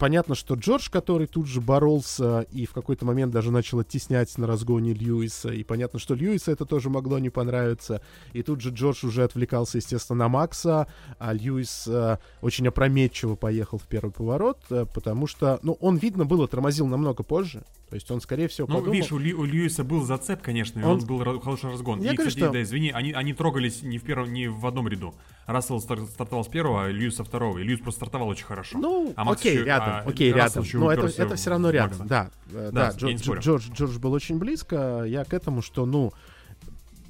Понятно, 0.00 0.34
что 0.34 0.54
Джордж, 0.54 0.88
который 0.90 1.26
тут 1.26 1.46
же 1.46 1.60
боролся 1.60 2.46
и 2.50 2.64
в 2.64 2.72
какой-то 2.72 3.04
момент 3.04 3.32
даже 3.34 3.50
начал 3.50 3.80
оттеснять 3.80 4.38
на 4.38 4.46
разгоне 4.46 4.94
Льюиса, 4.94 5.50
и 5.52 5.62
понятно, 5.62 5.98
что 5.98 6.14
Льюиса 6.14 6.52
это 6.52 6.64
тоже 6.64 6.88
могло 6.88 7.18
не 7.18 7.28
понравиться, 7.28 8.00
и 8.32 8.42
тут 8.42 8.62
же 8.62 8.70
Джордж 8.70 9.04
уже 9.04 9.24
отвлекался, 9.24 9.76
естественно, 9.76 10.20
на 10.20 10.28
Макса, 10.30 10.86
а 11.18 11.34
Льюис 11.34 11.86
э, 11.86 12.16
очень 12.40 12.66
опрометчиво 12.66 13.34
поехал 13.34 13.76
в 13.76 13.86
первый 13.88 14.10
поворот, 14.10 14.60
э, 14.70 14.86
потому 14.86 15.26
что, 15.26 15.60
ну, 15.62 15.76
он, 15.80 15.98
видно 15.98 16.24
было, 16.24 16.48
тормозил 16.48 16.86
намного 16.86 17.22
позже, 17.22 17.62
то 17.90 17.94
есть 17.94 18.10
он, 18.10 18.22
скорее 18.22 18.48
всего, 18.48 18.66
Ну, 18.68 18.76
подумал... 18.76 18.94
видишь, 18.94 19.12
у, 19.12 19.18
Лью- 19.18 19.36
у 19.36 19.44
Льюиса 19.44 19.84
был 19.84 20.02
зацеп, 20.02 20.40
конечно, 20.40 20.80
и 20.80 20.82
Он- 20.82 20.92
он, 21.00 21.04
был 21.04 21.18
хороший 21.40 21.68
разгон. 21.72 22.00
Я 22.00 22.12
и, 22.12 22.14
говорю, 22.14 22.30
кстати, 22.30 22.44
что- 22.44 22.52
да, 22.54 22.62
извини, 22.62 22.90
они, 22.90 23.12
они 23.12 23.34
трогались 23.34 23.82
не 23.82 23.98
в 23.98 24.02
первом, 24.04 24.32
не 24.32 24.48
в 24.48 24.64
одном 24.66 24.88
ряду. 24.88 25.14
Рассел 25.46 25.80
стар- 25.80 26.04
стартовал 26.06 26.44
с 26.44 26.48
первого, 26.48 26.84
а 26.84 26.88
Льюис 26.88 27.16
со 27.16 27.24
второго. 27.24 27.58
И 27.58 27.62
Льюис 27.64 27.80
просто 27.80 27.98
стартовал 28.00 28.28
очень 28.28 28.44
хорошо. 28.44 28.78
Ну, 28.78 29.12
А 29.16 29.24
Макс 29.24 29.40
окей, 29.40 29.54
еще- 29.54 29.64
рядом, 29.64 29.88
а 29.88 29.98
окей, 30.06 30.32
Рассел 30.32 30.62
рядом. 30.62 30.80
Но 30.80 30.92
это, 30.92 31.22
это 31.22 31.34
все 31.36 31.50
равно 31.50 31.70
рядом, 31.70 32.06
да. 32.06 32.30
э, 32.52 32.70
Да, 32.72 32.90
Да, 32.90 32.96
Джордж, 32.96 33.18
спорю. 33.18 33.40
Джордж, 33.40 33.70
Джордж 33.72 33.98
был 33.98 34.12
очень 34.12 34.38
близко. 34.38 35.02
Я 35.06 35.24
к 35.24 35.34
этому, 35.34 35.60
что, 35.62 35.86
ну, 35.86 36.12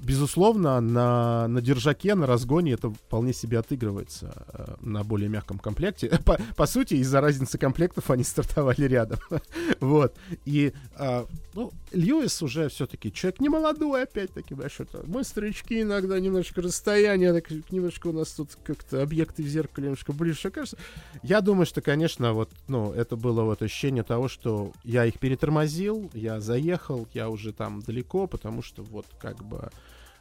безусловно, 0.01 0.81
на, 0.81 1.47
на 1.49 1.61
держаке, 1.61 2.15
на 2.15 2.27
разгоне 2.27 2.73
это 2.73 2.91
вполне 2.91 3.33
себе 3.33 3.59
отыгрывается 3.59 4.45
э, 4.53 4.75
на 4.81 5.05
более 5.05 5.29
мягком 5.29 5.59
комплекте. 5.59 6.09
По, 6.25 6.39
по 6.57 6.67
сути, 6.67 6.95
из-за 6.95 7.21
разницы 7.21 7.59
комплектов 7.59 8.11
они 8.11 8.25
стартовали 8.25 8.83
рядом. 8.85 9.19
вот. 9.81 10.15
И, 10.45 10.73
а, 10.97 11.27
ну, 11.55 11.73
Льюис 11.93 12.43
уже 12.43 12.69
все-таки 12.69 13.13
человек 13.13 13.41
не 13.41 13.49
молодой, 13.49 14.05
опять-таки, 14.05 14.55
это 14.55 15.03
мы 15.07 15.25
старички 15.25 15.83
иногда 15.83 16.19
немножко 16.19 16.63
расстояние, 16.63 17.33
так 17.33 17.51
немножко 17.71 18.09
у 18.09 18.13
нас 18.13 18.31
тут 18.31 18.57
как-то 18.63 19.03
объекты 19.03 19.43
в 19.43 19.49
зеркале 19.49 19.87
немножко 19.87 20.13
ближе. 20.13 20.51
Кажется, 20.51 20.79
я 21.23 21.41
думаю, 21.41 21.67
что, 21.67 21.81
конечно, 21.81 22.33
вот, 22.33 22.51
ну, 22.69 22.93
это 22.93 23.17
было 23.17 23.43
вот 23.43 23.63
ощущение 23.63 24.03
того, 24.03 24.29
что 24.29 24.73
я 24.85 25.05
их 25.05 25.19
перетормозил, 25.19 26.11
я 26.15 26.41
заехал, 26.41 27.07
я 27.13 27.29
уже 27.29 27.53
там 27.53 27.81
далеко, 27.81 28.27
потому 28.27 28.63
что 28.63 28.83
вот 28.83 29.07
как 29.19 29.45
бы 29.45 29.71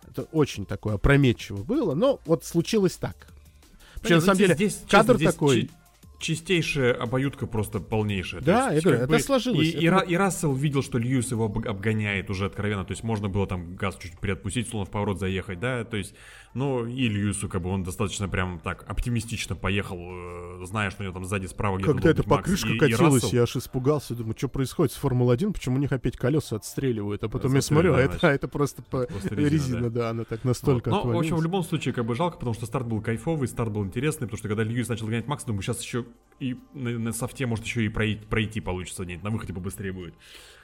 это 0.09 0.23
очень 0.31 0.65
такое 0.65 0.95
опрометчиво 0.95 1.63
было, 1.63 1.93
но 1.95 2.19
вот 2.25 2.43
случилось 2.45 2.95
так. 2.97 3.27
Вообще, 3.95 4.15
на 4.15 4.21
самом 4.21 4.35
здесь- 4.35 4.47
деле, 4.47 4.55
здесь, 4.55 4.81
кадр 4.89 5.15
здесь 5.17 5.31
такой... 5.33 5.61
чи- 5.63 5.69
чистейшая 6.19 6.93
обоюдка 6.93 7.47
просто 7.47 7.79
полнейшая. 7.79 8.41
То 8.41 8.45
Да, 8.45 8.71
есть, 8.71 8.83
я 8.85 8.91
говорю, 8.91 9.05
это 9.05 9.19
сложилось. 9.23 9.67
И, 9.67 9.71
и 9.71 9.85
Это- 9.87 9.97
Ра- 9.97 10.07
и 10.07 10.15
Рассел 10.15 10.53
видел, 10.53 10.83
что 10.83 10.97
Льюис 10.97 11.31
его 11.31 11.45
об- 11.45 11.67
обгоняет 11.67 12.29
уже 12.29 12.45
откровенно. 12.45 12.83
То 12.85 12.91
есть 12.91 13.03
можно 13.03 13.29
было 13.29 13.47
там 13.47 13.75
газ 13.75 13.97
чуть 14.01 14.17
приотпустить, 14.19 14.67
словно 14.69 14.85
в 14.85 14.89
поворот 14.89 15.19
заехать, 15.19 15.59
да. 15.59 15.83
То 15.85 15.95
есть, 15.97 16.13
ну, 16.53 16.85
и 16.85 17.07
Льюису, 17.07 17.47
как 17.47 17.61
бы, 17.61 17.69
он 17.69 17.83
достаточно 17.83 18.27
прям 18.27 18.59
так 18.59 18.83
оптимистично 18.87 19.55
поехал, 19.55 19.97
э, 19.99 20.65
зная, 20.65 20.89
что 20.89 21.01
у 21.01 21.05
него 21.05 21.13
там 21.13 21.25
сзади 21.25 21.45
справа 21.45 21.77
где-то 21.77 21.91
Когда 21.93 22.09
эта 22.09 22.27
Макс. 22.27 22.41
покрышка 22.43 22.69
И- 22.69 22.75
и 22.75 22.79
катилась, 22.79 23.23
Рассел- 23.23 23.35
я 23.35 23.43
аж 23.43 23.55
испугался, 23.55 24.15
думаю, 24.15 24.35
что 24.37 24.47
происходит 24.49 24.93
с 24.93 24.97
Формулой-1, 24.97 25.53
почему 25.53 25.75
у 25.75 25.79
них 25.79 25.91
опять 25.91 26.17
колеса 26.17 26.55
отстреливают, 26.55 27.23
а 27.23 27.29
потом 27.29 27.51
Да, 27.51 27.57
я 27.57 27.61
смотрю, 27.61 27.93
а 27.93 27.97
да, 27.97 28.03
это, 28.03 28.27
а 28.27 28.31
это 28.31 28.47
просто, 28.47 28.81
по- 28.81 29.05
Просто 29.05 29.35
резина, 29.35 29.49
резина, 29.49 29.89
да. 29.89 30.09
она 30.09 30.23
так 30.23 30.43
настолько 30.43 30.89
Вот. 30.89 31.05
Ну, 31.05 31.13
в 31.13 31.17
общем, 31.19 31.35
в 31.37 31.43
любом 31.43 31.63
случае, 31.63 31.93
как 31.93 32.05
бы 32.05 32.15
жалко, 32.15 32.37
потому 32.37 32.53
что 32.55 32.65
старт 32.65 32.87
был 32.87 33.01
кайфовый, 33.01 33.47
старт 33.47 33.71
был 33.71 33.83
интересный, 33.85 34.27
потому 34.27 34.37
что 34.39 34.47
когда 34.47 34.63
Льюис 34.63 34.87
начал 34.89 35.05
гонять 35.05 35.27
Макса, 35.27 35.45
думаю, 35.47 35.61
сейчас 35.61 35.81
еще 35.81 36.05
и 36.39 36.57
на, 36.73 36.97
на 36.97 37.11
софте, 37.13 37.45
может, 37.45 37.65
еще 37.65 37.85
и 37.85 37.89
пройти, 37.89 38.25
пройти 38.25 38.59
получится 38.59 39.03
где-нибудь, 39.03 39.23
на 39.23 39.29
выходе 39.29 39.53
побыстрее 39.53 39.91
будет. 39.93 40.13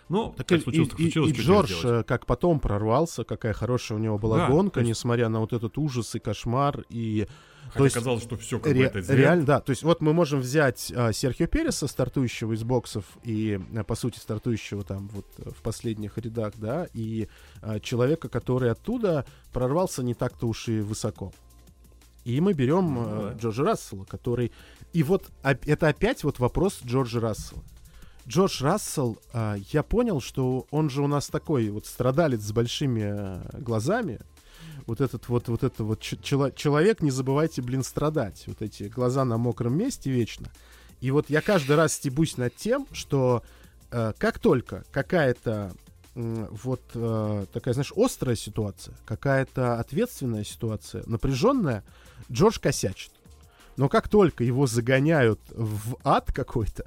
Ну, 0.08 0.36
Так 0.38 0.46
так 0.46 0.60
и, 0.60 0.62
случилось, 0.62 0.88
и- 0.88 0.92
так 0.92 1.00
и- 1.00 1.04
случилось, 1.04 1.32
и 1.32 1.34
что 1.34 1.42
Джордж, 1.44 1.72
э, 1.84 2.04
как 2.04 2.28
потом 2.28 2.60
прорвался, 2.60 3.24
какая 3.24 3.54
хорошая 3.54 3.98
у 3.98 4.02
него 4.02 4.20
была 4.20 4.38
Да, 4.38 4.48
гонка, 4.50 4.80
есть- 4.82 4.90
несмотря 4.90 5.30
на 5.30 5.40
вот 5.40 5.52
этот 5.52 5.75
ужас 5.78 6.16
и 6.16 6.20
кошмар, 6.20 6.84
и 6.90 7.28
Хотя 7.70 7.84
есть 7.86 7.96
казалось, 7.96 8.24
что 8.24 8.38
все 8.38 8.60
как 8.60 8.74
бы 8.74 8.80
Ре- 8.80 8.86
это 8.86 9.02
зря. 9.02 9.18
реально, 9.18 9.46
да. 9.46 9.60
То 9.60 9.72
есть 9.72 9.84
вот 9.84 10.00
мы 10.00 10.14
можем 10.14 10.40
взять 10.40 10.94
а, 10.96 11.12
Серхио 11.12 11.48
Переса, 11.48 11.88
стартующего 11.88 12.54
из 12.54 12.64
боксов 12.64 13.06
и, 13.24 13.60
а, 13.76 13.84
по 13.84 13.96
сути, 13.96 14.20
стартующего 14.20 14.84
там 14.84 15.10
вот 15.10 15.26
э, 15.40 15.50
в 15.50 15.62
последних 15.64 16.18
рядах, 16.18 16.54
да, 16.58 16.88
и 16.94 17.28
а, 17.62 17.80
человека, 17.80 18.30
который 18.30 18.72
оттуда 18.72 19.26
прорвался 19.52 20.04
не 20.04 20.14
так-то 20.14 20.48
уж 20.48 20.68
и 20.68 20.80
высоко. 20.80 21.34
И 22.24 22.40
мы 22.40 22.54
берем 22.54 22.94
Ну, 22.94 23.22
да. 23.22 23.34
Джорджа 23.34 23.64
Рассела, 23.64 24.06
который... 24.06 24.52
И 24.94 25.04
вот 25.04 25.30
это 25.44 25.88
опять 25.88 26.24
вот 26.24 26.40
вопрос 26.40 26.80
Джорджа 26.86 27.20
Рассела. 27.20 27.64
Джордж 28.28 28.64
Рассел, 28.64 29.18
а, 29.34 29.56
я 29.72 29.84
понял, 29.84 30.22
что 30.22 30.66
он 30.72 30.90
же 30.90 31.02
у 31.02 31.08
нас 31.08 31.28
такой 31.28 31.70
вот 31.70 31.86
страдалец 31.86 32.42
с 32.42 32.52
большими 32.52 33.04
э, 33.06 33.60
глазами. 33.60 34.20
Вот 34.86 35.02
этот 35.02 35.28
вот, 35.30 35.48
вот 35.48 35.64
это 35.64 35.84
вот 35.84 36.00
чело- 36.00 36.52
человек, 36.52 37.02
не 37.02 37.12
забывайте, 37.12 37.62
блин, 37.62 37.84
страдать. 37.84 38.44
Вот 38.48 38.62
эти 38.62 38.84
глаза 38.84 39.26
на 39.26 39.38
мокром 39.38 39.78
месте 39.78 40.12
вечно. 40.12 40.52
И 41.02 41.12
вот 41.12 41.30
я 41.30 41.42
каждый 41.42 41.76
раз 41.76 41.94
стебусь 41.94 42.38
над 42.38 42.56
тем, 42.56 42.88
что 42.92 43.44
э, 43.92 44.14
как 44.18 44.40
только 44.40 44.84
какая-то 44.92 45.74
м, 46.16 46.48
вот 46.64 46.82
э, 46.94 47.46
такая, 47.52 47.74
знаешь, 47.74 47.94
острая 47.96 48.36
ситуация, 48.36 48.96
какая-то 49.06 49.80
ответственная 49.80 50.44
ситуация, 50.44 51.04
напряженная, 51.06 51.84
Джордж 52.32 52.60
косячит. 52.60 53.12
Но 53.78 53.90
как 53.90 54.08
только 54.08 54.44
его 54.44 54.68
загоняют 54.68 55.40
в 55.50 55.98
ад 56.04 56.32
какой-то, 56.32 56.86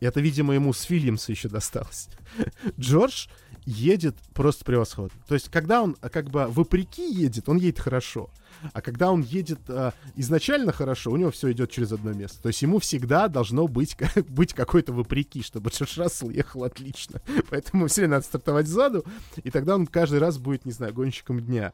это, 0.00 0.20
видимо, 0.20 0.54
ему 0.54 0.72
с 0.72 0.88
Вильямса 0.90 1.30
еще 1.30 1.48
досталось. 1.48 2.08
Джордж 2.80 3.28
едет 3.66 4.16
просто 4.34 4.64
превосходно. 4.64 5.18
То 5.26 5.34
есть, 5.34 5.48
когда 5.50 5.82
он 5.82 5.96
а, 6.00 6.08
как 6.08 6.30
бы 6.30 6.46
вопреки 6.48 7.08
едет, 7.10 7.48
он 7.48 7.58
едет 7.58 7.78
хорошо. 7.78 8.30
А 8.72 8.80
когда 8.80 9.10
он 9.10 9.22
едет 9.22 9.60
а, 9.68 9.92
изначально 10.16 10.72
хорошо, 10.72 11.10
у 11.10 11.16
него 11.16 11.30
все 11.30 11.52
идет 11.52 11.70
через 11.70 11.92
одно 11.92 12.12
место. 12.12 12.40
То 12.42 12.48
есть 12.48 12.62
ему 12.62 12.78
всегда 12.78 13.28
должно 13.28 13.68
быть, 13.68 13.96
быть 14.28 14.54
какой-то 14.54 14.92
вопреки, 14.92 15.42
чтобы 15.42 15.70
Джордж 15.74 16.30
ехал 16.30 16.64
отлично. 16.64 17.20
Поэтому 17.50 17.86
все 17.86 18.06
надо 18.06 18.24
стартовать 18.24 18.66
сзаду, 18.66 19.04
и 19.42 19.50
тогда 19.50 19.74
он 19.74 19.86
каждый 19.86 20.18
раз 20.18 20.38
будет, 20.38 20.64
не 20.64 20.72
знаю, 20.72 20.94
гонщиком 20.94 21.40
дня. 21.40 21.72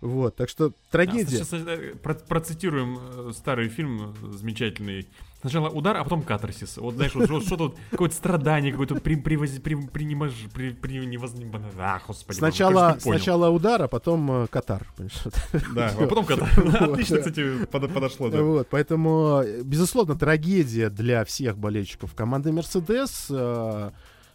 Вот, 0.00 0.36
так 0.36 0.48
что 0.48 0.72
трагедия. 0.90 1.36
Сейчас 1.44 1.52
э, 1.52 1.94
про- 2.02 2.14
процитируем 2.14 2.98
э, 3.28 3.32
старый 3.34 3.68
фильм 3.68 4.14
э, 4.22 4.32
замечательный. 4.32 5.06
Сначала 5.42 5.68
удар, 5.70 5.96
а 5.96 6.04
потом 6.04 6.22
катарсис. 6.22 6.76
Вот 6.78 6.94
знаешь, 6.96 7.14
вот 7.14 7.24
что- 7.26 7.40
что-то, 7.40 7.74
какое-то 7.90 8.14
страдание, 8.14 8.72
какое-то 8.72 8.94
при, 8.96 9.16
привоз- 9.16 9.60
при, 9.60 9.74
принимаж, 9.74 10.32
при, 10.54 10.70
при, 10.70 10.98
невоз- 11.06 11.34
А, 11.78 12.00
господи. 12.06 12.36
Сначала, 12.36 12.98
понял. 13.02 13.18
сначала 13.18 13.48
удар, 13.50 13.82
а 13.82 13.88
потом 13.88 14.30
э, 14.44 14.46
Катар. 14.48 14.86
Да, 15.74 15.94
а 15.98 16.06
потом 16.06 16.24
катар. 16.26 16.48
Отлично, 16.80 17.18
кстати, 17.18 17.64
под- 17.66 17.92
подошло. 17.92 18.28
да. 18.30 18.42
Вот, 18.42 18.68
поэтому, 18.70 19.42
безусловно, 19.64 20.14
трагедия 20.14 20.88
для 20.90 21.24
всех 21.24 21.58
болельщиков 21.58 22.14
команды 22.14 22.52
Мерседес. 22.52 23.30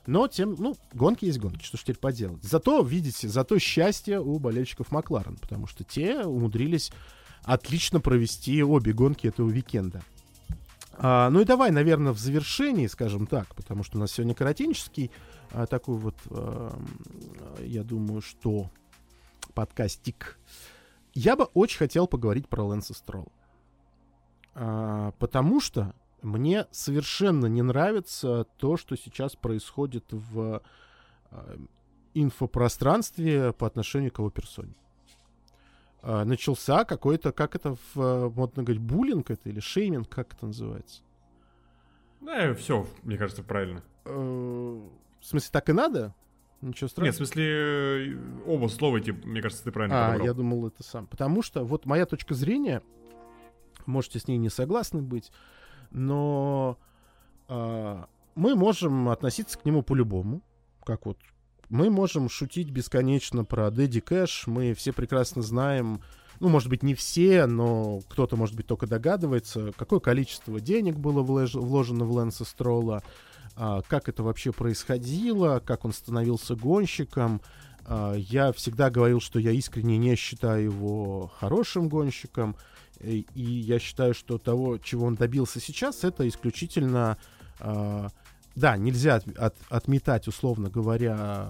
Но 0.07 0.27
тем, 0.27 0.55
ну, 0.59 0.75
гонки 0.93 1.25
есть 1.25 1.39
гонки, 1.39 1.63
что 1.63 1.77
ж 1.77 1.81
теперь 1.81 1.97
поделать. 1.97 2.43
Зато, 2.43 2.81
видите, 2.83 3.27
зато 3.27 3.57
счастье 3.59 4.19
у 4.19 4.37
болельщиков 4.39 4.91
Макларен, 4.91 5.37
потому 5.37 5.67
что 5.67 5.83
те 5.83 6.23
умудрились 6.23 6.91
отлично 7.43 7.99
провести 7.99 8.63
обе 8.63 8.93
гонки 8.93 9.27
этого 9.27 9.47
уикенда. 9.47 10.03
А, 10.97 11.29
ну 11.29 11.41
и 11.41 11.45
давай, 11.45 11.71
наверное, 11.71 12.13
в 12.13 12.19
завершении, 12.19 12.87
скажем 12.87 13.27
так, 13.27 13.53
потому 13.55 13.83
что 13.83 13.97
у 13.97 13.99
нас 13.99 14.11
сегодня 14.11 14.33
коротенческий 14.33 15.11
а, 15.51 15.65
такой 15.65 15.97
вот, 15.97 16.15
эм, 16.29 16.87
я 17.59 17.83
думаю, 17.83 18.21
что 18.21 18.69
подкастик. 19.53 20.39
Я 21.13 21.35
бы 21.35 21.45
очень 21.53 21.77
хотел 21.77 22.07
поговорить 22.07 22.47
про 22.47 22.63
Лэнса 22.63 22.93
Строу. 22.93 23.31
А, 24.53 25.11
потому 25.19 25.59
что 25.59 25.93
мне 26.21 26.65
совершенно 26.71 27.45
не 27.47 27.61
нравится 27.61 28.45
то, 28.57 28.77
что 28.77 28.95
сейчас 28.95 29.35
происходит 29.35 30.05
в 30.11 30.61
а, 31.31 31.57
инфопространстве 32.13 33.53
по 33.53 33.67
отношению 33.67 34.11
к 34.11 34.19
его 34.19 34.29
персоне. 34.29 34.73
э, 36.01 36.23
начался 36.23 36.85
какой-то, 36.85 37.31
как 37.31 37.55
это 37.55 37.75
в, 37.75 37.99
э, 37.99 38.29
модно 38.29 38.61
говорить, 38.63 38.81
буллинг 38.81 39.31
это 39.31 39.49
или 39.49 39.59
шейминг, 39.59 40.07
как 40.07 40.33
это 40.33 40.45
называется? 40.47 41.01
Да, 42.21 42.53
все, 42.53 42.87
мне 43.03 43.17
кажется, 43.17 43.41
правильно. 43.43 43.83
Э, 44.05 44.09
в 45.19 45.25
смысле, 45.25 45.49
так 45.51 45.69
и 45.69 45.73
надо? 45.73 46.13
Ничего 46.61 46.87
страшного. 46.87 47.05
Нет, 47.05 47.13
в 47.15 47.17
смысле, 47.17 47.45
э, 48.13 48.17
оба 48.45 48.67
слова, 48.67 48.97
эти, 48.97 49.11
мне 49.11 49.41
кажется, 49.41 49.63
ты 49.63 49.71
правильно 49.71 49.97
А, 49.99 50.05
подобрал. 50.11 50.27
я 50.27 50.33
думал, 50.33 50.67
это 50.67 50.83
сам. 50.83 51.07
Потому 51.07 51.41
что 51.41 51.63
вот 51.65 51.85
моя 51.85 52.05
точка 52.05 52.33
зрения, 52.35 52.81
можете 53.85 54.19
с 54.19 54.27
ней 54.27 54.37
не 54.37 54.49
согласны 54.49 55.01
быть, 55.01 55.31
но 55.91 56.77
а, 57.47 58.07
мы 58.35 58.55
можем 58.55 59.09
относиться 59.09 59.57
к 59.57 59.65
нему 59.65 59.83
по-любому. 59.83 60.41
Как 60.83 61.05
вот 61.05 61.17
мы 61.69 61.89
можем 61.89 62.29
шутить 62.29 62.69
бесконечно 62.69 63.43
про 63.43 63.71
Дэдди 63.71 63.99
Кэш. 63.99 64.47
Мы 64.47 64.73
все 64.73 64.93
прекрасно 64.93 65.41
знаем, 65.41 66.01
ну, 66.39 66.49
может 66.49 66.69
быть, 66.69 66.83
не 66.83 66.93
все, 66.93 67.45
но 67.45 68.01
кто-то, 68.09 68.35
может 68.35 68.55
быть, 68.55 68.67
только 68.67 68.87
догадывается, 68.87 69.71
какое 69.77 69.99
количество 69.99 70.59
денег 70.59 70.95
было 70.97 71.23
влож- 71.23 71.59
вложено 71.59 72.05
в 72.05 72.11
Лэнса 72.11 72.45
Строла, 72.45 73.03
а, 73.55 73.81
как 73.87 74.09
это 74.09 74.21
вообще 74.21 74.51
происходило, 74.51 75.59
как 75.65 75.85
он 75.85 75.93
становился 75.93 76.55
гонщиком. 76.55 77.41
А, 77.85 78.13
Я 78.13 78.51
всегда 78.51 78.89
говорил, 78.89 79.21
что 79.21 79.39
я 79.39 79.51
искренне 79.51 79.97
не 79.97 80.15
считаю 80.15 80.63
его 80.63 81.31
хорошим 81.39 81.87
гонщиком. 81.89 82.55
Э, 83.05 83.23
И 83.35 83.41
я 83.41 83.79
считаю, 83.79 84.13
что 84.13 84.37
того, 84.37 84.77
чего 84.77 85.05
он 85.05 85.15
добился 85.15 85.59
сейчас, 85.59 86.03
это 86.03 86.27
исключительно... 86.27 87.17
а, 87.59 88.09
Да, 88.55 88.77
нельзя 88.77 89.15
от- 89.15 89.37
от- 89.37 89.55
отметать, 89.69 90.29
условно 90.29 90.69
говоря, 90.69 91.49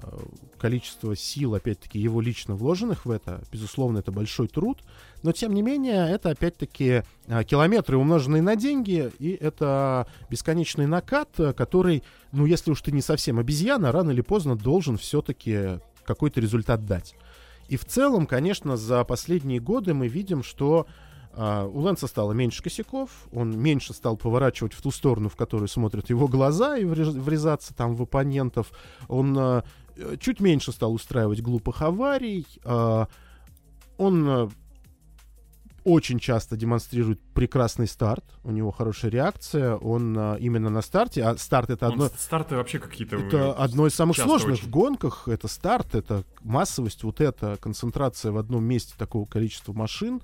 количество 0.58 1.16
сил, 1.16 1.54
опять-таки, 1.54 2.00
его 2.00 2.20
лично 2.20 2.56
вложенных 2.56 3.06
в 3.06 3.12
это. 3.12 3.44
Безусловно, 3.52 4.00
это 4.00 4.12
большой 4.12 4.48
труд. 4.48 4.82
Но, 5.22 5.32
тем 5.32 5.54
не 5.54 5.62
менее, 5.62 6.10
это, 6.10 6.32
опять-таки, 6.32 7.04
а, 7.28 7.44
километры, 7.44 7.98
умноженные 7.98 8.42
на 8.42 8.56
деньги, 8.56 9.12
и 9.20 9.30
это 9.40 10.08
бесконечный 10.32 10.88
накат, 10.88 11.30
который, 11.56 12.02
ну, 12.32 12.48
если 12.48 12.72
уж 12.72 12.82
ты 12.82 12.92
не 12.92 13.02
совсем 13.02 13.38
обезьяна, 13.38 13.92
рано 13.92 14.10
или 14.10 14.22
поздно 14.22 14.56
должен 14.56 14.98
все-таки 14.98 15.80
какой-то 16.06 16.42
результат 16.42 16.86
дать. 16.88 17.14
И 17.70 17.78
в 17.78 17.86
целом, 17.86 18.26
конечно, 18.26 18.78
за 18.78 19.04
последние 19.04 19.60
годы 19.60 19.94
мы 19.94 20.08
видим, 20.08 20.42
что 20.44 20.86
а, 21.36 21.66
у 21.66 21.80
Лэнса 21.80 22.08
стало 22.08 22.34
меньше 22.34 22.64
косяков, 22.64 23.10
он 23.32 23.58
меньше 23.58 23.94
стал 23.94 24.18
поворачивать 24.18 24.74
в 24.74 24.82
ту 24.82 24.92
сторону, 24.92 25.30
в 25.30 25.36
которую 25.36 25.68
смотрят 25.68 26.10
его 26.10 26.28
глаза, 26.28 26.78
и 26.78 26.84
врез- 26.86 27.10
врезаться 27.14 27.74
там 27.74 27.96
в 27.96 28.02
оппонентов. 28.02 28.72
Он 29.08 29.36
а, 29.38 29.64
э, 29.96 30.18
чуть 30.20 30.40
меньше 30.40 30.72
стал 30.72 30.94
устраивать 30.94 31.42
глупых 31.42 31.82
аварий. 31.82 32.46
а, 32.64 33.08
он 33.98 34.52
очень 35.86 36.18
часто 36.18 36.58
демонстрирует 36.58 37.22
прекрасный 37.34 37.88
старт, 37.88 38.26
у 38.44 38.50
него 38.52 38.72
хорошая 38.72 39.12
реакция, 39.12 39.76
он 39.76 40.18
а, 40.18 40.36
именно 40.36 40.72
на 40.72 40.82
старте, 40.82 41.24
а 41.24 41.38
старт 41.38 41.70
это 41.70 41.86
Он 41.86 41.92
одно... 41.94 42.10
с- 42.10 42.24
старты 42.24 42.56
вообще 42.56 42.80
какие-то... 42.80 43.18
Это 43.18 43.54
одно 43.54 43.86
из 43.86 43.94
самых 43.94 44.18
сложных 44.18 44.56
очень. 44.56 44.68
в 44.68 44.70
гонках. 44.72 45.28
Это 45.28 45.48
старт, 45.48 45.94
это 45.94 46.24
массовость, 46.42 47.04
вот 47.04 47.22
эта 47.22 47.58
концентрация 47.62 48.32
в 48.32 48.38
одном 48.38 48.66
месте 48.66 48.96
такого 48.98 49.26
количества 49.26 49.74
машин. 49.74 50.22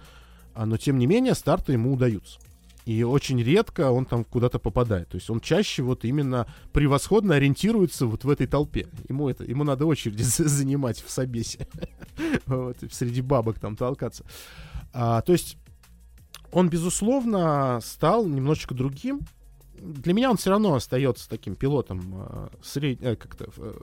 А, 0.54 0.66
но 0.66 0.78
тем 0.78 0.98
не 0.98 1.08
менее 1.08 1.36
старты 1.36 1.74
ему 1.74 1.94
удаются. 1.94 2.40
И 2.86 3.04
очень 3.04 3.42
редко 3.42 3.92
он 3.92 4.06
там 4.06 4.24
куда-то 4.24 4.58
попадает. 4.58 5.10
То 5.10 5.16
есть 5.16 5.30
он 5.30 5.40
чаще 5.40 5.84
вот 5.84 6.04
именно 6.04 6.48
превосходно 6.74 7.36
ориентируется 7.36 8.08
вот 8.08 8.24
в 8.24 8.30
этой 8.30 8.48
толпе. 8.48 8.88
Ему 9.08 9.30
это, 9.30 9.44
ему 9.44 9.64
надо 9.64 9.86
очереди 9.86 10.24
за- 10.24 10.48
занимать 10.48 11.02
в 11.02 11.10
собесе. 11.10 11.68
Вот, 12.46 12.78
среди 12.92 13.22
бабок 13.22 13.60
там 13.60 13.76
толкаться. 13.76 14.26
А, 14.94 15.22
то 15.22 15.32
есть 15.32 15.58
он, 16.52 16.70
безусловно, 16.70 17.80
стал 17.82 18.28
немножечко 18.28 18.76
другим. 18.76 19.22
Для 19.82 20.14
меня 20.14 20.30
он 20.30 20.38
все 20.38 20.52
равно 20.52 20.76
остается 20.76 21.28
таким 21.28 21.56
пилотом 21.56 22.02
э, 22.16 22.50
сред- 22.62 23.02
э, 23.02 23.16
как-то, 23.16 23.50
э, 23.58 23.74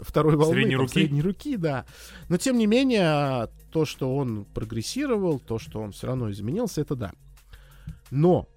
второй 0.00 0.36
волны. 0.36 0.54
Средней 0.54 0.74
там, 0.74 0.80
руки? 0.82 0.92
Средней 0.92 1.22
руки, 1.22 1.56
да. 1.56 1.86
Но, 2.28 2.36
тем 2.36 2.58
не 2.58 2.66
менее, 2.66 3.48
то, 3.72 3.84
что 3.84 4.14
он 4.14 4.44
прогрессировал, 4.44 5.40
то, 5.40 5.58
что 5.58 5.80
он 5.80 5.92
все 5.92 6.08
равно 6.08 6.30
изменился, 6.30 6.82
это 6.82 6.94
да. 6.94 7.12
Но 8.10 8.48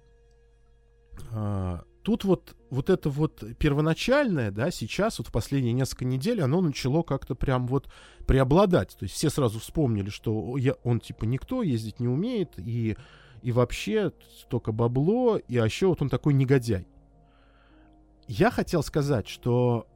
а, 1.32 1.82
тут 2.02 2.24
вот, 2.24 2.54
вот 2.70 2.90
это 2.90 3.10
вот 3.10 3.42
первоначальное, 3.58 4.50
да, 4.50 4.70
сейчас, 4.70 5.18
вот 5.18 5.28
в 5.28 5.32
последние 5.32 5.72
несколько 5.72 6.04
недель, 6.04 6.40
оно 6.40 6.60
начало 6.60 7.02
как-то 7.02 7.34
прям 7.34 7.66
вот 7.66 7.88
преобладать. 8.26 8.96
То 8.98 9.04
есть 9.04 9.14
все 9.14 9.30
сразу 9.30 9.58
вспомнили, 9.58 10.10
что 10.10 10.56
я, 10.56 10.74
он 10.84 11.00
типа 11.00 11.24
никто, 11.24 11.62
ездить 11.62 12.00
не 12.00 12.08
умеет, 12.08 12.58
и, 12.58 12.96
и 13.42 13.52
вообще 13.52 14.12
только 14.48 14.72
бабло, 14.72 15.36
и 15.36 15.56
а 15.56 15.64
еще 15.64 15.86
вот 15.86 16.02
он 16.02 16.08
такой 16.08 16.34
негодяй. 16.34 16.86
Я 18.26 18.50
хотел 18.50 18.82
сказать, 18.82 19.28
что 19.28 19.86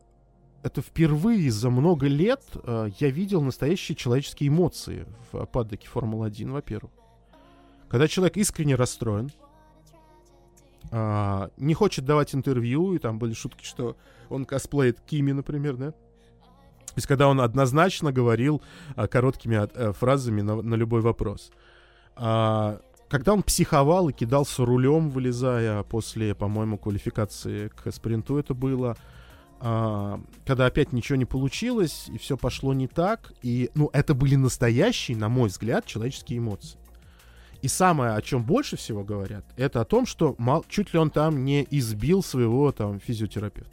это 0.63 0.81
впервые 0.83 1.51
за 1.51 1.71
много 1.71 2.07
лет 2.07 2.43
э, 2.55 2.89
я 2.99 3.11
видел 3.11 3.43
настоящие 3.43 3.97
человеческие 3.97 4.49
эмоции 4.49 5.07
в 5.31 5.45
паддоке 5.47 5.87
Формулы-1, 5.89 6.51
во-первых. 6.51 6.91
Когда 7.89 8.09
человек 8.09 8.37
искренне 8.37 8.75
расстроен, 8.75 9.31
а, 10.91 11.51
не 11.57 11.75
хочет 11.75 12.05
давать 12.05 12.35
интервью, 12.35 12.95
и 12.95 12.99
там 12.99 13.19
были 13.19 13.35
шутки, 13.35 13.65
что 13.65 13.97
он 14.29 14.45
косплеит 14.45 15.01
Кими, 15.01 15.33
например, 15.33 15.77
да? 15.77 15.91
То 15.91 16.99
есть, 16.99 17.07
когда 17.09 17.29
он 17.29 17.41
однозначно 17.41 18.13
говорил 18.13 18.63
а, 18.95 19.09
короткими 19.09 19.57
от- 19.57 19.77
э, 19.77 19.93
фразами 19.93 20.41
на, 20.41 20.63
на 20.63 20.75
любой 20.77 21.01
вопрос. 21.01 21.51
А, 22.15 22.81
когда 23.09 23.33
он 23.33 23.43
психовал 23.43 24.09
и 24.09 24.13
кидался 24.13 24.65
рулем, 24.65 25.11
вылезая 25.11 25.83
после, 25.83 26.35
по-моему, 26.35 26.79
квалификации 26.79 27.69
к 27.69 27.91
спринту 27.93 28.39
это 28.39 28.55
было. 28.55 28.97
А, 29.61 30.21
когда 30.45 30.67
опять 30.67 30.93
ничего 30.93 31.17
не 31.17 31.25
получилось, 31.25 32.09
и 32.13 32.19
все 32.19 32.37
пошло 32.37 32.75
не 32.75 32.87
так. 32.87 33.33
И, 33.43 33.71
ну, 33.75 33.91
это 33.93 34.15
были 34.15 34.37
настоящие, 34.37 35.17
на 35.17 35.29
мой 35.29 35.49
взгляд, 35.49 35.87
человеческие 35.87 36.39
эмоции. 36.39 36.79
И 37.63 37.69
самое, 37.69 38.13
о 38.13 38.21
чем 38.21 38.45
больше 38.45 38.77
всего 38.77 39.05
говорят, 39.05 39.47
это 39.57 39.81
о 39.81 39.87
том, 39.87 40.05
что 40.05 40.35
мал- 40.37 40.67
чуть 40.69 40.93
ли 40.93 40.99
он 40.99 41.11
там 41.11 41.47
не 41.47 41.67
избил 41.71 42.23
своего 42.23 42.71
там 42.73 43.01
физиотерапевта. 43.01 43.73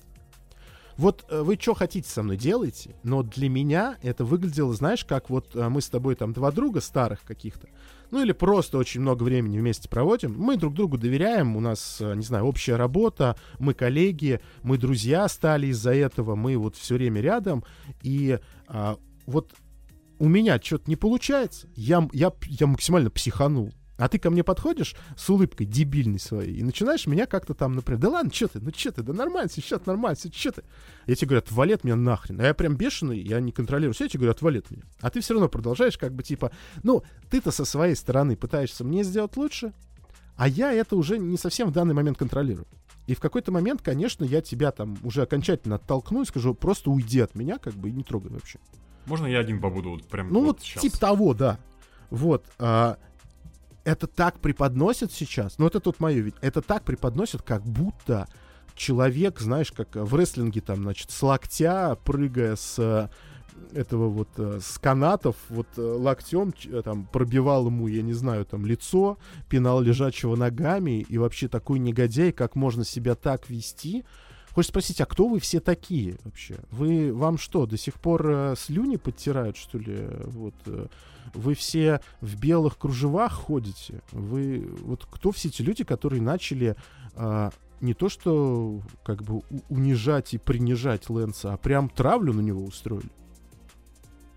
Вот 0.96 1.26
э, 1.30 1.42
вы 1.42 1.58
что 1.60 1.74
хотите 1.74 2.08
со 2.08 2.24
мной 2.24 2.38
делаете, 2.38 2.96
но 3.04 3.22
для 3.24 3.50
меня 3.50 3.98
это 4.02 4.24
выглядело, 4.24 4.74
знаешь, 4.74 5.04
как 5.04 5.30
вот 5.30 5.56
э, 5.56 5.68
мы 5.68 5.82
с 5.82 5.90
тобой 5.90 6.16
там 6.16 6.32
два 6.32 6.52
друга 6.52 6.80
старых 6.80 7.24
каких-то, 7.24 7.68
ну 8.12 8.22
или 8.22 8.34
просто 8.34 8.78
очень 8.78 9.02
много 9.02 9.24
времени 9.24 9.58
вместе 9.58 9.90
проводим, 9.90 10.36
мы 10.38 10.58
друг 10.58 10.74
другу 10.74 10.98
доверяем, 10.98 11.56
у 11.56 11.60
нас, 11.60 11.98
э, 12.00 12.14
не 12.16 12.24
знаю, 12.24 12.46
общая 12.46 12.76
работа, 12.76 13.36
мы 13.60 13.74
коллеги, 13.74 14.42
мы 14.64 14.78
друзья 14.78 15.28
стали 15.28 15.68
из-за 15.68 15.94
этого, 15.94 16.36
мы 16.36 16.58
вот 16.58 16.76
все 16.76 16.96
время 16.96 17.22
рядом, 17.22 17.64
и 18.02 18.40
а, 18.68 18.98
вот 19.26 19.54
у 20.20 20.28
меня 20.28 20.60
что-то 20.62 20.90
не 20.90 20.96
получается, 20.96 21.68
я, 21.76 22.08
я, 22.14 22.32
я 22.44 22.68
максимально 22.68 23.10
психанул. 23.10 23.74
А 23.98 24.08
ты 24.08 24.18
ко 24.18 24.30
мне 24.30 24.44
подходишь 24.44 24.96
с 25.16 25.30
улыбкой 25.30 25.66
дебильной 25.66 26.20
своей 26.20 26.56
и 26.56 26.64
начинаешь 26.64 27.06
меня 27.06 27.28
как-то 27.28 27.54
там, 27.54 27.76
например, 27.76 28.02
да 28.02 28.10
ладно, 28.10 28.34
что 28.34 28.48
ты, 28.48 28.60
ну 28.60 28.72
что 28.76 28.92
ты, 28.92 29.04
да 29.04 29.14
нормально, 29.14 29.50
сейчас 29.54 29.86
нормально, 29.86 30.18
что 30.18 30.52
ты. 30.52 30.64
Я 31.06 31.16
тебе 31.16 31.28
говорю, 31.28 31.44
отвали 31.46 31.74
от 31.74 31.84
меня 31.84 31.96
нахрен. 31.96 32.40
А 32.42 32.46
я 32.46 32.54
прям 32.54 32.76
бешеный, 32.76 33.20
я 33.22 33.40
не 33.40 33.52
контролирую 33.52 33.94
все, 33.94 34.06
я 34.06 34.10
тебе 34.10 34.20
говорю, 34.22 34.32
отвали 34.32 34.60
от 34.60 34.72
меня. 34.72 34.84
А 35.02 35.10
ты 35.10 35.22
все 35.22 35.34
равно 35.34 35.50
продолжаешь 35.50 35.98
как 35.98 36.14
бы 36.14 36.24
типа, 36.24 36.52
ну, 36.84 37.04
ты-то 37.30 37.52
со 37.52 37.66
своей 37.66 37.96
стороны 37.96 38.36
пытаешься 38.36 38.84
мне 38.84 39.04
сделать 39.04 39.38
лучше, 39.38 39.74
а 40.36 40.48
я 40.48 40.72
это 40.74 40.96
уже 40.96 41.20
не 41.20 41.38
совсем 41.38 41.70
в 41.70 41.72
данный 41.72 41.94
момент 41.94 42.18
контролирую. 42.18 42.68
И 43.08 43.16
в 43.16 43.20
какой-то 43.20 43.52
момент, 43.52 43.82
конечно, 43.82 44.24
я 44.24 44.42
тебя 44.42 44.72
там 44.72 44.98
уже 45.04 45.24
окончательно 45.24 45.76
оттолкну 45.76 46.22
и 46.22 46.26
скажу, 46.26 46.54
просто 46.54 46.90
уйди 46.90 47.20
от 47.20 47.36
меня, 47.36 47.58
как 47.58 47.74
бы, 47.74 47.90
и 47.90 47.92
не 47.92 48.04
трогай 48.04 48.32
вообще. 48.32 48.60
Можно 49.06 49.28
я 49.28 49.40
один 49.40 49.60
побуду 49.60 49.92
вот 49.92 50.04
прям 50.06 50.32
Ну 50.32 50.46
вот, 50.46 50.62
щас? 50.62 50.82
типа 50.82 51.00
того, 51.00 51.34
да. 51.34 51.60
Вот. 52.10 52.46
а, 52.60 52.98
это 53.84 54.08
так 54.08 54.40
преподносят 54.40 55.12
сейчас. 55.12 55.58
Ну, 55.58 55.68
это 55.68 55.80
тут 55.80 56.00
мое 56.00 56.22
ведь. 56.22 56.36
Это 56.42 56.62
так 56.62 56.84
преподносят, 56.84 57.42
как 57.42 57.64
будто 57.64 58.28
человек, 58.76 59.40
знаешь, 59.40 59.72
как 59.72 59.96
в 59.96 60.16
рестлинге 60.16 60.62
там, 60.62 60.84
значит, 60.84 61.12
с 61.12 61.22
локтя, 61.22 61.98
прыгая 62.04 62.56
с 62.56 62.80
э, 62.80 63.10
этого 63.74 64.10
вот 64.10 64.30
э, 64.38 64.60
с 64.62 64.78
канатов, 64.78 65.36
вот 65.50 65.68
э, 65.78 65.82
локтем 65.82 66.54
там 66.84 67.06
пробивал 67.06 67.68
ему, 67.68 67.88
я 67.88 68.02
не 68.02 68.14
знаю, 68.14 68.46
там 68.46 68.66
лицо, 68.66 69.18
пинал 69.50 69.82
лежачего 69.82 70.36
ногами, 70.36 71.06
и 71.08 71.18
вообще 71.18 71.48
такой 71.48 71.80
негодяй, 71.80 72.32
как 72.32 72.56
можно 72.56 72.84
себя 72.84 73.16
так 73.16 73.50
вести. 73.50 74.06
Хочешь 74.54 74.70
спросить, 74.70 75.00
а 75.02 75.06
кто 75.06 75.28
вы 75.28 75.40
все 75.40 75.60
такие 75.60 76.18
вообще? 76.24 76.60
Вы, 76.72 77.14
вам 77.14 77.38
что, 77.38 77.66
до 77.66 77.78
сих 77.78 77.96
пор 77.96 78.30
э, 78.30 78.56
слюни 78.58 78.98
подтирают, 78.98 79.56
что 79.56 79.78
ли? 79.78 80.08
Вот, 80.26 80.56
э, 80.66 80.88
вы 81.34 81.54
все 81.54 82.02
в 82.20 82.40
белых 82.40 82.78
кружевах 82.78 83.32
ходите? 83.32 84.02
Вы, 84.12 84.68
вот 84.82 85.06
кто 85.10 85.32
все 85.32 85.48
эти 85.48 85.62
люди, 85.62 85.84
которые 85.84 86.22
начали 86.22 86.76
а, 87.16 87.52
не 87.80 87.94
то 87.94 88.10
что 88.10 88.82
как 89.04 89.24
бы 89.24 89.42
унижать 89.70 90.34
и 90.34 90.38
принижать 90.38 91.10
Лэнса, 91.10 91.54
а 91.54 91.58
прям 91.58 91.90
травлю 91.90 92.34
на 92.34 92.42
него 92.42 92.64
устроили? 92.64 93.10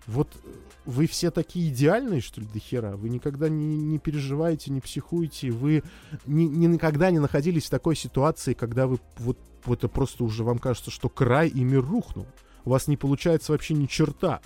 Вот 0.07 0.29
э, 0.43 0.49
вы 0.85 1.07
все 1.07 1.31
такие 1.31 1.69
идеальные, 1.69 2.21
что 2.21 2.41
ли, 2.41 2.47
до 2.47 2.59
хера? 2.59 2.95
Вы 2.95 3.09
никогда 3.09 3.49
не, 3.49 3.77
не 3.77 3.99
переживаете, 3.99 4.71
не 4.71 4.81
психуете, 4.81 5.51
вы 5.51 5.83
ни, 6.25 6.43
ни 6.43 6.67
никогда 6.67 7.11
не 7.11 7.19
находились 7.19 7.65
в 7.65 7.69
такой 7.69 7.95
ситуации, 7.95 8.53
когда 8.53 8.87
вы 8.87 8.99
вот, 9.17 9.37
вот 9.65 9.79
это 9.79 9.87
просто 9.87 10.23
уже 10.23 10.43
вам 10.43 10.59
кажется, 10.59 10.91
что 10.91 11.09
край 11.09 11.49
и 11.49 11.63
мир 11.63 11.83
рухнул. 11.83 12.27
У 12.63 12.69
вас 12.69 12.87
не 12.87 12.97
получается 12.97 13.51
вообще 13.51 13.73
ни 13.73 13.85
черта. 13.85 14.41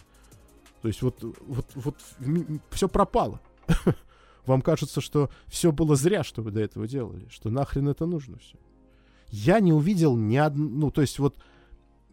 То 0.81 0.87
есть 0.87 1.01
вот, 1.01 1.21
вот, 1.21 1.65
вот 1.75 1.95
все 2.71 2.87
пропало. 2.87 3.41
Вам 4.45 4.61
кажется, 4.61 5.01
что 5.01 5.29
все 5.47 5.71
было 5.71 5.95
зря, 5.95 6.23
что 6.23 6.41
вы 6.41 6.51
до 6.51 6.61
этого 6.61 6.87
делали, 6.87 7.27
что 7.29 7.49
нахрен 7.49 7.89
это 7.89 8.05
нужно 8.05 8.39
все. 8.39 8.57
Я 9.29 9.59
не 9.59 9.71
увидел 9.71 10.15
ни 10.15 10.37
одну, 10.37 10.67
ну 10.69 10.91
то 10.91 11.01
есть 11.01 11.19
вот 11.19 11.35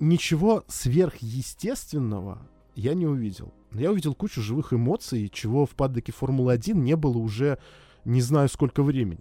ничего 0.01 0.65
сверхъестественного 0.69 2.47
я 2.75 2.95
не 2.95 3.07
увидел. 3.07 3.55
Я 3.79 3.93
увидел 3.93 4.15
кучу 4.15 4.41
живых 4.41 4.73
эмоций, 4.73 5.29
чего 5.29 5.67
в 5.67 5.71
паддоке 5.71 6.13
Формулы-1 6.13 6.75
не 6.75 6.97
было 6.97 7.19
уже 7.19 7.59
не 8.05 8.21
знаю 8.21 8.49
сколько 8.49 8.83
времени. 8.83 9.21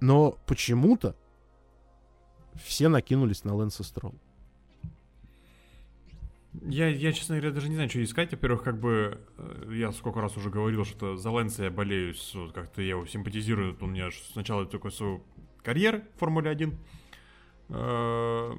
Но 0.00 0.38
почему-то 0.46 1.16
все 2.62 2.88
накинулись 2.88 3.44
на 3.44 3.54
Лэнса 3.54 3.84
Строу. 3.84 4.14
Я, 6.62 6.88
я, 6.88 7.12
честно 7.12 7.36
говоря, 7.36 7.52
даже 7.52 7.68
не 7.68 7.74
знаю, 7.74 7.90
что 7.90 8.02
искать. 8.02 8.30
Во-первых, 8.30 8.62
как 8.62 8.78
бы, 8.78 9.18
э, 9.38 9.72
я 9.74 9.90
сколько 9.92 10.20
раз 10.20 10.36
уже 10.36 10.50
говорил, 10.50 10.84
что 10.84 11.16
за 11.16 11.30
Лэнса 11.30 11.64
я 11.64 11.70
болею, 11.70 12.14
вот, 12.34 12.52
как-то 12.52 12.80
я 12.80 12.90
его 12.90 13.06
симпатизирую. 13.06 13.76
У 13.80 13.86
меня 13.86 14.10
сначала 14.32 14.64
такой 14.64 14.92
свой 14.92 15.20
карьер 15.64 16.04
в 16.14 16.20
Формуле 16.20 16.50
1. 16.50 16.78
Э, 17.70 18.52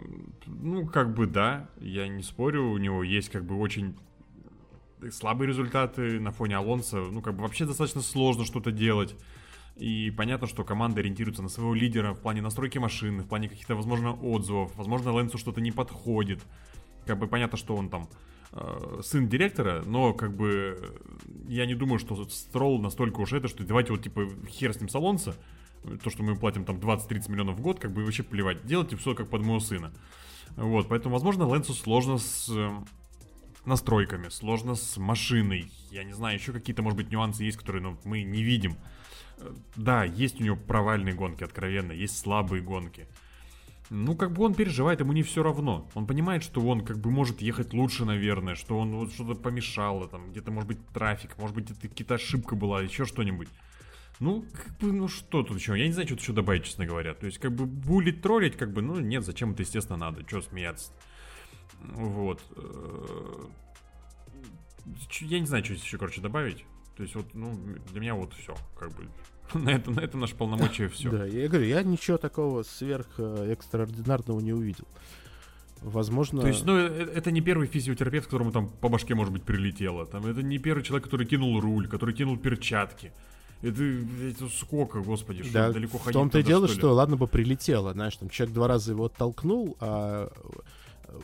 ну, 0.45 0.87
как 0.87 1.13
бы 1.13 1.25
да, 1.25 1.69
я 1.79 2.07
не 2.07 2.21
спорю, 2.21 2.69
у 2.69 2.77
него 2.77 3.01
есть 3.03 3.29
как 3.29 3.45
бы 3.45 3.57
очень 3.57 3.95
слабые 5.11 5.47
результаты 5.47 6.19
на 6.19 6.31
фоне 6.31 6.57
Алонса. 6.57 6.97
Ну, 6.97 7.21
как 7.21 7.35
бы 7.35 7.43
вообще 7.43 7.65
достаточно 7.65 8.01
сложно 8.01 8.45
что-то 8.45 8.71
делать. 8.71 9.15
И 9.75 10.11
понятно, 10.15 10.47
что 10.47 10.63
команда 10.63 11.01
ориентируется 11.01 11.41
на 11.41 11.49
своего 11.49 11.73
лидера 11.73 12.13
в 12.13 12.21
плане 12.21 12.41
настройки 12.41 12.77
машины, 12.77 13.23
в 13.23 13.27
плане 13.27 13.49
каких-то, 13.49 13.75
возможно, 13.75 14.13
отзывов. 14.13 14.75
Возможно, 14.75 15.11
Лэнсу 15.11 15.37
что-то 15.37 15.59
не 15.59 15.71
подходит. 15.71 16.41
Как 17.05 17.19
бы 17.19 17.27
понятно, 17.27 17.57
что 17.57 17.75
он 17.75 17.89
там 17.89 18.07
э, 18.53 19.01
сын 19.03 19.27
директора, 19.27 19.83
но 19.85 20.13
как 20.13 20.35
бы 20.35 20.97
я 21.47 21.65
не 21.65 21.75
думаю, 21.75 21.99
что 21.99 22.23
Стролл 22.25 22.79
настолько 22.79 23.19
уж 23.19 23.33
это, 23.33 23.49
что 23.49 23.65
давайте 23.65 23.91
вот 23.91 24.01
типа 24.01 24.27
хер 24.49 24.73
с 24.73 24.79
ним 24.79 24.87
с 24.87 24.95
Алонсо, 24.95 25.35
то, 26.03 26.09
что 26.09 26.23
мы 26.23 26.35
платим 26.35 26.63
там 26.63 26.77
20-30 26.77 27.29
миллионов 27.29 27.57
в 27.57 27.61
год, 27.61 27.79
как 27.79 27.91
бы 27.91 28.03
вообще 28.03 28.23
плевать. 28.23 28.65
Делайте 28.65 28.95
все 28.95 29.13
как 29.13 29.29
под 29.29 29.41
моего 29.41 29.59
сына. 29.59 29.91
Вот, 30.55 30.87
поэтому, 30.87 31.13
возможно, 31.13 31.45
Лэнсу 31.47 31.73
сложно 31.73 32.17
с 32.17 32.47
э, 32.49 32.69
настройками, 33.65 34.29
сложно 34.29 34.75
с 34.75 34.97
машиной. 34.97 35.71
Я 35.91 36.03
не 36.03 36.13
знаю, 36.13 36.37
еще 36.37 36.51
какие-то, 36.51 36.81
может 36.81 36.97
быть, 36.97 37.11
нюансы 37.11 37.43
есть, 37.43 37.57
которые 37.57 37.81
ну, 37.81 37.97
мы 38.03 38.23
не 38.23 38.43
видим. 38.43 38.77
Э, 39.37 39.53
да, 39.75 40.03
есть 40.03 40.39
у 40.39 40.43
него 40.43 40.55
провальные 40.55 41.13
гонки, 41.13 41.43
откровенно, 41.43 41.91
есть 41.91 42.17
слабые 42.17 42.61
гонки. 42.61 43.07
Ну, 43.91 44.15
как 44.15 44.31
бы 44.31 44.43
он 44.43 44.55
переживает, 44.55 44.99
ему 44.99 45.13
не 45.13 45.21
все 45.21 45.43
равно. 45.43 45.87
Он 45.93 46.07
понимает, 46.07 46.43
что 46.43 46.61
он 46.61 46.83
как 46.83 46.97
бы 46.97 47.11
может 47.11 47.41
ехать 47.41 47.73
лучше, 47.73 48.03
наверное, 48.03 48.55
что 48.55 48.79
он 48.79 48.95
вот 48.95 49.13
что-то 49.13 49.35
помешало, 49.35 50.07
там, 50.07 50.31
где-то, 50.31 50.51
может 50.51 50.67
быть, 50.67 50.79
трафик, 50.87 51.37
может 51.37 51.55
быть, 51.55 51.69
это 51.69 51.87
какая-то 51.87 52.15
ошибка 52.15 52.55
была, 52.55 52.81
еще 52.81 53.05
что-нибудь. 53.05 53.47
Ну, 54.19 54.45
как 54.53 54.77
бы, 54.77 54.93
ну 54.93 55.07
что 55.07 55.43
тут 55.43 55.59
еще? 55.59 55.77
Я 55.77 55.85
не 55.85 55.91
знаю, 55.91 56.07
что 56.07 56.15
тут 56.15 56.23
еще 56.23 56.33
добавить, 56.33 56.63
честно 56.63 56.85
говоря. 56.85 57.13
То 57.13 57.25
есть, 57.25 57.37
как 57.37 57.53
бы, 57.53 57.65
булить, 57.65 58.21
троллить, 58.21 58.57
как 58.57 58.71
бы, 58.73 58.81
ну, 58.81 58.99
нет, 58.99 59.23
зачем 59.23 59.51
это, 59.51 59.61
естественно, 59.61 59.97
надо. 59.97 60.23
Че 60.23 60.41
смеяться? 60.41 60.91
Вот. 61.81 62.41
Э, 62.55 63.45
я 65.21 65.39
не 65.39 65.45
знаю, 65.45 65.63
что 65.63 65.73
здесь 65.73 65.85
еще, 65.85 65.97
короче, 65.97 66.21
добавить. 66.21 66.65
То 66.95 67.03
есть, 67.03 67.15
вот, 67.15 67.25
ну, 67.33 67.57
для 67.91 67.99
меня 67.99 68.15
вот 68.15 68.33
все, 68.33 68.55
как 68.77 68.91
бы. 68.93 69.07
На 69.53 69.69
этом, 69.69 69.93
на 69.93 69.99
этом 69.99 70.21
наше 70.21 70.35
полномочия 70.35 70.89
все. 70.89 71.11
Да, 71.11 71.25
я 71.25 71.47
говорю, 71.47 71.67
я 71.67 71.83
ничего 71.83 72.17
такого 72.17 72.63
сверх 72.63 73.05
э, 73.19 73.51
экстраординарного 73.51 74.39
не 74.39 74.53
увидел. 74.53 74.87
Возможно... 75.81 76.41
То 76.41 76.47
есть, 76.47 76.65
ну, 76.65 76.75
э, 76.75 77.11
это 77.13 77.29
не 77.29 77.41
первый 77.41 77.67
физиотерапевт, 77.67 78.25
которому 78.25 78.51
там 78.51 78.69
по 78.69 78.89
башке, 78.89 79.13
может 79.13 79.31
быть, 79.31 79.43
прилетело. 79.43 80.07
Там, 80.07 80.25
это 80.25 80.41
не 80.41 80.57
первый 80.57 80.83
человек, 80.83 81.03
который 81.03 81.27
кинул 81.27 81.59
руль, 81.59 81.87
который 81.87 82.15
кинул 82.15 82.37
перчатки. 82.37 83.11
Это, 83.61 83.83
это 83.83 84.49
сколько, 84.49 84.99
господи, 85.01 85.43
что 85.43 85.53
да, 85.53 85.71
далеко 85.71 85.97
ходить 85.97 86.15
В 86.15 86.19
том-то 86.19 86.39
и 86.39 86.43
дело, 86.43 86.67
что, 86.67 86.77
что 86.77 86.93
ладно 86.93 87.17
бы 87.17 87.27
прилетело, 87.27 87.93
знаешь, 87.93 88.15
там 88.15 88.29
человек 88.29 88.53
два 88.53 88.67
раза 88.67 88.91
его 88.91 89.05
оттолкнул, 89.05 89.77
а 89.79 90.31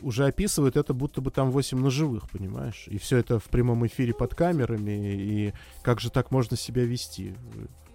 уже 0.02 0.26
описывают 0.26 0.76
это, 0.76 0.94
будто 0.94 1.22
бы 1.22 1.32
там 1.32 1.52
8 1.52 1.78
ножевых, 1.78 2.30
понимаешь? 2.30 2.86
И 2.88 2.98
все 2.98 3.18
это 3.18 3.40
в 3.40 3.46
прямом 3.46 3.86
эфире 3.88 4.14
под 4.14 4.36
камерами, 4.36 5.16
и 5.16 5.54
как 5.82 6.00
же 6.00 6.10
так 6.10 6.32
можно 6.32 6.58
себя 6.58 6.84
вести? 6.86 7.36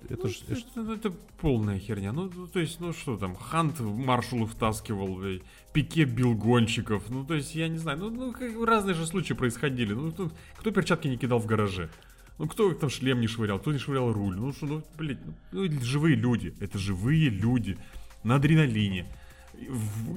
Это, 0.09 0.27
ну, 0.27 0.29
же, 0.29 0.39
это, 0.49 0.93
это, 0.93 1.13
полная 1.41 1.79
херня. 1.79 2.13
Ну, 2.13 2.29
то 2.29 2.61
есть, 2.61 2.79
ну 2.81 2.93
что 2.93 3.17
там, 3.17 3.35
Хант 3.35 3.81
маршалу 3.81 4.47
втаскивал, 4.47 5.21
Пике 5.73 6.05
бил 6.05 6.35
гонщиков. 6.35 7.11
Ну, 7.11 7.25
то 7.25 7.35
есть, 7.35 7.55
я 7.55 7.69
не 7.69 7.79
знаю, 7.79 7.99
ну, 7.99 8.11
ну 8.11 8.65
разные 8.65 8.95
же 8.95 9.07
случаи 9.07 9.35
происходили. 9.35 9.95
Ну, 9.95 10.13
кто, 10.13 10.31
кто 10.59 10.71
перчатки 10.71 11.09
не 11.09 11.17
кидал 11.17 11.39
в 11.39 11.47
гараже? 11.47 11.91
Ну, 12.39 12.47
кто 12.47 12.73
там 12.75 12.91
шлем 12.91 13.21
не 13.21 13.27
швырял, 13.27 13.59
кто 13.59 13.73
не 13.73 13.79
швырял 13.79 14.13
руль? 14.13 14.37
Ну, 14.37 14.53
что, 14.53 14.67
ну, 14.67 14.83
блин, 14.97 15.19
ну, 15.53 15.65
живые 15.83 16.15
люди. 16.15 16.55
Это 16.61 16.79
живые 16.79 17.29
люди 17.29 17.77
на 18.23 18.37
адреналине. 18.37 19.07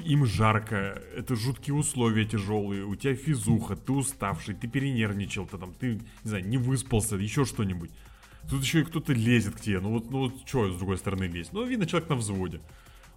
Им 0.06 0.26
жарко, 0.26 1.02
это 1.16 1.36
жуткие 1.36 1.76
условия 1.76 2.26
тяжелые, 2.26 2.86
у 2.86 2.95
тебя 2.95 3.16
физуха, 3.16 3.76
ты 3.76 3.91
уставший, 3.91 4.56
ты 4.56 4.68
перенервничал, 4.68 5.48
ты 5.48 5.57
там, 5.57 5.74
ты, 5.74 5.95
не 6.24 6.30
знаю, 6.30 6.48
не 6.48 6.57
выспался, 6.57 7.16
еще 7.16 7.45
что-нибудь. 7.45 7.91
Тут 8.49 8.64
еще 8.64 8.82
и 8.82 8.84
кто-то 8.84 9.14
лезет 9.14 9.56
к 9.56 9.61
тебе, 9.61 9.80
ну 9.80 9.91
вот, 9.91 10.10
ну 10.11 10.20
вот 10.20 10.34
что 10.45 10.72
с 10.72 10.78
другой 10.78 10.98
стороны 10.98 11.26
лезть? 11.26 11.53
Ну, 11.53 11.66
видно, 11.66 11.86
человек 11.86 12.10
на 12.10 12.16
взводе. 12.16 12.61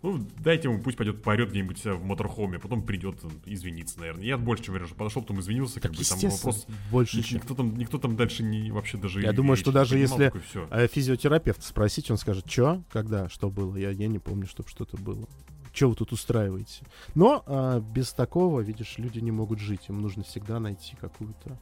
Ну, 0.02 0.26
дайте 0.40 0.68
ему, 0.68 0.82
пусть 0.82 0.96
пойдет 0.96 1.22
поорет 1.22 1.50
где-нибудь 1.50 1.78
себя 1.78 1.94
в 1.94 2.04
моторхоме, 2.04 2.58
потом 2.58 2.82
придет 2.82 3.20
извиниться, 3.46 4.00
наверное. 4.00 4.24
Я 4.24 4.36
больше 4.36 4.64
чем 4.64 4.74
уверен, 4.74 4.88
что 4.88 4.96
подошел, 4.96 5.22
потом 5.22 5.40
извинился, 5.40 5.80
как 5.80 5.92
бы 5.92 6.02
там 6.02 6.18
вопрос. 6.18 6.66
Больше, 6.90 7.18
никто, 7.18 7.34
никто, 7.36 7.54
там, 7.54 7.78
никто 7.78 7.98
там 7.98 8.16
дальше 8.16 8.42
не 8.42 8.72
вообще 8.72 8.98
даже. 8.98 9.22
Я 9.22 9.32
думаю, 9.32 9.56
что 9.56 9.70
даже 9.70 9.98
если 9.98 10.30
такой, 10.30 10.88
физиотерапевт 10.88 11.62
спросить, 11.62 12.10
он 12.10 12.18
скажет, 12.18 12.50
что, 12.50 12.82
когда, 12.90 13.28
что 13.28 13.48
было. 13.48 13.76
Я, 13.76 13.90
я 13.90 14.08
не 14.08 14.18
помню, 14.18 14.46
чтобы 14.48 14.68
что-то 14.68 14.96
было. 14.96 15.28
Что 15.72 15.88
вы 15.88 15.94
тут 15.94 16.12
устраиваете? 16.12 16.84
Но 17.14 17.42
а, 17.46 17.80
без 17.80 18.12
такого, 18.12 18.60
видишь, 18.60 18.98
люди 18.98 19.20
не 19.20 19.30
могут 19.30 19.58
жить. 19.58 19.88
Им 19.88 20.00
нужно 20.00 20.22
всегда 20.22 20.60
найти 20.60 20.96
какую-то. 21.00 21.58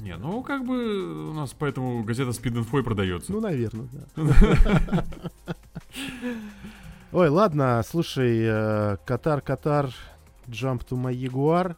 Не, 0.00 0.16
ну 0.16 0.42
как 0.42 0.64
бы 0.64 1.30
у 1.30 1.34
нас 1.34 1.54
поэтому 1.58 2.02
газета 2.02 2.30
Speed 2.30 2.64
Info 2.64 2.82
продается. 2.82 3.30
Ну, 3.32 3.40
наверное, 3.40 3.88
да. 4.16 5.04
Ой, 7.12 7.28
ладно, 7.28 7.82
слушай, 7.86 8.40
э, 8.42 8.96
Катар, 9.04 9.42
Катар, 9.42 9.90
Jump 10.46 10.86
to 10.88 10.96
my 10.96 11.14
Jaguar. 11.14 11.76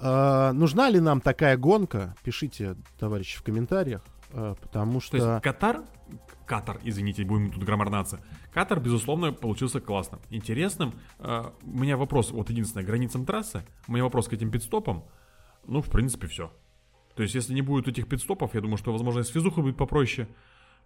Э, 0.00 0.52
нужна 0.52 0.88
ли 0.88 0.98
нам 0.98 1.20
такая 1.20 1.58
гонка? 1.58 2.14
Пишите, 2.22 2.74
товарищи, 2.98 3.38
в 3.38 3.42
комментариях, 3.42 4.00
э, 4.30 4.54
потому 4.62 5.00
что... 5.00 5.18
То 5.18 5.32
есть 5.32 5.42
Катар, 5.42 5.82
Катар, 6.46 6.80
извините, 6.84 7.24
будем 7.24 7.50
тут 7.50 7.64
граммарнаться. 7.64 8.20
Катар, 8.52 8.80
безусловно, 8.80 9.32
получился 9.32 9.80
классным, 9.80 10.20
интересным. 10.30 10.94
У 11.18 11.78
меня 11.78 11.96
вопрос, 11.96 12.30
вот 12.30 12.48
единственное, 12.50 12.86
границам 12.86 13.26
трассы, 13.26 13.64
у 13.88 13.92
меня 13.92 14.04
вопрос 14.04 14.28
к 14.28 14.32
этим 14.32 14.50
пидстопам, 14.50 15.04
ну, 15.66 15.82
в 15.82 15.90
принципе, 15.90 16.28
все. 16.28 16.52
То 17.16 17.22
есть, 17.22 17.34
если 17.34 17.52
не 17.54 17.62
будет 17.62 17.88
этих 17.88 18.08
пидстопов, 18.08 18.54
я 18.54 18.60
думаю, 18.60 18.76
что, 18.76 18.92
возможно, 18.92 19.22
с 19.22 19.28
физухой 19.28 19.64
будет 19.64 19.76
попроще 19.76 20.28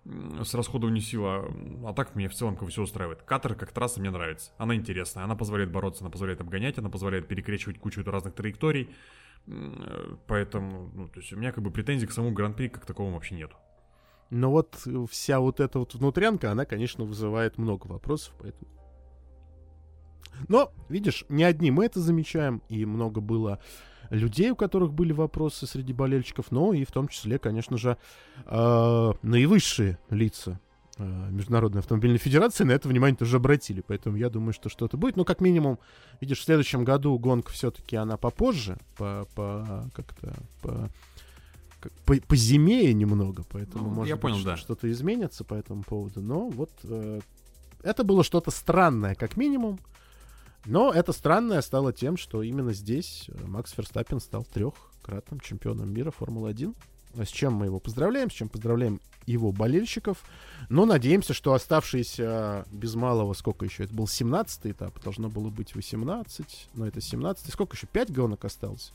с 0.04 0.54
расходованием 0.54 1.04
сил, 1.04 1.24
а, 1.26 1.92
так 1.94 2.14
мне 2.14 2.28
в 2.28 2.34
целом 2.34 2.56
как 2.56 2.68
все 2.70 2.82
устраивает. 2.82 3.22
Катер 3.22 3.54
как 3.54 3.72
трасса 3.72 4.00
мне 4.00 4.10
нравится. 4.10 4.52
Она 4.56 4.74
интересная, 4.74 5.24
она 5.24 5.36
позволяет 5.36 5.70
бороться, 5.70 6.02
она 6.02 6.10
позволяет 6.10 6.40
обгонять, 6.40 6.78
она 6.78 6.88
позволяет 6.88 7.28
перекрещивать 7.28 7.78
кучу 7.78 8.02
разных 8.04 8.34
траекторий. 8.34 8.88
Поэтому, 10.26 10.90
ну, 10.94 11.08
то 11.08 11.20
есть 11.20 11.32
у 11.32 11.36
меня 11.36 11.52
как 11.52 11.62
бы 11.62 11.70
претензий 11.70 12.06
к 12.06 12.12
самому 12.12 12.32
Гран-при 12.32 12.68
как 12.68 12.86
таковому 12.86 13.14
вообще 13.14 13.34
нету. 13.34 13.56
Но 14.30 14.50
вот 14.50 14.86
вся 15.10 15.40
вот 15.40 15.60
эта 15.60 15.80
вот 15.80 15.94
внутрянка, 15.94 16.52
она, 16.52 16.64
конечно, 16.64 17.04
вызывает 17.04 17.58
много 17.58 17.86
вопросов, 17.88 18.32
поэтому... 18.38 18.70
Но, 20.48 20.72
видишь, 20.88 21.24
не 21.28 21.44
одни 21.44 21.70
мы 21.70 21.84
это 21.84 22.00
замечаем, 22.00 22.62
и 22.68 22.86
много 22.86 23.20
было 23.20 23.60
людей, 24.08 24.50
у 24.50 24.56
которых 24.56 24.92
были 24.92 25.12
вопросы 25.12 25.66
среди 25.66 25.92
болельщиков, 25.92 26.50
но 26.50 26.72
и 26.72 26.84
в 26.84 26.92
том 26.92 27.08
числе, 27.08 27.38
конечно 27.38 27.76
же, 27.76 27.96
э, 28.46 29.12
наивысшие 29.22 29.98
лица 30.10 30.60
э, 30.98 31.30
Международной 31.30 31.80
автомобильной 31.80 32.18
федерации 32.18 32.64
на 32.64 32.72
это 32.72 32.88
внимание 32.88 33.16
тоже 33.16 33.36
обратили. 33.36 33.82
Поэтому 33.86 34.16
я 34.16 34.30
думаю, 34.30 34.52
что 34.52 34.68
что-то 34.68 34.96
будет. 34.96 35.16
Ну, 35.16 35.24
как 35.24 35.40
минимум, 35.40 35.78
видишь, 36.20 36.38
в 36.40 36.44
следующем 36.44 36.84
году 36.84 37.18
гонка 37.18 37.52
все-таки 37.52 37.96
она 37.96 38.16
попозже, 38.16 38.78
по, 38.96 39.26
по 39.34 39.90
как-то 39.94 40.34
по, 40.62 40.88
по, 42.04 42.14
по 42.16 42.36
зиме 42.36 42.92
немного, 42.92 43.44
поэтому 43.50 43.84
ну, 43.84 43.90
может 43.90 44.08
я 44.08 44.16
быть, 44.16 44.22
понял, 44.22 44.44
да. 44.44 44.56
что-то 44.56 44.90
изменится 44.90 45.44
по 45.44 45.54
этому 45.54 45.82
поводу. 45.82 46.20
Но 46.20 46.48
вот 46.48 46.70
э, 46.84 47.20
это 47.82 48.04
было 48.04 48.24
что-то 48.24 48.50
странное, 48.50 49.14
как 49.14 49.36
минимум. 49.36 49.78
Но 50.66 50.92
это 50.92 51.12
странное 51.12 51.62
стало 51.62 51.92
тем, 51.92 52.16
что 52.16 52.42
именно 52.42 52.72
здесь 52.72 53.26
э, 53.28 53.46
Макс 53.46 53.72
Ферстаппин 53.72 54.20
стал 54.20 54.44
трехкратным 54.44 55.40
чемпионом 55.40 55.92
мира 55.92 56.10
Формулы-1. 56.10 56.74
С 57.14 57.28
чем 57.28 57.54
мы 57.54 57.66
его 57.66 57.80
поздравляем, 57.80 58.30
с 58.30 58.34
чем 58.34 58.48
поздравляем 58.48 59.00
его 59.26 59.52
болельщиков. 59.52 60.22
Но 60.68 60.86
надеемся, 60.86 61.34
что 61.34 61.54
оставшиеся 61.54 62.66
без 62.70 62.94
малого, 62.94 63.32
сколько 63.32 63.64
еще, 63.64 63.84
это 63.84 63.94
был 63.94 64.06
17 64.06 64.66
этап, 64.66 65.02
должно 65.02 65.28
было 65.28 65.50
быть 65.50 65.74
18, 65.74 66.68
но 66.74 66.86
это 66.86 67.00
17 67.00 67.52
Сколько 67.52 67.76
еще, 67.76 67.86
5 67.86 68.12
гонок 68.12 68.44
осталось? 68.44 68.92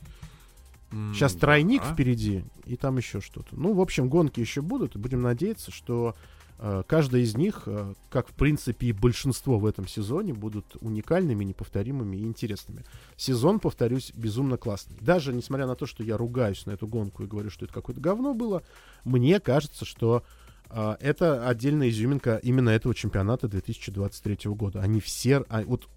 Сейчас 1.12 1.34
М, 1.34 1.40
тройник 1.40 1.82
да. 1.82 1.92
впереди, 1.92 2.44
и 2.64 2.76
там 2.76 2.96
еще 2.96 3.20
что-то. 3.20 3.56
Ну, 3.56 3.72
в 3.74 3.80
общем, 3.80 4.08
гонки 4.08 4.40
еще 4.40 4.62
будут, 4.62 4.94
и 4.94 4.98
будем 4.98 5.20
надеяться, 5.20 5.72
что 5.72 6.14
э, 6.58 6.84
каждая 6.86 7.22
из 7.22 7.36
них, 7.36 7.64
э, 7.66 7.94
как 8.08 8.28
в 8.28 8.34
принципе 8.34 8.86
и 8.86 8.92
большинство 8.92 9.58
в 9.58 9.66
этом 9.66 9.88
сезоне, 9.88 10.32
будут 10.32 10.76
уникальными, 10.80 11.44
неповторимыми 11.44 12.16
и 12.16 12.24
интересными. 12.24 12.84
Сезон, 13.16 13.58
повторюсь, 13.58 14.12
безумно 14.14 14.56
классный. 14.56 14.96
Даже 15.00 15.32
несмотря 15.34 15.66
на 15.66 15.74
то, 15.74 15.86
что 15.86 16.04
я 16.04 16.16
ругаюсь 16.16 16.66
на 16.66 16.70
эту 16.70 16.86
гонку 16.86 17.24
и 17.24 17.26
говорю, 17.26 17.50
что 17.50 17.64
это 17.64 17.74
какое-то 17.74 18.00
говно 18.00 18.32
было, 18.32 18.62
мне 19.04 19.40
кажется, 19.40 19.84
что 19.84 20.22
э, 20.70 20.96
это 21.00 21.48
отдельная 21.48 21.88
изюминка 21.88 22.36
именно 22.42 22.70
этого 22.70 22.94
чемпионата 22.94 23.48
2023 23.48 24.50
года. 24.52 24.80
Они 24.80 25.00
все... 25.00 25.44
а, 25.48 25.62
вот 25.62 25.88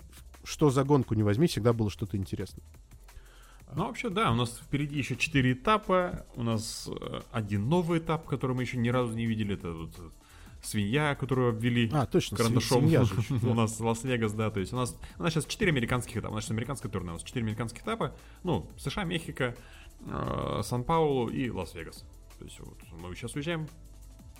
что 0.43 0.71
за 0.71 0.83
гонку 0.83 1.13
не 1.13 1.21
возьми, 1.21 1.45
всегда 1.47 1.73
было 1.73 1.91
что-то 1.91 2.17
интересное. 2.17 2.63
Ну, 3.75 3.85
вообще, 3.85 4.09
да, 4.09 4.31
у 4.31 4.35
нас 4.35 4.59
впереди 4.59 4.97
еще 4.97 5.15
4 5.15 5.53
этапа. 5.53 6.25
У 6.35 6.43
нас 6.43 6.89
э, 6.89 7.21
один 7.31 7.69
новый 7.69 7.99
этап, 7.99 8.25
который 8.25 8.55
мы 8.55 8.63
еще 8.63 8.77
ни 8.77 8.89
разу 8.89 9.13
не 9.13 9.25
видели. 9.27 9.53
Это 9.53 9.71
вот 9.73 9.91
э, 9.99 10.09
свинья, 10.63 11.13
которую 11.15 11.49
обвели 11.49 11.89
А, 11.93 12.05
точно, 12.07 12.37
карандашом. 12.37 12.79
свинья 12.81 13.03
же 13.03 13.13
еще, 13.17 13.35
да. 13.35 13.47
у 13.47 13.53
нас 13.53 13.79
Лас-Вегас, 13.79 14.33
да. 14.33 14.49
То 14.49 14.59
есть 14.59 14.73
у 14.73 14.75
нас, 14.75 14.97
у 15.19 15.23
нас 15.23 15.33
сейчас 15.33 15.45
4 15.45 15.71
американских 15.71 16.17
этапа. 16.17 16.31
У 16.31 16.35
нас 16.35 16.43
сейчас 16.45 16.51
американское 16.51 16.91
турне. 16.91 17.11
У 17.11 17.13
нас 17.13 17.23
4 17.23 17.43
американских 17.43 17.81
этапа. 17.83 18.15
Ну, 18.43 18.67
США, 18.77 19.03
Мехико, 19.03 19.55
э, 20.07 20.61
Сан-Паулу 20.63 21.27
и 21.29 21.49
Лас-Вегас. 21.49 22.03
То 22.39 22.45
есть 22.45 22.59
вот 22.59 22.77
мы 22.99 23.15
сейчас 23.15 23.35
уезжаем. 23.35 23.67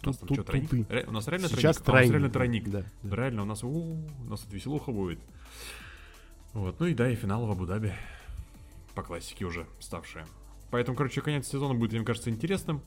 У 0.02 0.08
нас 0.08 0.18
там 0.18 0.28
Тут- 0.30 0.38
что, 0.38 0.44
тройник? 0.46 0.70
тут. 0.70 0.90
Ре- 0.90 1.06
У 1.08 1.12
нас 1.12 1.28
реально 1.28 1.50
Сейчас 1.50 1.78
тройник? 1.78 1.88
А, 1.88 1.92
у 1.92 1.94
нас 2.06 2.12
реально 2.12 2.30
тройник, 2.32 2.64
тройник. 2.64 2.86
да, 3.04 3.10
да. 3.10 3.16
Реально, 3.16 3.42
у 3.44 3.46
нас, 3.46 3.64
у, 3.64 3.68
у 3.70 4.24
нас 4.30 4.40
тут 4.40 4.54
веселуха 4.54 4.92
будет. 4.92 5.20
Вот, 6.54 6.80
ну 6.80 6.88
и 6.88 6.94
да, 6.96 7.10
и 7.12 7.16
финал 7.16 7.46
в 7.46 7.52
Абу-Даби. 7.52 7.94
По 8.96 9.04
классике 9.04 9.46
уже 9.46 9.68
ставшая. 9.80 10.26
Поэтому, 10.72 10.98
короче, 10.98 11.22
конец 11.22 11.48
сезона 11.48 11.74
будет, 11.74 11.94
мне 11.94 12.04
кажется, 12.04 12.30
интересным. 12.30 12.82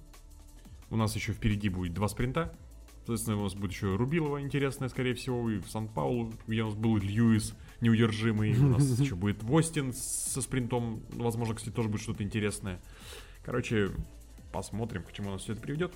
У 0.91 0.97
нас 0.97 1.15
еще 1.17 1.33
впереди 1.33 1.69
будет 1.69 1.95
два 1.95 2.09
спринта. 2.09 2.55
Соответственно, 2.99 3.39
у 3.39 3.43
нас 3.45 3.55
будет 3.55 3.73
еще 3.73 3.97
Рубилова 3.97 4.41
интересная, 4.41 4.89
скорее 4.89 5.15
всего, 5.15 5.51
и 5.51 5.59
в 5.59 5.69
Сан-Паулу, 5.69 6.33
где 6.47 6.63
у 6.63 6.67
нас 6.67 6.75
был 6.75 6.97
Льюис 6.99 7.55
неудержимый. 7.81 8.57
У 8.57 8.69
нас 8.69 8.85
еще 9.01 9.17
будет 9.17 9.43
Востин 9.43 9.93
со 9.93 10.41
спринтом. 10.41 11.03
Возможно, 11.11 11.55
кстати, 11.57 11.75
тоже 11.75 11.89
будет 11.89 12.03
что-то 12.03 12.23
интересное. 12.23 12.81
Короче, 13.45 13.91
посмотрим, 14.53 15.03
к 15.03 15.13
чему 15.13 15.31
нас 15.31 15.43
все 15.43 15.55
это 15.55 15.63
приведет. 15.63 15.93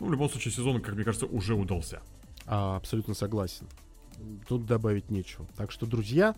Ну, 0.00 0.06
в 0.06 0.12
любом 0.12 0.28
случае, 0.28 0.52
сезон, 0.52 0.80
как 0.80 0.94
мне 0.94 1.04
кажется, 1.04 1.26
уже 1.26 1.54
удался. 1.54 2.02
А, 2.46 2.76
абсолютно 2.76 3.14
согласен. 3.14 3.68
Тут 4.48 4.66
добавить 4.66 5.10
нечего. 5.10 5.46
Так 5.56 5.70
что, 5.70 5.86
друзья, 5.86 6.34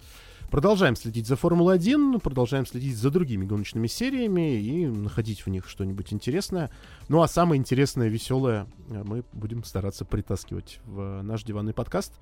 продолжаем 0.51 0.97
следить 0.97 1.27
за 1.27 1.37
Формулой-1, 1.37 2.21
продолжаем 2.21 2.67
следить 2.67 2.97
за 2.97 3.11
другими 3.11 3.47
гоночными 3.47 3.87
сериями 3.87 4.61
и 4.61 4.87
находить 4.87 5.47
в 5.47 5.51
них 5.51 5.69
что-нибудь 5.69 6.13
интересное. 6.13 6.71
Ну 7.09 7.23
а 7.23 7.29
самое 7.29 7.59
интересное, 7.59 8.09
веселое 8.09 8.67
э, 8.91 9.03
мы 9.05 9.25
будем 9.33 9.65
стараться 9.65 10.05
притаскивать 10.05 10.81
в 10.85 11.01
э, 11.01 11.23
наш 11.23 11.45
диванный 11.45 11.73
подкаст. 11.73 12.21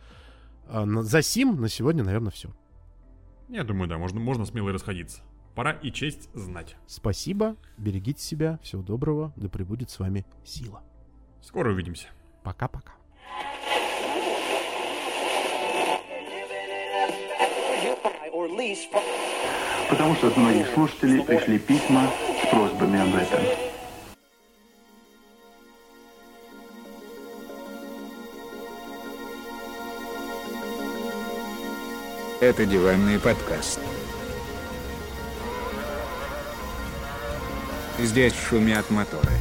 А, 0.69 0.87
За 0.87 1.23
сим 1.23 1.61
на 1.61 1.69
сегодня, 1.69 2.05
наверное, 2.05 2.31
все. 2.31 2.51
Я 3.49 3.65
думаю, 3.65 3.89
да, 3.89 3.99
можно, 3.99 4.21
можно 4.21 4.45
смело 4.45 4.69
и 4.69 4.73
расходиться. 4.73 5.23
Пора 5.55 5.73
и 5.73 5.91
честь 5.91 6.29
знать. 6.35 6.77
Спасибо, 6.87 7.57
берегите 7.79 8.23
себя, 8.23 8.61
всего 8.63 8.83
доброго, 8.83 9.33
да 9.37 9.49
пребудет 9.49 9.91
с 9.91 9.99
вами 9.99 10.25
сила. 10.45 10.83
Скоро 11.43 11.73
увидимся. 11.73 12.07
Пока-пока. 12.45 12.93
Потому 19.91 20.15
что 20.15 20.29
от 20.29 20.37
многих 20.37 20.73
слушателей 20.73 21.25
пришли 21.25 21.59
письма 21.59 22.09
с 22.41 22.47
просьбами 22.49 23.01
об 23.01 23.17
этом. 23.17 23.41
Это 32.41 32.65
диванный 32.65 33.19
подкаст. 33.19 33.81
Здесь 37.99 38.35
шумят 38.35 38.89
моторы. 38.91 39.33